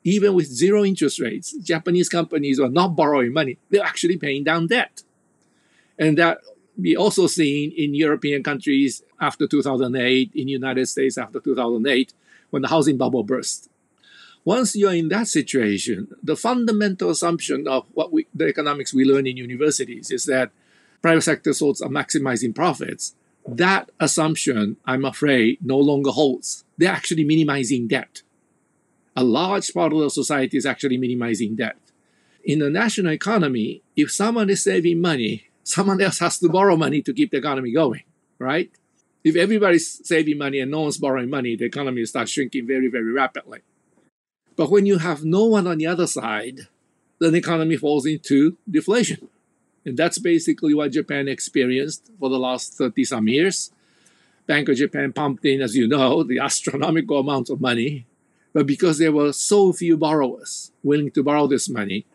even 0.05 0.35
with 0.35 0.47
zero 0.47 0.85
interest 0.85 1.19
rates, 1.19 1.57
Japanese 1.63 2.11
companies 2.11 2.61
are 2.61 2.69
not 2.69 2.95
borrowing 2.95 3.33
money. 3.33 3.57
They're 3.71 3.83
actually 3.83 4.19
paying 4.19 4.45
down 4.45 4.67
debt. 4.67 5.03
And 5.99 6.19
that 6.19 6.39
we 6.77 6.95
also 6.95 7.27
seen 7.27 7.73
in 7.77 7.95
European 7.95 8.43
countries 8.43 9.03
after 9.21 9.47
2008, 9.47 10.33
in 10.35 10.49
United 10.49 10.87
States 10.87 11.17
after 11.17 11.41
2008, 11.41 12.13
when 12.51 12.63
the 12.63 12.69
housing 12.69 12.99
bubble 12.99 13.23
burst. 13.23 13.71
Once 14.45 14.77
you're 14.77 14.93
in 14.93 15.09
that 15.09 15.27
situation, 15.27 16.09
the 16.23 16.37
fundamental 16.37 17.09
assumption 17.09 17.67
of 17.67 17.87
what 17.95 18.13
we, 18.13 18.27
the 18.35 18.47
economics 18.47 18.93
we 18.93 19.05
learn 19.05 19.27
in 19.27 19.39
universities 19.39 20.11
is 20.11 20.27
that 20.27 20.51
private 21.01 21.23
sector 21.23 21.55
sorts 21.55 21.81
are 21.81 21.89
maximizing 21.89 22.55
profits. 22.55 23.15
That 23.47 23.91
assumption, 23.99 24.77
I'm 24.85 25.07
afraid, 25.07 25.59
no 25.65 25.79
longer 25.79 26.11
holds. 26.11 26.65
They're 26.77 26.93
actually 26.93 27.25
minimizing 27.25 27.89
debt 27.89 28.21
a 29.17 29.25
large 29.25 29.73
part 29.73 29.93
of 29.93 30.01
the 30.01 30.11
society 30.11 30.57
is 30.57 30.67
actually 30.67 30.97
minimizing 30.99 31.57
debt. 31.57 31.77
in 32.45 32.59
the 32.59 32.69
national 32.69 33.13
economy, 33.13 33.83
if 33.97 34.13
someone 34.13 34.51
is 34.51 34.63
saving 34.63 35.01
money, 35.01 35.49
someone 35.63 36.01
else 36.01 36.19
has 36.19 36.39
to 36.39 36.49
borrow 36.49 36.77
money 36.77 37.01
to 37.01 37.13
keep 37.13 37.31
the 37.31 37.39
economy 37.39 37.73
going, 37.73 38.03
right? 38.39 38.71
If 39.25 39.35
everybody's 39.37 40.07
saving 40.07 40.37
money 40.37 40.61
and 40.61 40.71
no 40.71 40.83
one's 40.83 40.99
borrowing 40.99 41.31
money, 41.31 41.57
the 41.57 41.65
economy 41.65 42.05
starts 42.05 42.31
shrinking 42.31 42.67
very, 42.67 42.89
very 42.89 43.13
rapidly. 43.13 43.61
But 44.57 44.71
when 44.71 44.85
you 44.85 44.99
have 44.99 45.25
no 45.25 45.47
one 45.47 45.67
on 45.67 45.79
the 45.79 45.87
other 45.87 46.07
side, 46.07 46.69
then 47.19 47.33
the 47.33 47.39
economy 47.39 47.77
falls 47.77 48.05
into 48.05 48.59
deflation. 48.71 49.29
And 49.87 49.97
that's 49.97 50.19
basically 50.19 50.75
what 50.75 50.93
Japan 50.93 51.29
experienced 51.29 52.11
for 52.19 52.29
the 52.29 52.39
last 52.39 52.75
30 52.75 53.05
some 53.05 53.29
years. 53.29 53.73
Bank 54.47 54.69
of 54.69 54.77
Japan 54.77 55.13
pumped 55.13 55.45
in, 55.45 55.63
as 55.63 55.75
you 55.75 55.89
know, 55.89 56.23
the 56.23 56.39
astronomical 56.43 57.21
amounts 57.21 57.49
of 57.49 57.61
money. 57.61 58.07
But 58.55 58.67
because 58.67 58.99
there 58.99 59.13
were 59.13 59.33
so 59.33 59.73
few 59.73 59.99
borrowers 59.99 60.73
willing 60.83 61.11
to 61.11 61.23
borrow 61.23 61.47
this 61.47 61.69
money, 61.69 62.07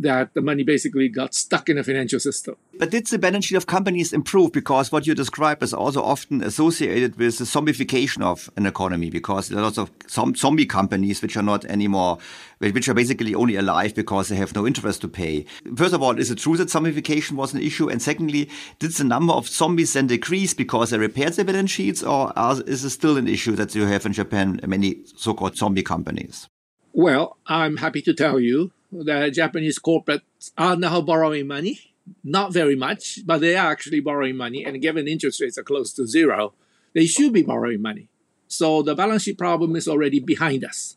that 0.00 0.34
the 0.34 0.40
money 0.40 0.62
basically 0.62 1.08
got 1.08 1.34
stuck 1.34 1.68
in 1.68 1.76
the 1.76 1.84
financial 1.84 2.18
system. 2.18 2.56
But 2.78 2.90
did 2.90 3.06
the 3.06 3.18
balance 3.18 3.44
sheet 3.44 3.56
of 3.56 3.66
companies 3.66 4.12
improve? 4.12 4.52
Because 4.52 4.90
what 4.90 5.06
you 5.06 5.14
describe 5.14 5.62
is 5.62 5.74
also 5.74 6.02
often 6.02 6.42
associated 6.42 7.16
with 7.16 7.38
the 7.38 7.44
zombification 7.44 8.22
of 8.22 8.50
an 8.56 8.66
economy, 8.66 9.10
because 9.10 9.48
there 9.48 9.58
are 9.58 9.62
lots 9.62 9.78
of 9.78 9.90
zombie 10.08 10.66
companies 10.66 11.20
which 11.20 11.36
are 11.36 11.42
not 11.42 11.64
anymore, 11.66 12.18
which 12.58 12.88
are 12.88 12.94
basically 12.94 13.34
only 13.34 13.56
alive 13.56 13.94
because 13.94 14.28
they 14.28 14.36
have 14.36 14.54
no 14.54 14.66
interest 14.66 15.02
to 15.02 15.08
pay. 15.08 15.44
First 15.76 15.94
of 15.94 16.02
all, 16.02 16.18
is 16.18 16.30
it 16.30 16.38
true 16.38 16.56
that 16.56 16.68
zombification 16.68 17.32
was 17.32 17.52
an 17.52 17.60
issue? 17.60 17.90
And 17.90 18.00
secondly, 18.00 18.48
did 18.78 18.92
the 18.92 19.04
number 19.04 19.34
of 19.34 19.48
zombies 19.48 19.92
then 19.92 20.06
decrease 20.06 20.54
because 20.54 20.90
they 20.90 20.98
repaired 20.98 21.34
their 21.34 21.44
balance 21.44 21.70
sheets, 21.70 22.02
or 22.02 22.32
is 22.66 22.84
it 22.84 22.90
still 22.90 23.18
an 23.18 23.28
issue 23.28 23.52
that 23.52 23.74
you 23.74 23.84
have 23.84 24.06
in 24.06 24.14
Japan 24.14 24.60
many 24.66 25.00
so-called 25.16 25.56
zombie 25.56 25.82
companies? 25.82 26.48
Well, 26.92 27.36
I'm 27.46 27.76
happy 27.76 28.02
to 28.02 28.14
tell 28.14 28.40
you 28.40 28.72
the 28.92 29.30
Japanese 29.30 29.78
corporates 29.78 30.50
are 30.58 30.76
now 30.76 31.00
borrowing 31.00 31.46
money. 31.46 31.80
Not 32.24 32.52
very 32.52 32.74
much, 32.74 33.20
but 33.24 33.40
they 33.40 33.56
are 33.56 33.70
actually 33.70 34.00
borrowing 34.00 34.36
money. 34.36 34.64
And 34.64 34.80
given 34.82 35.06
interest 35.06 35.40
rates 35.40 35.58
are 35.58 35.62
close 35.62 35.92
to 35.94 36.06
zero, 36.06 36.54
they 36.92 37.06
should 37.06 37.32
be 37.32 37.42
borrowing 37.42 37.82
money. 37.82 38.08
So 38.48 38.82
the 38.82 38.96
balance 38.96 39.22
sheet 39.22 39.38
problem 39.38 39.76
is 39.76 39.86
already 39.86 40.18
behind 40.18 40.64
us. 40.64 40.96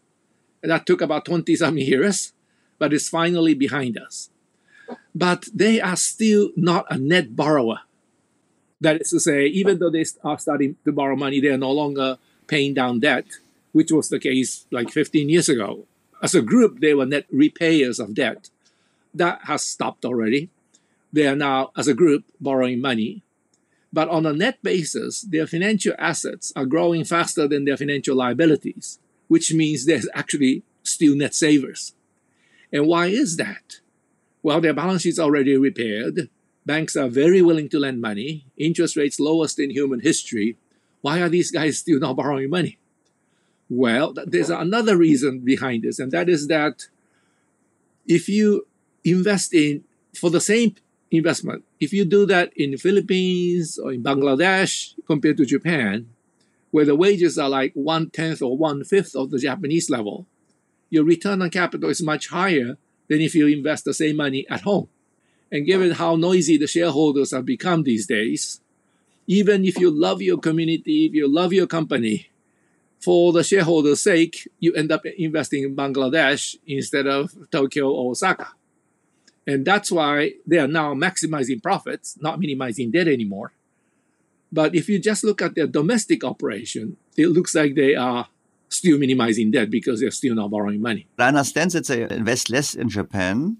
And 0.63 0.71
that 0.71 0.85
took 0.85 1.01
about 1.01 1.25
20 1.25 1.55
some 1.55 1.77
years, 1.77 2.33
but 2.79 2.93
it's 2.93 3.09
finally 3.09 3.53
behind 3.53 3.97
us. 3.97 4.29
But 5.13 5.45
they 5.53 5.79
are 5.79 5.95
still 5.95 6.49
not 6.55 6.85
a 6.89 6.97
net 6.97 7.35
borrower. 7.35 7.81
That 8.81 9.01
is 9.01 9.11
to 9.11 9.19
say, 9.19 9.45
even 9.45 9.77
though 9.77 9.91
they 9.91 10.05
are 10.23 10.39
starting 10.39 10.77
to 10.85 10.91
borrow 10.91 11.15
money, 11.15 11.39
they 11.39 11.49
are 11.49 11.57
no 11.57 11.71
longer 11.71 12.17
paying 12.47 12.73
down 12.73 13.01
debt, 13.01 13.25
which 13.71 13.91
was 13.91 14.09
the 14.09 14.19
case 14.19 14.65
like 14.71 14.89
15 14.89 15.29
years 15.29 15.47
ago 15.47 15.85
as 16.23 16.33
a 16.33 16.41
group, 16.41 16.79
they 16.79 16.93
were 16.93 17.05
net 17.05 17.25
repayers 17.29 17.99
of 17.99 18.15
debt. 18.15 18.49
That 19.13 19.41
has 19.43 19.63
stopped 19.65 20.05
already. 20.05 20.49
They 21.11 21.27
are 21.27 21.35
now, 21.35 21.71
as 21.75 21.89
a 21.89 21.93
group, 21.93 22.23
borrowing 22.39 22.79
money. 22.79 23.23
But 23.91 24.07
on 24.07 24.25
a 24.25 24.33
net 24.33 24.57
basis, 24.63 25.21
their 25.21 25.45
financial 25.45 25.93
assets 25.99 26.53
are 26.55 26.65
growing 26.65 27.03
faster 27.03 27.47
than 27.47 27.65
their 27.65 27.77
financial 27.77 28.15
liabilities, 28.15 28.99
which 29.27 29.53
means 29.53 29.85
they're 29.85 30.01
actually 30.15 30.63
still 30.81 31.15
net 31.15 31.35
savers. 31.35 31.93
And 32.71 32.87
why 32.87 33.07
is 33.07 33.35
that? 33.35 33.81
Well, 34.41 34.61
their 34.61 34.73
balance 34.73 35.03
sheets 35.03 35.19
already 35.19 35.57
repaired. 35.57 36.29
Banks 36.65 36.95
are 36.95 37.09
very 37.09 37.41
willing 37.41 37.67
to 37.69 37.79
lend 37.79 37.99
money. 38.01 38.45
Interest 38.57 38.95
rates 38.95 39.19
lowest 39.19 39.59
in 39.59 39.69
human 39.69 39.99
history. 39.99 40.57
Why 41.01 41.21
are 41.21 41.29
these 41.29 41.51
guys 41.51 41.79
still 41.79 41.99
not 41.99 42.15
borrowing 42.15 42.49
money? 42.49 42.79
Well, 43.75 44.13
there's 44.13 44.51
another 44.51 44.95
reason 44.95 45.39
behind 45.39 45.81
this, 45.81 45.97
and 45.97 46.11
that 46.11 46.29
is 46.29 46.47
that 46.47 46.85
if 48.05 48.29
you 48.29 48.67
invest 49.03 49.51
in 49.51 49.83
for 50.13 50.29
the 50.29 50.39
same 50.39 50.75
investment, 51.09 51.63
if 51.79 51.91
you 51.91 52.05
do 52.05 52.27
that 52.27 52.53
in 52.55 52.71
the 52.71 52.77
Philippines 52.77 53.79
or 53.79 53.91
in 53.91 54.03
Bangladesh 54.03 54.93
compared 55.07 55.37
to 55.37 55.45
Japan, 55.45 56.07
where 56.69 56.85
the 56.85 56.95
wages 56.95 57.39
are 57.39 57.49
like 57.49 57.73
one 57.73 58.11
tenth 58.11 58.43
or 58.43 58.55
one 58.55 58.83
fifth 58.83 59.15
of 59.15 59.31
the 59.31 59.39
Japanese 59.39 59.89
level, 59.89 60.27
your 60.91 61.03
return 61.03 61.41
on 61.41 61.49
capital 61.49 61.89
is 61.89 62.03
much 62.03 62.27
higher 62.29 62.77
than 63.07 63.21
if 63.21 63.33
you 63.33 63.47
invest 63.47 63.85
the 63.85 63.93
same 63.93 64.17
money 64.17 64.45
at 64.51 64.61
home. 64.61 64.87
And 65.51 65.65
given 65.65 65.91
how 65.93 66.15
noisy 66.15 66.57
the 66.57 66.67
shareholders 66.67 67.31
have 67.31 67.45
become 67.45 67.81
these 67.81 68.05
days, 68.05 68.61
even 69.25 69.65
if 69.65 69.79
you 69.79 69.89
love 69.89 70.21
your 70.21 70.37
community, 70.37 71.07
if 71.07 71.13
you 71.13 71.27
love 71.27 71.53
your 71.53 71.65
company, 71.65 72.29
for 73.03 73.33
the 73.33 73.43
shareholders' 73.43 74.01
sake, 74.01 74.47
you 74.59 74.73
end 74.73 74.91
up 74.91 75.05
investing 75.05 75.63
in 75.63 75.75
Bangladesh 75.75 76.55
instead 76.65 77.07
of 77.07 77.33
Tokyo 77.51 77.89
or 77.89 78.11
Osaka. 78.11 78.47
And 79.45 79.65
that's 79.65 79.91
why 79.91 80.33
they 80.47 80.57
are 80.57 80.67
now 80.67 80.93
maximizing 80.93 81.61
profits, 81.61 82.17
not 82.21 82.39
minimizing 82.39 82.91
debt 82.91 83.07
anymore. 83.07 83.51
But 84.51 84.75
if 84.75 84.87
you 84.87 84.99
just 84.99 85.23
look 85.23 85.41
at 85.41 85.55
their 85.55 85.67
domestic 85.67 86.23
operation, 86.23 86.97
it 87.17 87.27
looks 87.27 87.53
like 87.55 87.75
they 87.75 87.95
are 87.95 88.27
still 88.69 88.97
minimizing 88.97 89.51
debt 89.51 89.69
because 89.69 89.99
they're 89.99 90.11
still 90.11 90.35
not 90.35 90.51
borrowing 90.51 90.81
money. 90.81 91.07
I 91.17 91.27
understand 91.27 91.71
that 91.71 91.87
they 91.87 92.03
invest 92.03 92.49
less 92.49 92.73
in 92.75 92.89
Japan. 92.89 93.57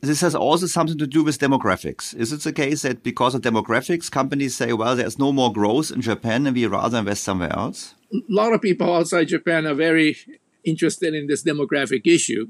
This 0.00 0.20
has 0.22 0.34
also 0.34 0.66
something 0.66 0.98
to 0.98 1.06
do 1.06 1.22
with 1.22 1.38
demographics. 1.38 2.14
Is 2.14 2.32
it 2.32 2.40
the 2.40 2.52
case 2.52 2.82
that 2.82 3.02
because 3.02 3.34
of 3.34 3.42
demographics, 3.42 4.10
companies 4.10 4.54
say, 4.54 4.72
well, 4.72 4.96
there's 4.96 5.18
no 5.18 5.32
more 5.32 5.52
growth 5.52 5.90
in 5.90 6.00
Japan 6.00 6.46
and 6.46 6.56
we 6.56 6.66
rather 6.66 6.98
invest 6.98 7.24
somewhere 7.24 7.52
else? 7.52 7.94
a 8.14 8.22
lot 8.28 8.52
of 8.52 8.62
people 8.62 8.92
outside 8.92 9.28
Japan 9.28 9.66
are 9.66 9.74
very 9.74 10.16
interested 10.64 11.14
in 11.14 11.26
this 11.26 11.42
demographic 11.42 12.06
issue. 12.06 12.46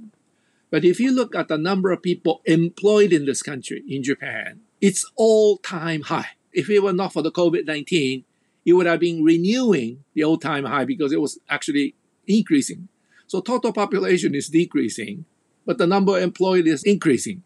But 0.70 0.84
if 0.84 1.00
you 1.00 1.12
look 1.12 1.34
at 1.34 1.48
the 1.48 1.58
number 1.58 1.92
of 1.92 2.02
people 2.02 2.42
employed 2.44 3.12
in 3.12 3.26
this 3.26 3.42
country, 3.42 3.82
in 3.88 4.02
Japan, 4.02 4.60
it's 4.80 5.10
all 5.16 5.58
time 5.58 6.02
high. 6.02 6.30
If 6.52 6.68
it 6.68 6.82
were 6.82 6.92
not 6.92 7.12
for 7.12 7.22
the 7.22 7.32
COVID 7.32 7.66
19, 7.66 8.24
it 8.66 8.72
would 8.72 8.86
have 8.86 9.00
been 9.00 9.22
renewing 9.22 10.04
the 10.14 10.24
all 10.24 10.36
time 10.36 10.64
high 10.64 10.84
because 10.84 11.12
it 11.12 11.20
was 11.20 11.38
actually 11.48 11.94
increasing. 12.26 12.88
So 13.26 13.40
total 13.40 13.72
population 13.72 14.34
is 14.34 14.48
decreasing, 14.48 15.24
but 15.66 15.78
the 15.78 15.86
number 15.86 16.18
employed 16.18 16.66
is 16.66 16.82
increasing. 16.82 17.42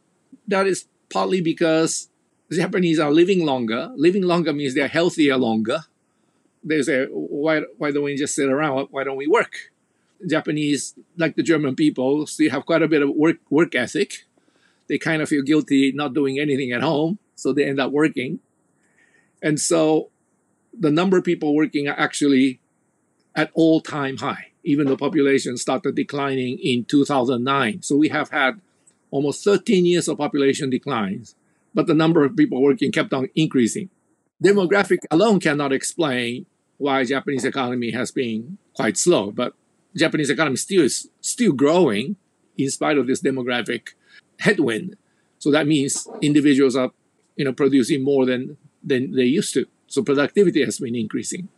That 0.46 0.66
is 0.66 0.86
partly 1.10 1.40
because 1.40 2.08
Japanese 2.50 2.98
are 2.98 3.10
living 3.10 3.44
longer. 3.44 3.90
Living 3.96 4.22
longer 4.22 4.52
means 4.52 4.74
they're 4.74 4.88
healthier 4.88 5.36
longer 5.36 5.84
they 6.64 6.82
say, 6.82 7.06
why, 7.06 7.62
why 7.76 7.90
don't 7.90 8.04
we 8.04 8.16
just 8.16 8.34
sit 8.34 8.48
around? 8.48 8.88
Why 8.90 9.04
don't 9.04 9.16
we 9.16 9.26
work? 9.26 9.72
Japanese, 10.28 10.94
like 11.16 11.36
the 11.36 11.42
German 11.42 11.76
people, 11.76 12.26
still 12.26 12.50
have 12.50 12.66
quite 12.66 12.82
a 12.82 12.88
bit 12.88 13.02
of 13.02 13.10
work 13.10 13.36
work 13.50 13.74
ethic. 13.74 14.26
They 14.88 14.98
kind 14.98 15.22
of 15.22 15.28
feel 15.28 15.42
guilty 15.42 15.92
not 15.92 16.14
doing 16.14 16.38
anything 16.38 16.72
at 16.72 16.82
home, 16.82 17.18
so 17.36 17.52
they 17.52 17.64
end 17.64 17.80
up 17.80 17.92
working. 17.92 18.40
And 19.42 19.60
so 19.60 20.10
the 20.78 20.90
number 20.90 21.18
of 21.18 21.24
people 21.24 21.54
working 21.54 21.88
are 21.88 21.98
actually 21.98 22.58
at 23.36 23.50
all 23.54 23.80
time 23.80 24.16
high, 24.16 24.47
even 24.68 24.86
though 24.86 24.96
population 24.96 25.56
started 25.56 25.94
declining 25.94 26.58
in 26.58 26.84
2009. 26.84 27.82
So 27.82 27.96
we 27.96 28.08
have 28.08 28.30
had 28.30 28.60
almost 29.10 29.42
13 29.44 29.86
years 29.86 30.08
of 30.08 30.18
population 30.18 30.70
declines, 30.70 31.34
but 31.74 31.86
the 31.86 31.94
number 31.94 32.24
of 32.24 32.36
people 32.36 32.60
working 32.60 32.92
kept 32.92 33.12
on 33.12 33.28
increasing 33.34 33.90
demographic 34.42 34.98
alone 35.10 35.40
cannot 35.40 35.72
explain 35.72 36.46
why 36.76 37.04
Japanese 37.04 37.44
economy 37.44 37.90
has 37.90 38.10
been 38.10 38.58
quite 38.74 38.96
slow, 38.96 39.30
but 39.32 39.54
Japanese 39.96 40.30
economy 40.30 40.56
still 40.56 40.82
is 40.84 41.08
still 41.20 41.52
growing 41.52 42.16
in 42.56 42.70
spite 42.70 42.98
of 42.98 43.06
this 43.06 43.20
demographic 43.20 43.94
headwind. 44.40 44.96
So 45.38 45.50
that 45.50 45.66
means 45.66 46.06
individuals 46.22 46.76
are, 46.76 46.90
you 47.36 47.44
know, 47.44 47.52
producing 47.52 48.04
more 48.04 48.26
than 48.26 48.56
than 48.82 49.12
they 49.12 49.24
used 49.24 49.54
to. 49.54 49.66
So 49.88 50.02
productivity 50.02 50.64
has 50.64 50.78
been 50.78 50.94
increasing. 50.94 51.48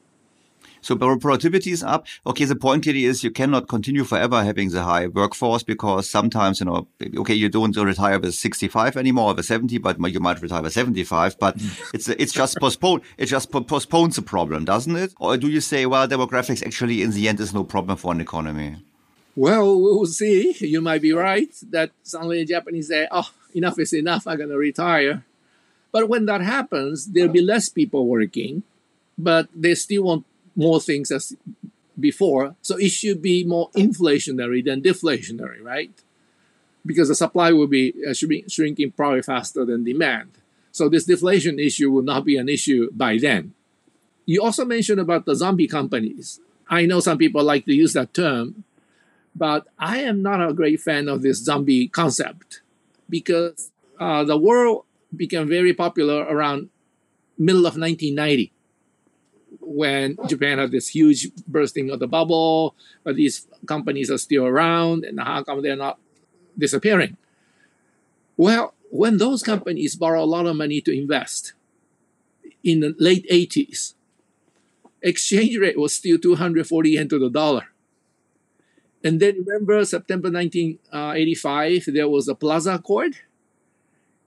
So 0.82 0.96
productivity 0.96 1.70
is 1.72 1.82
up. 1.82 2.06
Okay, 2.26 2.44
the 2.44 2.56
point 2.56 2.84
here 2.84 2.94
is 2.96 3.22
you 3.22 3.30
cannot 3.30 3.68
continue 3.68 4.04
forever 4.04 4.42
having 4.42 4.70
the 4.70 4.82
high 4.82 5.06
workforce 5.06 5.62
because 5.62 6.08
sometimes, 6.08 6.60
you 6.60 6.66
know, 6.66 6.88
okay, 7.18 7.34
you 7.34 7.48
don't 7.48 7.76
retire 7.76 8.18
with 8.18 8.34
65 8.34 8.96
anymore, 8.96 9.34
with 9.34 9.44
70, 9.44 9.78
but 9.78 10.00
you 10.12 10.20
might 10.20 10.40
retire 10.40 10.62
with 10.62 10.72
75, 10.72 11.38
but 11.38 11.56
it's, 11.94 12.08
it's 12.08 12.32
just 12.32 12.58
postponed. 12.58 13.02
It 13.18 13.26
just 13.26 13.50
postpones 13.50 14.16
the 14.16 14.22
problem, 14.22 14.64
doesn't 14.64 14.96
it? 14.96 15.14
Or 15.20 15.36
do 15.36 15.48
you 15.48 15.60
say, 15.60 15.86
well, 15.86 16.08
demographics 16.08 16.64
actually 16.64 17.02
in 17.02 17.10
the 17.10 17.28
end 17.28 17.40
is 17.40 17.52
no 17.52 17.64
problem 17.64 17.96
for 17.96 18.12
an 18.12 18.20
economy? 18.20 18.76
Well, 19.36 19.80
we'll 19.80 20.06
see. 20.06 20.56
You 20.60 20.80
might 20.80 21.02
be 21.02 21.12
right 21.12 21.50
that 21.70 21.90
suddenly 22.02 22.38
the 22.38 22.46
Japanese 22.46 22.88
say, 22.88 23.06
oh, 23.10 23.30
enough 23.54 23.78
is 23.78 23.92
enough. 23.92 24.26
I'm 24.26 24.38
going 24.38 24.50
to 24.50 24.56
retire. 24.56 25.24
But 25.92 26.08
when 26.08 26.26
that 26.26 26.40
happens, 26.40 27.06
there'll 27.06 27.32
be 27.32 27.42
less 27.42 27.68
people 27.68 28.06
working, 28.06 28.62
but 29.18 29.48
they 29.54 29.74
still 29.74 30.04
won't 30.04 30.24
more 30.56 30.80
things 30.80 31.10
as 31.10 31.36
before. 31.98 32.56
So 32.62 32.76
it 32.76 32.90
should 32.90 33.22
be 33.22 33.44
more 33.44 33.70
inflationary 33.72 34.64
than 34.64 34.82
deflationary, 34.82 35.62
right? 35.62 35.90
Because 36.84 37.08
the 37.08 37.14
supply 37.14 37.52
will 37.52 37.66
be 37.66 37.94
uh, 38.08 38.14
should 38.14 38.28
be 38.28 38.44
shrinking 38.48 38.92
probably 38.92 39.22
faster 39.22 39.64
than 39.64 39.84
demand. 39.84 40.30
So 40.72 40.88
this 40.88 41.04
deflation 41.04 41.58
issue 41.58 41.90
will 41.90 42.02
not 42.02 42.24
be 42.24 42.36
an 42.36 42.48
issue 42.48 42.90
by 42.92 43.18
then. 43.18 43.54
You 44.26 44.42
also 44.42 44.64
mentioned 44.64 45.00
about 45.00 45.26
the 45.26 45.34
zombie 45.34 45.66
companies. 45.66 46.40
I 46.68 46.86
know 46.86 47.00
some 47.00 47.18
people 47.18 47.42
like 47.42 47.64
to 47.66 47.74
use 47.74 47.94
that 47.94 48.14
term, 48.14 48.64
but 49.34 49.66
I 49.78 49.98
am 50.00 50.22
not 50.22 50.46
a 50.46 50.54
great 50.54 50.80
fan 50.80 51.08
of 51.08 51.22
this 51.22 51.38
zombie 51.38 51.88
concept. 51.88 52.62
because 53.10 53.72
uh, 53.98 54.24
the 54.24 54.38
world 54.38 54.84
became 55.14 55.48
very 55.48 55.74
popular 55.74 56.22
around 56.22 56.70
middle 57.36 57.66
of 57.66 57.76
1990 57.76 58.52
when 59.70 60.18
Japan 60.26 60.58
had 60.58 60.72
this 60.72 60.88
huge 60.88 61.30
bursting 61.46 61.90
of 61.90 62.00
the 62.00 62.08
bubble, 62.08 62.74
but 63.04 63.14
these 63.14 63.46
companies 63.66 64.10
are 64.10 64.18
still 64.18 64.44
around, 64.44 65.04
and 65.04 65.20
how 65.20 65.44
come 65.44 65.62
they're 65.62 65.76
not 65.76 66.00
disappearing? 66.58 67.16
Well, 68.36 68.74
when 68.90 69.18
those 69.18 69.44
companies 69.44 69.94
borrow 69.94 70.24
a 70.24 70.26
lot 70.26 70.46
of 70.46 70.56
money 70.56 70.80
to 70.80 70.90
invest 70.90 71.52
in 72.64 72.80
the 72.80 72.96
late 72.98 73.24
80s, 73.30 73.94
exchange 75.02 75.56
rate 75.56 75.78
was 75.78 75.94
still 75.94 76.18
240 76.18 76.90
yen 76.90 77.08
to 77.08 77.20
the 77.20 77.30
dollar. 77.30 77.68
And 79.04 79.20
then 79.20 79.44
remember 79.46 79.84
September 79.84 80.32
1985, 80.32 81.88
uh, 81.88 81.92
there 81.92 82.08
was 82.08 82.26
a 82.26 82.34
Plaza 82.34 82.74
Accord. 82.74 83.14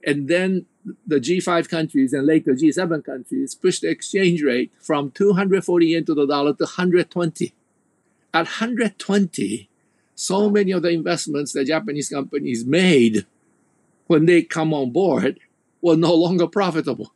And 0.06 0.26
then 0.26 0.64
the 1.06 1.16
G5 1.16 1.68
countries 1.68 2.12
and 2.12 2.26
later 2.26 2.52
G7 2.52 3.04
countries 3.04 3.54
pushed 3.54 3.82
the 3.82 3.88
exchange 3.88 4.42
rate 4.42 4.72
from 4.78 5.10
240 5.10 5.86
yen 5.86 6.04
to 6.04 6.14
the 6.14 6.26
dollar 6.26 6.52
to 6.54 6.64
120. 6.64 7.54
At 8.32 8.46
120, 8.46 9.68
so 10.14 10.50
many 10.50 10.72
of 10.72 10.82
the 10.82 10.90
investments 10.90 11.52
that 11.52 11.66
Japanese 11.66 12.08
companies 12.08 12.64
made 12.64 13.26
when 14.06 14.26
they 14.26 14.42
come 14.42 14.74
on 14.74 14.90
board 14.90 15.40
were 15.80 15.96
no 15.96 16.14
longer 16.14 16.46
profitable. 16.46 17.12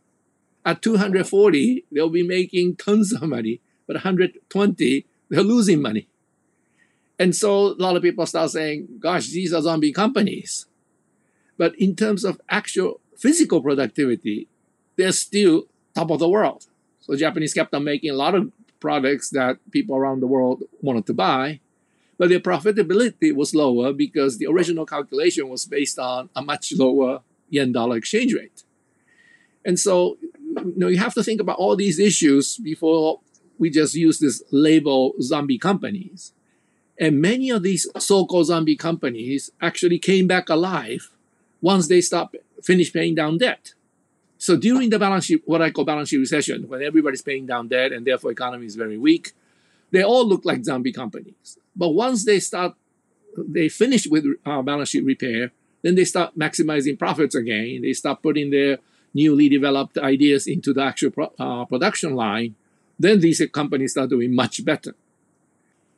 At 0.65 0.82
240, 0.82 1.85
they'll 1.93 2.09
be 2.09 2.23
making 2.23 2.77
tons 2.77 3.12
of 3.12 3.23
money, 3.23 3.61
but 3.86 3.95
120, 3.95 5.07
they're 5.28 5.43
losing 5.43 5.81
money. 5.82 6.09
And 7.19 7.35
so 7.35 7.69
a 7.69 7.78
lot 7.78 7.97
of 7.97 8.03
people 8.03 8.27
start 8.27 8.51
saying, 8.51 8.89
gosh, 9.01 9.28
these 9.28 9.53
are 9.53 9.62
zombie 9.62 9.93
companies. 9.93 10.66
But 11.57 11.74
in 11.77 11.97
terms 11.97 12.24
of 12.24 12.40
actual 12.49 13.01
physical 13.19 13.61
productivity, 13.61 14.49
they're 14.97 15.12
still 15.12 15.66
top 15.95 16.11
of 16.11 16.20
the 16.20 16.28
world. 16.28 16.66
So 17.01 17.16
Japanese 17.16 17.53
kept 17.53 17.74
on 17.74 17.85
making 17.85 18.11
a 18.11 18.15
lot 18.15 18.35
of 18.35 18.51
products 18.81 19.31
that 19.31 19.59
people 19.73 19.97
around 19.97 20.20
the 20.20 20.27
world 20.27 20.62
wanted 20.81 21.07
to 21.07 21.15
buy, 21.15 21.61
but 22.16 22.28
their 22.28 22.40
profitability 22.40 23.35
was 23.35 23.55
lower 23.55 23.93
because 23.93 24.39
the 24.39 24.47
original 24.47 24.86
calculation 24.86 25.49
was 25.49 25.66
based 25.66 25.99
on 25.99 26.31
a 26.36 26.43
much 26.43 26.73
lower 26.73 27.20
yen 27.51 27.73
dollar 27.73 27.97
exchange 27.97 28.35
rate. 28.35 28.62
And 29.65 29.78
so, 29.78 30.16
you 30.23 30.74
know, 30.77 30.89
you 30.89 30.99
have 30.99 31.15
to 31.15 31.23
think 31.23 31.40
about 31.40 31.59
all 31.59 31.77
these 31.77 31.99
issues 31.99 32.57
before 32.57 33.20
we 33.59 33.70
just 33.70 33.95
use 33.95 34.20
this 34.20 34.43
label 34.53 35.15
zombie 35.20 35.59
companies. 35.59 36.32
And 37.01 37.20
many 37.20 37.51
of 37.51 37.62
these 37.62 37.89
so-called 37.99 38.47
zombie 38.47 38.77
companies 38.77 39.51
actually 39.61 39.99
came 39.99 40.27
back 40.27 40.49
alive 40.49 41.11
once 41.60 41.89
they 41.89 42.01
stop 42.01 42.35
finish 42.62 42.93
paying 42.93 43.14
down 43.14 43.39
debt. 43.39 43.74
So 44.39 44.56
during 44.56 44.90
the 44.90 44.98
balance 44.98 45.24
sheet, 45.26 45.43
what 45.47 45.62
I 45.62 45.70
call 45.70 45.85
balance 45.85 46.10
sheet 46.10 46.18
recession, 46.18 46.68
when 46.68 46.82
everybody's 46.82 47.22
paying 47.22 47.47
down 47.47 47.68
debt 47.68 47.93
and 47.93 48.06
therefore 48.06 48.30
economy 48.30 48.66
is 48.66 48.76
very 48.76 48.97
weak, 48.97 49.32
they 49.90 50.02
all 50.02 50.26
look 50.26 50.44
like 50.44 50.64
zombie 50.64 50.93
companies. 50.93 51.59
But 51.74 51.90
once 51.90 52.24
they 52.24 52.39
start, 52.39 52.74
they 53.36 53.68
finish 53.68 54.06
with 54.06 54.24
uh, 54.47 54.62
balance 54.62 54.90
sheet 54.90 55.05
repair, 55.05 55.51
then 55.82 55.94
they 55.94 56.05
start 56.05 56.39
maximizing 56.39 56.98
profits 56.98 57.35
again. 57.35 57.82
They 57.82 57.93
start 57.93 58.22
putting 58.22 58.51
their 58.51 58.78
newly 59.14 59.48
developed 59.48 59.98
ideas 59.98 60.47
into 60.47 60.72
the 60.72 60.82
actual 60.82 61.10
pro- 61.10 61.32
uh, 61.39 61.64
production 61.64 62.14
line. 62.14 62.55
Then 62.98 63.20
these 63.20 63.43
companies 63.52 63.93
start 63.93 64.10
doing 64.10 64.35
much 64.35 64.64
better. 64.64 64.94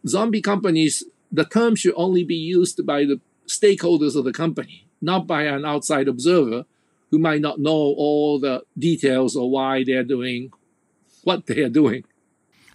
Zombie 0.06 0.42
companies, 0.42 1.04
the 1.30 1.44
term 1.44 1.76
should 1.76 1.94
only 1.96 2.24
be 2.24 2.36
used 2.36 2.86
by 2.86 3.04
the 3.04 3.20
stakeholders 3.46 4.16
of 4.16 4.24
the 4.24 4.32
company 4.32 4.86
not 5.00 5.26
by 5.26 5.44
an 5.44 5.64
outside 5.64 6.08
observer 6.08 6.64
who 7.10 7.18
might 7.18 7.40
not 7.40 7.58
know 7.58 7.72
all 7.72 8.38
the 8.38 8.62
details 8.78 9.36
or 9.36 9.50
why 9.50 9.84
they're 9.84 10.04
doing 10.04 10.52
what 11.24 11.46
they 11.46 11.60
are 11.62 11.68
doing. 11.68 12.04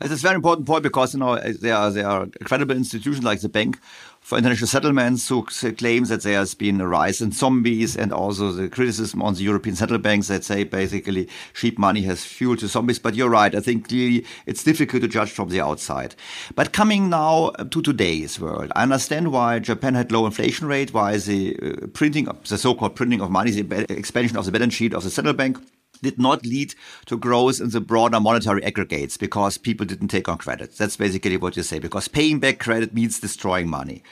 It's 0.01 0.11
a 0.11 0.17
very 0.17 0.35
important 0.35 0.67
point 0.67 0.83
because 0.83 1.13
you 1.13 1.19
know 1.19 1.39
there 1.39 1.73
are 1.73 1.89
there 1.89 2.07
are 2.07 2.27
credible 2.43 2.75
institutions 2.75 3.23
like 3.23 3.39
the 3.39 3.49
Bank 3.49 3.79
for 4.25 4.39
international 4.39 4.67
settlements 4.67 5.29
who 5.29 5.43
claims 5.43 6.09
that 6.09 6.23
there 6.23 6.39
has 6.39 6.55
been 6.55 6.81
a 6.81 6.87
rise 6.87 7.21
in 7.21 7.31
zombies 7.31 7.95
and 7.95 8.11
also 8.11 8.51
the 8.51 8.67
criticism 8.67 9.21
on 9.21 9.35
the 9.35 9.43
European 9.43 9.75
central 9.75 9.99
banks 9.99 10.29
that 10.29 10.43
say 10.43 10.63
basically 10.63 11.29
cheap 11.53 11.77
money 11.77 12.01
has 12.01 12.25
fueled 12.25 12.57
the 12.57 12.67
zombies. 12.67 12.97
But 12.97 13.13
you're 13.13 13.29
right. 13.29 13.53
I 13.53 13.59
think 13.59 13.87
clearly 13.87 14.25
it's 14.47 14.63
difficult 14.63 15.03
to 15.03 15.07
judge 15.07 15.29
from 15.29 15.49
the 15.49 15.61
outside. 15.61 16.15
But 16.55 16.73
coming 16.73 17.07
now 17.07 17.51
to 17.51 17.81
today's 17.83 18.39
world, 18.39 18.71
I 18.75 18.81
understand 18.81 19.31
why 19.31 19.59
Japan 19.59 19.93
had 19.93 20.11
low 20.11 20.25
inflation 20.25 20.67
rate, 20.67 20.91
why 20.91 21.15
the 21.17 21.55
uh, 21.61 21.87
printing, 21.93 22.27
the 22.47 22.57
so-called 22.57 22.95
printing 22.95 23.21
of 23.21 23.29
money, 23.29 23.51
the 23.51 23.95
expansion 23.95 24.37
of 24.37 24.45
the 24.45 24.51
balance 24.51 24.73
sheet 24.73 24.95
of 24.95 25.03
the 25.03 25.11
central 25.11 25.35
bank 25.35 25.59
did 26.05 26.19
not 26.19 26.45
lead 26.45 26.75
to 27.07 27.17
growth 27.17 27.59
in 27.59 27.69
the 27.69 27.81
broader 27.81 28.19
monetary 28.19 28.63
aggregates 28.63 29.17
because 29.17 29.57
people 29.57 29.85
didn't 29.85 30.09
take 30.09 30.29
on 30.29 30.37
credit. 30.37 30.77
That's 30.77 30.97
basically 30.97 31.37
what 31.37 31.57
you 31.57 31.63
say, 31.63 31.79
because 31.79 32.07
paying 32.07 32.39
back 32.39 32.59
credit 32.59 32.93
means 32.93 33.19
destroying 33.19 33.67
money. 33.69 34.03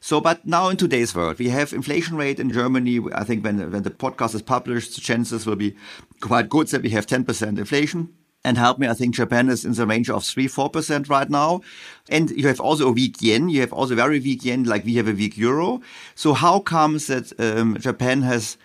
So, 0.00 0.20
but 0.20 0.46
now 0.46 0.68
in 0.68 0.78
today's 0.78 1.14
world, 1.14 1.38
we 1.38 1.50
have 1.50 1.74
inflation 1.74 2.16
rate 2.16 2.40
in 2.40 2.50
Germany. 2.50 3.00
I 3.14 3.24
think 3.24 3.44
when, 3.44 3.70
when 3.70 3.82
the 3.82 3.90
podcast 3.90 4.34
is 4.34 4.42
published, 4.42 4.94
the 4.94 5.02
chances 5.02 5.44
will 5.44 5.56
be 5.56 5.76
quite 6.20 6.48
good 6.48 6.68
that 6.68 6.82
we 6.82 6.90
have 6.90 7.06
10% 7.06 7.58
inflation. 7.58 8.08
And 8.42 8.56
help 8.56 8.78
me, 8.78 8.88
I 8.88 8.94
think 8.94 9.14
Japan 9.14 9.50
is 9.50 9.66
in 9.66 9.74
the 9.74 9.86
range 9.86 10.08
of 10.08 10.24
3 10.24 10.48
4% 10.48 11.10
right 11.10 11.28
now. 11.28 11.60
And 12.08 12.30
you 12.30 12.46
have 12.48 12.60
also 12.60 12.88
a 12.88 12.92
weak 12.92 13.16
yen. 13.20 13.50
You 13.50 13.60
have 13.60 13.74
also 13.74 13.94
very 13.94 14.18
weak 14.18 14.44
yen, 14.44 14.64
like 14.64 14.86
we 14.86 14.94
have 14.94 15.08
a 15.08 15.12
weak 15.12 15.36
euro. 15.36 15.82
So, 16.14 16.32
how 16.32 16.60
comes 16.60 17.08
that 17.08 17.38
um, 17.38 17.76
Japan 17.78 18.22
has 18.22 18.56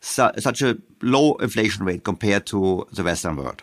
su 0.00 0.28
such 0.38 0.62
a 0.62 0.78
low 1.02 1.34
inflation 1.34 1.84
rate 1.84 2.04
compared 2.04 2.46
to 2.46 2.86
the 2.92 3.02
Western 3.02 3.36
world? 3.36 3.62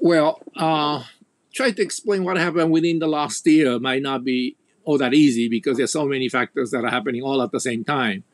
Well, 0.00 0.40
uh, 0.56 1.04
try 1.52 1.72
to 1.72 1.82
explain 1.82 2.24
what 2.24 2.36
happened 2.36 2.70
within 2.70 2.98
the 2.98 3.08
last 3.08 3.46
year 3.46 3.78
might 3.78 4.02
not 4.02 4.24
be 4.24 4.56
all 4.84 4.98
that 4.98 5.14
easy 5.14 5.48
because 5.48 5.76
there's 5.76 5.92
so 5.92 6.06
many 6.06 6.28
factors 6.28 6.70
that 6.70 6.84
are 6.84 6.90
happening 6.90 7.22
all 7.22 7.42
at 7.42 7.52
the 7.52 7.60
same 7.60 7.84
time. 7.84 8.24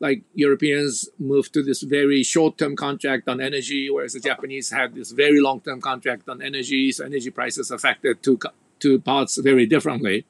Like 0.00 0.22
Europeans 0.34 1.08
moved 1.18 1.54
to 1.54 1.62
this 1.62 1.82
very 1.82 2.22
short-term 2.22 2.76
contract 2.76 3.28
on 3.28 3.40
energy, 3.40 3.88
whereas 3.88 4.12
the 4.12 4.20
Japanese 4.20 4.70
had 4.70 4.94
this 4.94 5.12
very 5.12 5.40
long-term 5.40 5.80
contract 5.80 6.28
on 6.28 6.42
energy. 6.42 6.92
So 6.92 7.04
energy 7.04 7.30
prices 7.30 7.70
affected 7.70 8.22
two 8.22 8.38
two 8.80 9.00
parts 9.00 9.38
very 9.38 9.66
differently 9.66 10.26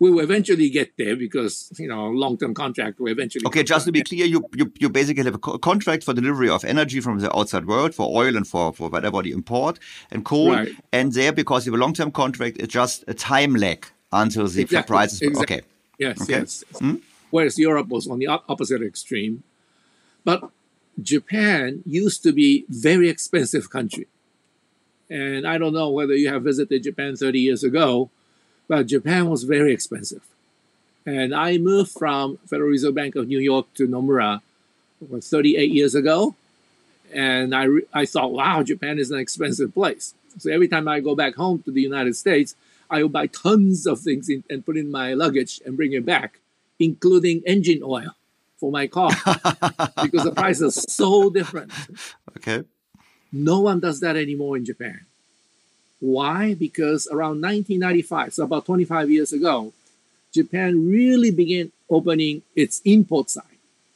we 0.00 0.10
will 0.10 0.20
eventually 0.20 0.70
get 0.70 0.96
there 0.96 1.16
because 1.16 1.72
you 1.78 1.88
know 1.88 2.08
long-term 2.08 2.54
contract 2.54 3.00
will 3.00 3.10
eventually. 3.10 3.44
Okay, 3.46 3.62
just 3.62 3.86
to 3.86 3.92
be 3.92 4.02
clear, 4.02 4.26
you, 4.26 4.44
you 4.54 4.72
you 4.78 4.88
basically 4.88 5.24
have 5.24 5.34
a 5.34 5.38
contract 5.38 6.04
for 6.04 6.14
delivery 6.14 6.48
of 6.48 6.64
energy 6.64 7.00
from 7.00 7.18
the 7.18 7.36
outside 7.36 7.66
world 7.66 7.94
for 7.94 8.06
oil 8.16 8.36
and 8.36 8.46
for 8.46 8.72
for 8.72 8.88
whatever 8.88 9.22
you 9.24 9.34
import 9.34 9.78
and 10.10 10.24
coal, 10.24 10.52
right. 10.52 10.68
and 10.92 11.12
there 11.12 11.32
because 11.32 11.66
you 11.66 11.72
have 11.72 11.80
a 11.80 11.82
long-term 11.82 12.12
contract, 12.12 12.58
it's 12.58 12.72
just 12.72 13.04
a 13.08 13.14
time 13.14 13.54
lag 13.54 13.86
until 14.12 14.46
the 14.46 14.62
exactly. 14.62 14.94
prices. 14.94 15.22
Exactly. 15.22 15.56
Okay. 15.56 15.66
Yes. 15.98 16.22
Okay. 16.22 16.32
Yes. 16.32 16.64
Hmm? 16.78 16.96
Whereas 17.30 17.58
Europe 17.58 17.88
was 17.88 18.08
on 18.08 18.18
the 18.18 18.26
opposite 18.28 18.82
extreme, 18.82 19.42
but 20.24 20.50
Japan 21.02 21.82
used 21.84 22.22
to 22.22 22.32
be 22.32 22.64
very 22.68 23.08
expensive 23.08 23.68
country, 23.70 24.06
and 25.10 25.46
I 25.46 25.58
don't 25.58 25.74
know 25.74 25.90
whether 25.90 26.14
you 26.14 26.28
have 26.28 26.44
visited 26.44 26.84
Japan 26.84 27.16
30 27.16 27.40
years 27.40 27.64
ago 27.64 28.10
but 28.68 28.86
Japan 28.86 29.28
was 29.28 29.44
very 29.44 29.72
expensive. 29.72 30.22
And 31.06 31.34
I 31.34 31.56
moved 31.58 31.92
from 31.92 32.36
Federal 32.46 32.68
Reserve 32.68 32.94
Bank 32.94 33.16
of 33.16 33.26
New 33.26 33.38
York 33.38 33.72
to 33.74 33.88
Nomura 33.88 34.42
38 35.00 35.70
years 35.70 35.94
ago. 35.94 36.34
And 37.12 37.54
I, 37.54 37.66
I 37.94 38.04
thought, 38.04 38.32
wow, 38.32 38.62
Japan 38.62 38.98
is 38.98 39.10
an 39.10 39.18
expensive 39.18 39.72
place. 39.72 40.14
So 40.38 40.50
every 40.50 40.68
time 40.68 40.86
I 40.86 41.00
go 41.00 41.14
back 41.14 41.34
home 41.34 41.62
to 41.62 41.70
the 41.70 41.80
United 41.80 42.14
States, 42.14 42.54
I 42.90 43.02
will 43.02 43.08
buy 43.08 43.26
tons 43.26 43.86
of 43.86 44.00
things 44.00 44.28
in, 44.28 44.44
and 44.50 44.64
put 44.64 44.76
in 44.76 44.90
my 44.90 45.14
luggage 45.14 45.60
and 45.64 45.76
bring 45.76 45.92
it 45.92 46.04
back, 46.04 46.40
including 46.78 47.42
engine 47.46 47.82
oil 47.82 48.14
for 48.58 48.70
my 48.70 48.86
car 48.86 49.10
because 50.02 50.24
the 50.24 50.32
price 50.34 50.60
is 50.60 50.74
so 50.74 51.30
different. 51.30 51.72
Okay. 52.38 52.62
No 53.32 53.60
one 53.60 53.80
does 53.80 53.98
that 54.00 54.16
anymore 54.16 54.56
in 54.56 54.64
Japan. 54.64 55.00
Why? 56.00 56.54
Because 56.54 57.08
around 57.08 57.42
1995, 57.42 58.34
so 58.34 58.44
about 58.44 58.66
25 58.66 59.10
years 59.10 59.32
ago, 59.32 59.72
Japan 60.32 60.88
really 60.88 61.30
began 61.30 61.72
opening 61.90 62.42
its 62.54 62.80
import 62.84 63.30
side. 63.30 63.44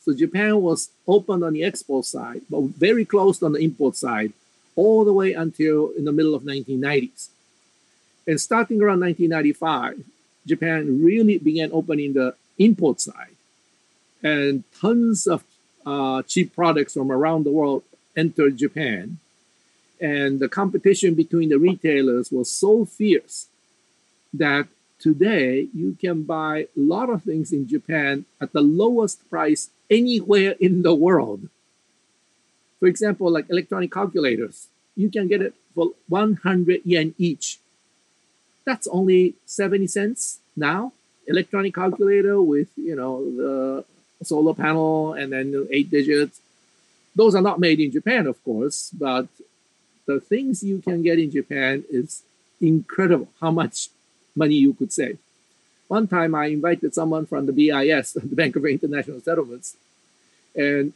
So 0.04 0.12
Japan 0.12 0.60
was 0.60 0.90
open 1.06 1.44
on 1.44 1.52
the 1.52 1.62
export 1.62 2.04
side, 2.06 2.42
but 2.50 2.62
very 2.62 3.04
closed 3.04 3.42
on 3.42 3.52
the 3.52 3.60
import 3.60 3.96
side, 3.96 4.32
all 4.74 5.04
the 5.04 5.12
way 5.12 5.32
until 5.32 5.90
in 5.96 6.04
the 6.04 6.12
middle 6.12 6.34
of 6.34 6.42
1990s. 6.42 7.28
And 8.26 8.40
starting 8.40 8.82
around 8.82 9.00
1995, 9.00 10.04
Japan 10.46 11.04
really 11.04 11.38
began 11.38 11.70
opening 11.72 12.14
the 12.14 12.34
import 12.58 13.00
side, 13.00 13.36
and 14.22 14.64
tons 14.80 15.26
of 15.26 15.44
uh, 15.86 16.22
cheap 16.22 16.54
products 16.54 16.94
from 16.94 17.12
around 17.12 17.44
the 17.44 17.50
world 17.50 17.82
entered 18.16 18.56
Japan 18.56 19.18
and 20.02 20.40
the 20.40 20.48
competition 20.48 21.14
between 21.14 21.48
the 21.48 21.60
retailers 21.60 22.32
was 22.32 22.50
so 22.50 22.84
fierce 22.84 23.46
that 24.34 24.66
today 24.98 25.68
you 25.72 25.96
can 26.00 26.24
buy 26.24 26.66
a 26.76 26.80
lot 26.94 27.08
of 27.08 27.22
things 27.22 27.52
in 27.52 27.68
Japan 27.68 28.24
at 28.40 28.52
the 28.52 28.60
lowest 28.60 29.18
price 29.30 29.70
anywhere 29.88 30.56
in 30.58 30.82
the 30.82 30.94
world. 30.94 31.48
For 32.80 32.86
example, 32.88 33.30
like 33.30 33.48
electronic 33.48 33.92
calculators, 33.92 34.66
you 34.96 35.08
can 35.08 35.28
get 35.28 35.40
it 35.40 35.54
for 35.72 35.92
100 36.08 36.80
yen 36.84 37.14
each. 37.16 37.60
That's 38.64 38.88
only 38.88 39.34
70 39.46 39.86
cents 39.86 40.40
now. 40.56 40.92
Electronic 41.28 41.74
calculator 41.74 42.42
with, 42.42 42.68
you 42.76 42.96
know, 42.96 43.22
the 43.36 43.84
solar 44.24 44.54
panel 44.54 45.12
and 45.12 45.32
then 45.32 45.68
eight 45.70 45.90
digits. 45.90 46.40
Those 47.14 47.36
are 47.36 47.42
not 47.42 47.60
made 47.60 47.78
in 47.78 47.92
Japan, 47.92 48.26
of 48.26 48.42
course, 48.42 48.90
but 48.90 49.28
the 50.06 50.20
things 50.20 50.62
you 50.62 50.80
can 50.80 51.02
get 51.02 51.18
in 51.18 51.30
Japan 51.30 51.84
is 51.90 52.22
incredible 52.60 53.28
how 53.40 53.50
much 53.50 53.88
money 54.34 54.54
you 54.54 54.72
could 54.74 54.92
save. 54.92 55.18
One 55.88 56.06
time 56.08 56.34
I 56.34 56.46
invited 56.46 56.94
someone 56.94 57.26
from 57.26 57.46
the 57.46 57.52
BIS, 57.52 58.12
the 58.12 58.36
Bank 58.36 58.56
of 58.56 58.64
International 58.64 59.20
Settlements, 59.20 59.76
and 60.54 60.92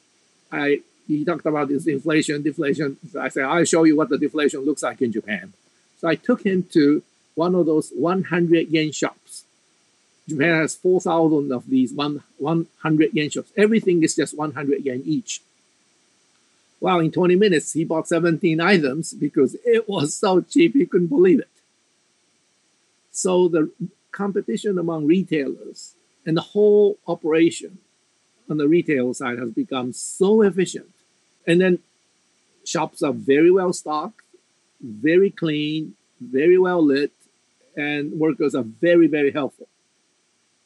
I 0.51 0.81
he 1.07 1.25
talked 1.25 1.47
about 1.47 1.69
this 1.69 1.87
inflation, 1.87 2.43
deflation. 2.43 2.97
So 3.13 3.21
I 3.21 3.29
said, 3.29 3.45
I'll 3.45 3.65
show 3.65 3.85
you 3.85 3.97
what 3.97 4.09
the 4.09 4.19
deflation 4.19 4.65
looks 4.65 4.83
like 4.83 5.01
in 5.01 5.13
Japan. 5.13 5.53
So 6.01 6.09
I 6.09 6.17
took 6.17 6.45
him 6.45 6.65
to 6.73 7.03
one 7.35 7.55
of 7.55 7.67
those 7.67 7.91
100 7.91 8.69
yen 8.69 8.91
shops. 8.93 9.45
Japan 10.29 10.61
has 10.61 10.75
4,000 10.75 11.53
of 11.53 11.69
these 11.69 11.93
one, 11.93 12.23
100 12.39 13.11
yen 13.15 13.31
shops. 13.31 13.53
Everything 13.57 14.03
is 14.03 14.17
just 14.17 14.37
100 14.37 14.85
yen 14.85 15.03
each. 15.05 15.41
Well, 16.81 17.01
in 17.01 17.11
20 17.11 17.37
minutes, 17.37 17.73
he 17.73 17.85
bought 17.85 18.09
17 18.09 18.61
items 18.61 19.15
because 19.15 19.57
it 19.65 19.89
was 19.89 20.15
so 20.15 20.41
cheap, 20.43 20.75
he 20.75 20.87
couldn't 20.87 21.07
believe 21.09 21.41
it. 21.41 21.49
So 23.11 23.49
the 23.49 23.71
competition 24.13 24.79
among 24.79 25.07
retailers 25.07 25.95
and 26.27 26.37
the 26.37 26.43
whole 26.43 26.99
operation 27.07 27.79
on 28.51 28.59
the 28.59 28.69
retail 28.69 29.15
side 29.15 29.39
has 29.39 29.51
become 29.51 29.93
so 29.93 30.43
efficient. 30.43 30.91
And 31.47 31.61
then 31.61 31.79
shops 32.65 33.03
are 33.03 33.13
very 33.13 33.51
well 33.51 33.73
stocked, 33.73 34.21
very 34.83 35.31
clean, 35.31 35.95
very 36.21 36.59
well 36.59 36.85
lit, 36.85 37.13
and 37.77 38.13
workers 38.13 38.55
are 38.55 38.63
very, 38.63 39.07
very 39.07 39.31
helpful. 39.31 39.69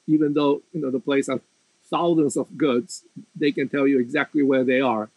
Even 0.06 0.34
though 0.34 0.62
you 0.72 0.80
know 0.80 0.90
the 0.90 1.00
place 1.00 1.26
has 1.28 1.40
thousands 1.88 2.36
of 2.36 2.56
goods, 2.56 3.04
they 3.34 3.52
can 3.52 3.68
tell 3.68 3.86
you 3.86 3.98
exactly 3.98 4.42
where 4.42 4.64
they 4.64 4.80
are. 4.80 5.08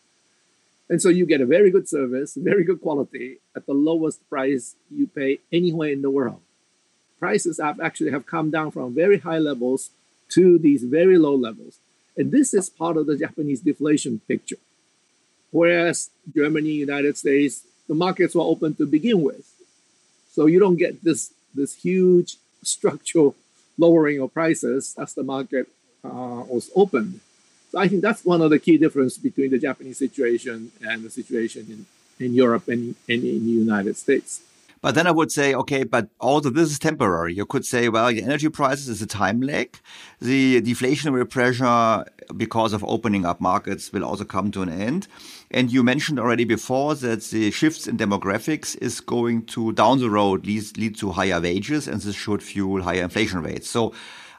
And 0.94 1.02
so 1.02 1.10
you 1.10 1.26
get 1.26 1.42
a 1.42 1.48
very 1.48 1.72
good 1.72 1.90
service, 1.90 2.36
very 2.36 2.64
good 2.64 2.80
quality 2.80 3.40
at 3.56 3.66
the 3.66 3.74
lowest 3.74 4.30
price 4.30 4.76
you 4.92 5.08
pay 5.08 5.40
anywhere 5.52 5.90
in 5.90 6.04
the 6.04 6.12
world. 6.12 6.40
Prices 7.20 7.60
have 7.60 7.80
actually 7.80 8.12
have 8.12 8.28
come 8.28 8.52
down 8.52 8.70
from 8.70 8.94
very 8.94 9.18
high 9.18 9.40
levels 9.40 9.90
to 10.36 10.60
these 10.60 10.84
very 10.84 11.18
low 11.18 11.34
levels. 11.34 11.80
And 12.16 12.32
this 12.32 12.54
is 12.54 12.70
part 12.70 12.96
of 12.96 13.08
the 13.08 13.18
Japanese 13.18 13.62
deflation 13.62 14.22
picture. 14.28 14.62
Whereas 15.50 16.12
Germany, 16.32 16.70
United 16.70 17.18
States, 17.18 17.64
the 17.90 17.96
markets 17.96 18.36
were 18.36 18.44
open 18.44 18.76
to 18.76 18.86
begin 18.86 19.24
with. 19.24 19.52
So 20.30 20.46
you 20.46 20.60
don't 20.60 20.78
get 20.78 21.04
this, 21.04 21.34
this 21.56 21.74
huge 21.74 22.38
structural 22.62 23.36
lowering 23.80 24.22
of 24.22 24.32
prices 24.32 24.94
as 25.00 25.16
the 25.16 25.24
market 25.24 25.70
uh, 26.04 26.44
was 26.48 26.70
opened. 26.76 27.20
So 27.74 27.80
I 27.80 27.88
think 27.88 28.04
that's 28.04 28.24
one 28.24 28.44
of 28.44 28.52
the 28.52 28.60
key 28.60 28.78
differences 28.78 29.18
between 29.18 29.50
the 29.50 29.58
Japanese 29.58 29.98
situation 29.98 30.72
and 30.88 31.04
the 31.04 31.10
situation 31.10 31.66
in, 32.20 32.24
in 32.24 32.36
Europe 32.36 32.68
and, 32.68 32.94
and 33.10 33.24
in 33.24 33.46
the 33.46 33.52
United 33.52 33.98
States. 33.98 34.42
But 34.80 34.94
then 34.94 35.08
I 35.08 35.12
would 35.12 35.32
say, 35.32 35.56
okay, 35.56 35.84
but 35.84 36.10
also 36.20 36.52
this 36.52 36.70
is 36.70 36.78
temporary. 36.78 37.34
You 37.34 37.48
could 37.48 37.66
say, 37.66 37.90
well, 37.90 38.10
the 38.10 38.22
energy 38.22 38.48
prices 38.50 38.90
is 38.90 39.02
a 39.02 39.08
time 39.08 39.42
lag. 39.42 39.80
The 40.22 40.62
deflationary 40.62 41.28
pressure 41.28 42.06
because 42.38 42.74
of 42.74 42.84
opening 42.84 43.26
up 43.26 43.42
markets 43.42 43.92
will 43.92 44.04
also 44.04 44.24
come 44.24 44.52
to 44.52 44.62
an 44.62 44.70
end. 44.70 45.08
And 45.50 45.72
you 45.72 45.82
mentioned 45.82 46.20
already 46.20 46.44
before 46.44 46.94
that 46.96 47.24
the 47.24 47.50
shifts 47.50 47.88
in 47.88 47.98
demographics 47.98 48.78
is 48.84 49.00
going 49.00 49.48
to 49.48 49.72
down 49.72 50.00
the 50.00 50.12
road 50.12 50.46
lead, 50.46 50.78
lead 50.78 50.96
to 50.98 51.10
higher 51.10 51.42
wages 51.42 51.88
and 51.88 52.00
this 52.00 52.16
should 52.16 52.44
fuel 52.44 52.84
higher 52.84 53.02
inflation 53.02 53.42
rates. 53.42 53.68
So 53.68 53.94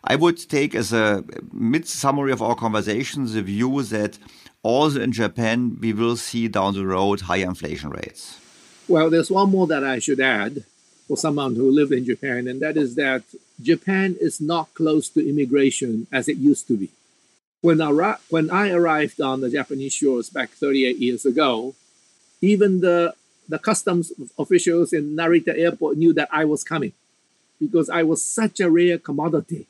I 0.06 0.16
would 0.16 0.36
take 0.51 0.74
as 0.74 0.93
a 0.93 1.24
mid 1.52 1.89
summary 1.89 2.32
of 2.32 2.43
our 2.43 2.55
conversation 2.55 3.24
the 3.24 3.40
view 3.40 3.82
that 3.85 4.18
also 4.62 5.01
in 5.01 5.12
Japan 5.12 5.78
we 5.81 5.94
will 5.94 6.16
see 6.16 6.47
down 6.47 6.74
the 6.74 6.86
road 6.86 7.22
higher 7.22 7.47
inflation 7.47 7.90
rates. 7.90 8.39
Well, 8.86 9.09
there's 9.09 9.31
one 9.31 9.51
more 9.51 9.66
that 9.68 9.82
I 9.82 9.98
should 9.98 10.20
add 10.20 10.64
for 11.09 11.16
someone 11.16 11.55
who 11.56 11.70
lived 11.70 11.93
in 11.93 12.05
Japan, 12.05 12.47
and 12.47 12.60
that 12.60 12.76
is 12.76 12.97
that 12.97 13.22
Japan 13.62 14.16
is 14.20 14.40
not 14.43 14.74
close 14.74 15.09
to 15.10 15.26
immigration 15.26 16.06
as 16.12 16.28
it 16.28 16.36
used 16.36 16.68
to 16.68 16.76
be. 16.76 16.90
When 17.62 17.81
I, 17.81 18.16
when 18.28 18.51
I 18.51 18.72
arrived 18.72 19.22
on 19.22 19.40
the 19.40 19.48
Japanese 19.48 19.94
shores 19.94 20.28
back 20.28 20.51
38 20.51 20.98
years 20.98 21.24
ago, 21.24 21.74
even 22.43 22.81
the, 22.81 23.14
the 23.48 23.59
customs 23.59 24.12
officials 24.39 24.93
in 24.93 25.16
Narita 25.16 25.59
airport 25.59 25.97
knew 25.97 26.12
that 26.12 26.28
I 26.31 26.44
was 26.44 26.62
coming 26.62 26.93
because 27.59 27.89
I 27.89 28.02
was 28.02 28.22
such 28.22 28.60
a 28.60 28.70
rare 28.70 28.98
commodity 28.98 29.66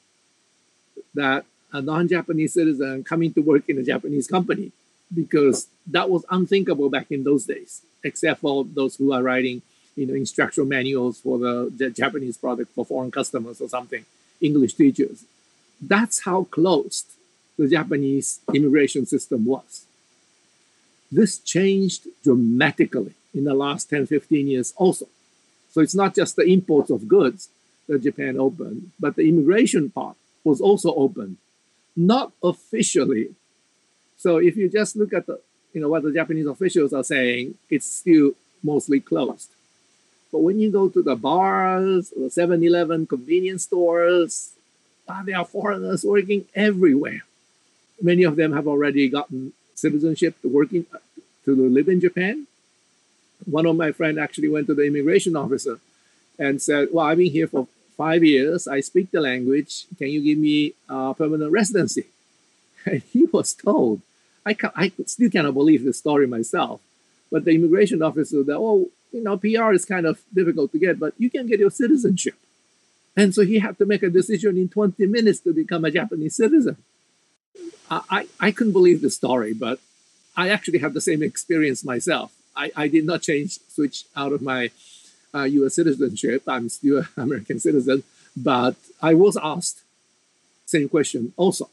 that 1.15 1.45
uh, 1.73 1.79
a 1.79 1.83
non 1.83 2.09
Japanese 2.09 2.55
citizen 2.55 3.05
coming 3.05 3.33
to 3.35 3.41
work 3.41 3.69
in 3.69 3.79
a 3.79 3.83
Japanese 3.83 4.27
company 4.27 4.73
because 5.13 5.69
that 5.87 6.09
was 6.09 6.25
unthinkable 6.31 6.89
back 6.89 7.11
in 7.11 7.25
those 7.25 7.45
days 7.47 7.83
except 8.05 8.41
for 8.41 8.65
those 8.65 8.97
who 8.97 9.13
are 9.13 9.23
writing, 9.23 9.63
you 9.97 10.07
know, 10.07 10.15
instructional 10.15 10.69
manuals 10.69 11.19
for 11.21 11.39
the, 11.39 11.73
the 11.75 11.91
Japanese 11.91 12.37
product 12.37 12.73
for 12.75 12.85
foreign 12.85 13.11
customers 13.11 13.61
or 13.61 13.69
something, 13.69 14.05
English 14.41 14.75
teachers. 14.75 15.25
That's 15.81 16.25
how 16.25 16.45
closed 16.45 17.07
the 17.59 17.69
Japanese 17.69 18.41
immigration 18.53 19.07
system 19.07 19.47
was. 19.47 19.87
This 21.11 21.39
changed 21.39 22.07
dramatically 22.23 23.15
in 23.35 23.45
the 23.45 23.55
last 23.55 23.91
10, 23.91 24.07
15 24.07 24.47
years 24.47 24.75
also. 24.77 25.07
So 25.71 25.81
it's 25.81 25.95
not 25.95 26.15
just 26.15 26.37
the 26.37 26.45
imports 26.45 26.91
of 26.91 27.09
goods 27.09 27.49
that 27.89 28.03
Japan 28.03 28.39
opened, 28.39 28.93
but 29.01 29.17
the 29.17 29.29
immigration 29.29 29.91
part 29.91 30.17
was 30.45 30.61
also 30.61 30.95
opened, 30.95 31.39
not 31.97 32.33
officially. 32.43 33.35
So 34.17 34.37
if 34.37 34.57
you 34.57 34.69
just 34.69 34.97
look 34.97 35.13
at 35.13 35.27
the 35.27 35.41
you 35.75 35.81
know, 35.81 35.89
what 35.89 36.05
the 36.05 36.13
Japanese 36.13 36.47
officials 36.47 36.93
are 36.93 37.03
saying, 37.03 37.57
it's 37.69 37.85
still 37.85 38.33
mostly 38.63 39.01
closed. 39.01 39.51
But 40.33 40.39
when 40.39 40.59
you 40.61 40.71
go 40.71 40.89
to 40.89 41.03
the 41.03 41.17
bars, 41.17 42.11
the 42.11 42.31
7-Eleven 42.31 43.07
convenience 43.07 43.65
stores, 43.65 44.53
ah, 45.09 45.23
there 45.27 45.37
are 45.37 45.45
foreigners 45.45 46.05
working 46.05 46.47
everywhere. 46.55 47.23
Many 48.01 48.23
of 48.23 48.37
them 48.37 48.53
have 48.53 48.67
already 48.67 49.09
gotten 49.09 49.53
citizenship 49.75 50.41
to 50.43 50.49
working 50.49 50.87
to 51.45 51.55
live 51.55 51.89
in 51.89 52.01
Japan. 52.01 52.47
One 53.45 53.67
of 53.67 53.77
my 53.77 53.93
friends 53.93 54.19
actually 54.19 54.49
went 54.49 54.69
to 54.69 54.75
the 54.75 54.85
immigration 54.85 55.37
officer 55.37 55.79
and 56.39 56.63
said, 56.63 56.89
"Well, 56.91 57.07
I've 57.07 57.19
been 57.19 57.31
here 57.31 57.47
for 57.47 57.69
five 57.97 58.25
years. 58.25 58.67
I 58.67 58.81
speak 58.81 59.11
the 59.11 59.21
language. 59.21 59.87
Can 59.99 60.09
you 60.09 60.23
give 60.23 60.39
me 60.39 60.75
a 60.89 61.15
permanent 61.15 61.53
residency?" 61.53 62.07
And 62.87 63.03
he 63.13 63.25
was 63.33 63.55
told 63.55 64.03
I, 64.47 64.55
can't. 64.55 64.75
I 64.77 64.93
still 65.07 65.31
cannot 65.31 65.55
believe 65.55 65.85
this 65.85 65.99
story 65.99 66.27
myself. 66.27 66.81
But 67.31 67.45
the 67.45 67.53
immigration 67.53 68.03
officer 68.03 68.43
that, 68.43 68.57
oh, 68.57 68.91
you 69.13 69.23
know, 69.23 69.37
PR 69.37 69.73
is 69.73 69.85
kind 69.85 70.07
of 70.07 70.21
difficult 70.33 70.73
to 70.73 70.79
get, 70.79 70.99
but 70.99 71.15
you 71.19 71.31
can 71.31 71.47
get 71.47 71.61
your 71.61 71.71
citizenship. 71.71 72.35
And 73.17 73.35
so 73.35 73.43
he 73.43 73.61
had 73.61 73.79
to 73.79 73.87
make 73.87 74.03
a 74.03 74.11
decision 74.11 74.57
in 74.59 74.69
20 74.69 75.07
minutes 75.07 75.41
to 75.41 75.53
become 75.53 75.85
a 75.85 75.91
Japanese 75.91 76.37
citizen. 76.37 76.77
I, 77.91 78.01
I, 78.11 78.27
I 78.41 78.51
couldn't 78.51 78.73
believe 78.73 79.01
the 79.01 79.11
story, 79.11 79.53
but 79.53 79.79
I 80.37 80.49
actually 80.49 80.79
had 80.79 80.95
the 80.95 81.01
same 81.01 81.23
experience 81.23 81.85
myself. 81.85 82.33
I, 82.57 82.71
I 82.77 82.89
did 82.89 83.07
not 83.07 83.23
change, 83.23 83.59
switch 83.69 84.05
out 84.17 84.33
of 84.33 84.43
my 84.43 84.71
uh, 85.35 85.43
US 85.43 85.75
citizenship. 85.75 86.43
I'm 86.47 86.69
still 86.69 86.99
an 86.99 87.09
American 87.17 87.59
citizen, 87.59 88.03
but 88.37 88.77
I 89.03 89.15
was 89.15 89.37
asked 89.37 89.83
same 90.67 90.89
question 90.89 91.33
also. 91.37 91.69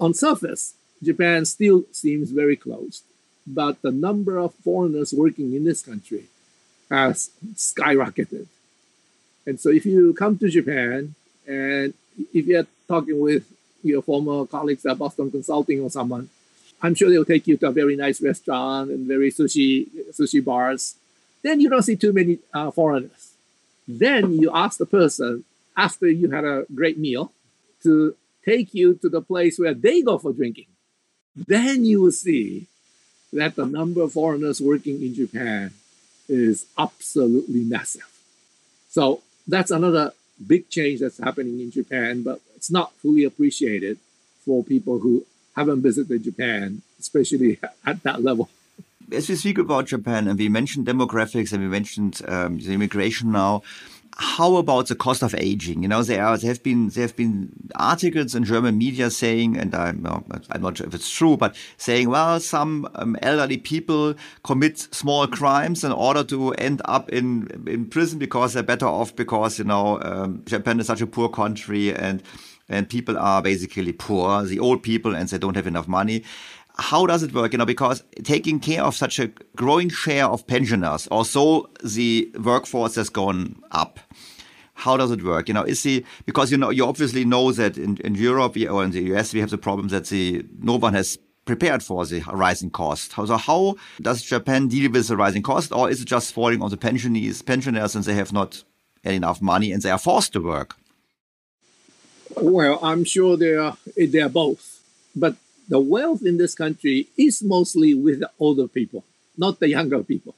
On 0.00 0.14
surface, 0.14 0.74
Japan 1.02 1.44
still 1.44 1.84
seems 1.92 2.30
very 2.30 2.56
closed, 2.56 3.02
but 3.46 3.82
the 3.82 3.90
number 3.90 4.38
of 4.38 4.54
foreigners 4.54 5.12
working 5.12 5.54
in 5.54 5.64
this 5.64 5.82
country 5.82 6.24
has 6.90 7.30
skyrocketed. 7.54 8.46
And 9.46 9.60
so 9.60 9.70
if 9.70 9.84
you 9.84 10.14
come 10.14 10.38
to 10.38 10.48
Japan 10.48 11.14
and 11.46 11.94
if 12.32 12.46
you're 12.46 12.66
talking 12.88 13.20
with 13.20 13.44
your 13.82 14.02
former 14.02 14.46
colleagues 14.46 14.86
at 14.86 14.98
Boston 14.98 15.30
Consulting 15.30 15.80
or 15.80 15.90
someone, 15.90 16.28
I'm 16.80 16.94
sure 16.94 17.10
they'll 17.10 17.24
take 17.24 17.46
you 17.46 17.56
to 17.58 17.68
a 17.68 17.72
very 17.72 17.96
nice 17.96 18.20
restaurant 18.20 18.90
and 18.90 19.06
very 19.06 19.30
sushi 19.30 19.88
sushi 20.10 20.44
bars. 20.44 20.96
Then 21.42 21.60
you 21.60 21.68
don't 21.68 21.82
see 21.82 21.96
too 21.96 22.12
many 22.12 22.38
uh, 22.54 22.70
foreigners. 22.70 23.32
Then 23.88 24.40
you 24.40 24.50
ask 24.54 24.78
the 24.78 24.86
person 24.86 25.44
after 25.76 26.08
you 26.08 26.30
had 26.30 26.44
a 26.44 26.66
great 26.74 26.98
meal 26.98 27.32
to 27.82 28.14
take 28.44 28.74
you 28.74 28.94
to 28.94 29.08
the 29.08 29.20
place 29.20 29.58
where 29.58 29.74
they 29.74 30.02
go 30.02 30.18
for 30.18 30.32
drinking 30.32 30.66
then 31.34 31.84
you 31.84 32.02
will 32.02 32.12
see 32.12 32.66
that 33.32 33.56
the 33.56 33.66
number 33.66 34.02
of 34.02 34.12
foreigners 34.12 34.60
working 34.60 35.02
in 35.02 35.14
Japan 35.14 35.72
is 36.28 36.66
absolutely 36.78 37.64
massive. 37.64 38.08
So 38.90 39.22
that's 39.46 39.70
another 39.70 40.12
big 40.46 40.68
change 40.68 41.00
that's 41.00 41.18
happening 41.18 41.60
in 41.60 41.70
Japan, 41.70 42.22
but 42.22 42.40
it's 42.56 42.70
not 42.70 42.92
fully 42.96 43.24
appreciated 43.24 43.98
for 44.44 44.62
people 44.62 44.98
who 44.98 45.24
haven't 45.56 45.82
visited 45.82 46.24
Japan, 46.24 46.82
especially 47.00 47.58
at 47.86 48.02
that 48.02 48.22
level. 48.22 48.50
As 49.12 49.28
we 49.28 49.36
speak 49.36 49.58
about 49.58 49.86
Japan, 49.86 50.26
and 50.28 50.38
we 50.38 50.48
mentioned 50.48 50.86
demographics, 50.86 51.52
and 51.52 51.62
we 51.62 51.68
mentioned 51.68 52.22
um, 52.26 52.58
the 52.58 52.72
immigration 52.72 53.30
now, 53.32 53.62
how 54.16 54.56
about 54.56 54.88
the 54.88 54.94
cost 54.94 55.22
of 55.22 55.34
aging? 55.36 55.82
You 55.82 55.88
know, 55.88 56.02
there, 56.02 56.24
are, 56.24 56.36
there 56.36 56.50
have 56.50 56.62
been 56.62 56.88
there 56.90 57.02
have 57.02 57.16
been 57.16 57.50
articles 57.76 58.34
in 58.34 58.44
German 58.44 58.76
media 58.78 59.10
saying, 59.10 59.56
and 59.56 59.74
I'm, 59.74 60.06
I'm 60.50 60.62
not 60.62 60.76
sure 60.76 60.86
if 60.86 60.94
it's 60.94 61.10
true, 61.10 61.36
but 61.36 61.56
saying, 61.78 62.08
well, 62.08 62.38
some 62.40 62.88
um, 62.94 63.16
elderly 63.22 63.56
people 63.56 64.14
commit 64.44 64.78
small 64.78 65.26
crimes 65.26 65.82
in 65.82 65.92
order 65.92 66.24
to 66.24 66.52
end 66.52 66.82
up 66.84 67.08
in 67.08 67.64
in 67.66 67.86
prison 67.86 68.18
because 68.18 68.52
they're 68.52 68.62
better 68.62 68.86
off 68.86 69.16
because 69.16 69.58
you 69.58 69.64
know 69.64 70.00
um, 70.02 70.42
Japan 70.46 70.80
is 70.80 70.86
such 70.86 71.00
a 71.00 71.06
poor 71.06 71.28
country 71.28 71.94
and 71.94 72.22
and 72.68 72.88
people 72.88 73.18
are 73.18 73.42
basically 73.42 73.92
poor, 73.92 74.44
the 74.44 74.58
old 74.58 74.82
people, 74.82 75.14
and 75.14 75.28
they 75.28 75.38
don't 75.38 75.56
have 75.56 75.66
enough 75.66 75.88
money 75.88 76.24
how 76.78 77.06
does 77.06 77.22
it 77.22 77.34
work? 77.34 77.52
You 77.52 77.58
know, 77.58 77.66
because 77.66 78.02
taking 78.22 78.60
care 78.60 78.82
of 78.82 78.94
such 78.94 79.18
a 79.18 79.28
growing 79.56 79.88
share 79.88 80.26
of 80.26 80.46
pensioners, 80.46 81.06
also 81.08 81.70
the 81.84 82.30
workforce 82.42 82.94
has 82.94 83.10
gone 83.10 83.62
up. 83.70 84.00
How 84.74 84.96
does 84.96 85.10
it 85.10 85.22
work? 85.22 85.48
You 85.48 85.54
know, 85.54 85.64
is 85.64 85.82
the 85.82 86.04
because 86.24 86.50
you 86.50 86.56
know 86.56 86.70
you 86.70 86.86
obviously 86.86 87.24
know 87.24 87.52
that 87.52 87.76
in, 87.76 87.98
in 87.98 88.14
Europe 88.14 88.56
or 88.68 88.84
in 88.84 88.90
the 88.90 89.02
US 89.14 89.34
we 89.34 89.40
have 89.40 89.50
the 89.50 89.58
problem 89.58 89.88
that 89.88 90.06
the 90.06 90.44
no 90.58 90.76
one 90.76 90.94
has 90.94 91.18
prepared 91.44 91.82
for 91.82 92.06
the 92.06 92.20
rising 92.32 92.70
cost. 92.70 93.12
So 93.12 93.36
how 93.36 93.76
does 94.00 94.22
Japan 94.22 94.68
deal 94.68 94.90
with 94.90 95.08
the 95.08 95.16
rising 95.16 95.42
cost, 95.42 95.72
or 95.72 95.90
is 95.90 96.00
it 96.00 96.06
just 96.06 96.32
falling 96.32 96.62
on 96.62 96.70
the 96.70 96.76
pensioners, 96.76 97.42
pensioners, 97.42 97.94
and 97.94 98.04
they 98.04 98.14
have 98.14 98.32
not 98.32 98.64
enough 99.04 99.42
money 99.42 99.72
and 99.72 99.82
they 99.82 99.90
are 99.90 99.98
forced 99.98 100.32
to 100.32 100.40
work? 100.40 100.76
Well, 102.36 102.78
I'm 102.82 103.04
sure 103.04 103.36
they 103.36 103.54
are. 103.54 103.76
They 103.96 104.20
are 104.20 104.28
both, 104.28 104.80
but 105.14 105.36
the 105.68 105.80
wealth 105.80 106.24
in 106.24 106.38
this 106.38 106.54
country 106.54 107.08
is 107.16 107.42
mostly 107.42 107.94
with 107.94 108.20
the 108.20 108.30
older 108.38 108.68
people, 108.68 109.04
not 109.36 109.60
the 109.60 109.68
younger 109.68 110.02
people, 110.02 110.34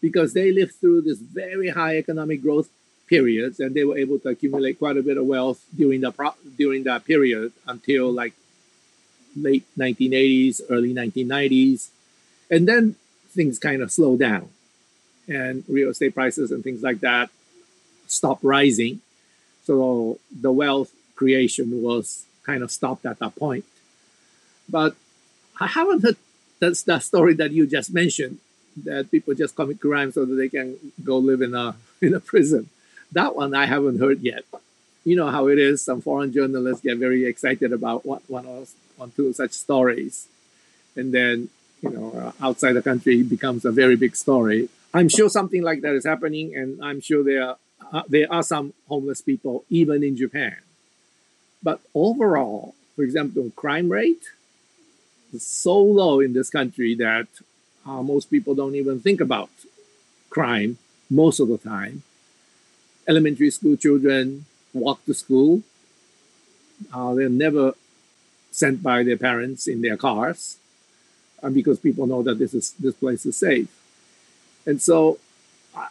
because 0.00 0.32
they 0.32 0.52
lived 0.52 0.74
through 0.74 1.02
this 1.02 1.18
very 1.18 1.68
high 1.68 1.96
economic 1.96 2.42
growth 2.42 2.68
periods 3.06 3.60
and 3.60 3.74
they 3.74 3.84
were 3.84 3.96
able 3.96 4.18
to 4.18 4.28
accumulate 4.28 4.78
quite 4.78 4.96
a 4.96 5.02
bit 5.02 5.16
of 5.16 5.24
wealth 5.24 5.64
during 5.76 6.00
the 6.00 6.10
pro- 6.10 6.34
during 6.58 6.82
that 6.84 7.04
period 7.04 7.52
until 7.66 8.10
like 8.12 8.32
late 9.36 9.64
1980s, 9.78 10.60
early 10.70 10.94
1990s, 10.94 11.88
and 12.50 12.66
then 12.66 12.96
things 13.30 13.58
kind 13.58 13.82
of 13.82 13.92
slowed 13.92 14.18
down, 14.20 14.48
and 15.28 15.64
real 15.68 15.90
estate 15.90 16.14
prices 16.14 16.50
and 16.50 16.64
things 16.64 16.82
like 16.82 17.00
that 17.00 17.30
stopped 18.06 18.42
rising. 18.42 19.00
So 19.64 20.18
the 20.30 20.52
wealth 20.52 20.92
creation 21.16 21.82
was 21.82 22.24
kind 22.44 22.62
of 22.62 22.70
stopped 22.70 23.04
at 23.04 23.18
that 23.18 23.34
point. 23.36 23.64
But 24.68 24.96
I 25.60 25.66
haven't 25.66 26.02
heard 26.02 26.16
that's 26.58 26.82
the 26.82 26.98
story 27.00 27.34
that 27.34 27.52
you 27.52 27.66
just 27.66 27.92
mentioned 27.92 28.38
that 28.84 29.10
people 29.10 29.34
just 29.34 29.56
commit 29.56 29.80
crime 29.80 30.12
so 30.12 30.24
that 30.24 30.34
they 30.34 30.48
can 30.48 30.76
go 31.04 31.18
live 31.18 31.42
in 31.42 31.54
a 31.54 31.76
in 32.00 32.14
a 32.14 32.20
prison. 32.20 32.68
That 33.12 33.36
one 33.36 33.54
I 33.54 33.66
haven't 33.66 34.00
heard 34.00 34.20
yet. 34.20 34.44
You 35.04 35.16
know 35.16 35.28
how 35.28 35.48
it 35.48 35.58
is. 35.58 35.82
Some 35.82 36.00
foreign 36.00 36.32
journalists 36.32 36.82
get 36.82 36.98
very 36.98 37.24
excited 37.24 37.72
about 37.72 38.04
one 38.04 38.22
one 38.26 38.46
or 38.46 38.64
one 38.96 39.12
two 39.12 39.32
such 39.32 39.52
stories, 39.52 40.26
and 40.96 41.12
then 41.12 41.48
you 41.82 41.90
know 41.90 42.32
outside 42.40 42.72
the 42.72 42.82
country 42.82 43.20
it 43.20 43.28
becomes 43.28 43.64
a 43.64 43.72
very 43.72 43.96
big 43.96 44.16
story. 44.16 44.68
I'm 44.92 45.08
sure 45.08 45.28
something 45.28 45.62
like 45.62 45.82
that 45.82 45.94
is 45.94 46.06
happening, 46.06 46.56
and 46.56 46.82
I'm 46.82 47.00
sure 47.00 47.22
there 47.22 47.42
are, 47.48 47.56
uh, 47.92 48.02
there 48.08 48.32
are 48.32 48.42
some 48.42 48.72
homeless 48.88 49.20
people 49.20 49.64
even 49.68 50.02
in 50.02 50.16
Japan. 50.16 50.56
But 51.62 51.80
overall, 51.94 52.74
for 52.94 53.02
example, 53.02 53.52
crime 53.54 53.90
rate 53.90 54.24
so 55.38 55.76
low 55.76 56.20
in 56.20 56.32
this 56.32 56.50
country 56.50 56.94
that 56.96 57.28
uh, 57.86 58.02
most 58.02 58.30
people 58.30 58.54
don't 58.54 58.74
even 58.74 59.00
think 59.00 59.20
about 59.20 59.50
crime 60.30 60.78
most 61.10 61.40
of 61.40 61.48
the 61.48 61.58
time. 61.58 62.02
Elementary 63.08 63.50
school 63.50 63.76
children 63.76 64.46
walk 64.72 65.04
to 65.06 65.14
school. 65.14 65.62
Uh, 66.92 67.14
they're 67.14 67.28
never 67.28 67.74
sent 68.50 68.82
by 68.82 69.02
their 69.02 69.16
parents 69.16 69.66
in 69.66 69.82
their 69.82 69.96
cars 69.96 70.58
uh, 71.42 71.50
because 71.50 71.78
people 71.78 72.06
know 72.06 72.22
that 72.22 72.38
this 72.38 72.54
is 72.54 72.72
this 72.72 72.94
place 72.94 73.24
is 73.24 73.36
safe. 73.36 73.68
And 74.66 74.82
so 74.82 75.18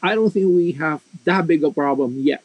I 0.02 0.16
don't 0.16 0.32
think 0.32 0.48
we 0.48 0.74
have 0.74 1.02
that 1.24 1.48
big 1.48 1.64
a 1.64 1.72
problem 1.72 2.16
yet. 2.20 2.44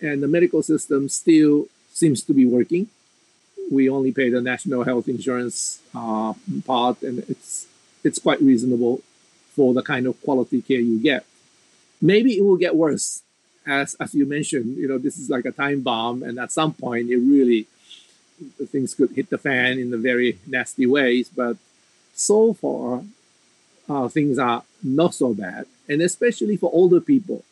And 0.00 0.22
the 0.22 0.28
medical 0.28 0.62
system 0.62 1.08
still 1.08 1.66
seems 1.92 2.22
to 2.24 2.34
be 2.34 2.44
working 2.44 2.88
we 3.70 3.88
only 3.88 4.12
pay 4.12 4.30
the 4.30 4.40
national 4.40 4.84
health 4.84 5.08
insurance 5.08 5.80
uh, 5.94 6.34
part, 6.66 7.02
and 7.02 7.18
it's 7.28 7.66
it's 8.02 8.18
quite 8.18 8.40
reasonable 8.40 9.00
for 9.54 9.72
the 9.72 9.82
kind 9.82 10.06
of 10.06 10.20
quality 10.22 10.60
care 10.60 10.80
you 10.80 11.00
get. 11.00 11.24
Maybe 12.00 12.36
it 12.36 12.44
will 12.44 12.56
get 12.56 12.76
worse, 12.76 13.22
as 13.66 13.94
as 14.00 14.14
you 14.14 14.26
mentioned. 14.26 14.76
You 14.76 14.88
know, 14.88 14.98
this 14.98 15.18
is 15.18 15.30
like 15.30 15.44
a 15.44 15.52
time 15.52 15.80
bomb, 15.80 16.22
and 16.22 16.38
at 16.38 16.52
some 16.52 16.74
point, 16.74 17.10
it 17.10 17.18
really 17.18 17.66
things 18.66 18.94
could 18.94 19.10
hit 19.12 19.30
the 19.30 19.38
fan 19.38 19.78
in 19.78 19.90
the 19.90 19.98
very 19.98 20.38
nasty 20.46 20.86
ways. 20.86 21.30
But 21.34 21.56
so 22.14 22.52
far, 22.52 23.04
uh, 23.88 24.08
things 24.08 24.38
are 24.38 24.64
not 24.82 25.14
so 25.14 25.34
bad, 25.34 25.66
and 25.88 26.02
especially 26.02 26.56
for 26.56 26.70
older 26.72 27.00
people, 27.00 27.44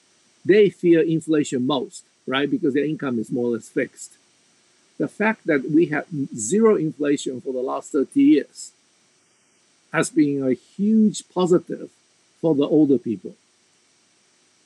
they 0.45 0.71
fear 0.71 1.01
inflation 1.01 1.67
most, 1.67 2.05
right? 2.27 2.51
Because 2.51 2.75
their 2.75 2.85
income 2.85 3.19
is 3.19 3.31
more 3.31 3.47
or 3.47 3.53
less 3.53 3.69
fixed 3.69 4.17
the 4.99 5.09
fact 5.09 5.47
that 5.47 5.71
we 5.71 5.87
had 5.87 6.05
zero 6.37 6.77
inflation 6.77 7.41
for 7.41 7.53
the 7.53 7.61
last 7.61 7.93
30 7.93 8.21
years 8.21 8.73
has 9.93 10.11
been 10.11 10.43
a 10.43 10.53
huge 10.53 11.29
positive 11.29 11.91
for 12.41 12.55
the 12.55 12.67
older 12.67 12.99
people. 12.99 13.35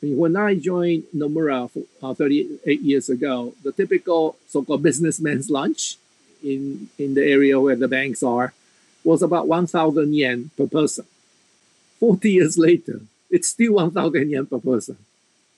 I 0.03 0.07
mean, 0.07 0.17
when 0.19 0.37
I 0.37 0.55
joined 0.55 1.05
Nomura 1.15 1.71
uh, 2.03 2.15
38 2.15 2.81
years 2.81 3.09
ago, 3.09 3.55
the 3.63 3.73
typical 3.73 4.37
so-called 4.49 4.83
businessman's 4.83 5.51
lunch 5.51 5.97
in, 6.43 6.89
in 6.99 7.15
the 7.15 7.25
area 7.25 7.59
where 7.59 7.77
the 7.77 7.89
banks 7.89 8.23
are 8.23 8.53
was 9.05 9.23
about 9.23 9.49
1,000 9.49 10.15
yen 10.15 10.51
per 10.57 10.67
person. 10.67 11.07
40 11.99 12.31
years 12.31 12.59
later, 12.59 13.01
it's 13.31 13.49
still 13.49 13.75
1,000 13.75 14.31
yen 14.31 14.47
per 14.47 14.59
person. 14.59 14.99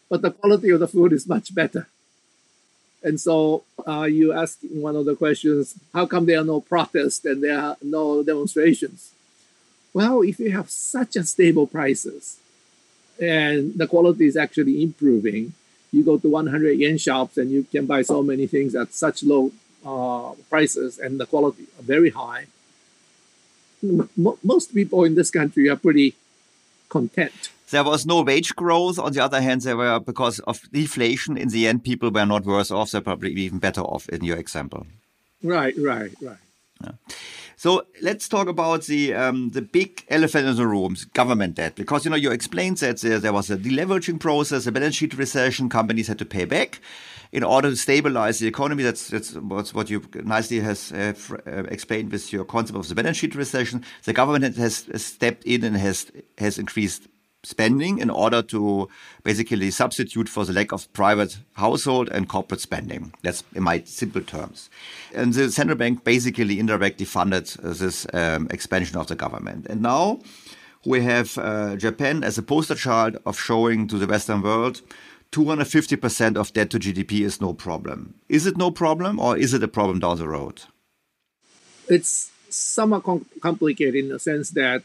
But 0.09 0.23
the 0.23 0.31
quality 0.31 0.71
of 0.71 0.81
the 0.81 0.89
food 0.89 1.13
is 1.13 1.27
much 1.27 1.55
better. 1.55 1.89
And 3.03 3.21
so 3.21 3.63
uh, 3.87 4.03
you 4.03 4.33
ask 4.33 4.59
one 4.71 4.97
of 4.97 5.05
the 5.05 5.15
questions, 5.15 5.75
how 5.95 6.07
come 6.07 6.27
there 6.27 6.41
are 6.41 6.45
no 6.45 6.61
protests 6.61 7.25
and 7.25 7.43
there 7.43 7.59
are 7.59 7.77
no 7.83 8.23
demonstrations? 8.23 9.13
Well, 9.95 10.23
if 10.23 10.39
you 10.39 10.51
have 10.53 10.71
such 10.71 11.17
a 11.17 11.25
stable 11.25 11.67
prices 11.67 12.39
and 13.21 13.75
the 13.75 13.87
quality 13.87 14.27
is 14.27 14.37
actually 14.37 14.83
improving, 14.83 15.53
you 15.93 16.05
go 16.05 16.19
to 16.19 16.29
100 16.29 16.73
yen 16.73 16.99
shops 16.99 17.39
and 17.39 17.51
you 17.51 17.65
can 17.65 17.87
buy 17.87 18.03
so 18.03 18.23
many 18.23 18.47
things 18.47 18.75
at 18.75 18.93
such 18.93 19.23
low 19.23 19.53
uh, 19.87 20.35
prices 20.51 20.99
and 20.99 21.19
the 21.19 21.27
quality 21.27 21.65
are 21.79 21.83
very 21.83 22.11
high. 22.11 22.47
M- 23.83 24.11
most 24.43 24.75
people 24.75 25.05
in 25.05 25.15
this 25.15 25.31
country 25.31 25.69
are 25.69 25.77
pretty 25.77 26.15
content. 26.89 27.51
There 27.71 27.85
was 27.85 28.07
no 28.07 28.23
wage 28.23 28.55
growth. 28.57 28.99
On 28.99 29.13
the 29.13 29.23
other 29.23 29.41
hand, 29.41 29.63
there 29.63 29.77
were, 29.77 30.01
because 30.01 30.39
of 30.41 30.63
deflation, 30.73 31.37
in 31.37 31.49
the 31.49 31.69
end, 31.69 31.85
people 31.85 32.11
were 32.11 32.27
not 32.27 32.45
worse 32.45 32.71
off. 32.71 32.91
They're 32.91 33.01
probably 33.01 33.33
even 33.33 33.59
better 33.59 33.83
off 33.83 34.09
in 34.09 34.25
your 34.25 34.39
example. 34.39 34.87
Right, 35.43 35.75
right, 35.79 36.13
right. 36.23 36.37
Yeah. 36.83 36.93
So 37.57 37.87
let's 38.01 38.29
talk 38.29 38.47
about 38.47 38.85
the 38.85 39.15
um, 39.15 39.51
the 39.51 39.63
big 39.63 40.05
elephant 40.09 40.47
in 40.47 40.55
the 40.55 40.67
room, 40.67 40.95
government 41.13 41.57
debt, 41.57 41.75
because 41.75 42.05
you 42.05 42.11
know 42.11 42.17
you 42.17 42.31
explained 42.31 42.77
that 42.79 43.01
there, 43.01 43.19
there 43.19 43.33
was 43.33 43.51
a 43.51 43.57
deleveraging 43.57 44.21
process, 44.21 44.69
a 44.69 44.73
balance 44.73 44.95
sheet 44.95 45.15
recession, 45.15 45.69
companies 45.69 46.07
had 46.07 46.21
to 46.21 46.25
pay 46.25 46.45
back 46.45 46.81
in 47.33 47.43
order 47.43 47.71
to 47.71 47.77
stabilize 47.77 48.39
the 48.39 48.47
economy. 48.47 48.85
That's 48.85 49.09
that's 49.09 49.75
what 49.75 49.91
you 49.91 50.05
nicely 50.23 50.61
has 50.61 50.93
uh, 50.93 51.15
explained 51.69 52.13
with 52.13 52.33
your 52.33 52.45
concept 52.45 52.79
of 52.79 52.89
the 52.89 52.95
balance 52.95 53.17
sheet 53.17 53.35
recession. 53.35 53.85
The 54.05 54.13
government 54.13 54.57
has 54.57 54.87
stepped 54.95 55.43
in 55.45 55.65
and 55.65 55.77
has 55.77 56.13
has 56.39 56.59
increased 56.59 57.09
spending 57.49 57.99
in 57.99 58.11
order 58.11 58.43
to 58.43 58.89
basically 59.25 59.71
substitute 59.71 60.29
for 60.29 60.45
the 60.45 60.53
lack 60.53 60.73
of 60.73 60.93
private 60.93 61.39
household 61.55 62.09
and 62.11 62.29
corporate 62.29 62.61
spending. 62.61 63.13
That's 63.23 63.43
in 63.55 63.63
my 63.63 63.83
simple 63.87 64.21
terms. 64.21 64.69
And 65.15 65.33
the 65.33 65.51
central 65.51 65.79
bank 65.79 66.05
basically 66.05 66.61
indirectly 66.61 67.07
funded 67.07 67.47
this 67.63 68.07
um, 68.13 68.49
expansion 68.51 68.99
of 68.99 69.07
the 69.07 69.15
government. 69.15 69.67
And 69.71 69.81
now 69.81 70.21
we 70.85 71.01
have 71.03 71.39
uh, 71.39 71.77
Japan 71.77 72.23
as 72.23 72.39
a 72.39 72.43
poster 72.43 72.75
child 72.75 73.17
of 73.25 73.39
showing 73.39 73.89
to 73.89 73.99
the 73.99 74.07
Western 74.07 74.43
world 74.43 74.83
250% 75.33 76.37
of 76.37 76.53
debt 76.53 76.71
to 76.71 76.79
GDP 76.79 77.21
is 77.21 77.41
no 77.41 77.53
problem. 77.53 78.15
Is 78.29 78.47
it 78.47 78.57
no 78.57 78.71
problem 78.71 79.19
or 79.19 79.37
is 79.37 79.53
it 79.53 79.63
a 79.63 79.69
problem 79.69 80.01
down 80.01 80.19
the 80.19 80.29
road? 80.29 80.63
It's 81.89 82.31
somewhat 82.51 83.05
com 83.05 83.27
complicated 83.41 83.95
in 83.95 84.09
the 84.09 84.19
sense 84.19 84.51
that 84.51 84.83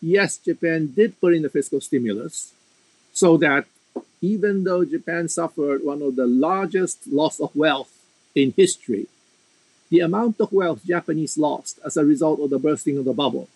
yes, 0.00 0.38
Japan 0.38 0.92
did 0.94 1.20
put 1.20 1.34
in 1.34 1.42
the 1.42 1.48
fiscal 1.48 1.80
stimulus 1.80 2.52
so 3.12 3.36
that 3.38 3.66
even 4.20 4.64
though 4.64 4.84
Japan 4.84 5.28
suffered 5.28 5.84
one 5.84 6.02
of 6.02 6.16
the 6.16 6.26
largest 6.26 7.06
loss 7.06 7.40
of 7.40 7.54
wealth 7.54 7.92
in 8.34 8.52
history, 8.56 9.06
the 9.90 10.00
amount 10.00 10.40
of 10.40 10.52
wealth 10.52 10.84
Japanese 10.84 11.38
lost 11.38 11.78
as 11.84 11.96
a 11.96 12.04
result 12.04 12.40
of 12.40 12.50
the 12.50 12.58
bursting 12.58 12.98
of 12.98 13.04
the 13.04 13.12
bubble 13.12 13.48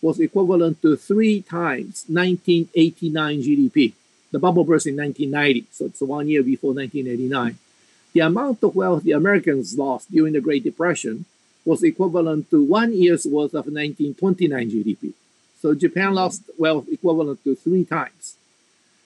was 0.00 0.20
equivalent 0.20 0.80
to 0.82 0.96
three 0.96 1.42
times 1.42 2.04
1989 2.08 3.42
GDP. 3.42 3.92
The 4.30 4.38
bubble 4.38 4.64
burst 4.64 4.86
in 4.86 4.96
1990, 4.96 5.66
so 5.72 5.86
it's 5.86 6.00
one 6.00 6.28
year 6.28 6.42
before 6.42 6.74
1989. 6.74 7.58
The 8.12 8.20
amount 8.20 8.62
of 8.62 8.76
wealth 8.76 9.02
the 9.02 9.12
Americans 9.12 9.78
lost 9.78 10.10
during 10.10 10.34
the 10.34 10.40
Great 10.40 10.62
Depression 10.62 11.24
was 11.64 11.82
equivalent 11.82 12.50
to 12.50 12.62
one 12.62 12.92
year's 12.92 13.26
worth 13.26 13.54
of 13.54 13.66
1929 13.66 14.70
GDP. 14.70 15.12
So 15.60 15.74
Japan 15.74 16.14
lost 16.14 16.42
wealth 16.56 16.86
equivalent 16.90 17.42
to 17.44 17.54
three 17.54 17.84
times. 17.84 18.36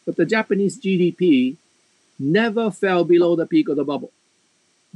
But 0.04 0.16
the 0.16 0.26
Japanese 0.26 0.78
GDP 0.78 1.56
never 2.18 2.70
fell 2.70 3.04
below 3.04 3.36
the 3.36 3.46
peak 3.46 3.68
of 3.68 3.76
the 3.76 3.84
bubble. 3.84 4.12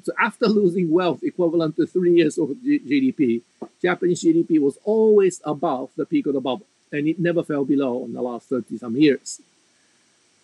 So 0.03 0.12
after 0.20 0.47
losing 0.47 0.91
wealth 0.91 1.23
equivalent 1.23 1.77
to 1.77 1.87
three 1.87 2.15
years 2.15 2.37
of 2.39 2.51
G- 2.62 2.81
GDP, 2.81 3.43
Japanese 3.81 4.23
GDP 4.23 4.61
was 4.61 4.78
always 4.85 5.41
above 5.45 5.91
the 5.97 6.05
peak 6.05 6.27
of 6.27 6.35
the 6.35 6.41
bubble, 6.41 6.66
and 6.93 7.09
it 7.09 7.19
never 7.19 7.43
fell 7.43 7.65
below 7.65 8.05
in 8.05 8.12
the 8.12 8.20
last 8.20 8.49
30 8.49 8.78
some 8.78 8.97
years. 8.97 9.41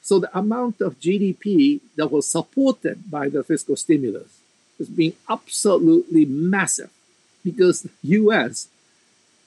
So 0.00 0.18
the 0.18 0.36
amount 0.36 0.80
of 0.80 0.98
GDP 0.98 1.80
that 1.96 2.10
was 2.10 2.26
supported 2.26 3.10
by 3.10 3.28
the 3.28 3.44
fiscal 3.44 3.76
stimulus 3.76 4.40
has 4.78 4.88
been 4.88 5.12
absolutely 5.28 6.24
massive 6.24 6.90
because 7.44 7.82
the 7.82 7.90
US 8.02 8.68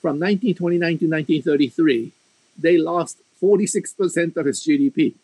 from 0.05 0.19
1929 0.19 0.99
to 0.99 1.07
1933, 1.09 2.11
they 2.59 2.77
lost 2.77 3.17
46% 3.41 4.37
of 4.37 4.45
its 4.45 4.61
GDP. 4.61 5.15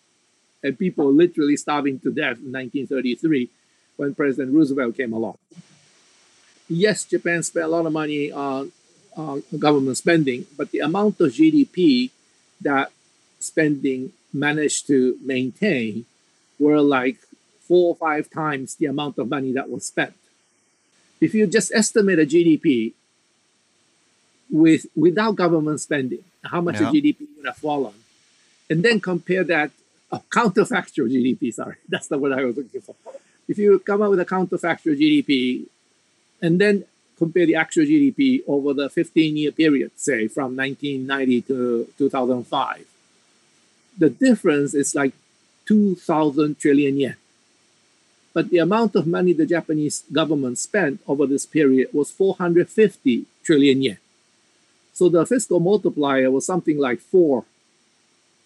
And 0.63 0.79
people 0.79 1.13
literally 1.13 1.55
starving 1.55 1.99
to 1.99 2.09
death 2.11 2.41
in 2.41 2.51
1933 2.51 3.47
when 3.97 4.15
President 4.15 4.55
Roosevelt 4.55 4.97
came 4.97 5.13
along. 5.13 5.37
Yes, 6.67 7.03
Japan 7.03 7.43
spent 7.43 7.65
a 7.65 7.67
lot 7.67 7.85
of 7.85 7.93
money 7.93 8.31
on, 8.31 8.71
on 9.15 9.43
government 9.59 9.97
spending, 9.97 10.47
but 10.57 10.71
the 10.71 10.79
amount 10.79 11.21
of 11.21 11.29
GDP 11.29 12.09
that 12.61 12.91
spending 13.39 14.13
managed 14.33 14.87
to 14.87 15.15
maintain 15.23 16.05
were 16.57 16.81
like 16.81 17.17
four 17.67 17.89
or 17.89 17.95
five 17.95 18.31
times 18.31 18.73
the 18.73 18.87
amount 18.87 19.19
of 19.19 19.29
money 19.29 19.51
that 19.51 19.69
was 19.69 19.85
spent. 19.85 20.15
If 21.19 21.35
you 21.35 21.45
just 21.45 21.71
estimate 21.71 22.17
a 22.17 22.25
GDP 22.25 22.93
with 24.51 24.85
without 24.95 25.35
government 25.35 25.79
spending, 25.79 26.23
how 26.43 26.61
much 26.61 26.79
yeah. 26.79 26.91
the 26.91 27.01
GDP 27.01 27.27
would 27.37 27.45
have 27.45 27.57
fallen, 27.57 27.93
and 28.69 28.83
then 28.83 28.99
compare 28.99 29.43
that 29.43 29.71
uh, 30.11 30.19
counterfactual 30.29 31.09
GDP. 31.11 31.53
Sorry, 31.53 31.77
that's 31.89 32.07
the 32.07 32.17
word 32.17 32.33
I 32.33 32.43
was 32.45 32.57
looking 32.57 32.81
for. 32.81 32.95
If 33.47 33.57
you 33.57 33.79
come 33.79 34.01
up 34.01 34.09
with 34.09 34.19
a 34.19 34.25
counterfactual 34.25 34.99
GDP, 34.99 35.65
and 36.41 36.59
then 36.59 36.85
compare 37.17 37.45
the 37.45 37.55
actual 37.55 37.83
GDP 37.83 38.41
over 38.47 38.73
the 38.73 38.89
15-year 38.89 39.51
period, 39.51 39.91
say 39.95 40.27
from 40.27 40.55
1990 40.55 41.41
to 41.43 41.87
2005, 41.97 42.85
the 43.97 44.09
difference 44.09 44.73
is 44.73 44.95
like 44.95 45.13
2,000 45.67 46.57
trillion 46.57 46.97
yen. 46.97 47.15
But 48.33 48.49
the 48.49 48.59
amount 48.59 48.95
of 48.95 49.05
money 49.05 49.33
the 49.33 49.45
Japanese 49.45 50.03
government 50.11 50.57
spent 50.57 51.01
over 51.07 51.27
this 51.27 51.45
period 51.45 51.89
was 51.93 52.09
450 52.11 53.25
trillion 53.43 53.81
yen. 53.81 53.97
So 55.01 55.09
the 55.09 55.25
fiscal 55.25 55.59
multiplier 55.59 56.29
was 56.29 56.45
something 56.45 56.77
like 56.77 56.99
four, 56.99 57.43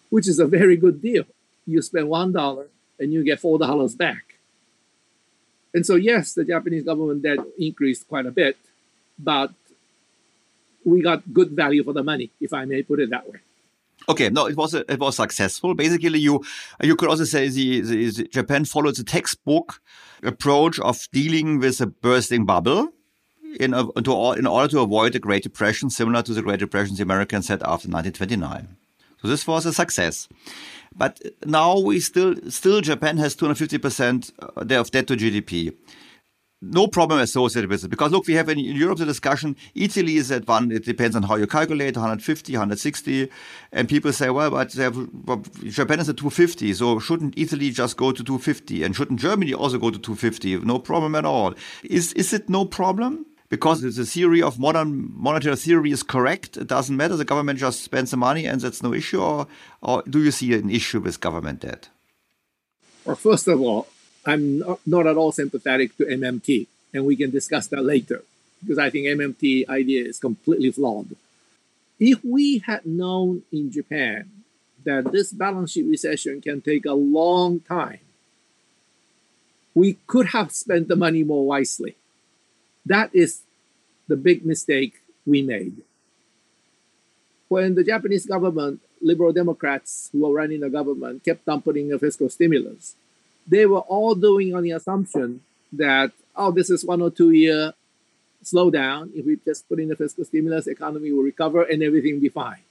which 0.08 0.26
is 0.26 0.38
a 0.38 0.46
very 0.46 0.78
good 0.78 1.02
deal. 1.02 1.24
You 1.66 1.82
spend 1.82 2.08
one 2.08 2.32
dollar 2.32 2.68
and 2.98 3.12
you 3.12 3.22
get 3.22 3.40
four 3.40 3.58
dollars 3.58 3.94
back. 3.94 4.38
And 5.74 5.84
so, 5.84 5.96
yes, 5.96 6.32
the 6.32 6.46
Japanese 6.46 6.84
government 6.84 7.22
debt 7.22 7.40
increased 7.58 8.08
quite 8.08 8.24
a 8.24 8.30
bit, 8.30 8.56
but 9.18 9.50
we 10.82 11.02
got 11.02 11.30
good 11.34 11.50
value 11.50 11.84
for 11.84 11.92
the 11.92 12.02
money, 12.02 12.30
if 12.40 12.54
I 12.54 12.64
may 12.64 12.82
put 12.82 13.00
it 13.00 13.10
that 13.10 13.30
way. 13.30 13.40
Okay, 14.08 14.30
no, 14.30 14.46
it 14.46 14.56
was 14.56 14.72
a, 14.72 14.90
it 14.90 14.98
was 14.98 15.16
successful. 15.16 15.74
Basically, 15.74 16.20
you 16.20 16.42
you 16.82 16.96
could 16.96 17.10
also 17.10 17.24
say 17.24 17.50
the, 17.50 17.82
the, 17.82 18.10
the 18.10 18.24
Japan 18.28 18.64
followed 18.64 18.96
the 18.96 19.04
textbook 19.04 19.82
approach 20.22 20.80
of 20.80 21.06
dealing 21.12 21.58
with 21.58 21.82
a 21.82 21.86
bursting 21.86 22.46
bubble 22.46 22.94
in, 23.58 23.74
a, 23.74 23.86
to, 24.02 24.32
in 24.32 24.46
order 24.46 24.68
to 24.68 24.80
avoid 24.80 25.12
the 25.12 25.18
Great 25.18 25.42
Depression, 25.42 25.90
similar 25.90 26.22
to 26.22 26.34
the 26.34 26.42
Great 26.42 26.60
Depression 26.60 26.96
the 26.96 27.02
Americans 27.02 27.48
had 27.48 27.62
after 27.62 27.88
1929. 27.88 28.76
So 29.22 29.28
this 29.28 29.46
was 29.46 29.66
a 29.66 29.72
success. 29.72 30.28
But 30.94 31.20
now 31.44 31.78
we 31.78 32.00
still, 32.00 32.36
still 32.50 32.80
Japan 32.80 33.18
has 33.18 33.36
250% 33.36 34.32
uh, 34.40 34.80
of 34.80 34.90
debt 34.90 35.06
to 35.08 35.16
GDP. 35.16 35.74
No 36.62 36.88
problem 36.88 37.20
associated 37.20 37.68
with 37.68 37.84
it. 37.84 37.88
Because 37.88 38.12
look, 38.12 38.26
we 38.26 38.34
have 38.34 38.48
in 38.48 38.58
Europe 38.58 38.98
the 38.98 39.04
discussion, 39.04 39.56
Italy 39.74 40.16
is 40.16 40.32
at 40.32 40.48
one, 40.48 40.72
it 40.72 40.84
depends 40.86 41.14
on 41.14 41.22
how 41.24 41.36
you 41.36 41.46
calculate, 41.46 41.96
150, 41.96 42.52
160. 42.52 43.28
And 43.72 43.88
people 43.88 44.12
say, 44.12 44.30
well, 44.30 44.50
but 44.50 44.72
have, 44.72 44.96
Japan 45.64 46.00
is 46.00 46.08
at 46.08 46.16
250. 46.16 46.72
So 46.72 46.98
shouldn't 46.98 47.34
Italy 47.36 47.70
just 47.70 47.98
go 47.98 48.10
to 48.10 48.24
250? 48.24 48.84
And 48.84 48.96
shouldn't 48.96 49.20
Germany 49.20 49.52
also 49.52 49.78
go 49.78 49.90
to 49.90 49.98
250? 49.98 50.58
No 50.60 50.78
problem 50.78 51.14
at 51.14 51.26
all. 51.26 51.54
Is, 51.84 52.14
is 52.14 52.32
it 52.32 52.48
no 52.48 52.64
problem? 52.64 53.26
Because 53.48 53.80
the 53.82 54.04
theory 54.04 54.42
of 54.42 54.58
modern 54.58 55.10
monetary 55.14 55.56
theory 55.56 55.90
is 55.90 56.02
correct. 56.02 56.56
It 56.56 56.66
doesn't 56.66 56.96
matter. 56.96 57.16
The 57.16 57.24
government 57.24 57.58
just 57.58 57.82
spends 57.82 58.10
the 58.10 58.16
money 58.16 58.46
and 58.46 58.60
that's 58.60 58.82
no 58.82 58.92
issue. 58.92 59.22
Or, 59.22 59.46
or 59.82 60.02
do 60.08 60.22
you 60.22 60.30
see 60.30 60.54
an 60.54 60.70
issue 60.70 61.00
with 61.00 61.20
government 61.20 61.60
debt? 61.60 61.88
Well, 63.04 63.16
first 63.16 63.46
of 63.46 63.60
all, 63.60 63.86
I'm 64.24 64.58
not, 64.58 64.80
not 64.84 65.06
at 65.06 65.16
all 65.16 65.30
sympathetic 65.30 65.96
to 65.98 66.04
MMT, 66.04 66.66
and 66.92 67.06
we 67.06 67.14
can 67.14 67.30
discuss 67.30 67.68
that 67.68 67.84
later 67.84 68.24
because 68.60 68.78
I 68.78 68.90
think 68.90 69.06
MMT 69.06 69.68
idea 69.68 70.04
is 70.04 70.18
completely 70.18 70.72
flawed. 70.72 71.14
If 72.00 72.24
we 72.24 72.58
had 72.58 72.84
known 72.84 73.42
in 73.52 73.70
Japan 73.70 74.30
that 74.84 75.12
this 75.12 75.32
balance 75.32 75.72
sheet 75.72 75.86
recession 75.86 76.40
can 76.40 76.60
take 76.60 76.84
a 76.84 76.92
long 76.92 77.60
time, 77.60 78.00
we 79.74 79.98
could 80.06 80.28
have 80.28 80.50
spent 80.50 80.88
the 80.88 80.96
money 80.96 81.22
more 81.22 81.46
wisely 81.46 81.96
that 82.86 83.10
is 83.12 83.42
the 84.08 84.16
big 84.16 84.46
mistake 84.46 85.00
we 85.26 85.42
made. 85.42 85.76
When 87.48 87.74
the 87.74 87.84
Japanese 87.84 88.26
government, 88.26 88.80
liberal 89.02 89.32
Democrats 89.32 90.08
who 90.12 90.22
were 90.22 90.32
running 90.32 90.60
the 90.60 90.70
government, 90.70 91.24
kept 91.24 91.44
putting 91.64 91.92
a 91.92 91.98
fiscal 91.98 92.28
stimulus, 92.28 92.94
they 93.46 93.66
were 93.66 93.80
all 93.80 94.14
doing 94.14 94.54
on 94.54 94.62
the 94.62 94.72
assumption 94.72 95.42
that, 95.72 96.12
oh, 96.34 96.50
this 96.50 96.70
is 96.70 96.84
one 96.84 97.02
or 97.02 97.10
two 97.10 97.30
year 97.30 97.72
slowdown. 98.42 99.10
If 99.14 99.26
we 99.26 99.36
just 99.44 99.68
put 99.68 99.78
in 99.78 99.88
the 99.88 99.96
fiscal 99.96 100.24
stimulus, 100.24 100.64
the 100.64 100.72
economy 100.72 101.12
will 101.12 101.22
recover 101.22 101.62
and 101.62 101.82
everything 101.82 102.14
will 102.14 102.20
be 102.20 102.28
fine. 102.28 102.62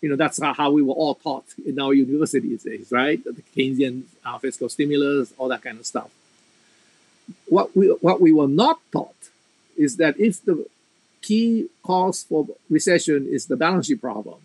You 0.00 0.08
know, 0.08 0.16
that's 0.16 0.42
how 0.42 0.70
we 0.72 0.82
were 0.82 0.94
all 0.94 1.14
taught 1.14 1.44
in 1.64 1.78
our 1.78 1.94
universities 1.94 2.66
right? 2.90 3.22
The 3.22 3.42
Keynesian 3.56 4.02
uh, 4.24 4.38
fiscal 4.38 4.68
stimulus, 4.68 5.32
all 5.38 5.48
that 5.48 5.62
kind 5.62 5.78
of 5.78 5.86
stuff. 5.86 6.10
What 7.46 7.76
we, 7.76 7.86
what 7.86 8.20
we 8.20 8.32
were 8.32 8.48
not 8.48 8.80
taught 8.90 9.14
is 9.76 9.96
that 9.96 10.18
if 10.18 10.44
the 10.44 10.66
key 11.20 11.68
cause 11.82 12.24
for 12.24 12.46
recession 12.68 13.26
is 13.30 13.46
the 13.46 13.56
balance 13.56 13.86
sheet 13.86 14.00
problem, 14.00 14.40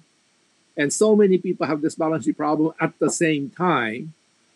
and 0.75 0.93
so 0.93 1.15
many 1.15 1.37
people 1.37 1.65
have 1.65 1.81
this 1.81 1.95
balance 1.95 2.25
sheet 2.25 2.37
problem 2.37 2.73
at 2.79 2.97
the 2.99 3.09
same 3.09 3.49
time, 3.49 4.13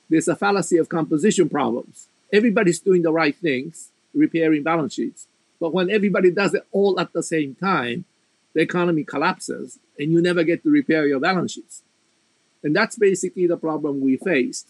there's 0.10 0.27
a 0.27 0.35
fallacy 0.35 0.77
of 0.77 0.89
composition 0.89 1.49
problems. 1.49 2.07
Everybody's 2.31 2.80
doing 2.80 3.02
the 3.02 3.11
right 3.11 3.35
things, 3.35 3.89
repairing 4.14 4.61
balance 4.64 4.93
sheets. 4.93 5.26
But 5.60 5.73
when 5.73 5.89
everybody 5.89 6.31
does 6.31 6.53
it 6.53 6.65
all 6.72 6.99
at 6.99 7.14
the 7.14 7.23
same 7.23 7.56
time, 7.56 8.06
the 8.53 8.61
economy 8.61 9.03
collapses 9.03 9.80
and 9.98 10.11
you 10.11 10.22
never 10.22 10.43
get 10.43 10.64
to 10.64 10.69
repair 10.69 11.07
your 11.07 11.19
balance 11.19 11.53
sheets. 11.53 11.81
And 12.64 12.76
that's 12.76 12.98
basically 12.98 13.48
the 13.48 13.57
problem 13.57 14.02
we 14.02 14.18
faced. 14.18 14.68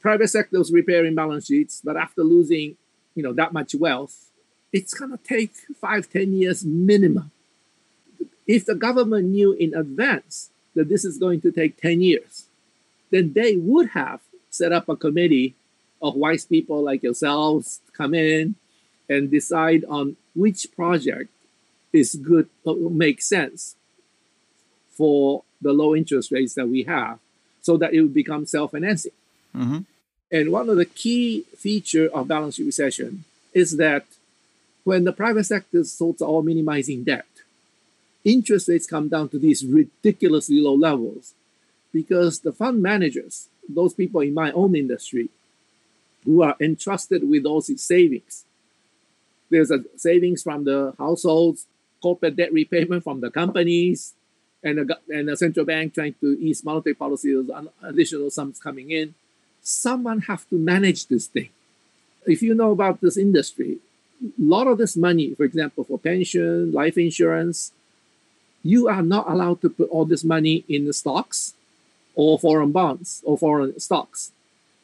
Private 0.00 0.28
sector 0.28 0.58
was 0.58 0.72
repairing 0.72 1.14
balance 1.14 1.46
sheets, 1.46 1.82
but 1.84 1.96
after 1.96 2.22
losing, 2.22 2.76
you 3.14 3.22
know, 3.22 3.32
that 3.34 3.52
much 3.52 3.74
wealth, 3.74 4.29
it's 4.72 4.94
going 4.94 5.10
to 5.10 5.18
take 5.18 5.52
five, 5.80 6.10
ten 6.10 6.32
years 6.32 6.64
minimum. 6.64 7.30
If 8.46 8.66
the 8.66 8.74
government 8.74 9.28
knew 9.28 9.52
in 9.52 9.74
advance 9.74 10.50
that 10.74 10.88
this 10.88 11.04
is 11.04 11.18
going 11.18 11.40
to 11.42 11.52
take 11.52 11.80
10 11.80 12.00
years, 12.00 12.46
then 13.10 13.32
they 13.32 13.56
would 13.56 13.90
have 13.90 14.20
set 14.50 14.72
up 14.72 14.88
a 14.88 14.96
committee 14.96 15.54
of 16.02 16.14
wise 16.14 16.44
people 16.44 16.82
like 16.82 17.02
yourselves 17.02 17.80
come 17.96 18.14
in 18.14 18.54
and 19.08 19.30
decide 19.30 19.84
on 19.88 20.16
which 20.34 20.66
project 20.74 21.30
is 21.92 22.14
good, 22.14 22.48
makes 22.64 23.28
sense 23.28 23.76
for 24.90 25.42
the 25.60 25.72
low 25.72 25.94
interest 25.94 26.30
rates 26.30 26.54
that 26.54 26.68
we 26.68 26.84
have 26.84 27.18
so 27.60 27.76
that 27.76 27.92
it 27.92 28.00
would 28.00 28.14
become 28.14 28.46
self-financing. 28.46 29.12
Mm-hmm. 29.54 29.78
And 30.32 30.52
one 30.52 30.68
of 30.68 30.76
the 30.76 30.84
key 30.84 31.44
feature 31.56 32.08
of 32.12 32.28
balance 32.28 32.54
sheet 32.54 32.66
recession 32.66 33.24
is 33.52 33.76
that 33.76 34.06
when 34.90 35.04
the 35.04 35.12
private 35.12 35.44
sector 35.44 35.84
starts 35.84 36.20
all 36.20 36.42
minimizing 36.42 37.04
debt, 37.04 37.32
interest 38.24 38.66
rates 38.66 38.88
come 38.88 39.08
down 39.08 39.28
to 39.28 39.38
these 39.38 39.64
ridiculously 39.64 40.60
low 40.60 40.74
levels 40.74 41.32
because 41.92 42.40
the 42.40 42.50
fund 42.50 42.82
managers, 42.82 43.46
those 43.68 43.94
people 43.94 44.20
in 44.20 44.34
my 44.34 44.50
own 44.50 44.74
industry, 44.74 45.28
who 46.24 46.42
are 46.42 46.56
entrusted 46.60 47.22
with 47.30 47.44
those 47.44 47.66
savings, 47.80 48.44
There's 49.48 49.70
a 49.70 49.84
savings 49.96 50.42
from 50.42 50.64
the 50.64 50.92
households, 50.98 51.66
corporate 52.02 52.34
debt 52.34 52.52
repayment 52.52 53.04
from 53.04 53.20
the 53.20 53.30
companies, 53.30 54.14
and 54.64 54.90
a, 54.90 54.98
and 55.08 55.30
a 55.30 55.36
central 55.36 55.66
bank 55.66 55.94
trying 55.94 56.16
to 56.20 56.28
ease 56.46 56.64
monetary 56.64 56.94
policy, 56.94 57.30
there's 57.32 57.48
additional 57.90 58.30
sums 58.30 58.58
coming 58.58 58.90
in. 58.90 59.14
Someone 59.62 60.22
have 60.30 60.48
to 60.50 60.56
manage 60.56 61.06
this 61.06 61.26
thing. 61.28 61.50
If 62.26 62.42
you 62.42 62.56
know 62.56 62.72
about 62.72 63.00
this 63.00 63.16
industry, 63.16 63.78
lot 64.38 64.66
of 64.66 64.78
this 64.78 64.96
money, 64.96 65.34
for 65.34 65.44
example, 65.44 65.84
for 65.84 65.98
pension, 65.98 66.72
life 66.72 66.98
insurance, 66.98 67.72
you 68.62 68.88
are 68.88 69.02
not 69.02 69.28
allowed 69.28 69.62
to 69.62 69.70
put 69.70 69.88
all 69.90 70.04
this 70.04 70.24
money 70.24 70.64
in 70.68 70.84
the 70.84 70.92
stocks 70.92 71.54
or 72.14 72.38
foreign 72.38 72.72
bonds 72.72 73.22
or 73.24 73.38
foreign 73.38 73.78
stocks 73.80 74.32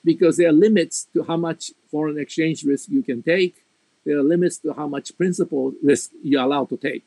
because 0.04 0.36
there 0.36 0.48
are 0.48 0.52
limits 0.52 1.08
to 1.12 1.24
how 1.24 1.36
much 1.36 1.72
foreign 1.90 2.18
exchange 2.18 2.64
risk 2.64 2.88
you 2.88 3.02
can 3.02 3.22
take. 3.22 3.56
There 4.04 4.18
are 4.18 4.22
limits 4.22 4.56
to 4.58 4.72
how 4.72 4.86
much 4.86 5.16
principal 5.16 5.74
risk 5.82 6.10
you're 6.22 6.42
allowed 6.42 6.68
to 6.70 6.76
take. 6.76 7.04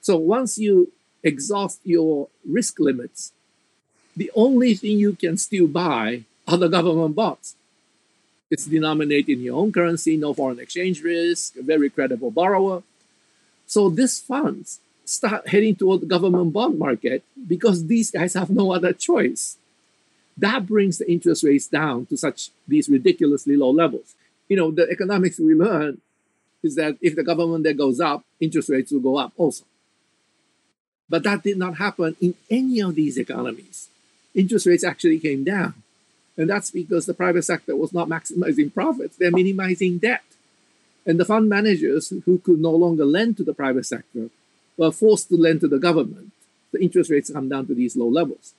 So 0.00 0.16
once 0.16 0.58
you 0.58 0.92
exhaust 1.22 1.80
your 1.84 2.28
risk 2.48 2.78
limits, 2.78 3.32
the 4.16 4.30
only 4.34 4.74
thing 4.74 4.98
you 4.98 5.14
can 5.14 5.36
still 5.36 5.66
buy 5.66 6.24
are 6.46 6.56
the 6.56 6.68
government 6.68 7.14
bonds. 7.14 7.56
It's 8.52 8.66
denominated 8.66 9.32
in 9.32 9.44
your 9.44 9.56
own 9.56 9.72
currency, 9.72 10.18
no 10.18 10.34
foreign 10.34 10.60
exchange 10.60 11.02
risk, 11.02 11.56
a 11.56 11.62
very 11.62 11.88
credible 11.88 12.30
borrower. 12.30 12.82
So 13.66 13.88
these 13.88 14.20
funds 14.20 14.80
start 15.06 15.48
heading 15.48 15.74
toward 15.74 16.02
the 16.02 16.06
government 16.14 16.52
bond 16.52 16.78
market 16.78 17.24
because 17.48 17.86
these 17.86 18.10
guys 18.10 18.34
have 18.34 18.50
no 18.50 18.74
other 18.74 18.92
choice. 18.92 19.56
That 20.36 20.66
brings 20.66 20.98
the 20.98 21.10
interest 21.10 21.42
rates 21.44 21.66
down 21.66 22.04
to 22.06 22.16
such 22.18 22.50
these 22.68 22.90
ridiculously 22.90 23.56
low 23.56 23.70
levels. 23.70 24.14
You 24.50 24.58
know, 24.58 24.70
the 24.70 24.86
economics 24.90 25.38
we 25.38 25.54
learn 25.54 26.02
is 26.62 26.74
that 26.74 26.98
if 27.00 27.16
the 27.16 27.24
government 27.24 27.64
there 27.64 27.72
goes 27.72 28.00
up, 28.00 28.22
interest 28.38 28.68
rates 28.68 28.92
will 28.92 29.00
go 29.00 29.16
up 29.16 29.32
also. 29.38 29.64
But 31.08 31.22
that 31.22 31.42
did 31.42 31.56
not 31.56 31.78
happen 31.78 32.16
in 32.20 32.34
any 32.50 32.80
of 32.80 32.96
these 32.96 33.16
economies. 33.16 33.88
Interest 34.34 34.66
rates 34.66 34.84
actually 34.84 35.20
came 35.20 35.42
down. 35.42 35.81
And 36.36 36.48
that's 36.48 36.70
because 36.70 37.06
the 37.06 37.14
private 37.14 37.42
sector 37.42 37.76
was 37.76 37.92
not 37.92 38.08
maximizing 38.08 38.72
profits, 38.72 39.16
they're 39.16 39.30
minimizing 39.30 39.98
debt. 39.98 40.22
And 41.04 41.18
the 41.18 41.24
fund 41.24 41.48
managers 41.48 42.12
who 42.24 42.38
could 42.38 42.60
no 42.60 42.70
longer 42.70 43.04
lend 43.04 43.36
to 43.38 43.44
the 43.44 43.54
private 43.54 43.86
sector 43.86 44.30
were 44.76 44.92
forced 44.92 45.28
to 45.28 45.36
lend 45.36 45.60
to 45.60 45.68
the 45.68 45.78
government. 45.78 46.32
The 46.72 46.80
interest 46.80 47.10
rates 47.10 47.30
come 47.30 47.48
down 47.48 47.66
to 47.66 47.74
these 47.74 47.96
low 47.96 48.08
levels. 48.08 48.54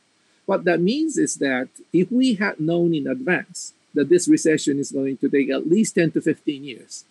What 0.46 0.66
that 0.66 0.82
means 0.82 1.18
is 1.18 1.36
that 1.36 1.70
if 1.94 2.12
we 2.12 2.36
had 2.36 2.60
known 2.60 2.94
in 2.94 3.08
advance 3.08 3.74
that 3.94 4.10
this 4.10 4.28
recession 4.28 4.78
is 4.78 4.92
going 4.92 5.18
to 5.18 5.30
take 5.30 5.50
at 5.50 5.70
least 5.70 5.96
10 5.96 6.12
to 6.12 6.22
15 6.22 6.64
years, 6.64 7.06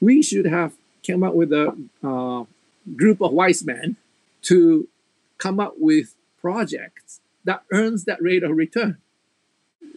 we 0.00 0.22
should 0.22 0.46
have 0.46 0.74
come 1.06 1.22
up 1.22 1.34
with 1.34 1.52
a 1.52 1.76
uh, 2.02 2.44
group 2.96 3.20
of 3.20 3.32
wise 3.32 3.64
men 3.64 3.96
to 4.42 4.88
come 5.38 5.60
up 5.60 5.74
with 5.78 6.14
projects 6.40 7.20
that 7.44 7.62
earns 7.72 8.04
that 8.04 8.20
rate 8.22 8.42
of 8.42 8.56
return. 8.56 8.98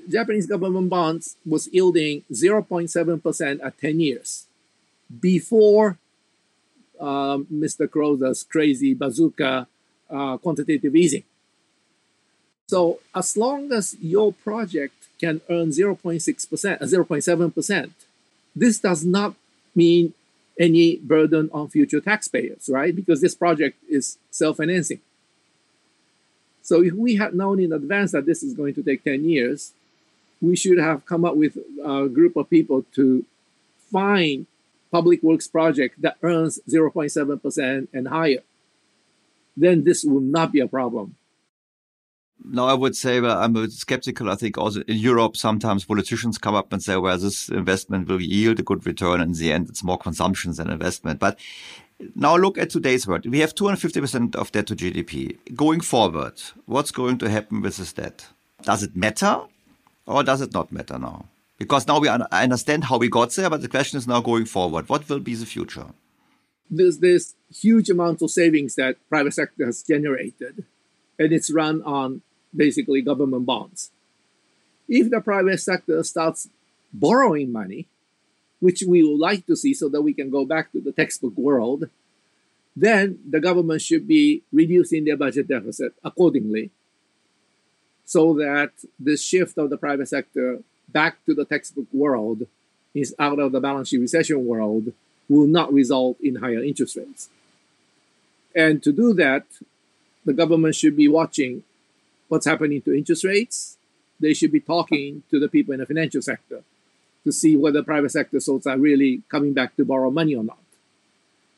Japanese 0.09 0.47
government 0.47 0.89
bonds 0.89 1.37
was 1.45 1.67
yielding 1.71 2.23
0.7% 2.31 3.59
at 3.63 3.77
10 3.77 3.99
years 3.99 4.45
before 5.19 5.97
uh, 6.99 7.37
Mr. 7.51 7.87
Kuroda's 7.87 8.43
crazy 8.43 8.93
bazooka 8.93 9.67
uh, 10.09 10.37
quantitative 10.37 10.95
easing. 10.95 11.23
So 12.67 12.99
as 13.13 13.35
long 13.35 13.71
as 13.73 13.97
your 14.01 14.31
project 14.31 14.95
can 15.19 15.41
earn 15.49 15.69
0.6%, 15.71 16.21
0.7%, 16.79 17.83
uh, 17.83 17.87
this 18.55 18.79
does 18.79 19.03
not 19.03 19.35
mean 19.75 20.13
any 20.59 20.97
burden 20.97 21.49
on 21.53 21.69
future 21.69 21.99
taxpayers, 21.99 22.69
right? 22.71 22.95
Because 22.95 23.21
this 23.21 23.35
project 23.35 23.77
is 23.89 24.17
self-financing. 24.29 24.99
So 26.61 26.83
if 26.83 26.93
we 26.93 27.15
had 27.15 27.33
known 27.33 27.59
in 27.59 27.73
advance 27.73 28.11
that 28.11 28.25
this 28.25 28.43
is 28.43 28.53
going 28.53 28.75
to 28.75 28.83
take 28.83 29.03
10 29.03 29.25
years, 29.25 29.73
we 30.41 30.55
should 30.55 30.79
have 30.79 31.05
come 31.05 31.23
up 31.23 31.35
with 31.35 31.57
a 31.83 32.07
group 32.07 32.35
of 32.35 32.49
people 32.49 32.83
to 32.93 33.25
find 33.91 34.47
public 34.91 35.23
works 35.23 35.47
project 35.47 36.01
that 36.01 36.17
earns 36.21 36.59
0.7% 36.67 37.87
and 37.93 38.07
higher. 38.07 38.43
Then 39.55 39.83
this 39.83 40.03
will 40.03 40.21
not 40.21 40.51
be 40.51 40.59
a 40.59 40.67
problem. 40.67 41.15
No, 42.43 42.65
I 42.65 42.73
would 42.73 42.95
say 42.95 43.21
well, 43.21 43.37
I'm 43.37 43.69
skeptical. 43.69 44.29
I 44.29 44.35
think 44.35 44.57
also 44.57 44.81
in 44.81 44.97
Europe, 44.97 45.37
sometimes 45.37 45.85
politicians 45.85 46.39
come 46.39 46.55
up 46.55 46.73
and 46.73 46.81
say, 46.81 46.97
well, 46.97 47.17
this 47.17 47.49
investment 47.49 48.07
will 48.07 48.21
yield 48.21 48.59
a 48.59 48.63
good 48.63 48.85
return. 48.85 49.21
In 49.21 49.33
the 49.33 49.51
end, 49.51 49.69
it's 49.69 49.83
more 49.83 49.97
consumption 49.97 50.51
than 50.53 50.71
investment. 50.71 51.19
But 51.19 51.37
now 52.15 52.35
look 52.35 52.57
at 52.57 52.71
today's 52.71 53.05
world. 53.05 53.27
We 53.27 53.39
have 53.39 53.53
250% 53.53 54.35
of 54.35 54.51
debt 54.51 54.65
to 54.67 54.75
GDP. 54.75 55.37
Going 55.55 55.81
forward, 55.81 56.41
what's 56.65 56.89
going 56.89 57.19
to 57.19 57.29
happen 57.29 57.61
with 57.61 57.77
this 57.77 57.93
debt? 57.93 58.25
Does 58.63 58.81
it 58.81 58.95
matter 58.95 59.41
or 60.11 60.23
does 60.23 60.41
it 60.41 60.53
not 60.53 60.71
matter 60.71 60.99
now? 60.99 61.25
Because 61.57 61.87
now 61.87 61.99
we 61.99 62.07
understand 62.07 62.85
how 62.85 62.97
we 62.97 63.07
got 63.07 63.31
there, 63.31 63.49
but 63.49 63.61
the 63.61 63.67
question 63.67 63.97
is 63.97 64.07
now 64.07 64.19
going 64.19 64.45
forward. 64.45 64.89
What 64.89 65.07
will 65.07 65.19
be 65.19 65.35
the 65.35 65.45
future? 65.45 65.87
There's 66.69 66.99
this 66.99 67.35
huge 67.53 67.89
amount 67.89 68.21
of 68.21 68.31
savings 68.31 68.75
that 68.75 68.97
private 69.09 69.33
sector 69.33 69.65
has 69.65 69.83
generated, 69.83 70.65
and 71.19 71.31
it's 71.31 71.51
run 71.51 71.81
on 71.83 72.21
basically 72.55 73.01
government 73.01 73.45
bonds. 73.45 73.91
If 74.89 75.09
the 75.09 75.21
private 75.21 75.59
sector 75.59 76.01
starts 76.03 76.49
borrowing 76.91 77.51
money, 77.51 77.87
which 78.59 78.83
we 78.87 79.03
would 79.03 79.19
like 79.19 79.45
to 79.47 79.55
see 79.55 79.73
so 79.73 79.89
that 79.89 80.01
we 80.01 80.13
can 80.13 80.29
go 80.29 80.45
back 80.45 80.71
to 80.71 80.81
the 80.81 80.91
textbook 80.91 81.37
world, 81.37 81.89
then 82.75 83.19
the 83.29 83.39
government 83.39 83.81
should 83.81 84.07
be 84.07 84.43
reducing 84.51 85.05
their 85.05 85.17
budget 85.17 85.47
deficit 85.47 85.93
accordingly 86.03 86.71
so 88.11 88.33
that 88.33 88.71
the 88.99 89.15
shift 89.15 89.57
of 89.57 89.69
the 89.69 89.77
private 89.77 90.05
sector 90.05 90.61
back 90.89 91.23
to 91.25 91.33
the 91.33 91.45
textbook 91.45 91.87
world 91.93 92.45
is 92.93 93.15
out 93.17 93.39
of 93.39 93.53
the 93.53 93.61
balance 93.61 93.87
sheet 93.87 93.99
recession 93.99 94.45
world 94.45 94.91
will 95.29 95.47
not 95.47 95.71
result 95.71 96.17
in 96.19 96.35
higher 96.35 96.61
interest 96.61 96.97
rates. 96.97 97.29
And 98.53 98.83
to 98.83 98.91
do 98.91 99.13
that, 99.13 99.45
the 100.25 100.33
government 100.33 100.75
should 100.75 100.97
be 100.97 101.07
watching 101.07 101.63
what's 102.27 102.45
happening 102.45 102.81
to 102.81 102.93
interest 102.93 103.23
rates. 103.23 103.77
They 104.19 104.33
should 104.33 104.51
be 104.51 104.59
talking 104.59 105.23
to 105.31 105.39
the 105.39 105.47
people 105.47 105.73
in 105.73 105.79
the 105.79 105.85
financial 105.85 106.21
sector 106.21 106.63
to 107.23 107.31
see 107.31 107.55
whether 107.55 107.81
private 107.81 108.11
sector 108.11 108.41
sources 108.41 108.67
are 108.67 108.77
really 108.77 109.21
coming 109.29 109.53
back 109.53 109.77
to 109.77 109.85
borrow 109.85 110.11
money 110.11 110.35
or 110.35 110.43
not. 110.43 110.59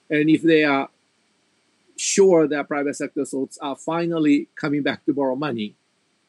And 0.07 0.29
if 0.29 0.43
they 0.43 0.63
are 0.63 0.89
sure 1.97 2.47
that 2.47 2.67
private 2.67 2.95
sector 2.95 3.25
sources 3.25 3.57
are 3.57 3.75
finally 3.75 4.49
coming 4.55 4.83
back 4.83 5.03
to 5.07 5.13
borrow 5.15 5.35
money, 5.35 5.73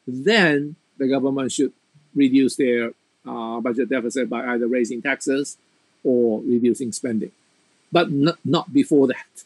then 0.06 0.76
the 0.98 1.09
government 1.09 1.52
should 1.52 1.72
reduce 2.14 2.56
their 2.56 2.93
uh, 3.26 3.60
budget 3.60 3.89
deficit 3.89 4.28
by 4.28 4.47
either 4.55 4.66
raising 4.66 5.02
taxes 5.02 5.56
or 6.02 6.40
reducing 6.43 6.93
spending, 6.93 7.32
but 7.90 8.09
n- 8.09 8.36
not 8.44 8.72
before 8.72 9.06
that. 9.09 9.44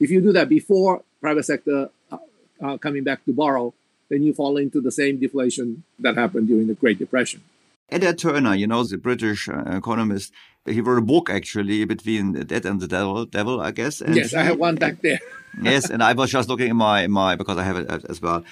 If 0.00 0.10
you 0.10 0.20
do 0.20 0.32
that 0.32 0.48
before 0.48 1.02
private 1.20 1.44
sector 1.44 1.90
uh, 2.10 2.18
uh, 2.60 2.76
coming 2.78 3.04
back 3.04 3.24
to 3.24 3.32
borrow, 3.32 3.72
then 4.08 4.22
you 4.22 4.34
fall 4.34 4.56
into 4.56 4.80
the 4.80 4.90
same 4.90 5.18
deflation 5.18 5.84
that 5.98 6.16
happened 6.16 6.48
during 6.48 6.66
the 6.66 6.74
Great 6.74 6.98
Depression. 6.98 7.42
Adair 7.90 8.14
Turner, 8.14 8.54
you 8.54 8.66
know, 8.66 8.82
the 8.84 8.98
British 8.98 9.48
uh, 9.48 9.62
economist, 9.66 10.32
he 10.66 10.80
wrote 10.80 10.98
a 10.98 11.02
book 11.02 11.28
actually 11.30 11.84
between 11.84 12.32
the 12.32 12.44
dead 12.44 12.64
and 12.64 12.80
the 12.80 12.88
devil, 12.88 13.24
devil 13.26 13.60
I 13.60 13.70
guess. 13.70 14.00
And 14.00 14.16
yes, 14.16 14.34
I 14.34 14.42
have 14.42 14.58
one 14.58 14.76
back 14.76 15.00
there. 15.02 15.20
yes, 15.62 15.90
and 15.90 16.02
I 16.02 16.12
was 16.14 16.30
just 16.30 16.48
looking 16.48 16.70
in 16.70 16.76
my, 16.76 17.02
in 17.02 17.10
my 17.10 17.36
because 17.36 17.58
I 17.58 17.64
have 17.64 17.76
it 17.76 18.04
as 18.08 18.20
well. 18.20 18.44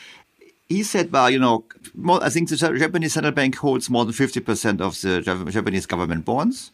He 0.71 0.85
said, 0.85 1.11
well, 1.13 1.29
you 1.29 1.39
know, 1.39 1.65
more, 1.95 2.23
I 2.23 2.31
think 2.31 2.49
the 2.49 2.57
Japanese 2.57 3.13
central 3.13 3.33
bank 3.33 3.57
holds 3.57 3.91
more 3.91 4.05
than 4.05 4.15
50% 4.15 4.81
of 4.81 4.99
the 5.03 5.21
Japanese 5.51 5.85
government 5.85 6.25
bonds. 6.25 6.71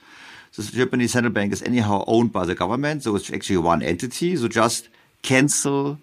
The 0.54 0.62
Japanese 0.62 1.12
central 1.12 1.32
bank 1.32 1.52
is 1.52 1.62
anyhow 1.62 2.04
owned 2.06 2.30
by 2.30 2.44
the 2.44 2.54
government, 2.54 3.02
so 3.02 3.16
it's 3.16 3.32
actually 3.32 3.56
one 3.56 3.82
entity. 3.82 4.36
So 4.36 4.48
just 4.48 4.88
cancel 5.22 5.98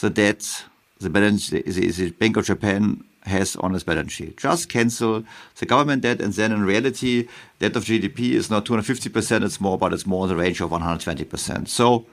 the 0.00 0.10
debt 0.10 0.64
the 1.00 1.10
balance 1.10 1.50
the, 1.50 1.62
the 1.62 2.10
Bank 2.12 2.36
of 2.36 2.46
Japan 2.46 3.04
has 3.22 3.56
on 3.56 3.74
its 3.74 3.84
balance 3.84 4.12
sheet. 4.12 4.36
Just 4.36 4.68
cancel 4.68 5.24
the 5.58 5.66
government 5.66 6.02
debt, 6.02 6.20
and 6.20 6.32
then 6.32 6.52
in 6.52 6.64
reality, 6.64 7.28
debt 7.58 7.76
of 7.76 7.84
GDP 7.84 8.32
is 8.32 8.50
not 8.50 8.64
250%, 8.64 9.44
it's 9.44 9.60
more, 9.60 9.78
but 9.78 9.92
it's 9.92 10.06
more 10.06 10.24
in 10.24 10.28
the 10.28 10.36
range 10.36 10.60
of 10.60 10.70
120%. 10.70 11.68
So 11.68 12.06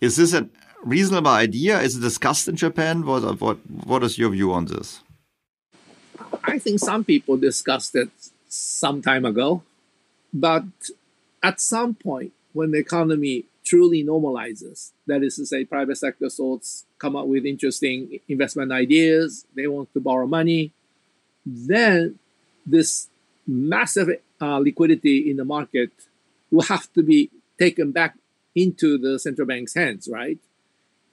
is 0.00 0.16
this 0.16 0.32
a 0.32 0.48
reasonable 0.84 1.30
idea? 1.30 1.80
Is 1.80 1.96
it 1.96 2.00
discussed 2.00 2.48
in 2.48 2.56
Japan? 2.56 3.04
What, 3.04 3.40
what, 3.40 3.58
what 3.68 4.02
is 4.02 4.18
your 4.18 4.30
view 4.30 4.52
on 4.52 4.66
this? 4.66 5.00
I 6.44 6.58
think 6.58 6.80
some 6.80 7.04
people 7.04 7.36
discussed 7.36 7.94
it 7.94 8.10
some 8.48 9.02
time 9.02 9.24
ago, 9.24 9.62
but 10.32 10.64
at 11.42 11.60
some 11.60 11.94
point, 11.94 12.32
when 12.52 12.70
the 12.70 12.78
economy 12.78 13.44
truly 13.68 14.02
normalizes. 14.02 14.92
That 15.06 15.22
is 15.22 15.36
to 15.36 15.44
say, 15.44 15.64
private 15.64 15.96
sector 15.96 16.30
sorts 16.30 16.86
come 16.98 17.14
up 17.14 17.26
with 17.26 17.44
interesting 17.44 18.18
investment 18.28 18.72
ideas, 18.72 19.44
they 19.54 19.66
want 19.66 19.92
to 19.92 20.00
borrow 20.00 20.26
money. 20.26 20.72
Then 21.44 22.18
this 22.64 23.08
massive 23.46 24.08
uh, 24.40 24.58
liquidity 24.58 25.30
in 25.30 25.36
the 25.36 25.44
market 25.44 25.90
will 26.50 26.62
have 26.62 26.90
to 26.94 27.02
be 27.02 27.30
taken 27.58 27.92
back 27.92 28.16
into 28.54 28.96
the 28.96 29.18
central 29.18 29.46
bank's 29.46 29.74
hands, 29.74 30.08
right? 30.10 30.38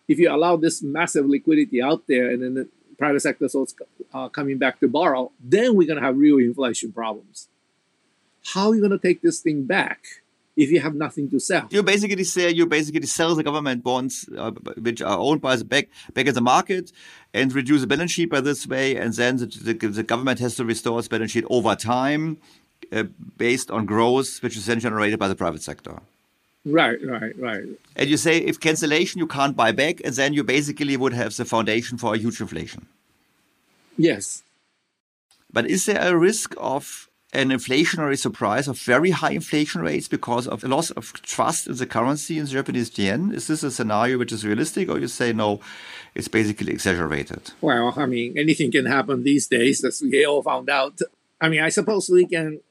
If 0.07 0.19
you 0.19 0.29
allow 0.31 0.55
this 0.55 0.83
massive 0.83 1.25
liquidity 1.25 1.81
out 1.81 2.03
there 2.07 2.29
and 2.29 2.43
then 2.43 2.53
the 2.53 2.69
private 2.97 3.21
sector 3.21 3.49
starts 3.49 3.75
uh, 4.13 4.29
coming 4.29 4.57
back 4.57 4.79
to 4.79 4.87
borrow, 4.87 5.31
then 5.43 5.75
we're 5.75 5.87
going 5.87 5.99
to 5.99 6.05
have 6.05 6.17
real 6.17 6.37
inflation 6.37 6.91
problems. 6.91 7.49
How 8.53 8.69
are 8.69 8.75
you 8.75 8.81
going 8.81 8.91
to 8.91 8.99
take 8.99 9.21
this 9.21 9.39
thing 9.39 9.63
back? 9.63 10.05
if 10.55 10.71
you 10.71 10.79
have 10.79 10.95
nothing 10.95 11.29
to 11.29 11.39
sell. 11.39 11.67
You 11.69 11.83
basically 11.83 12.23
say 12.23 12.49
you 12.49 12.65
basically 12.65 13.07
sell 13.07 13.35
the 13.35 13.43
government 13.43 13.83
bonds 13.83 14.29
uh, 14.37 14.51
which 14.77 15.01
are 15.01 15.17
owned 15.17 15.41
by 15.41 15.55
the 15.55 15.65
back 15.65 15.89
back 16.13 16.27
in 16.27 16.33
the 16.33 16.41
market 16.41 16.91
and 17.33 17.53
reduce 17.53 17.81
the 17.81 17.87
balance 17.87 18.11
sheet 18.11 18.29
by 18.29 18.41
this 18.41 18.67
way, 18.67 18.95
and 18.95 19.13
then 19.13 19.37
the, 19.37 19.45
the, 19.45 19.73
the 19.73 20.03
government 20.03 20.39
has 20.39 20.55
to 20.55 20.65
restore 20.65 20.99
its 20.99 21.07
balance 21.07 21.31
sheet 21.31 21.45
over 21.49 21.75
time 21.75 22.37
uh, 22.91 23.03
based 23.37 23.69
on 23.69 23.85
growth, 23.85 24.41
which 24.41 24.55
is 24.55 24.65
then 24.65 24.79
generated 24.79 25.19
by 25.19 25.27
the 25.27 25.35
private 25.35 25.61
sector. 25.61 26.01
Right, 26.65 26.97
right, 27.05 27.37
right. 27.37 27.63
And 27.95 28.09
you 28.09 28.17
say 28.17 28.39
if 28.39 28.59
cancellation 28.59 29.19
you 29.19 29.27
can't 29.27 29.55
buy 29.55 29.71
back, 29.71 30.01
and 30.03 30.13
then 30.15 30.33
you 30.33 30.43
basically 30.43 30.97
would 30.97 31.13
have 31.13 31.35
the 31.37 31.45
foundation 31.45 31.97
for 31.97 32.15
a 32.15 32.17
huge 32.17 32.41
inflation. 32.41 32.87
Yes. 33.97 34.43
But 35.53 35.69
is 35.69 35.85
there 35.85 36.01
a 36.01 36.17
risk 36.17 36.55
of 36.57 37.07
an 37.33 37.49
inflationary 37.49 38.17
surprise 38.17 38.67
of 38.67 38.79
very 38.79 39.11
high 39.11 39.31
inflation 39.31 39.81
rates 39.81 40.07
because 40.07 40.47
of 40.47 40.63
a 40.63 40.67
loss 40.67 40.89
of 40.91 41.13
trust 41.21 41.67
in 41.67 41.75
the 41.75 41.85
currency 41.85 42.39
in 42.39 42.45
the 42.45 42.51
Japanese 42.51 42.97
yen? 42.97 43.31
Is 43.31 43.47
this 43.47 43.61
a 43.61 43.69
scenario 43.69 44.17
which 44.17 44.31
is 44.31 44.45
realistic, 44.45 44.89
or 44.89 44.99
you 44.99 45.07
say 45.07 45.33
no, 45.33 45.59
it's 46.15 46.27
basically 46.27 46.73
exaggerated? 46.73 47.51
Well, 47.61 47.93
I 47.95 48.07
mean, 48.07 48.37
anything 48.37 48.71
can 48.71 48.85
happen 48.85 49.23
these 49.23 49.45
days, 49.47 49.83
as 49.83 50.01
we 50.01 50.25
all 50.25 50.41
found 50.41 50.69
out. 50.69 50.99
I 51.39 51.49
mean, 51.49 51.61
I 51.61 51.69
suppose 51.69 52.09
we 52.09 52.25
can 52.25 52.61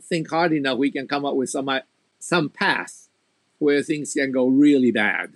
think 0.00 0.30
hard 0.30 0.52
enough, 0.52 0.78
we 0.78 0.90
can 0.90 1.06
come 1.06 1.24
up 1.24 1.36
with 1.36 1.50
some 1.50 1.70
some 2.18 2.48
path 2.48 3.05
where 3.58 3.82
things 3.82 4.14
can 4.14 4.32
go 4.32 4.46
really 4.46 4.90
bad. 4.90 5.32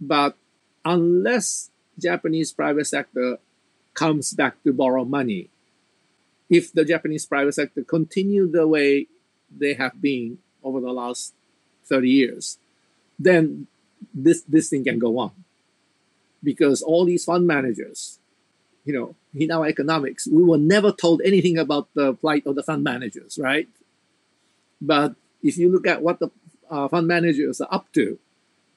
But 0.00 0.36
unless 0.84 1.70
Japanese 1.98 2.52
private 2.52 2.86
sector 2.86 3.38
comes 3.94 4.32
back 4.32 4.62
to 4.64 4.72
borrow 4.72 5.04
money, 5.04 5.50
if 6.48 6.72
the 6.72 6.84
Japanese 6.84 7.26
private 7.26 7.54
sector 7.54 7.82
continue 7.82 8.50
the 8.50 8.66
way 8.66 9.06
they 9.50 9.74
have 9.74 10.00
been 10.00 10.38
over 10.62 10.80
the 10.80 10.92
last 10.92 11.34
30 11.84 12.08
years, 12.08 12.58
then 13.18 13.66
this 14.14 14.42
this 14.42 14.68
thing 14.68 14.84
can 14.84 14.98
go 14.98 15.18
on. 15.18 15.32
Because 16.42 16.82
all 16.82 17.04
these 17.04 17.24
fund 17.24 17.46
managers, 17.46 18.18
you 18.84 18.92
know, 18.92 19.14
in 19.34 19.50
our 19.50 19.66
economics, 19.66 20.26
we 20.26 20.42
were 20.42 20.58
never 20.58 20.90
told 20.90 21.22
anything 21.24 21.56
about 21.56 21.88
the 21.94 22.14
plight 22.14 22.46
of 22.46 22.56
the 22.56 22.62
fund 22.62 22.82
managers, 22.82 23.38
right? 23.38 23.68
But 24.80 25.14
if 25.42 25.56
you 25.56 25.70
look 25.70 25.86
at 25.86 26.02
what 26.02 26.18
the 26.18 26.30
uh, 26.72 26.88
fund 26.88 27.06
managers 27.06 27.60
are 27.60 27.68
up 27.70 27.92
to, 27.92 28.18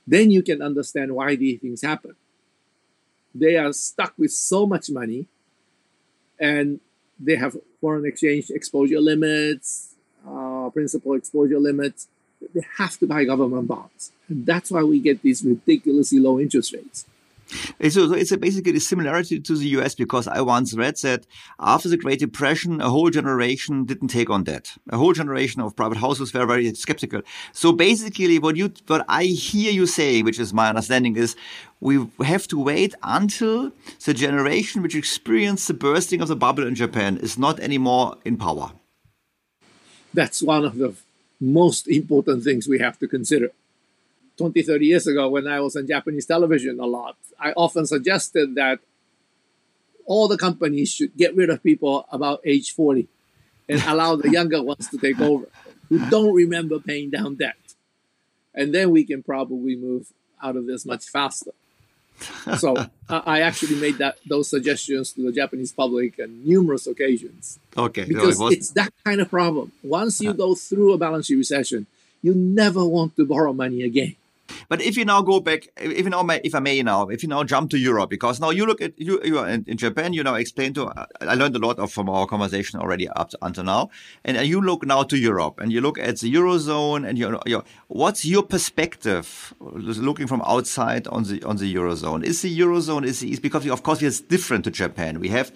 then 0.05 0.29
you 0.29 0.43
can 0.43 0.61
understand 0.61 1.15
why 1.15 1.35
these 1.35 1.61
things 1.61 1.81
happen. 1.81 2.15
They 3.33 3.55
are 3.55 3.71
stuck 3.73 4.13
with 4.17 4.31
so 4.31 4.67
much 4.67 4.89
money 4.89 5.25
and 6.39 6.81
they 7.19 7.37
have 7.37 7.55
foreign 7.79 8.05
exchange 8.05 8.49
exposure 8.49 8.99
limits, 8.99 9.95
uh, 10.27 10.69
principal 10.71 11.13
exposure 11.13 11.59
limits. 11.59 12.07
They 12.53 12.65
have 12.77 12.99
to 12.99 13.07
buy 13.07 13.23
government 13.23 13.67
bonds. 13.67 14.11
And 14.27 14.45
that's 14.45 14.69
why 14.69 14.83
we 14.83 14.99
get 14.99 15.21
these 15.21 15.43
ridiculously 15.43 16.19
low 16.19 16.39
interest 16.39 16.73
rates. 16.73 17.05
So 17.89 18.13
it's 18.13 18.31
a 18.31 18.37
basically 18.37 18.75
a 18.75 18.79
similarity 18.79 19.39
to 19.39 19.55
the 19.55 19.67
US 19.79 19.95
because 19.95 20.27
I 20.27 20.41
once 20.41 20.73
read 20.73 20.97
that 20.97 21.25
after 21.59 21.89
the 21.89 21.97
Great 21.97 22.19
Depression, 22.19 22.81
a 22.81 22.89
whole 22.89 23.09
generation 23.09 23.85
didn't 23.85 24.07
take 24.07 24.29
on 24.29 24.43
debt. 24.43 24.75
A 24.89 24.97
whole 24.97 25.13
generation 25.13 25.61
of 25.61 25.75
private 25.75 25.97
households 25.97 26.33
were 26.33 26.45
very 26.45 26.73
skeptical. 26.73 27.21
So 27.51 27.71
basically 27.71 28.39
what 28.39 28.55
you, 28.55 28.71
what 28.87 29.05
I 29.07 29.25
hear 29.25 29.71
you 29.71 29.85
saying, 29.85 30.25
which 30.25 30.39
is 30.39 30.53
my 30.53 30.69
understanding 30.69 31.15
is 31.15 31.35
we 31.79 32.07
have 32.23 32.47
to 32.47 32.59
wait 32.59 32.95
until 33.03 33.71
the 34.05 34.13
generation 34.13 34.81
which 34.81 34.95
experienced 34.95 35.67
the 35.67 35.73
bursting 35.73 36.21
of 36.21 36.27
the 36.27 36.35
bubble 36.35 36.65
in 36.65 36.75
Japan 36.75 37.17
is 37.17 37.37
not 37.37 37.59
anymore 37.59 38.17
in 38.25 38.37
power. 38.37 38.71
That's 40.13 40.41
one 40.41 40.65
of 40.65 40.77
the 40.77 40.95
most 41.39 41.87
important 41.87 42.43
things 42.43 42.67
we 42.67 42.79
have 42.79 42.97
to 42.99 43.07
consider. 43.07 43.51
20, 44.37 44.61
30 44.61 44.85
years 44.85 45.07
ago 45.07 45.29
when 45.29 45.47
I 45.47 45.59
was 45.59 45.75
on 45.75 45.87
Japanese 45.87 46.25
television 46.25 46.79
a 46.79 46.85
lot, 46.85 47.15
I 47.39 47.51
often 47.53 47.85
suggested 47.85 48.55
that 48.55 48.79
all 50.05 50.27
the 50.27 50.37
companies 50.37 50.91
should 50.93 51.15
get 51.17 51.35
rid 51.35 51.49
of 51.49 51.63
people 51.63 52.05
about 52.11 52.41
age 52.45 52.73
40 52.73 53.07
and 53.67 53.81
allow 53.87 54.15
the 54.15 54.29
younger 54.29 54.61
ones 54.61 54.89
to 54.89 54.97
take 54.97 55.19
over 55.19 55.47
who 55.89 56.09
don't 56.09 56.33
remember 56.33 56.79
paying 56.79 57.09
down 57.09 57.35
debt. 57.35 57.55
And 58.53 58.73
then 58.73 58.91
we 58.91 59.03
can 59.03 59.23
probably 59.23 59.75
move 59.75 60.11
out 60.41 60.55
of 60.55 60.65
this 60.65 60.85
much 60.85 61.05
faster. 61.05 61.51
so 62.57 62.75
I 63.09 63.41
actually 63.41 63.75
made 63.75 63.97
that 63.97 64.17
those 64.25 64.49
suggestions 64.49 65.11
to 65.13 65.23
the 65.23 65.31
Japanese 65.31 65.71
public 65.71 66.19
on 66.19 66.45
numerous 66.45 66.87
occasions. 66.87 67.59
Okay, 67.75 68.05
because 68.05 68.39
no, 68.39 68.47
it 68.47 68.53
it's 68.53 68.69
that 68.71 68.93
kind 69.03 69.19
of 69.19 69.29
problem. 69.29 69.71
Once 69.83 70.21
you 70.21 70.29
uh-huh. 70.29 70.37
go 70.37 70.55
through 70.55 70.93
a 70.93 70.97
balance 70.97 71.25
sheet 71.25 71.35
recession, 71.35 71.87
you 72.21 72.33
never 72.33 72.85
want 72.85 73.15
to 73.17 73.25
borrow 73.25 73.51
money 73.53 73.83
again. 73.83 74.15
But 74.69 74.81
if 74.81 74.97
you 74.97 75.05
now 75.05 75.21
go 75.21 75.39
back, 75.39 75.67
if 75.77 76.05
you 76.05 76.09
now, 76.09 76.25
if 76.43 76.55
I 76.55 76.59
may 76.59 76.81
now, 76.81 77.07
if 77.07 77.23
you 77.23 77.29
now 77.29 77.43
jump 77.43 77.69
to 77.71 77.77
Europe, 77.77 78.09
because 78.09 78.39
now 78.39 78.49
you 78.49 78.65
look 78.65 78.81
at 78.81 78.99
you, 78.99 79.21
you 79.23 79.39
are 79.39 79.47
in, 79.47 79.63
in 79.67 79.77
Japan, 79.77 80.13
you 80.13 80.23
now 80.23 80.35
explain 80.35 80.73
to. 80.75 80.91
I 81.21 81.35
learned 81.35 81.55
a 81.55 81.59
lot 81.59 81.79
of 81.79 81.91
from 81.91 82.09
our 82.09 82.25
conversation 82.27 82.79
already 82.79 83.07
up 83.09 83.29
to, 83.29 83.37
until 83.41 83.63
now, 83.63 83.89
and 84.23 84.37
you 84.47 84.61
look 84.61 84.85
now 84.85 85.03
to 85.03 85.17
Europe 85.17 85.59
and 85.59 85.71
you 85.71 85.81
look 85.81 85.97
at 85.99 86.19
the 86.19 86.33
eurozone, 86.33 87.07
and 87.07 87.17
you, 87.17 87.39
you 87.45 87.63
what's 87.87 88.25
your 88.25 88.43
perspective, 88.43 89.53
looking 89.59 90.27
from 90.27 90.41
outside 90.45 91.07
on 91.07 91.23
the 91.23 91.43
on 91.43 91.57
the 91.57 91.73
eurozone? 91.73 92.23
Is 92.23 92.41
the 92.41 92.59
eurozone 92.59 93.05
is, 93.05 93.23
is 93.23 93.39
because 93.39 93.67
of 93.67 93.83
course 93.83 94.01
it's 94.01 94.21
different 94.21 94.63
to 94.65 94.71
Japan. 94.71 95.19
We 95.19 95.29
have 95.29 95.51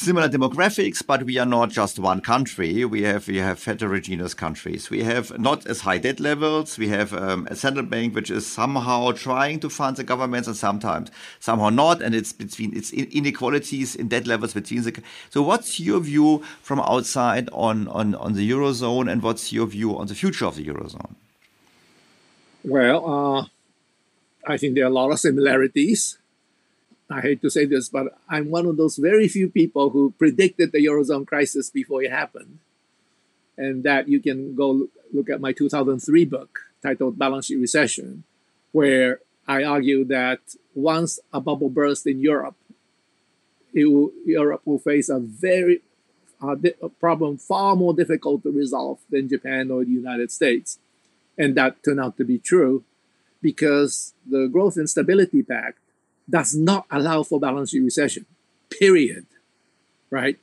similar 0.00 0.28
demographics, 0.28 1.06
but 1.06 1.24
we 1.24 1.38
are 1.38 1.46
not 1.46 1.70
just 1.70 1.98
one 1.98 2.20
country. 2.20 2.84
We 2.84 3.02
have 3.02 3.28
we 3.28 3.36
have 3.36 3.62
heterogeneous 3.62 4.34
countries. 4.34 4.90
We 4.90 5.02
have 5.02 5.38
not 5.38 5.66
as 5.66 5.82
high 5.82 5.98
debt 5.98 6.20
levels. 6.20 6.78
We 6.78 6.88
have 6.88 7.12
um, 7.12 7.46
a 7.50 7.54
central 7.54 7.84
bank 7.84 8.14
which 8.14 8.30
is 8.30 8.46
somehow 8.46 9.12
trying 9.12 9.60
to 9.60 9.68
fund 9.68 9.96
the 9.96 10.04
governments 10.04 10.48
and 10.48 10.56
sometimes 10.56 11.10
somehow 11.38 11.68
not. 11.68 12.00
And 12.02 12.14
it's 12.14 12.32
between 12.32 12.74
it's 12.74 12.92
inequalities 12.92 13.94
in 13.94 14.08
debt 14.08 14.26
levels 14.26 14.54
between 14.54 14.82
the. 14.82 15.02
So 15.28 15.42
what's 15.42 15.78
your 15.78 16.00
view 16.00 16.42
from 16.62 16.80
outside 16.80 17.48
on 17.52 17.88
on 17.88 18.14
on 18.14 18.32
the 18.32 18.50
eurozone, 18.50 19.10
and 19.10 19.22
what's 19.22 19.52
your 19.52 19.66
view 19.66 19.98
on 19.98 20.06
the 20.06 20.14
future 20.14 20.46
of 20.46 20.56
the 20.56 20.64
eurozone? 20.64 21.14
Well, 22.64 22.98
uh, 23.08 23.46
I 24.46 24.56
think 24.56 24.74
there 24.74 24.84
are 24.84 24.88
a 24.88 24.98
lot 25.00 25.10
of 25.10 25.20
similarities. 25.20 26.19
I 27.10 27.20
hate 27.20 27.42
to 27.42 27.50
say 27.50 27.64
this, 27.64 27.88
but 27.88 28.18
I'm 28.28 28.50
one 28.50 28.66
of 28.66 28.76
those 28.76 28.96
very 28.96 29.26
few 29.26 29.48
people 29.48 29.90
who 29.90 30.14
predicted 30.16 30.70
the 30.70 30.86
Eurozone 30.86 31.26
crisis 31.26 31.68
before 31.68 32.02
it 32.02 32.12
happened. 32.12 32.58
And 33.58 33.82
that 33.82 34.08
you 34.08 34.20
can 34.20 34.54
go 34.54 34.88
look 35.12 35.28
at 35.28 35.40
my 35.40 35.52
2003 35.52 36.24
book 36.24 36.60
titled 36.82 37.18
Balance 37.18 37.46
Sheet 37.46 37.56
Recession, 37.56 38.22
where 38.72 39.20
I 39.46 39.64
argue 39.64 40.04
that 40.04 40.38
once 40.74 41.18
a 41.32 41.40
bubble 41.40 41.68
bursts 41.68 42.06
in 42.06 42.20
Europe, 42.20 42.54
will, 43.74 44.12
Europe 44.24 44.62
will 44.64 44.78
face 44.78 45.08
a 45.08 45.18
very 45.18 45.82
uh, 46.42 46.56
a 46.80 46.88
problem 46.88 47.36
far 47.36 47.76
more 47.76 47.92
difficult 47.92 48.42
to 48.44 48.50
resolve 48.50 48.98
than 49.10 49.28
Japan 49.28 49.70
or 49.70 49.84
the 49.84 49.90
United 49.90 50.30
States. 50.30 50.78
And 51.36 51.54
that 51.56 51.82
turned 51.84 52.00
out 52.00 52.16
to 52.16 52.24
be 52.24 52.38
true 52.38 52.84
because 53.42 54.14
the 54.26 54.46
Growth 54.46 54.76
and 54.76 54.88
Stability 54.88 55.42
Pact 55.42 55.78
does 56.30 56.54
not 56.54 56.86
allow 56.90 57.22
for 57.22 57.40
balance 57.40 57.70
sheet 57.70 57.80
recession, 57.80 58.26
period. 58.70 59.26
Right? 60.10 60.38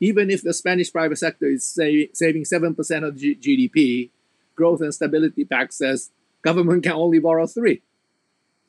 Even 0.00 0.30
if 0.30 0.42
the 0.42 0.52
Spanish 0.52 0.92
private 0.92 1.18
sector 1.18 1.46
is 1.46 1.66
say, 1.66 2.10
saving 2.12 2.44
7% 2.44 3.06
of 3.06 3.16
G- 3.16 3.36
GDP, 3.36 4.10
Growth 4.54 4.80
and 4.80 4.94
Stability 4.94 5.44
Pact 5.44 5.72
says 5.74 6.10
government 6.42 6.82
can 6.82 6.92
only 6.92 7.18
borrow 7.18 7.46
3, 7.46 7.80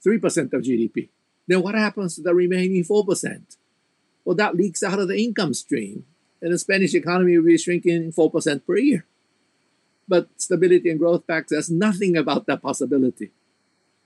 3% 0.06 0.54
of 0.54 0.62
GDP. 0.62 1.10
Then 1.48 1.62
what 1.62 1.76
happens 1.76 2.16
to 2.16 2.22
the 2.22 2.34
remaining 2.34 2.84
4%? 2.84 3.58
Well, 4.24 4.36
that 4.36 4.56
leaks 4.56 4.84
out 4.84 5.00
of 5.00 5.08
the 5.08 5.18
income 5.18 5.54
stream, 5.54 6.06
and 6.42 6.54
the 6.54 6.60
Spanish 6.60 6.94
economy 6.94 7.38
will 7.38 7.46
be 7.46 7.58
shrinking 7.58 8.12
4% 8.12 8.66
per 8.66 8.78
year. 8.78 9.06
But 10.08 10.30
Stability 10.38 10.90
and 10.90 11.00
Growth 11.00 11.26
Pact 11.28 11.50
says 11.50 11.70
nothing 11.70 12.18
about 12.18 12.46
that 12.48 12.62
possibility 12.62 13.32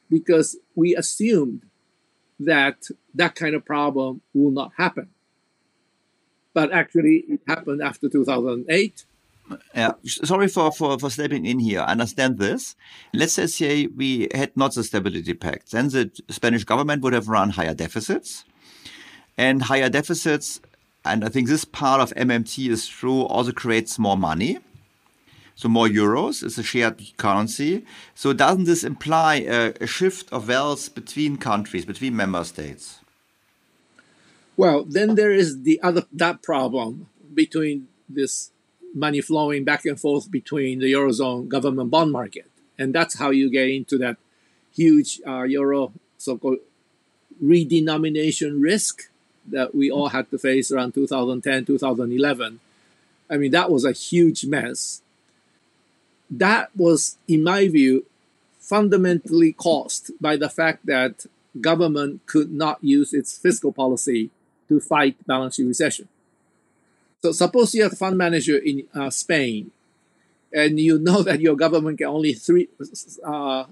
because 0.10 0.58
we 0.76 0.96
assumed 0.96 1.64
that 2.40 2.88
that 3.16 3.36
kind 3.36 3.56
of 3.56 3.66
problem 3.66 4.22
will 4.34 4.52
not 4.52 4.72
happen. 4.78 5.10
But 6.54 6.72
actually, 6.72 7.26
it 7.28 7.42
happened 7.48 7.82
after 7.82 8.10
2008. 8.10 9.06
Yeah, 9.76 9.92
sorry 10.06 10.48
for, 10.48 10.72
for, 10.72 10.98
for 10.98 11.10
stepping 11.10 11.46
in 11.46 11.60
here. 11.60 11.82
I 11.82 11.92
understand 11.92 12.38
this. 12.38 12.76
Let's 13.14 13.34
say 13.34 13.88
we 13.88 14.30
had 14.34 14.56
not 14.56 14.74
the 14.74 14.84
stability 14.84 15.34
pact. 15.34 15.72
Then 15.72 15.90
the 15.90 16.12
Spanish 16.30 16.64
government 16.64 17.02
would 17.04 17.14
have 17.14 17.28
run 17.28 17.50
higher 17.50 17.74
deficits. 17.74 18.46
And 19.38 19.64
higher 19.64 19.90
deficits, 19.90 20.62
and 21.04 21.26
I 21.26 21.30
think 21.30 21.48
this 21.48 21.66
part 21.66 22.02
of 22.02 22.14
MMT 22.14 22.70
is 22.70 22.88
true, 22.88 23.24
also 23.24 23.52
creates 23.52 23.98
more 23.98 24.16
money. 24.16 24.60
So 25.56 25.70
more 25.70 25.88
euros 25.88 26.44
is 26.44 26.58
a 26.58 26.64
shared 26.64 27.02
currency. 27.18 27.86
So 28.16 28.34
doesn't 28.34 28.66
this 28.66 28.84
imply 28.84 29.36
a, 29.48 29.74
a 29.80 29.88
shift 29.88 30.32
of 30.34 30.48
wealth 30.48 30.94
between 30.96 31.38
countries, 31.38 31.86
between 31.86 32.16
member 32.16 32.44
states? 32.44 33.00
Well, 34.58 34.84
then 34.84 35.16
there 35.16 35.32
is 35.32 35.64
the 35.64 35.80
other 35.82 36.04
that 36.12 36.44
problem 36.44 37.08
between 37.34 37.88
this 38.08 38.52
money 38.94 39.22
flowing 39.22 39.64
back 39.64 39.86
and 39.86 40.00
forth 40.00 40.30
between 40.30 40.80
the 40.80 40.94
eurozone 40.94 41.48
government 41.48 41.90
bond 41.90 42.12
market, 42.12 42.50
and 42.78 42.94
that's 42.94 43.18
how 43.18 43.32
you 43.32 43.50
get 43.50 43.70
into 43.70 43.98
that 43.98 44.18
huge 44.76 45.20
uh, 45.26 45.44
euro 45.44 45.94
so-called 46.18 46.60
redenomination 47.44 48.62
risk 48.62 49.10
that 49.48 49.76
we 49.76 49.92
all 49.92 50.10
had 50.10 50.30
to 50.32 50.38
face 50.38 50.72
around 50.72 50.94
2010, 50.94 51.66
2011. 51.66 52.60
I 53.30 53.38
mean, 53.38 53.52
that 53.52 53.72
was 53.72 53.84
a 53.84 53.92
huge 53.92 54.46
mess. 54.46 55.02
That 56.38 56.76
was, 56.76 57.18
in 57.28 57.44
my 57.44 57.68
view, 57.68 58.06
fundamentally 58.60 59.54
caused 59.54 60.12
by 60.20 60.36
the 60.36 60.50
fact 60.50 60.86
that 60.88 61.28
government 61.62 62.26
could 62.26 62.52
not 62.52 62.84
use 62.84 63.14
its 63.14 63.38
fiscal 63.38 63.72
policy 63.72 64.32
to 64.68 64.80
fight 64.80 65.16
balance 65.28 65.56
sheet 65.56 65.68
recession. 65.68 66.08
So 67.22 67.32
suppose 67.34 67.76
you're 67.76 67.88
a 67.88 67.96
fund 67.96 68.18
manager 68.18 68.58
in 68.58 68.88
uh, 68.96 69.12
Spain, 69.12 69.72
and 70.52 70.80
you 70.80 70.98
know 70.98 71.22
that 71.22 71.40
your 71.40 71.56
government 71.56 72.00
can 72.00 72.08
only 72.08 72.34
three, 72.34 72.68
uh, 73.24 73.66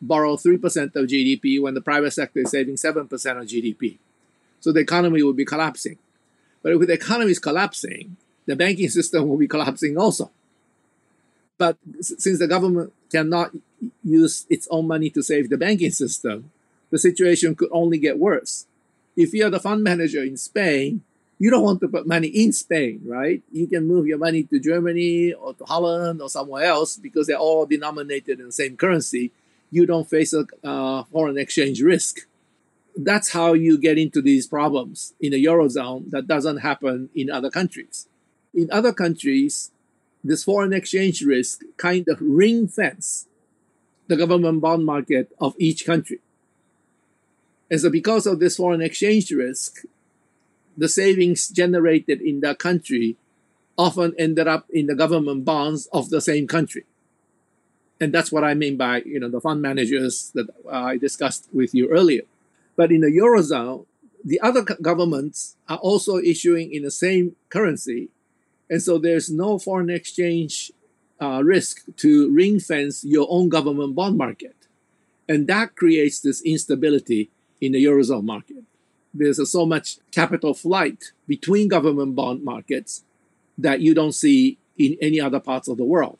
borrow 0.00 0.36
3% 0.36 0.94
of 0.94 1.06
GDP 1.06 1.60
when 1.60 1.74
the 1.74 1.80
private 1.80 2.12
sector 2.12 2.40
is 2.40 2.50
saving 2.50 2.76
7% 2.76 3.02
of 3.02 3.46
GDP. 3.46 3.98
So 4.60 4.72
the 4.72 4.80
economy 4.80 5.22
will 5.22 5.32
be 5.32 5.44
collapsing. 5.44 5.98
But 6.62 6.72
if 6.72 6.86
the 6.86 6.92
economy 6.92 7.32
is 7.32 7.38
collapsing, 7.38 8.16
the 8.46 8.56
banking 8.56 8.88
system 8.88 9.28
will 9.28 9.36
be 9.36 9.48
collapsing 9.48 9.98
also. 9.98 10.30
But 11.58 11.78
since 12.00 12.38
the 12.38 12.48
government 12.48 12.92
cannot 13.10 13.52
use 14.02 14.46
its 14.50 14.66
own 14.70 14.86
money 14.88 15.10
to 15.10 15.22
save 15.22 15.50
the 15.50 15.56
banking 15.56 15.90
system, 15.90 16.50
the 16.90 16.98
situation 16.98 17.54
could 17.54 17.70
only 17.72 17.98
get 17.98 18.18
worse. 18.18 18.66
If 19.16 19.32
you're 19.32 19.50
the 19.50 19.60
fund 19.60 19.82
manager 19.82 20.22
in 20.22 20.36
Spain, 20.36 21.02
you 21.38 21.50
don't 21.50 21.62
want 21.62 21.80
to 21.80 21.88
put 21.88 22.06
money 22.06 22.28
in 22.28 22.52
Spain, 22.52 23.02
right? 23.04 23.42
You 23.52 23.66
can 23.66 23.86
move 23.86 24.06
your 24.06 24.18
money 24.18 24.44
to 24.44 24.60
Germany 24.60 25.32
or 25.32 25.54
to 25.54 25.64
Holland 25.64 26.22
or 26.22 26.28
somewhere 26.28 26.64
else 26.64 26.96
because 26.96 27.26
they're 27.26 27.36
all 27.36 27.66
denominated 27.66 28.40
in 28.40 28.46
the 28.46 28.52
same 28.52 28.76
currency. 28.76 29.32
You 29.70 29.86
don't 29.86 30.08
face 30.08 30.32
a 30.32 30.46
uh, 30.66 31.04
foreign 31.04 31.38
exchange 31.38 31.82
risk. 31.82 32.26
That's 32.96 33.32
how 33.32 33.54
you 33.54 33.76
get 33.76 33.98
into 33.98 34.22
these 34.22 34.46
problems 34.46 35.14
in 35.20 35.32
the 35.32 35.44
Eurozone 35.44 36.10
that 36.10 36.28
doesn't 36.28 36.58
happen 36.58 37.10
in 37.14 37.28
other 37.28 37.50
countries. 37.50 38.06
In 38.54 38.70
other 38.70 38.92
countries, 38.92 39.72
this 40.24 40.42
foreign 40.42 40.72
exchange 40.72 41.22
risk 41.22 41.62
kind 41.76 42.08
of 42.08 42.18
ring 42.20 42.66
fence 42.66 43.26
the 44.08 44.16
government 44.16 44.60
bond 44.60 44.84
market 44.84 45.30
of 45.40 45.54
each 45.58 45.86
country. 45.86 46.20
And 47.70 47.80
so, 47.80 47.90
because 47.90 48.26
of 48.26 48.40
this 48.40 48.56
foreign 48.56 48.82
exchange 48.82 49.30
risk, 49.30 49.84
the 50.76 50.88
savings 50.88 51.48
generated 51.48 52.20
in 52.20 52.40
that 52.40 52.58
country 52.58 53.16
often 53.76 54.14
ended 54.18 54.46
up 54.46 54.66
in 54.70 54.86
the 54.86 54.94
government 54.94 55.44
bonds 55.44 55.86
of 55.92 56.10
the 56.10 56.20
same 56.20 56.46
country. 56.46 56.84
And 58.00 58.12
that's 58.12 58.30
what 58.30 58.44
I 58.44 58.54
mean 58.54 58.76
by 58.76 59.02
you 59.06 59.18
know 59.20 59.28
the 59.28 59.40
fund 59.40 59.62
managers 59.62 60.30
that 60.34 60.48
uh, 60.66 60.70
I 60.70 60.96
discussed 60.98 61.48
with 61.52 61.74
you 61.74 61.88
earlier. 61.88 62.22
But 62.76 62.92
in 62.92 63.00
the 63.00 63.08
eurozone, 63.08 63.86
the 64.24 64.40
other 64.40 64.62
governments 64.62 65.56
are 65.68 65.78
also 65.78 66.18
issuing 66.18 66.72
in 66.72 66.82
the 66.82 66.90
same 66.90 67.36
currency, 67.50 68.08
and 68.70 68.82
so 68.82 68.98
there's 68.98 69.30
no 69.30 69.58
foreign 69.58 69.90
exchange 69.90 70.72
uh, 71.20 71.42
risk 71.44 71.84
to 71.96 72.30
ring 72.32 72.58
fence 72.58 73.04
your 73.04 73.26
own 73.30 73.48
government 73.48 73.94
bond 73.94 74.16
market, 74.16 74.56
and 75.28 75.46
that 75.46 75.76
creates 75.76 76.20
this 76.20 76.42
instability 76.42 77.30
in 77.60 77.72
the 77.72 77.84
eurozone 77.84 78.24
market 78.24 78.64
there's 79.14 79.38
a, 79.38 79.46
so 79.46 79.64
much 79.64 79.98
capital 80.10 80.52
flight 80.52 81.12
between 81.26 81.68
government 81.68 82.16
bond 82.16 82.42
markets 82.44 83.04
that 83.56 83.80
you 83.80 83.94
don't 83.94 84.12
see 84.12 84.58
in 84.76 84.96
any 85.00 85.20
other 85.20 85.38
parts 85.38 85.68
of 85.68 85.76
the 85.76 85.84
world. 85.84 86.18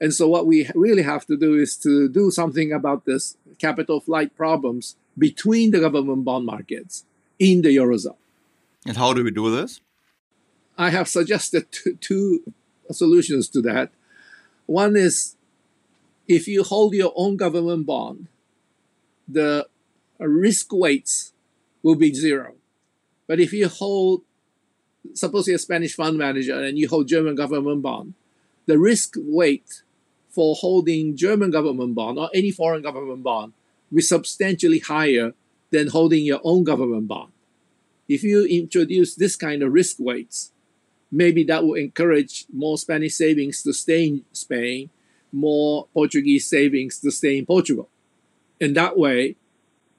And 0.00 0.12
so, 0.12 0.28
what 0.28 0.46
we 0.46 0.68
really 0.74 1.02
have 1.02 1.24
to 1.26 1.36
do 1.36 1.54
is 1.54 1.76
to 1.78 2.08
do 2.08 2.30
something 2.30 2.72
about 2.72 3.06
this 3.06 3.36
capital 3.58 4.00
flight 4.00 4.36
problems 4.36 4.96
between 5.16 5.70
the 5.70 5.80
government 5.80 6.24
bond 6.24 6.44
markets 6.44 7.04
in 7.38 7.62
the 7.62 7.74
Eurozone. 7.74 8.16
And 8.86 8.96
how 8.96 9.14
do 9.14 9.24
we 9.24 9.30
do 9.30 9.50
this? 9.50 9.80
I 10.76 10.90
have 10.90 11.08
suggested 11.08 11.66
two, 12.00 12.42
solutions 12.90 13.48
to 13.48 13.62
that. 13.62 13.90
One 14.66 14.96
is 14.96 15.36
if 16.26 16.48
you 16.48 16.62
hold 16.62 16.94
your 16.94 17.12
own 17.16 17.36
government 17.36 17.86
bond, 17.86 18.28
the 19.28 19.66
risk 20.18 20.72
weights 20.72 21.32
will 21.82 21.94
be 21.94 22.12
zero. 22.12 22.54
But 23.26 23.40
if 23.40 23.52
you 23.52 23.68
hold, 23.68 24.22
suppose 25.14 25.46
you're 25.46 25.56
a 25.56 25.58
Spanish 25.58 25.94
fund 25.94 26.18
manager 26.18 26.60
and 26.60 26.78
you 26.78 26.88
hold 26.88 27.08
German 27.08 27.34
government 27.34 27.82
bond, 27.82 28.14
the 28.66 28.78
risk 28.78 29.14
weight 29.16 29.82
for 30.28 30.54
holding 30.56 31.16
German 31.16 31.50
government 31.50 31.94
bond 31.94 32.18
or 32.18 32.28
any 32.34 32.50
foreign 32.50 32.82
government 32.82 33.22
bond 33.22 33.52
will 33.90 33.96
be 33.96 34.02
substantially 34.02 34.80
higher 34.80 35.32
than 35.70 35.88
holding 35.88 36.24
your 36.24 36.40
own 36.42 36.64
government 36.64 37.08
bond. 37.08 37.32
If 38.08 38.22
you 38.22 38.44
introduce 38.44 39.14
this 39.14 39.36
kind 39.36 39.62
of 39.62 39.72
risk 39.72 39.96
weights, 39.98 40.50
maybe 41.10 41.44
that 41.44 41.64
will 41.64 41.74
encourage 41.74 42.46
more 42.52 42.78
Spanish 42.78 43.14
savings 43.14 43.62
to 43.62 43.72
stay 43.72 44.06
in 44.06 44.24
Spain, 44.32 44.90
more 45.32 45.86
Portuguese 45.92 46.46
savings 46.46 46.98
to 47.00 47.10
stay 47.10 47.38
in 47.38 47.46
Portugal. 47.46 47.88
And 48.60 48.76
that 48.76 48.98
way, 48.98 49.36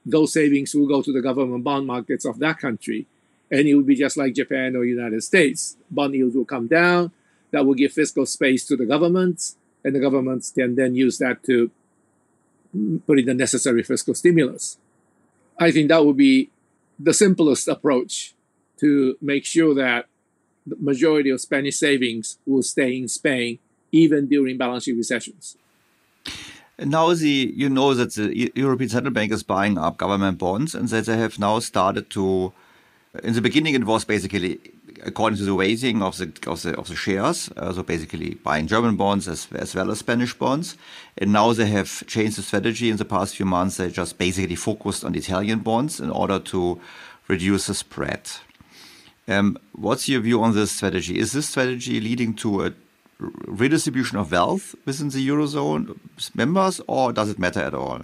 those 0.06 0.34
savings 0.34 0.74
will 0.76 0.88
go 0.88 1.02
to 1.02 1.12
the 1.12 1.22
government 1.22 1.64
bond 1.64 1.88
markets 1.88 2.26
of 2.26 2.40
that 2.40 2.60
country. 2.60 3.08
And 3.52 3.68
it 3.68 3.76
will 3.76 3.84
be 3.84 3.96
just 3.96 4.18
like 4.18 4.34
Japan 4.34 4.76
or 4.76 4.86
United 4.86 5.24
States. 5.24 5.78
Bond 5.90 6.14
yields 6.14 6.36
will 6.36 6.46
come 6.46 6.68
down. 6.68 7.12
That 7.52 7.66
will 7.66 7.74
give 7.74 7.94
fiscal 7.94 8.26
space 8.26 8.66
to 8.68 8.76
the 8.76 8.86
governments. 8.86 9.58
And 9.84 9.96
the 9.96 10.00
governments 10.00 10.52
can 10.52 10.76
then 10.76 10.96
use 10.96 11.18
that 11.20 11.44
to 11.44 11.72
put 13.06 13.20
in 13.20 13.26
the 13.26 13.34
necessary 13.34 13.84
fiscal 13.84 14.14
stimulus. 14.14 14.78
I 15.60 15.72
think 15.72 15.90
that 15.90 16.06
would 16.06 16.18
be 16.18 16.50
the 17.00 17.14
simplest 17.14 17.68
approach 17.68 18.34
to 18.80 19.18
make 19.22 19.46
sure 19.46 19.74
that 19.76 20.08
the 20.66 20.76
majority 20.80 21.30
of 21.30 21.42
Spanish 21.42 21.78
savings 21.78 22.38
will 22.46 22.64
stay 22.64 22.98
in 22.98 23.08
Spain 23.08 23.60
even 23.92 24.28
during 24.28 24.58
balance 24.58 24.84
sheet 24.84 24.98
recessions. 24.98 25.58
Now, 26.78 27.14
the 27.14 27.54
you 27.56 27.70
know 27.70 27.94
that 27.94 28.16
the 28.16 28.52
European 28.56 28.90
Central 28.90 29.14
Bank 29.14 29.32
is 29.32 29.44
buying 29.44 29.78
up 29.78 29.98
government 29.98 30.38
bonds, 30.38 30.76
and 30.76 30.90
that 30.90 31.06
they 31.06 31.18
have 31.18 31.40
now 31.40 31.60
started 31.60 32.10
to. 32.12 32.52
In 33.24 33.34
the 33.34 33.42
beginning, 33.42 33.76
it 33.76 33.86
was 33.86 34.04
basically 34.04 34.60
according 35.04 35.38
to 35.38 35.46
the 35.46 35.56
weighting 35.56 36.02
of 36.02 36.18
the 36.18 36.32
of 36.48 36.64
the 36.64 36.78
of 36.78 36.90
the 36.90 36.96
shares, 36.96 37.50
uh, 37.56 37.72
so 37.72 37.82
basically 37.82 38.36
buying 38.44 38.68
German 38.68 38.98
bonds 38.98 39.28
as 39.28 39.48
as 39.54 39.74
well 39.74 39.90
as 39.90 40.00
Spanish 40.00 40.34
bonds. 40.34 40.76
And 41.18 41.32
now 41.32 41.54
they 41.54 41.68
have 41.68 42.06
changed 42.08 42.38
the 42.38 42.42
strategy 42.42 42.90
in 42.90 42.98
the 42.98 43.06
past 43.06 43.38
few 43.38 43.46
months. 43.46 43.78
They 43.78 43.90
just 43.90 44.18
basically 44.18 44.56
focused 44.56 45.06
on 45.06 45.16
Italian 45.16 45.60
bonds 45.60 46.02
in 46.02 46.10
order 46.10 46.40
to 46.40 46.82
reduce 47.30 47.68
the 47.68 47.74
spread. 47.74 48.30
Um, 49.28 49.58
what's 49.74 50.08
your 50.08 50.22
view 50.22 50.44
on 50.44 50.54
this 50.54 50.72
strategy? 50.72 51.18
Is 51.18 51.34
this 51.34 51.50
strategy 51.50 52.00
leading 52.00 52.36
to 52.36 52.66
a 52.66 52.74
redistribution 53.20 54.18
of 54.18 54.32
wealth 54.32 54.76
within 54.86 55.10
the 55.10 55.28
Eurozone 55.28 55.98
members, 56.36 56.82
or 56.88 57.12
does 57.12 57.30
it 57.30 57.40
matter 57.40 57.62
at 57.62 57.74
all? 57.74 58.02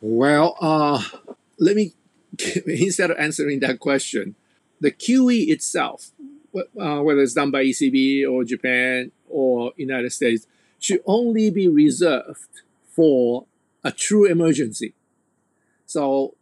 Well, 0.00 0.56
uh, 0.60 1.02
let 1.58 1.76
me, 1.76 1.94
instead 2.66 3.10
of 3.10 3.16
answering 3.18 3.60
that 3.60 3.80
question, 3.80 4.34
the 4.80 4.92
QE 4.92 5.48
itself, 5.48 6.10
uh, 6.54 7.00
whether 7.00 7.20
it's 7.20 7.34
done 7.34 7.50
by 7.50 7.64
ECB 7.64 8.30
or 8.30 8.44
Japan 8.44 9.10
or 9.28 9.72
United 9.76 10.12
States, 10.12 10.46
should 10.78 11.00
only 11.06 11.50
be 11.50 11.68
reserved 11.68 12.60
for 12.90 13.46
a 13.82 13.90
true 13.90 14.26
emergency. 14.26 14.94
So 15.86 16.34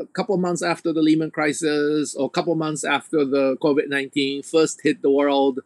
a 0.00 0.06
couple 0.06 0.36
months 0.36 0.62
after 0.62 0.92
the 0.92 1.02
Lehman 1.02 1.30
crisis 1.30 2.14
or 2.14 2.26
a 2.26 2.30
couple 2.30 2.54
months 2.54 2.84
after 2.84 3.24
the 3.24 3.56
COVID 3.62 3.88
19 3.88 4.42
first 4.42 4.80
hit 4.82 5.02
the 5.02 5.10
world, 5.10 5.60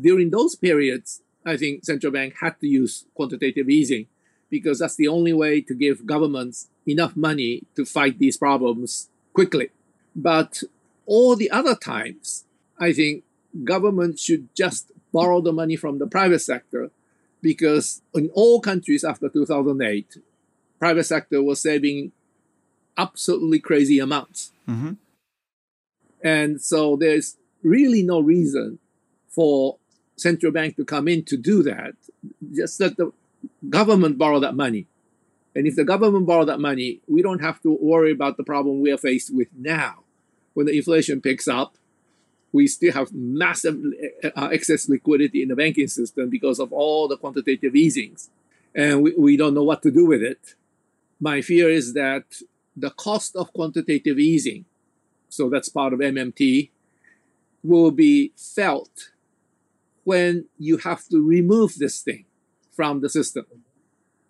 during 0.00 0.30
those 0.30 0.54
periods, 0.54 1.22
I 1.44 1.56
think 1.56 1.84
central 1.84 2.12
bank 2.12 2.34
had 2.40 2.60
to 2.60 2.66
use 2.66 3.04
quantitative 3.14 3.68
easing 3.68 4.06
because 4.50 4.78
that's 4.78 4.96
the 4.96 5.08
only 5.08 5.32
way 5.32 5.60
to 5.60 5.74
give 5.74 6.06
governments 6.06 6.68
enough 6.86 7.16
money 7.16 7.64
to 7.76 7.84
fight 7.84 8.18
these 8.18 8.36
problems 8.36 9.08
quickly. 9.32 9.70
But 10.14 10.62
all 11.06 11.36
the 11.36 11.50
other 11.50 11.74
times, 11.74 12.44
I 12.78 12.92
think 12.92 13.24
government 13.64 14.18
should 14.18 14.54
just 14.54 14.92
borrow 15.12 15.40
the 15.40 15.52
money 15.52 15.76
from 15.76 15.98
the 15.98 16.06
private 16.06 16.40
sector 16.40 16.90
because 17.40 18.02
in 18.14 18.30
all 18.34 18.60
countries 18.60 19.04
after 19.04 19.28
2008, 19.28 20.18
private 20.78 21.04
sector 21.04 21.42
was 21.42 21.60
saving 21.60 22.12
absolutely 22.98 23.60
crazy 23.60 23.98
amounts. 23.98 24.52
Mm-hmm. 24.68 24.92
And 26.22 26.60
so 26.60 26.96
there's 26.96 27.36
really 27.62 28.02
no 28.02 28.20
reason 28.20 28.78
for 29.28 29.78
central 30.16 30.52
bank 30.52 30.76
to 30.76 30.84
come 30.84 31.08
in 31.08 31.24
to 31.24 31.36
do 31.36 31.62
that. 31.62 31.94
Just 32.52 32.80
let 32.80 32.96
the 32.96 33.12
government 33.70 34.18
borrow 34.18 34.40
that 34.40 34.54
money. 34.54 34.86
And 35.54 35.66
if 35.66 35.76
the 35.76 35.84
government 35.84 36.26
borrow 36.26 36.44
that 36.44 36.60
money, 36.60 37.00
we 37.08 37.22
don't 37.22 37.40
have 37.40 37.62
to 37.62 37.78
worry 37.80 38.12
about 38.12 38.36
the 38.36 38.44
problem 38.44 38.80
we 38.80 38.92
are 38.92 38.98
faced 38.98 39.34
with 39.34 39.48
now. 39.56 40.04
When 40.54 40.66
the 40.66 40.76
inflation 40.76 41.20
picks 41.20 41.48
up, 41.48 41.76
we 42.52 42.66
still 42.66 42.92
have 42.92 43.12
massive 43.12 43.78
uh, 44.24 44.48
excess 44.52 44.88
liquidity 44.88 45.42
in 45.42 45.48
the 45.48 45.56
banking 45.56 45.88
system 45.88 46.30
because 46.30 46.58
of 46.58 46.72
all 46.72 47.06
the 47.06 47.16
quantitative 47.16 47.76
easings. 47.76 48.30
And 48.74 49.02
we, 49.02 49.14
we 49.16 49.36
don't 49.36 49.54
know 49.54 49.62
what 49.62 49.82
to 49.82 49.90
do 49.90 50.06
with 50.06 50.22
it. 50.22 50.54
My 51.20 51.42
fear 51.42 51.68
is 51.68 51.94
that 51.94 52.24
the 52.80 52.90
cost 52.90 53.36
of 53.36 53.52
quantitative 53.52 54.18
easing, 54.18 54.64
so 55.28 55.48
that's 55.48 55.68
part 55.68 55.92
of 55.92 56.00
MMT, 56.00 56.70
will 57.62 57.90
be 57.90 58.32
felt 58.36 59.10
when 60.04 60.46
you 60.58 60.78
have 60.78 61.06
to 61.08 61.20
remove 61.26 61.76
this 61.76 62.00
thing 62.00 62.24
from 62.70 63.00
the 63.00 63.08
system. 63.08 63.44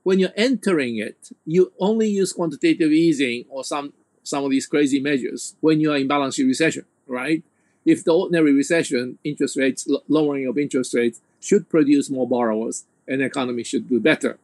When 0.03 0.19
you're 0.19 0.31
entering 0.37 0.97
it, 0.97 1.31
you 1.45 1.73
only 1.79 2.09
use 2.09 2.33
quantitative 2.33 2.91
easing 2.91 3.45
or 3.49 3.63
some 3.63 3.93
some 4.23 4.45
of 4.45 4.51
these 4.51 4.67
crazy 4.67 5.01
measures 5.01 5.57
when 5.61 5.81
you 5.81 5.91
are 5.91 5.97
in 5.97 6.07
balance 6.07 6.35
sheet 6.35 6.45
recession, 6.45 6.85
right? 7.07 7.43
If 7.87 8.05
the 8.05 8.13
ordinary 8.13 8.53
recession, 8.53 9.19
interest 9.25 9.57
rates, 9.57 9.89
lowering 10.09 10.47
of 10.47 10.59
interest 10.59 10.93
rates 10.93 11.21
should 11.41 11.71
produce 11.71 12.11
more 12.11 12.29
borrowers 12.29 12.85
and 13.07 13.21
the 13.21 13.25
economy 13.25 13.63
should 13.63 13.89
do 13.89 14.01
better. 14.01 14.39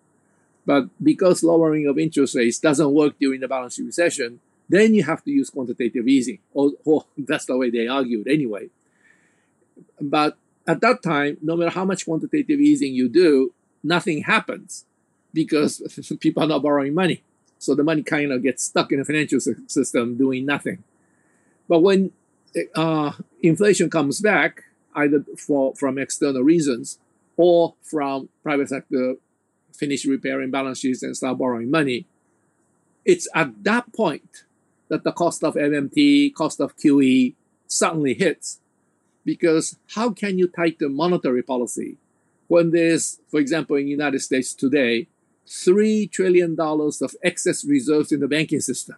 But 0.66 0.88
because 1.02 1.42
lowering 1.42 1.86
of 1.86 1.98
interest 1.98 2.34
rates 2.34 2.58
doesn't 2.58 2.92
work 2.92 3.18
during 3.18 3.40
the 3.40 3.48
balance 3.48 3.74
sheet 3.74 3.86
recession, 3.86 4.40
then 4.68 4.94
you 4.94 5.02
have 5.02 5.22
to 5.24 5.30
use 5.30 5.50
quantitative 5.50 6.08
easing. 6.08 6.38
Or, 6.52 6.72
or 6.84 7.04
that's 7.18 7.46
the 7.46 7.56
way 7.56 7.70
they 7.70 7.86
argued 7.86 8.28
anyway. 8.28 8.70
But 10.00 10.36
at 10.66 10.80
that 10.80 11.02
time, 11.02 11.36
no 11.42 11.56
matter 11.56 11.70
how 11.70 11.84
much 11.84 12.06
quantitative 12.06 12.60
easing 12.60 12.94
you 12.94 13.08
do, 13.08 13.52
nothing 13.82 14.22
happens 14.22 14.84
because 15.32 15.82
people 16.20 16.42
are 16.42 16.48
not 16.48 16.62
borrowing 16.62 16.94
money. 16.94 17.22
So 17.58 17.74
the 17.74 17.82
money 17.82 18.02
kind 18.02 18.32
of 18.32 18.42
gets 18.42 18.64
stuck 18.64 18.92
in 18.92 18.98
the 18.98 19.04
financial 19.04 19.40
system 19.40 20.16
doing 20.16 20.46
nothing. 20.46 20.82
But 21.68 21.80
when 21.80 22.12
uh, 22.74 23.12
inflation 23.42 23.90
comes 23.90 24.20
back, 24.20 24.64
either 24.94 25.24
for, 25.36 25.74
from 25.74 25.98
external 25.98 26.42
reasons 26.42 26.98
or 27.36 27.74
from 27.82 28.28
private 28.42 28.68
sector 28.68 29.16
finish 29.74 30.04
repairing 30.06 30.50
balance 30.50 30.78
sheets 30.78 31.02
and 31.02 31.16
start 31.16 31.38
borrowing 31.38 31.70
money, 31.70 32.06
it's 33.04 33.28
at 33.34 33.64
that 33.64 33.92
point 33.92 34.44
that 34.88 35.04
the 35.04 35.12
cost 35.12 35.42
of 35.42 35.54
MMT, 35.54 36.34
cost 36.34 36.60
of 36.60 36.76
QE 36.76 37.34
suddenly 37.66 38.14
hits. 38.14 38.60
Because 39.24 39.76
how 39.94 40.10
can 40.10 40.38
you 40.38 40.48
tighten 40.48 40.94
monetary 40.94 41.42
policy 41.42 41.96
when 42.48 42.70
there's, 42.70 43.20
for 43.28 43.40
example, 43.40 43.76
in 43.76 43.86
the 43.86 43.90
United 43.90 44.20
States 44.20 44.52
today, 44.54 45.08
$3 45.46 46.10
trillion 46.10 46.56
of 46.58 47.14
excess 47.22 47.64
reserves 47.64 48.12
in 48.12 48.20
the 48.20 48.28
banking 48.28 48.60
system? 48.60 48.96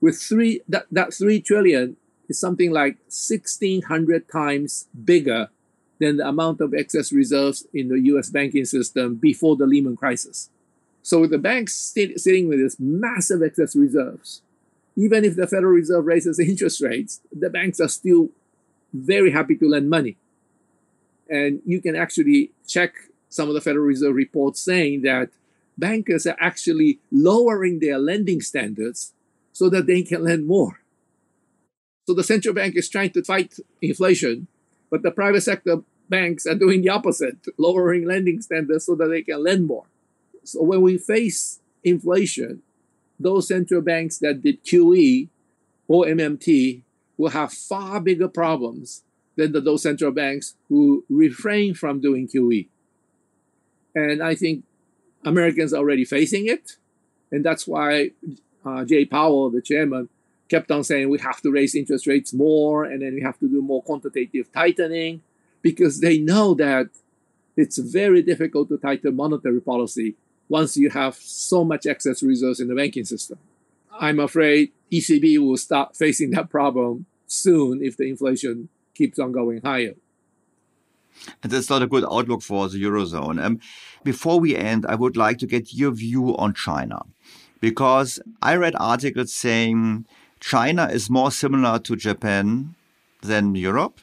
With 0.00 0.20
three, 0.20 0.60
that, 0.68 0.86
that 0.90 1.14
3 1.14 1.40
trillion 1.40 1.96
is 2.28 2.38
something 2.38 2.72
like 2.72 2.96
1600 3.06 4.28
times 4.28 4.88
bigger 5.04 5.48
than 5.98 6.18
the 6.18 6.28
amount 6.28 6.60
of 6.60 6.74
excess 6.74 7.12
reserves 7.12 7.66
in 7.72 7.88
the 7.88 8.00
US 8.12 8.30
banking 8.30 8.64
system 8.64 9.14
before 9.16 9.56
the 9.56 9.66
Lehman 9.66 9.96
crisis. 9.96 10.50
So 11.02 11.20
with 11.20 11.30
the 11.30 11.38
banks 11.38 11.74
sit, 11.74 12.18
sitting 12.18 12.48
with 12.48 12.58
this 12.58 12.80
massive 12.80 13.42
excess 13.42 13.76
reserves. 13.76 14.42
Even 14.96 15.24
if 15.24 15.36
the 15.36 15.46
Federal 15.46 15.72
Reserve 15.72 16.04
raises 16.04 16.38
interest 16.40 16.80
rates, 16.80 17.20
the 17.32 17.50
banks 17.50 17.80
are 17.80 17.88
still 17.88 18.30
very 18.92 19.30
happy 19.30 19.56
to 19.56 19.68
lend 19.68 19.88
money. 19.88 20.16
And 21.28 21.60
you 21.64 21.80
can 21.80 21.96
actually 21.96 22.50
check 22.66 22.94
some 23.28 23.48
of 23.48 23.54
the 23.54 23.60
Federal 23.60 23.84
Reserve 23.84 24.14
reports 24.14 24.60
saying 24.60 25.02
that 25.02 25.30
bankers 25.78 26.26
are 26.26 26.36
actually 26.40 26.98
lowering 27.12 27.80
their 27.80 27.98
lending 27.98 28.40
standards 28.40 29.12
so 29.52 29.68
that 29.70 29.86
they 29.86 30.02
can 30.02 30.24
lend 30.24 30.46
more. 30.46 30.80
So 32.06 32.14
the 32.14 32.24
central 32.24 32.54
bank 32.54 32.76
is 32.76 32.88
trying 32.88 33.10
to 33.10 33.22
fight 33.22 33.58
inflation, 33.82 34.48
but 34.96 35.02
the 35.02 35.10
private 35.10 35.42
sector 35.42 35.82
banks 36.08 36.46
are 36.46 36.54
doing 36.54 36.80
the 36.80 36.88
opposite, 36.88 37.36
lowering 37.58 38.06
lending 38.06 38.40
standards 38.40 38.86
so 38.86 38.94
that 38.94 39.08
they 39.08 39.20
can 39.20 39.44
lend 39.44 39.66
more. 39.66 39.84
So 40.42 40.62
when 40.62 40.80
we 40.80 40.96
face 40.96 41.60
inflation, 41.84 42.62
those 43.20 43.46
central 43.46 43.82
banks 43.82 44.16
that 44.20 44.42
did 44.42 44.64
QE 44.64 45.28
or 45.86 46.06
MMT 46.06 46.80
will 47.18 47.28
have 47.28 47.52
far 47.52 48.00
bigger 48.00 48.28
problems 48.28 49.02
than 49.36 49.52
the, 49.52 49.60
those 49.60 49.82
central 49.82 50.12
banks 50.12 50.54
who 50.70 51.04
refrain 51.10 51.74
from 51.74 52.00
doing 52.00 52.26
QE. 52.26 52.68
And 53.94 54.22
I 54.22 54.34
think 54.34 54.64
Americans 55.26 55.74
are 55.74 55.78
already 55.78 56.06
facing 56.06 56.46
it. 56.46 56.76
And 57.30 57.44
that's 57.44 57.68
why 57.68 58.12
uh, 58.64 58.86
Jay 58.86 59.04
Powell, 59.04 59.50
the 59.50 59.60
chairman, 59.60 60.08
kept 60.48 60.70
on 60.70 60.84
saying 60.84 61.08
we 61.08 61.18
have 61.18 61.40
to 61.42 61.50
raise 61.50 61.74
interest 61.74 62.06
rates 62.06 62.32
more 62.32 62.84
and 62.84 63.02
then 63.02 63.14
we 63.14 63.22
have 63.22 63.38
to 63.38 63.48
do 63.48 63.60
more 63.60 63.82
quantitative 63.82 64.50
tightening 64.52 65.22
because 65.62 66.00
they 66.00 66.18
know 66.18 66.54
that 66.54 66.88
it's 67.56 67.78
very 67.78 68.22
difficult 68.22 68.68
to 68.68 68.78
tighten 68.78 69.16
monetary 69.16 69.60
policy 69.60 70.14
once 70.48 70.76
you 70.76 70.90
have 70.90 71.16
so 71.16 71.64
much 71.64 71.86
excess 71.86 72.22
reserves 72.22 72.60
in 72.60 72.68
the 72.68 72.74
banking 72.74 73.04
system. 73.04 73.38
I'm 73.98 74.20
afraid 74.20 74.72
ECB 74.92 75.38
will 75.38 75.56
start 75.56 75.96
facing 75.96 76.30
that 76.32 76.50
problem 76.50 77.06
soon 77.26 77.82
if 77.82 77.96
the 77.96 78.04
inflation 78.04 78.68
keeps 78.94 79.18
on 79.18 79.32
going 79.32 79.62
higher. 79.62 79.94
And 81.42 81.50
that's 81.50 81.70
not 81.70 81.82
a 81.82 81.86
good 81.86 82.04
outlook 82.04 82.42
for 82.42 82.68
the 82.68 82.82
Eurozone. 82.82 83.42
Um, 83.42 83.60
before 84.04 84.38
we 84.38 84.54
end, 84.54 84.84
I 84.86 84.94
would 84.94 85.16
like 85.16 85.38
to 85.38 85.46
get 85.46 85.72
your 85.72 85.90
view 85.92 86.36
on 86.36 86.54
China. 86.54 87.02
Because 87.60 88.20
I 88.42 88.54
read 88.56 88.74
articles 88.78 89.32
saying 89.32 90.06
China 90.40 90.86
is 90.86 91.10
more 91.10 91.30
similar 91.30 91.78
to 91.80 91.96
Japan 91.96 92.74
than 93.22 93.54
Europe. 93.54 94.00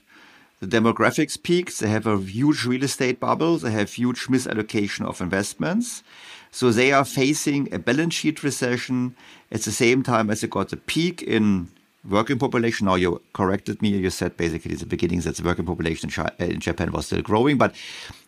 The 0.59 0.67
demographics 0.67 1.41
peaks. 1.41 1.79
They 1.79 1.89
have 1.89 2.07
a 2.07 2.17
huge 2.17 2.65
real 2.65 2.83
estate 2.83 3.19
bubble. 3.19 3.57
They 3.57 3.71
have 3.71 3.91
huge 3.91 4.27
misallocation 4.27 5.05
of 5.05 5.21
investments. 5.21 6.03
So 6.51 6.71
they 6.71 6.91
are 6.91 7.03
facing 7.03 7.73
a 7.73 7.79
balance 7.79 8.13
sheet 8.13 8.43
recession 8.43 9.15
at 9.51 9.61
the 9.61 9.71
same 9.71 10.03
time 10.03 10.29
as 10.29 10.41
they 10.41 10.47
got 10.47 10.71
a 10.71 10.77
peak 10.77 11.21
in 11.21 11.69
working 12.07 12.37
population. 12.37 12.85
Now 12.85 12.95
you 12.95 13.21
corrected 13.33 13.81
me. 13.81 13.89
You 13.89 14.09
said 14.09 14.37
basically 14.37 14.73
at 14.73 14.79
the 14.79 14.85
beginning 14.85 15.21
that 15.21 15.35
the 15.35 15.43
working 15.43 15.65
population 15.65 16.09
uh, 16.17 16.29
in 16.39 16.59
Japan 16.59 16.91
was 16.91 17.07
still 17.07 17.21
growing, 17.21 17.57
but 17.57 17.73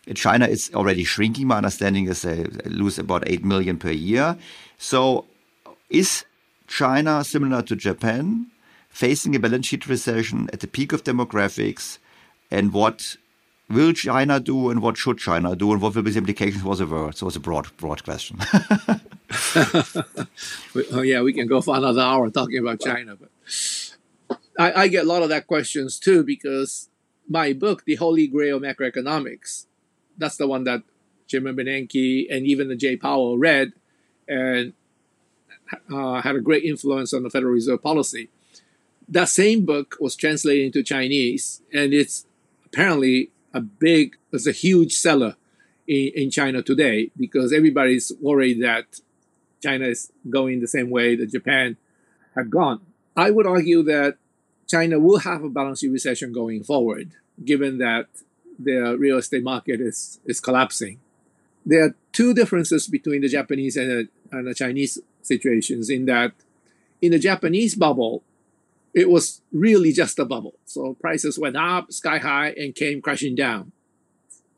in 0.06 0.14
China 0.14 0.46
is 0.46 0.70
already 0.74 1.04
shrinking. 1.04 1.46
My 1.46 1.58
understanding 1.58 2.08
is 2.08 2.22
they 2.22 2.44
lose 2.64 2.98
about 2.98 3.24
8 3.26 3.44
million 3.44 3.78
per 3.78 3.90
year. 3.90 4.36
So 4.78 5.24
is 5.88 6.24
China, 6.66 7.24
similar 7.24 7.62
to 7.62 7.76
Japan, 7.76 8.46
facing 8.88 9.34
a 9.34 9.38
balance 9.38 9.66
sheet 9.66 9.86
recession 9.86 10.48
at 10.52 10.60
the 10.60 10.66
peak 10.66 10.92
of 10.92 11.04
demographics, 11.04 11.98
and 12.50 12.72
what 12.72 13.16
will 13.68 13.92
China 13.92 14.40
do, 14.40 14.70
and 14.70 14.80
what 14.80 14.96
should 14.96 15.18
China 15.18 15.54
do, 15.56 15.72
and 15.72 15.82
what 15.82 15.94
will 15.94 16.02
be 16.02 16.10
the 16.10 16.18
implications 16.18 16.62
for 16.62 16.76
the 16.76 16.86
world? 16.86 17.16
So 17.16 17.26
it's 17.26 17.36
a 17.36 17.40
broad, 17.40 17.74
broad 17.76 18.04
question. 18.04 18.38
oh 20.92 21.02
yeah, 21.02 21.22
we 21.22 21.32
can 21.32 21.46
go 21.46 21.60
for 21.60 21.76
another 21.76 22.00
hour 22.00 22.30
talking 22.30 22.58
about 22.58 22.80
China, 22.80 23.16
but 23.16 23.30
I, 24.58 24.82
I 24.82 24.88
get 24.88 25.04
a 25.04 25.08
lot 25.08 25.22
of 25.22 25.28
that 25.28 25.46
questions 25.46 25.98
too 25.98 26.24
because 26.24 26.88
my 27.28 27.52
book, 27.52 27.84
The 27.84 27.96
Holy 27.96 28.26
Grail 28.26 28.56
of 28.56 28.62
Macroeconomics, 28.62 29.66
that's 30.16 30.36
the 30.36 30.46
one 30.46 30.64
that 30.64 30.82
Chairman 31.26 31.56
Bernanke 31.56 32.26
and 32.30 32.46
even 32.46 32.68
the 32.68 32.76
Jay 32.76 32.96
Powell 32.96 33.36
read, 33.36 33.72
and 34.28 34.72
uh, 35.92 36.20
had 36.22 36.36
a 36.36 36.40
great 36.40 36.64
influence 36.64 37.12
on 37.12 37.22
the 37.22 37.30
Federal 37.30 37.52
Reserve 37.52 37.82
policy. 37.82 38.28
That 39.08 39.28
same 39.28 39.64
book 39.64 39.96
was 40.00 40.16
translated 40.16 40.66
into 40.66 40.82
Chinese, 40.82 41.62
and 41.72 41.94
it's 41.94 42.26
apparently 42.64 43.30
a 43.54 43.60
big, 43.60 44.16
it's 44.32 44.46
a 44.46 44.52
huge 44.52 44.94
seller 44.94 45.36
in, 45.86 46.10
in 46.14 46.30
China 46.30 46.62
today 46.62 47.10
because 47.16 47.52
everybody's 47.52 48.12
worried 48.20 48.62
that 48.62 49.00
China 49.62 49.86
is 49.86 50.12
going 50.28 50.60
the 50.60 50.68
same 50.68 50.90
way 50.90 51.16
that 51.16 51.30
Japan 51.30 51.76
had 52.34 52.50
gone. 52.50 52.80
I 53.16 53.30
would 53.30 53.46
argue 53.46 53.82
that 53.84 54.18
China 54.68 54.98
will 54.98 55.20
have 55.20 55.42
a 55.42 55.48
balance 55.48 55.80
sheet 55.80 55.92
recession 55.92 56.32
going 56.32 56.64
forward, 56.64 57.12
given 57.44 57.78
that 57.78 58.06
the 58.58 58.96
real 58.98 59.18
estate 59.18 59.42
market 59.42 59.80
is, 59.80 60.20
is 60.24 60.40
collapsing. 60.40 61.00
There 61.64 61.84
are 61.84 61.94
two 62.12 62.34
differences 62.34 62.86
between 62.86 63.22
the 63.22 63.28
Japanese 63.28 63.76
and 63.76 63.90
the, 63.90 64.08
and 64.32 64.46
the 64.46 64.54
Chinese 64.54 64.98
situations 65.26 65.90
in 65.90 66.06
that 66.06 66.32
in 67.02 67.12
the 67.12 67.18
Japanese 67.18 67.74
bubble, 67.74 68.22
it 68.94 69.10
was 69.10 69.42
really 69.52 69.92
just 69.92 70.18
a 70.18 70.24
bubble. 70.24 70.54
So 70.64 70.94
prices 70.94 71.38
went 71.38 71.56
up 71.56 71.92
sky 71.92 72.18
high 72.18 72.50
and 72.56 72.74
came 72.74 73.02
crashing 73.02 73.34
down, 73.34 73.72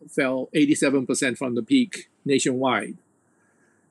fell 0.09 0.49
87% 0.55 1.36
from 1.36 1.55
the 1.55 1.62
peak 1.62 2.09
nationwide. 2.24 2.97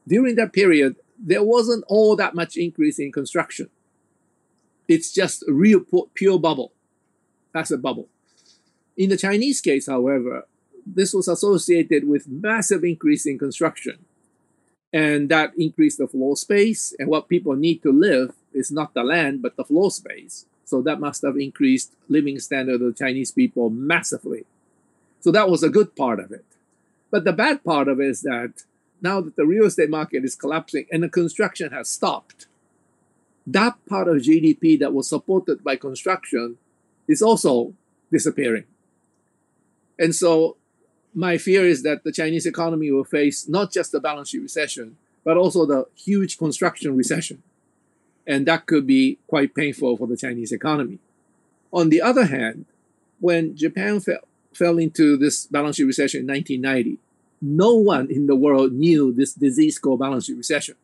During 0.08 0.36
that 0.36 0.54
period, 0.54 0.95
there 1.20 1.44
wasn't 1.44 1.84
all 1.88 2.16
that 2.16 2.36
much 2.36 2.56
increase 2.56 2.98
in 2.98 3.12
construction. 3.12 3.70
It's 4.88 5.12
just 5.12 5.44
a 5.48 5.52
real 5.52 5.82
pure 6.14 6.40
bubble. 6.40 6.72
That's 7.54 7.72
a 7.72 7.78
bubble. 7.78 8.08
In 8.95 9.10
the 9.10 9.18
Chinese 9.18 9.60
case, 9.60 9.88
however, 9.88 10.48
this 10.86 11.14
was 11.14 11.28
associated 11.28 12.08
with 12.08 12.30
massive 12.30 12.84
increase 12.86 13.26
in 13.26 13.38
construction. 13.38 14.06
And 14.94 15.30
that 15.30 15.52
increased 15.58 15.98
the 15.98 16.08
floor 16.08 16.38
space. 16.38 16.94
And 16.98 17.10
what 17.10 17.28
people 17.28 17.56
need 17.56 17.84
to 17.84 17.92
live 17.92 18.34
is 18.54 18.72
not 18.72 18.94
the 18.94 19.04
land, 19.04 19.42
but 19.42 19.56
the 19.56 19.66
floor 19.66 19.92
space. 19.92 20.46
So 20.66 20.82
that 20.82 21.00
must 21.00 21.22
have 21.22 21.38
increased 21.38 21.94
living 22.10 22.40
standard 22.40 22.82
of 22.82 22.98
Chinese 22.98 23.32
people 23.32 23.70
massively. 23.70 24.46
So 25.20 25.32
that 25.32 25.50
was 25.50 25.64
a 25.64 25.70
good 25.70 25.96
part 25.96 26.20
of 26.20 26.32
it. 26.32 26.46
But 27.12 27.24
the 27.24 27.34
bad 27.34 27.64
part 27.64 27.88
of 27.88 28.00
it 28.00 28.08
is 28.08 28.22
that 28.22 28.64
now 29.02 29.22
that 29.22 29.36
the 29.36 29.46
real 29.46 29.66
estate 29.66 29.90
market 29.90 30.24
is 30.24 30.36
collapsing 30.36 30.86
and 30.92 31.04
the 31.04 31.10
construction 31.10 31.72
has 31.72 31.90
stopped, 31.90 32.48
that 33.46 33.76
part 33.88 34.08
of 34.08 34.18
GDP 34.18 34.78
that 34.80 34.94
was 34.94 35.08
supported 35.08 35.64
by 35.64 35.76
construction 35.76 36.58
is 37.08 37.22
also 37.22 37.74
disappearing. 38.12 38.66
And 39.98 40.14
so 40.14 40.58
my 41.14 41.38
fear 41.38 41.66
is 41.66 41.84
that 41.84 42.04
the 42.04 42.12
Chinese 42.12 42.46
economy 42.46 42.92
will 42.92 43.04
face 43.04 43.48
not 43.48 43.72
just 43.72 43.92
the 43.92 44.00
balance 44.00 44.30
sheet 44.30 44.42
recession, 44.42 44.98
but 45.24 45.38
also 45.38 45.66
the 45.66 45.88
huge 45.96 46.38
construction 46.38 46.96
recession. 46.96 47.42
And 48.26 48.46
that 48.48 48.66
could 48.66 48.86
be 48.86 49.18
quite 49.28 49.56
painful 49.56 49.98
for 49.98 50.08
the 50.08 50.18
Chinese 50.18 50.52
economy. 50.52 51.00
On 51.72 51.90
the 51.90 52.02
other 52.02 52.26
hand, 52.26 52.66
when 53.20 53.56
Japan 53.56 54.00
fell, 54.00 54.20
fell 54.54 54.78
into 54.78 55.18
this 55.18 55.46
balance 55.48 55.78
sheet 55.78 55.86
recession 55.86 56.22
in 56.22 56.28
1990, 56.28 57.00
no 57.42 57.76
one 57.76 58.10
in 58.10 58.28
the 58.28 58.36
world 58.36 58.74
knew 58.74 59.14
this 59.14 59.34
disease 59.34 59.78
called 59.80 60.00
balance 60.00 60.26
sheet 60.26 60.38
recession. 60.38 60.76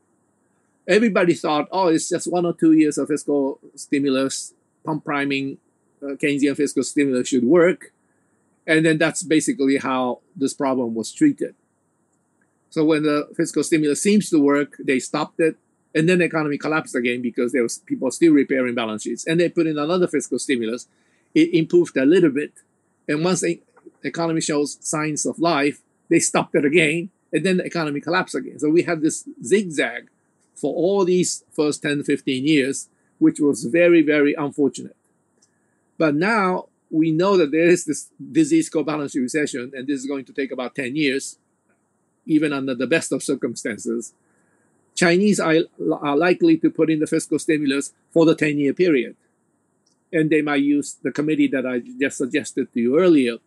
Everybody 0.88 1.34
thought, 1.34 1.68
oh, 1.72 1.88
it's 1.88 2.10
just 2.10 2.32
one 2.32 2.46
or 2.46 2.54
two 2.54 2.74
years 2.74 2.98
of 2.98 3.08
fiscal 3.08 3.60
stimulus, 3.76 4.54
pump 4.86 5.06
priming, 5.06 5.58
uh, 6.02 6.16
Keynesian 6.16 6.58
fiscal 6.58 6.84
stimulus 6.84 7.30
should 7.30 7.46
work. 7.46 7.94
And 8.66 8.86
then 8.86 8.98
that's 8.98 9.24
basically 9.24 9.78
how 9.78 10.20
this 10.36 10.54
problem 10.54 10.96
was 10.96 11.12
treated. 11.12 11.56
So 12.70 12.84
when 12.84 13.04
the 13.04 13.28
fiscal 13.36 13.64
stimulus 13.64 14.02
seems 14.02 14.30
to 14.30 14.40
work, 14.40 14.78
they 14.80 15.00
stopped 15.00 15.40
it. 15.40 15.58
And 15.94 16.10
then 16.10 16.20
the 16.20 16.26
economy 16.26 16.58
collapsed 16.58 16.96
again 16.96 17.22
because 17.22 17.52
there 17.52 17.62
was 17.62 17.78
people 17.80 18.10
still 18.10 18.34
repairing 18.34 18.74
balance 18.74 19.04
sheets. 19.04 19.28
And 19.28 19.40
they 19.40 19.50
put 19.50 19.68
in 19.68 19.78
another 19.78 20.08
fiscal 20.08 20.40
stimulus. 20.40 20.88
It 21.36 21.54
improved 21.54 21.96
a 21.98 22.06
little 22.06 22.32
bit. 22.32 22.54
And 23.08 23.24
once 23.24 23.42
the 23.42 23.62
economy 24.04 24.42
shows 24.42 24.78
signs 24.82 25.26
of 25.26 25.38
life, 25.38 25.82
they 26.10 26.20
stopped 26.20 26.56
it 26.56 26.66
again. 26.66 27.10
And 27.32 27.46
then 27.46 27.58
the 27.58 27.66
economy 27.66 28.02
collapsed 28.02 28.36
again. 28.36 28.58
So 28.60 28.70
we 28.70 28.84
had 28.84 29.02
this 29.02 29.28
zigzag 29.44 30.08
for 30.56 30.74
all 30.74 31.06
these 31.06 31.44
first 31.52 31.82
10, 31.84 32.04
15 32.04 32.46
years, 32.46 32.90
which 33.20 33.40
was 33.40 33.66
very, 33.66 34.02
very 34.02 34.34
unfortunate. 34.34 34.96
But 35.98 36.16
now 36.16 36.70
we 36.94 37.12
know 37.12 37.38
that 37.38 37.52
there 37.52 37.68
is 37.68 37.86
this 37.86 38.10
disease 38.32 38.70
called 38.70 38.86
balance 38.86 39.16
recession, 39.16 39.72
and 39.74 39.88
this 39.88 40.00
is 40.00 40.06
going 40.06 40.26
to 40.26 40.32
take 40.32 40.52
about 40.52 40.76
10 40.76 40.96
years, 40.96 41.40
even 42.28 42.54
under 42.54 42.76
the 42.76 42.86
best 42.86 43.12
of 43.12 43.24
circumstances. 43.24 44.14
Chinese 44.94 45.40
are, 45.40 45.56
are 45.92 46.16
likely 46.16 46.56
to 46.58 46.70
put 46.70 46.92
in 46.92 47.00
the 47.00 47.08
fiscal 47.08 47.40
stimulus 47.40 47.94
for 48.12 48.28
the 48.28 48.36
10 48.36 48.60
year 48.60 48.74
period. 48.74 49.16
And 50.12 50.30
they 50.30 50.44
might 50.44 50.62
use 50.62 50.96
the 51.02 51.12
committee 51.12 51.48
that 51.48 51.66
I 51.66 51.82
just 52.00 52.18
suggested 52.18 52.72
to 52.72 52.80
you 52.80 53.00
earlier 53.00 53.38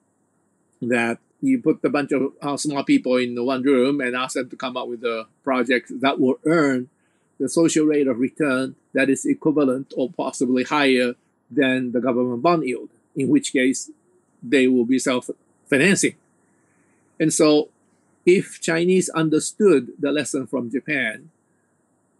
that 0.82 1.18
you 1.40 1.62
put 1.62 1.84
a 1.84 1.88
bunch 1.88 2.10
of 2.10 2.32
uh, 2.42 2.56
small 2.56 2.82
people 2.82 3.16
in 3.16 3.36
one 3.44 3.62
room 3.62 4.00
and 4.00 4.16
ask 4.16 4.34
them 4.34 4.50
to 4.50 4.56
come 4.56 4.76
up 4.76 4.88
with 4.88 5.04
a 5.04 5.28
project 5.44 5.92
that 6.00 6.18
will 6.18 6.40
earn 6.44 6.88
the 7.38 7.48
social 7.48 7.86
rate 7.86 8.08
of 8.08 8.18
return 8.18 8.74
that 8.92 9.08
is 9.08 9.24
equivalent 9.24 9.94
or 9.96 10.10
possibly 10.10 10.64
higher 10.64 11.14
than 11.48 11.92
the 11.92 12.00
government 12.00 12.42
bond 12.42 12.64
yield, 12.64 12.90
in 13.16 13.28
which 13.28 13.52
case 13.52 13.90
they 14.42 14.68
will 14.68 14.84
be 14.84 14.98
self 14.98 15.30
financing. 15.68 16.14
And 17.18 17.32
so, 17.32 17.70
if 18.24 18.60
Chinese 18.60 19.08
understood 19.10 19.92
the 19.98 20.12
lesson 20.12 20.46
from 20.46 20.70
Japan, 20.70 21.30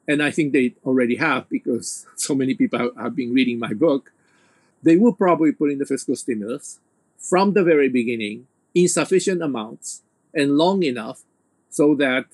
and 0.08 0.22
I 0.22 0.30
think 0.30 0.52
they 0.52 0.74
already 0.84 1.16
have 1.16 1.48
because 1.48 2.06
so 2.16 2.34
many 2.34 2.54
people 2.54 2.90
have 2.98 3.14
been 3.14 3.32
reading 3.32 3.58
my 3.58 3.72
book, 3.72 4.12
they 4.82 4.96
will 4.96 5.12
probably 5.12 5.52
put 5.52 5.70
in 5.70 5.78
the 5.78 5.86
fiscal 5.86 6.16
stimulus 6.16 6.78
from 7.18 7.52
the 7.52 7.64
very 7.64 7.88
beginning 7.88 8.46
in 8.74 8.88
sufficient 8.88 9.42
amounts 9.42 10.02
and 10.34 10.56
long 10.56 10.82
enough 10.82 11.22
so 11.70 11.94
that 11.94 12.26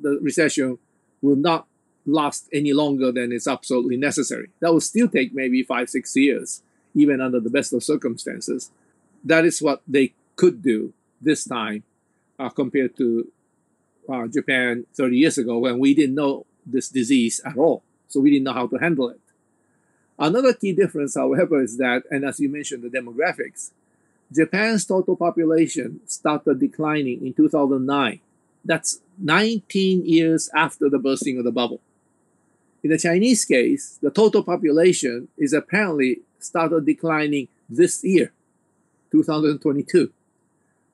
the 0.00 0.18
recession 0.22 0.78
will 1.20 1.36
not 1.36 1.66
last 2.06 2.48
any 2.52 2.72
longer 2.72 3.12
than 3.12 3.32
is 3.32 3.46
absolutely 3.46 3.96
necessary. 3.96 4.48
That 4.60 4.72
will 4.72 4.80
still 4.80 5.08
take 5.08 5.34
maybe 5.34 5.62
five, 5.62 5.88
six 5.90 6.16
years, 6.16 6.62
even 6.94 7.20
under 7.20 7.40
the 7.40 7.50
best 7.50 7.72
of 7.72 7.82
circumstances. 7.82 8.70
That 9.24 9.44
is 9.44 9.62
what 9.62 9.82
they 9.86 10.14
could 10.36 10.62
do 10.62 10.92
this 11.20 11.44
time 11.44 11.84
uh, 12.38 12.48
compared 12.48 12.96
to 12.96 13.30
uh, 14.08 14.26
Japan 14.26 14.86
30 14.94 15.16
years 15.16 15.38
ago 15.38 15.58
when 15.58 15.78
we 15.78 15.94
didn't 15.94 16.14
know 16.14 16.46
this 16.66 16.88
disease 16.88 17.40
at 17.44 17.56
all. 17.56 17.82
So 18.08 18.20
we 18.20 18.30
didn't 18.30 18.44
know 18.44 18.52
how 18.52 18.66
to 18.66 18.76
handle 18.76 19.08
it. 19.08 19.20
Another 20.18 20.52
key 20.52 20.72
difference, 20.72 21.14
however, 21.16 21.62
is 21.62 21.78
that, 21.78 22.02
and 22.10 22.24
as 22.24 22.38
you 22.38 22.48
mentioned, 22.48 22.82
the 22.82 22.88
demographics, 22.88 23.70
Japan's 24.32 24.84
total 24.84 25.16
population 25.16 26.00
started 26.06 26.60
declining 26.60 27.24
in 27.26 27.34
2009. 27.34 28.20
That's 28.64 29.00
19 29.18 30.06
years 30.06 30.48
after 30.54 30.88
the 30.88 30.98
bursting 30.98 31.38
of 31.38 31.44
the 31.44 31.52
bubble. 31.52 31.80
In 32.82 32.90
the 32.90 32.98
Chinese 32.98 33.44
case, 33.44 33.98
the 34.02 34.10
total 34.10 34.42
population 34.42 35.28
is 35.38 35.52
apparently 35.52 36.20
started 36.40 36.84
declining 36.84 37.48
this 37.68 38.02
year, 38.02 38.32
2022. 39.12 40.12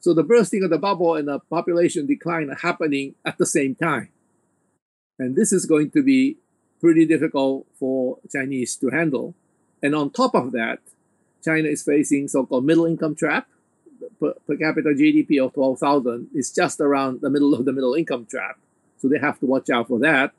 So 0.00 0.14
the 0.14 0.22
bursting 0.22 0.62
of 0.62 0.70
the 0.70 0.78
bubble 0.78 1.14
and 1.14 1.28
the 1.28 1.38
population 1.38 2.06
decline 2.06 2.50
are 2.50 2.56
happening 2.56 3.14
at 3.24 3.38
the 3.38 3.46
same 3.46 3.74
time. 3.74 4.10
And 5.18 5.34
this 5.34 5.52
is 5.52 5.66
going 5.66 5.90
to 5.92 6.02
be 6.02 6.36
pretty 6.80 7.06
difficult 7.06 7.66
for 7.74 8.18
Chinese 8.30 8.76
to 8.76 8.90
handle. 8.90 9.34
And 9.82 9.94
on 9.94 10.10
top 10.10 10.34
of 10.34 10.52
that, 10.52 10.78
China 11.44 11.68
is 11.68 11.82
facing 11.82 12.28
so-called 12.28 12.64
middle 12.64 12.84
income 12.84 13.14
trap. 13.14 13.48
Per, 14.20 14.34
capita 14.56 14.90
GDP 14.90 15.44
of 15.44 15.54
12,000 15.54 16.28
is 16.34 16.52
just 16.52 16.80
around 16.80 17.20
the 17.20 17.30
middle 17.30 17.54
of 17.54 17.64
the 17.64 17.72
middle 17.72 17.94
income 17.94 18.26
trap. 18.26 18.58
So 18.98 19.08
they 19.08 19.18
have 19.18 19.40
to 19.40 19.46
watch 19.46 19.70
out 19.70 19.88
for 19.88 19.98
that. 20.00 20.32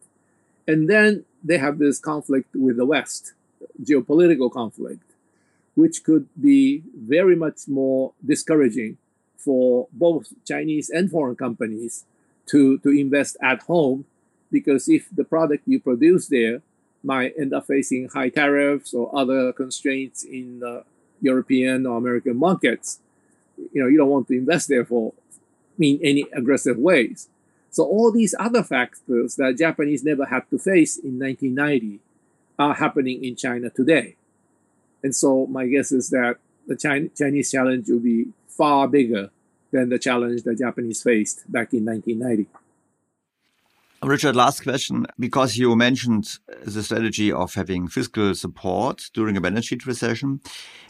And 0.68 0.90
then 0.90 1.26
they 1.44 1.58
have 1.58 1.80
this 1.80 2.00
conflict 2.00 2.56
with 2.56 2.78
the 2.78 2.86
West, 2.86 3.34
geopolitical 3.82 4.52
conflict, 4.52 5.04
which 5.76 6.04
could 6.04 6.28
be 6.40 6.84
very 6.96 7.36
much 7.36 7.68
more 7.68 8.14
discouraging 8.26 8.98
for 9.38 9.88
both 9.94 10.34
Chinese 10.46 10.90
and 10.90 11.10
foreign 11.10 11.36
companies 11.36 12.06
to, 12.48 12.78
to 12.80 12.90
invest 12.90 13.38
at 13.42 13.62
home 13.64 14.06
because 14.52 14.90
if 14.90 15.08
the 15.16 15.24
product 15.24 15.64
you 15.68 15.80
produce 15.80 16.28
there 16.28 16.62
might 17.04 17.34
end 17.40 17.54
up 17.54 17.66
facing 17.68 18.10
high 18.10 18.30
tariffs 18.30 18.94
or 18.94 19.16
other 19.16 19.54
constraints 19.54 20.24
in 20.24 20.60
the 20.60 20.84
European 21.22 21.86
or 21.86 21.98
American 21.98 22.38
markets, 22.38 23.00
you 23.58 23.82
know, 23.82 23.88
you 23.88 23.98
don't 23.98 24.10
want 24.10 24.28
to 24.28 24.34
invest 24.34 24.68
there 24.68 24.86
for 24.86 25.14
in 25.80 26.00
any 26.04 26.26
aggressive 26.34 26.78
ways. 26.78 27.30
So 27.72 27.84
all 27.84 28.12
these 28.12 28.36
other 28.40 28.64
factors 28.64 29.36
that 29.36 29.58
Japanese 29.58 30.04
never 30.04 30.26
had 30.26 30.50
to 30.50 30.58
face 30.58 30.98
in 30.98 31.20
1990 31.20 32.00
are 32.58 32.74
happening 32.74 33.24
in 33.24 33.36
China 33.36 33.70
today. 33.70 34.16
And 35.04 35.16
so 35.16 35.46
my 35.48 35.68
guess 35.68 35.92
is 35.92 36.10
that 36.10 36.38
the 36.68 36.76
Chinese 36.76 37.52
challenge 37.52 37.88
will 37.90 38.00
be 38.00 38.28
far 38.48 38.88
bigger 38.88 39.30
than 39.72 39.90
the 39.90 40.00
challenge 40.00 40.44
the 40.44 40.56
Japanese 40.56 41.02
faced 41.02 41.50
back 41.52 41.74
in 41.74 41.86
1990. 41.86 42.48
Richard, 44.02 44.36
last 44.36 44.64
question. 44.64 45.06
Because 45.18 45.58
you 45.58 45.76
mentioned 45.76 46.40
the 46.64 46.84
strategy 46.84 47.32
of 47.32 47.54
having 47.54 47.88
fiscal 47.88 48.34
support 48.34 49.10
during 49.14 49.36
a 49.36 49.42
balance 49.42 49.66
sheet 49.66 49.86
recession, 49.86 50.40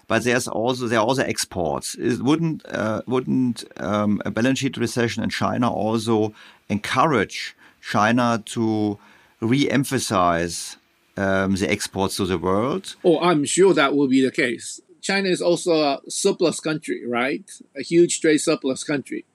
but 0.07 0.23
there's 0.23 0.48
also 0.48 0.88
there 0.88 0.99
are 0.99 1.06
also 1.06 1.23
exports. 1.23 1.95
Wouldn't 1.98 2.65
uh, 2.68 3.02
wouldn't 3.07 3.64
um, 3.77 4.22
a 4.26 4.31
balance 4.31 4.60
sheet 4.60 4.77
recession 4.77 5.23
in 5.23 5.30
China 5.30 5.72
also 5.72 6.34
encourage 6.69 7.56
China 7.81 8.41
to 8.45 8.99
re-emphasize 9.41 10.77
um, 11.18 11.56
the 11.56 11.69
exports 11.69 12.18
to 12.18 12.26
the 12.26 12.38
world? 12.38 12.95
Oh, 13.03 13.19
I'm 13.19 13.45
sure 13.45 13.73
that 13.73 13.95
will 13.95 14.07
be 14.07 14.23
the 14.23 14.31
case. 14.31 14.81
China 15.02 15.30
is 15.30 15.41
also 15.41 15.73
a 15.73 16.02
surplus 16.10 16.60
country, 16.60 17.06
right? 17.07 17.49
A 17.76 17.81
huge 17.81 18.19
trade 18.19 18.40
surplus 18.40 18.84
country. 18.84 19.26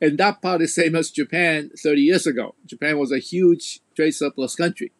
And 0.00 0.18
that 0.18 0.40
part 0.40 0.62
is 0.62 0.74
same 0.74 0.94
as 0.94 1.10
Japan 1.10 1.70
30 1.76 2.00
years 2.00 2.26
ago. 2.26 2.54
Japan 2.66 2.98
was 2.98 3.10
a 3.10 3.18
huge 3.18 3.80
trade 3.96 4.12
surplus 4.12 4.54
country. 4.54 4.92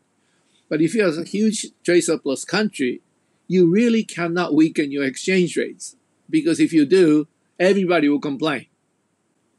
But 0.68 0.80
if 0.82 0.94
you're 0.94 1.08
a 1.08 1.24
huge 1.24 1.66
trade 1.84 2.02
surplus 2.02 2.44
country, 2.44 3.00
you 3.46 3.70
really 3.70 4.04
cannot 4.04 4.54
weaken 4.54 4.92
your 4.92 5.04
exchange 5.04 5.56
rates 5.56 5.96
because 6.28 6.60
if 6.60 6.72
you 6.72 6.84
do, 6.84 7.28
everybody 7.58 8.08
will 8.08 8.20
complain. 8.20 8.66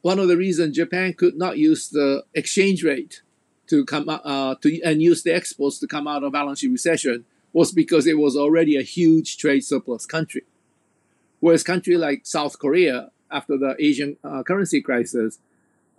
One 0.01 0.19
of 0.19 0.27
the 0.27 0.37
reasons 0.37 0.75
Japan 0.75 1.13
could 1.13 1.35
not 1.35 1.57
use 1.57 1.89
the 1.89 2.23
exchange 2.33 2.83
rate 2.83 3.21
to 3.67 3.85
come 3.85 4.07
uh, 4.07 4.55
to 4.61 4.81
and 4.81 5.01
use 5.01 5.23
the 5.23 5.33
exports 5.33 5.79
to 5.79 5.87
come 5.87 6.07
out 6.07 6.23
of 6.23 6.31
balance 6.31 6.59
sheet 6.59 6.71
recession 6.71 7.25
was 7.51 7.71
because 7.71 8.07
it 8.07 8.17
was 8.17 8.35
already 8.37 8.77
a 8.77 8.81
huge 8.81 9.37
trade 9.37 9.63
surplus 9.63 10.05
country. 10.05 10.43
Whereas 11.39 11.63
country 11.63 11.97
like 11.97 12.25
South 12.25 12.59
Korea, 12.59 13.11
after 13.31 13.57
the 13.57 13.75
Asian 13.79 14.17
uh, 14.23 14.43
currency 14.43 14.81
crisis, 14.81 15.39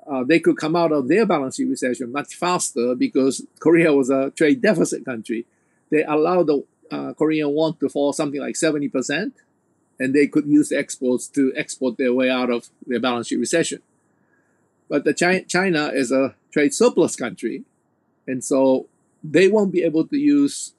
uh, 0.07 0.25
they 0.25 0.41
could 0.41 0.57
come 0.57 0.75
out 0.75 0.93
of 0.93 1.09
their 1.09 1.27
balance 1.27 1.57
sheet 1.57 1.69
recession 1.69 2.13
much 2.13 2.35
faster 2.35 2.95
because 2.95 3.47
Korea 3.59 3.93
was 3.93 4.11
a 4.11 4.31
trade 4.31 4.61
deficit 4.61 5.05
country. 5.05 5.47
They 5.91 6.03
allowed 6.05 6.47
the 6.47 6.65
uh, 6.91 7.13
Korean 7.15 7.51
won 7.51 7.77
to 7.77 7.89
fall 7.89 8.13
something 8.13 8.41
like 8.41 8.55
70%, 8.55 9.33
and 9.99 10.15
they 10.15 10.27
could 10.27 10.47
use 10.47 10.71
the 10.71 10.79
exports 10.79 11.29
to 11.29 11.53
export 11.57 11.99
their 11.99 12.13
way 12.13 12.31
out 12.31 12.51
of 12.51 12.69
their 12.87 13.01
balance 13.01 13.29
sheet 13.29 13.39
recession. 13.39 13.83
But 14.89 15.05
the 15.05 15.15
Chi- 15.15 15.45
China 15.47 15.89
is 15.89 16.11
a 16.11 16.35
trade 16.51 16.75
surplus 16.75 17.15
country, 17.15 17.63
and 18.27 18.43
so 18.43 18.87
they 19.23 19.49
won't 19.49 19.73
be 19.73 19.83
able 19.85 20.07
to 20.07 20.17
use 20.17 20.73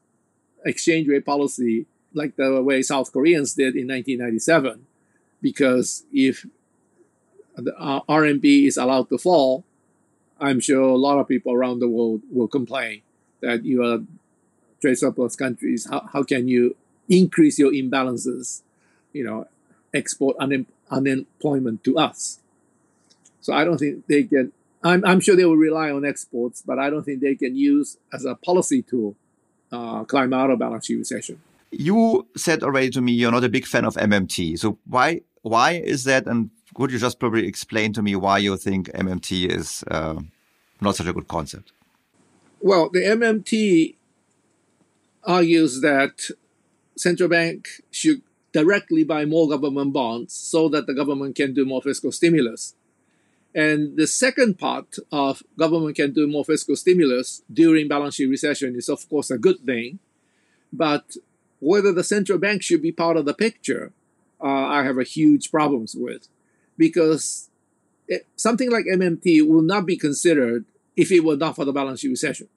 exchange 0.65 1.07
rate 1.07 1.25
policy 1.25 1.85
like 2.13 2.35
the 2.35 2.61
way 2.61 2.81
South 2.81 3.13
Koreans 3.13 3.53
did 3.53 3.75
in 3.75 3.87
1997, 3.87 4.85
because 5.41 6.05
if 6.13 6.45
the 7.55 7.75
uh, 7.77 8.01
RMB 8.09 8.67
is 8.67 8.77
allowed 8.77 9.09
to 9.09 9.17
fall, 9.17 9.65
I'm 10.39 10.59
sure 10.59 10.81
a 10.81 10.95
lot 10.95 11.19
of 11.19 11.27
people 11.27 11.53
around 11.53 11.79
the 11.79 11.87
world 11.87 12.21
will 12.31 12.47
complain 12.47 13.01
that 13.41 13.63
you 13.63 13.83
are 13.83 13.99
trade 14.81 14.97
surplus 14.97 15.35
countries. 15.35 15.87
How, 15.89 16.07
how 16.11 16.23
can 16.23 16.47
you 16.47 16.75
increase 17.09 17.59
your 17.59 17.71
imbalances, 17.71 18.61
you 19.13 19.23
know, 19.23 19.47
export 19.93 20.35
un- 20.39 20.65
unemployment 20.89 21.83
to 21.83 21.97
us? 21.97 22.39
So 23.41 23.53
I 23.53 23.63
don't 23.63 23.77
think 23.77 24.07
they 24.07 24.23
can. 24.23 24.51
I'm, 24.83 25.05
I'm 25.05 25.19
sure 25.19 25.35
they 25.35 25.45
will 25.45 25.57
rely 25.57 25.91
on 25.91 26.05
exports, 26.05 26.63
but 26.65 26.79
I 26.79 26.89
don't 26.89 27.03
think 27.03 27.21
they 27.21 27.35
can 27.35 27.55
use 27.55 27.97
as 28.11 28.25
a 28.25 28.33
policy 28.33 28.81
tool 28.81 29.15
uh, 29.71 30.03
climb 30.05 30.33
out 30.33 30.49
of 30.49 30.57
balance 30.59 30.87
sheet 30.87 30.97
recession. 30.97 31.39
You 31.71 32.27
said 32.35 32.63
already 32.63 32.89
to 32.91 33.01
me 33.01 33.13
you're 33.13 33.31
not 33.31 33.43
a 33.43 33.49
big 33.49 33.65
fan 33.65 33.85
of 33.85 33.95
MMT. 33.95 34.57
So 34.57 34.79
why 34.85 35.21
why 35.41 35.71
is 35.71 36.03
that? 36.05 36.27
And 36.27 36.49
could 36.73 36.91
you 36.91 36.99
just 36.99 37.19
probably 37.19 37.47
explain 37.47 37.93
to 37.93 38.01
me 38.01 38.15
why 38.15 38.37
you 38.37 38.57
think 38.57 38.89
MMT 38.91 39.49
is 39.49 39.83
uh, 39.89 40.19
not 40.79 40.95
such 40.95 41.07
a 41.07 41.13
good 41.13 41.27
concept? 41.27 41.73
Well, 42.59 42.89
the 42.89 42.99
MMT 42.99 43.95
argues 45.23 45.81
that 45.81 46.29
central 46.95 47.29
bank 47.29 47.67
should 47.89 48.21
directly 48.51 49.03
buy 49.03 49.25
more 49.25 49.47
government 49.47 49.93
bonds 49.93 50.33
so 50.33 50.69
that 50.69 50.87
the 50.87 50.93
government 50.93 51.35
can 51.35 51.53
do 51.53 51.65
more 51.65 51.81
fiscal 51.81 52.11
stimulus. 52.11 52.75
And 53.53 53.97
the 53.97 54.07
second 54.07 54.59
part 54.59 54.95
of 55.11 55.43
government 55.57 55.95
can 55.95 56.13
do 56.13 56.27
more 56.27 56.45
fiscal 56.45 56.75
stimulus 56.75 57.41
during 57.51 57.87
balance 57.87 58.15
sheet 58.15 58.27
recession 58.27 58.75
is 58.75 58.89
of 58.89 59.07
course 59.09 59.29
a 59.29 59.37
good 59.37 59.59
thing. 59.65 59.99
But 60.71 61.17
whether 61.59 61.91
the 61.91 62.03
central 62.03 62.39
bank 62.39 62.63
should 62.63 62.81
be 62.81 62.91
part 62.91 63.17
of 63.17 63.25
the 63.25 63.33
picture, 63.33 63.91
uh, 64.43 64.47
I 64.47 64.83
have 64.83 64.97
a 64.97 65.03
huge 65.03 65.51
problems 65.51 65.95
with 65.95 66.27
because 66.77 67.49
it, 68.07 68.27
something 68.35 68.71
like 68.71 68.85
MMT 68.85 69.47
will 69.47 69.61
not 69.61 69.85
be 69.85 69.97
considered 69.97 70.65
if 70.95 71.11
it 71.11 71.23
were 71.23 71.37
not 71.37 71.55
for 71.55 71.65
the 71.65 71.73
balance 71.73 72.01
sheet 72.01 72.09
recession. 72.09 72.47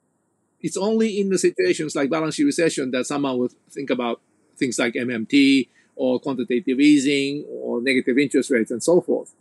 It's 0.61 0.77
only 0.77 1.19
in 1.19 1.29
the 1.29 1.37
situations 1.37 1.95
like 1.95 2.09
balance 2.09 2.35
sheet 2.35 2.45
recession 2.45 2.91
that 2.91 3.05
someone 3.05 3.37
would 3.37 3.53
think 3.69 3.89
about 3.89 4.21
things 4.57 4.79
like 4.79 4.93
MMT 4.93 5.67
or 5.95 6.19
quantitative 6.19 6.79
easing 6.79 7.45
or 7.47 7.81
negative 7.81 8.17
interest 8.17 8.49
rates 8.49 8.71
and 8.71 8.83
so 8.83 9.01
forth. 9.01 9.33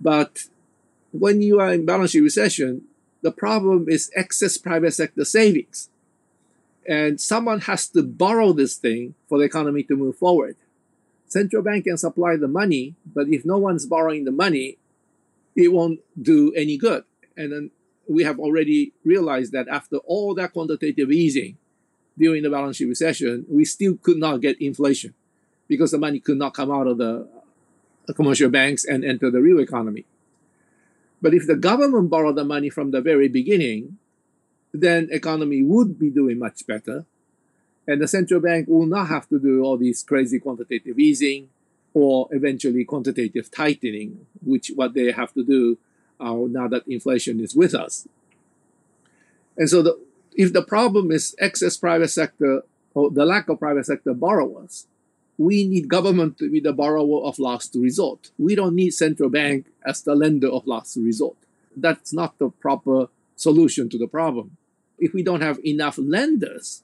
But 0.00 0.44
when 1.12 1.40
you 1.42 1.60
are 1.60 1.72
in 1.72 1.86
balance 1.86 2.12
sheet 2.12 2.20
recession, 2.20 2.82
the 3.22 3.32
problem 3.32 3.86
is 3.88 4.10
excess 4.14 4.58
private 4.58 4.92
sector 4.92 5.24
savings. 5.24 5.88
And 6.86 7.20
someone 7.20 7.60
has 7.62 7.88
to 7.88 8.02
borrow 8.02 8.52
this 8.52 8.76
thing 8.76 9.14
for 9.28 9.38
the 9.38 9.44
economy 9.44 9.82
to 9.84 9.96
move 9.96 10.16
forward. 10.16 10.56
Central 11.28 11.62
bank 11.62 11.84
can 11.84 11.96
supply 11.96 12.36
the 12.36 12.48
money, 12.48 12.94
but 13.14 13.28
if 13.28 13.44
no 13.44 13.58
one's 13.58 13.86
borrowing 13.86 14.24
the 14.24 14.32
money, 14.32 14.78
it 15.54 15.72
won't 15.72 16.00
do 16.20 16.52
any 16.54 16.76
good. 16.76 17.04
And 17.36 17.52
then 17.52 17.70
we 18.08 18.24
have 18.24 18.38
already 18.38 18.92
realized 19.04 19.52
that 19.52 19.68
after 19.68 19.98
all 19.98 20.34
that 20.34 20.54
quantitative 20.54 21.12
easing 21.12 21.58
during 22.16 22.42
the 22.42 22.50
balance 22.50 22.78
sheet 22.78 22.86
recession, 22.86 23.44
we 23.48 23.64
still 23.64 23.96
could 23.96 24.16
not 24.16 24.40
get 24.40 24.60
inflation 24.60 25.14
because 25.68 25.90
the 25.90 25.98
money 25.98 26.18
could 26.18 26.38
not 26.38 26.54
come 26.54 26.70
out 26.70 26.86
of 26.86 26.96
the 26.96 27.28
commercial 28.14 28.48
banks 28.48 28.86
and 28.86 29.04
enter 29.04 29.30
the 29.30 29.40
real 29.40 29.60
economy. 29.60 30.06
But 31.20 31.34
if 31.34 31.46
the 31.46 31.56
government 31.56 32.08
borrowed 32.08 32.36
the 32.36 32.44
money 32.44 32.70
from 32.70 32.90
the 32.90 33.02
very 33.02 33.28
beginning, 33.28 33.98
then 34.72 35.08
economy 35.12 35.62
would 35.62 35.98
be 35.98 36.08
doing 36.08 36.38
much 36.38 36.66
better 36.66 37.04
and 37.88 38.02
the 38.02 38.06
central 38.06 38.38
bank 38.38 38.68
will 38.68 38.86
not 38.86 39.08
have 39.08 39.26
to 39.30 39.40
do 39.40 39.62
all 39.62 39.78
these 39.78 40.02
crazy 40.02 40.38
quantitative 40.38 40.98
easing 40.98 41.48
or 41.94 42.28
eventually 42.30 42.84
quantitative 42.84 43.50
tightening, 43.50 44.26
which 44.44 44.70
what 44.74 44.92
they 44.92 45.10
have 45.10 45.32
to 45.32 45.42
do 45.42 45.78
uh, 46.20 46.34
now 46.34 46.68
that 46.68 46.86
inflation 46.86 47.40
is 47.40 47.56
with 47.56 47.74
us. 47.74 48.06
And 49.56 49.70
so 49.70 49.82
the, 49.82 49.98
if 50.36 50.52
the 50.52 50.62
problem 50.62 51.10
is 51.10 51.34
excess 51.38 51.78
private 51.78 52.10
sector 52.10 52.62
or 52.92 53.10
the 53.10 53.24
lack 53.24 53.48
of 53.48 53.58
private 53.58 53.86
sector 53.86 54.12
borrowers, 54.12 54.86
we 55.38 55.66
need 55.66 55.88
government 55.88 56.36
to 56.38 56.50
be 56.50 56.60
the 56.60 56.74
borrower 56.74 57.24
of 57.24 57.38
last 57.38 57.74
resort. 57.74 58.30
We 58.38 58.54
don't 58.54 58.74
need 58.74 58.90
central 58.90 59.30
bank 59.30 59.66
as 59.86 60.02
the 60.02 60.14
lender 60.14 60.48
of 60.48 60.66
last 60.66 60.96
resort. 60.96 61.38
That's 61.74 62.12
not 62.12 62.38
the 62.38 62.50
proper 62.50 63.06
solution 63.34 63.88
to 63.90 63.98
the 63.98 64.08
problem. 64.08 64.58
If 64.98 65.14
we 65.14 65.22
don't 65.22 65.40
have 65.40 65.58
enough 65.64 65.96
lenders, 65.96 66.82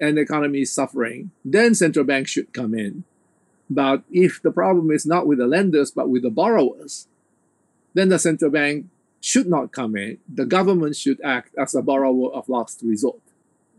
and 0.00 0.16
the 0.16 0.22
economy 0.22 0.62
is 0.62 0.72
suffering, 0.72 1.30
then 1.44 1.74
central 1.74 2.04
banks 2.04 2.30
should 2.30 2.52
come 2.52 2.74
in. 2.74 3.04
But 3.68 4.02
if 4.10 4.42
the 4.42 4.50
problem 4.50 4.90
is 4.90 5.06
not 5.06 5.26
with 5.26 5.38
the 5.38 5.46
lenders 5.46 5.90
but 5.90 6.08
with 6.08 6.22
the 6.22 6.30
borrowers, 6.30 7.06
then 7.94 8.08
the 8.08 8.18
central 8.18 8.50
bank 8.50 8.86
should 9.20 9.46
not 9.46 9.72
come 9.72 9.96
in. 9.96 10.18
The 10.32 10.46
government 10.46 10.96
should 10.96 11.20
act 11.22 11.54
as 11.56 11.74
a 11.74 11.82
borrower 11.82 12.32
of 12.32 12.48
last 12.48 12.80
resort. 12.82 13.20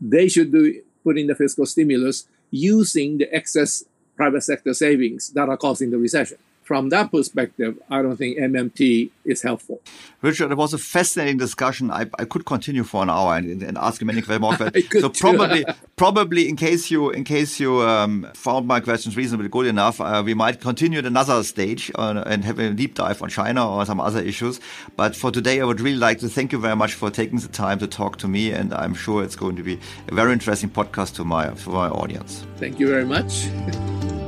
They 0.00 0.28
should 0.28 0.52
do 0.52 0.82
put 1.04 1.18
in 1.18 1.26
the 1.26 1.34
fiscal 1.34 1.66
stimulus 1.66 2.26
using 2.50 3.18
the 3.18 3.34
excess 3.34 3.84
private 4.16 4.42
sector 4.42 4.72
savings 4.74 5.30
that 5.30 5.48
are 5.48 5.56
causing 5.56 5.90
the 5.90 5.98
recession 5.98 6.38
from 6.62 6.88
that 6.90 7.10
perspective, 7.10 7.78
I 7.90 8.02
don't 8.02 8.16
think 8.16 8.38
MMT 8.38 9.10
is 9.24 9.42
helpful. 9.42 9.80
Richard, 10.20 10.52
it 10.52 10.56
was 10.56 10.72
a 10.72 10.78
fascinating 10.78 11.36
discussion. 11.36 11.90
I, 11.90 12.06
I 12.18 12.24
could 12.24 12.44
continue 12.46 12.84
for 12.84 13.02
an 13.02 13.10
hour 13.10 13.36
and, 13.36 13.62
and 13.62 13.76
ask 13.78 14.02
many 14.02 14.22
more 14.38 14.56
questions. 14.56 15.00
so 15.00 15.08
probably, 15.08 15.64
probably 15.96 16.48
in 16.48 16.56
case 16.56 16.90
you 16.90 17.10
in 17.10 17.24
case 17.24 17.58
you 17.58 17.80
um, 17.82 18.28
found 18.34 18.66
my 18.66 18.80
questions 18.80 19.16
reasonably 19.16 19.48
good 19.48 19.66
enough, 19.66 20.00
uh, 20.00 20.22
we 20.24 20.34
might 20.34 20.60
continue 20.60 21.00
at 21.00 21.06
another 21.06 21.42
stage 21.42 21.90
uh, 21.96 22.22
and 22.26 22.44
have 22.44 22.58
a 22.58 22.70
deep 22.70 22.94
dive 22.94 23.20
on 23.22 23.28
China 23.28 23.68
or 23.68 23.84
some 23.84 24.00
other 24.00 24.20
issues. 24.20 24.60
But 24.96 25.16
for 25.16 25.30
today, 25.30 25.60
I 25.60 25.64
would 25.64 25.80
really 25.80 25.98
like 25.98 26.18
to 26.20 26.28
thank 26.28 26.52
you 26.52 26.58
very 26.58 26.76
much 26.76 26.94
for 26.94 27.10
taking 27.10 27.38
the 27.38 27.48
time 27.48 27.78
to 27.80 27.86
talk 27.86 28.18
to 28.18 28.28
me, 28.28 28.52
and 28.52 28.72
I'm 28.72 28.94
sure 28.94 29.24
it's 29.24 29.36
going 29.36 29.56
to 29.56 29.62
be 29.62 29.78
a 30.08 30.14
very 30.14 30.32
interesting 30.32 30.70
podcast 30.70 31.16
to 31.16 31.24
my 31.24 31.54
for 31.54 31.70
my 31.70 31.88
audience. 31.88 32.46
Thank 32.56 32.78
you 32.78 32.88
very 32.88 33.04
much. 33.04 33.48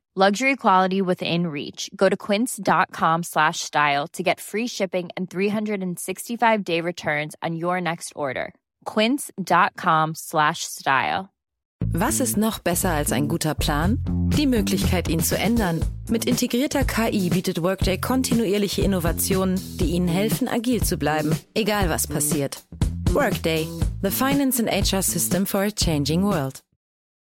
Luxury 0.13 0.57
quality 0.57 1.01
within 1.01 1.47
reach. 1.47 1.89
Go 1.95 2.09
to 2.09 2.17
quince.com 2.17 3.23
slash 3.23 3.61
style 3.61 4.09
to 4.09 4.21
get 4.21 4.41
free 4.41 4.67
shipping 4.67 5.09
and 5.15 5.29
365 5.29 6.63
day 6.65 6.81
returns 6.81 7.33
on 7.41 7.55
your 7.55 7.79
next 7.79 8.11
order. 8.13 8.53
Quince.com 8.83 10.11
slash 10.13 10.65
style. 10.65 11.29
Was 11.93 12.19
ist 12.19 12.35
noch 12.35 12.59
besser 12.59 12.89
als 12.89 13.13
ein 13.13 13.29
guter 13.29 13.53
Plan? 13.53 13.99
Die 14.37 14.47
Möglichkeit, 14.47 15.07
ihn 15.07 15.21
zu 15.21 15.37
ändern. 15.37 15.79
Mit 16.09 16.25
integrierter 16.25 16.83
KI 16.83 17.29
bietet 17.29 17.63
Workday 17.63 17.97
kontinuierliche 17.97 18.81
Innovationen, 18.81 19.59
die 19.79 19.91
Ihnen 19.91 20.09
helfen, 20.09 20.49
agil 20.49 20.83
zu 20.83 20.97
bleiben, 20.97 21.33
egal 21.53 21.89
was 21.89 22.05
passiert. 22.05 22.61
Workday, 23.13 23.65
the 24.01 24.11
finance 24.11 24.59
and 24.59 24.69
HR 24.69 25.01
system 25.01 25.45
for 25.45 25.61
a 25.63 25.71
changing 25.71 26.23
world. 26.23 26.61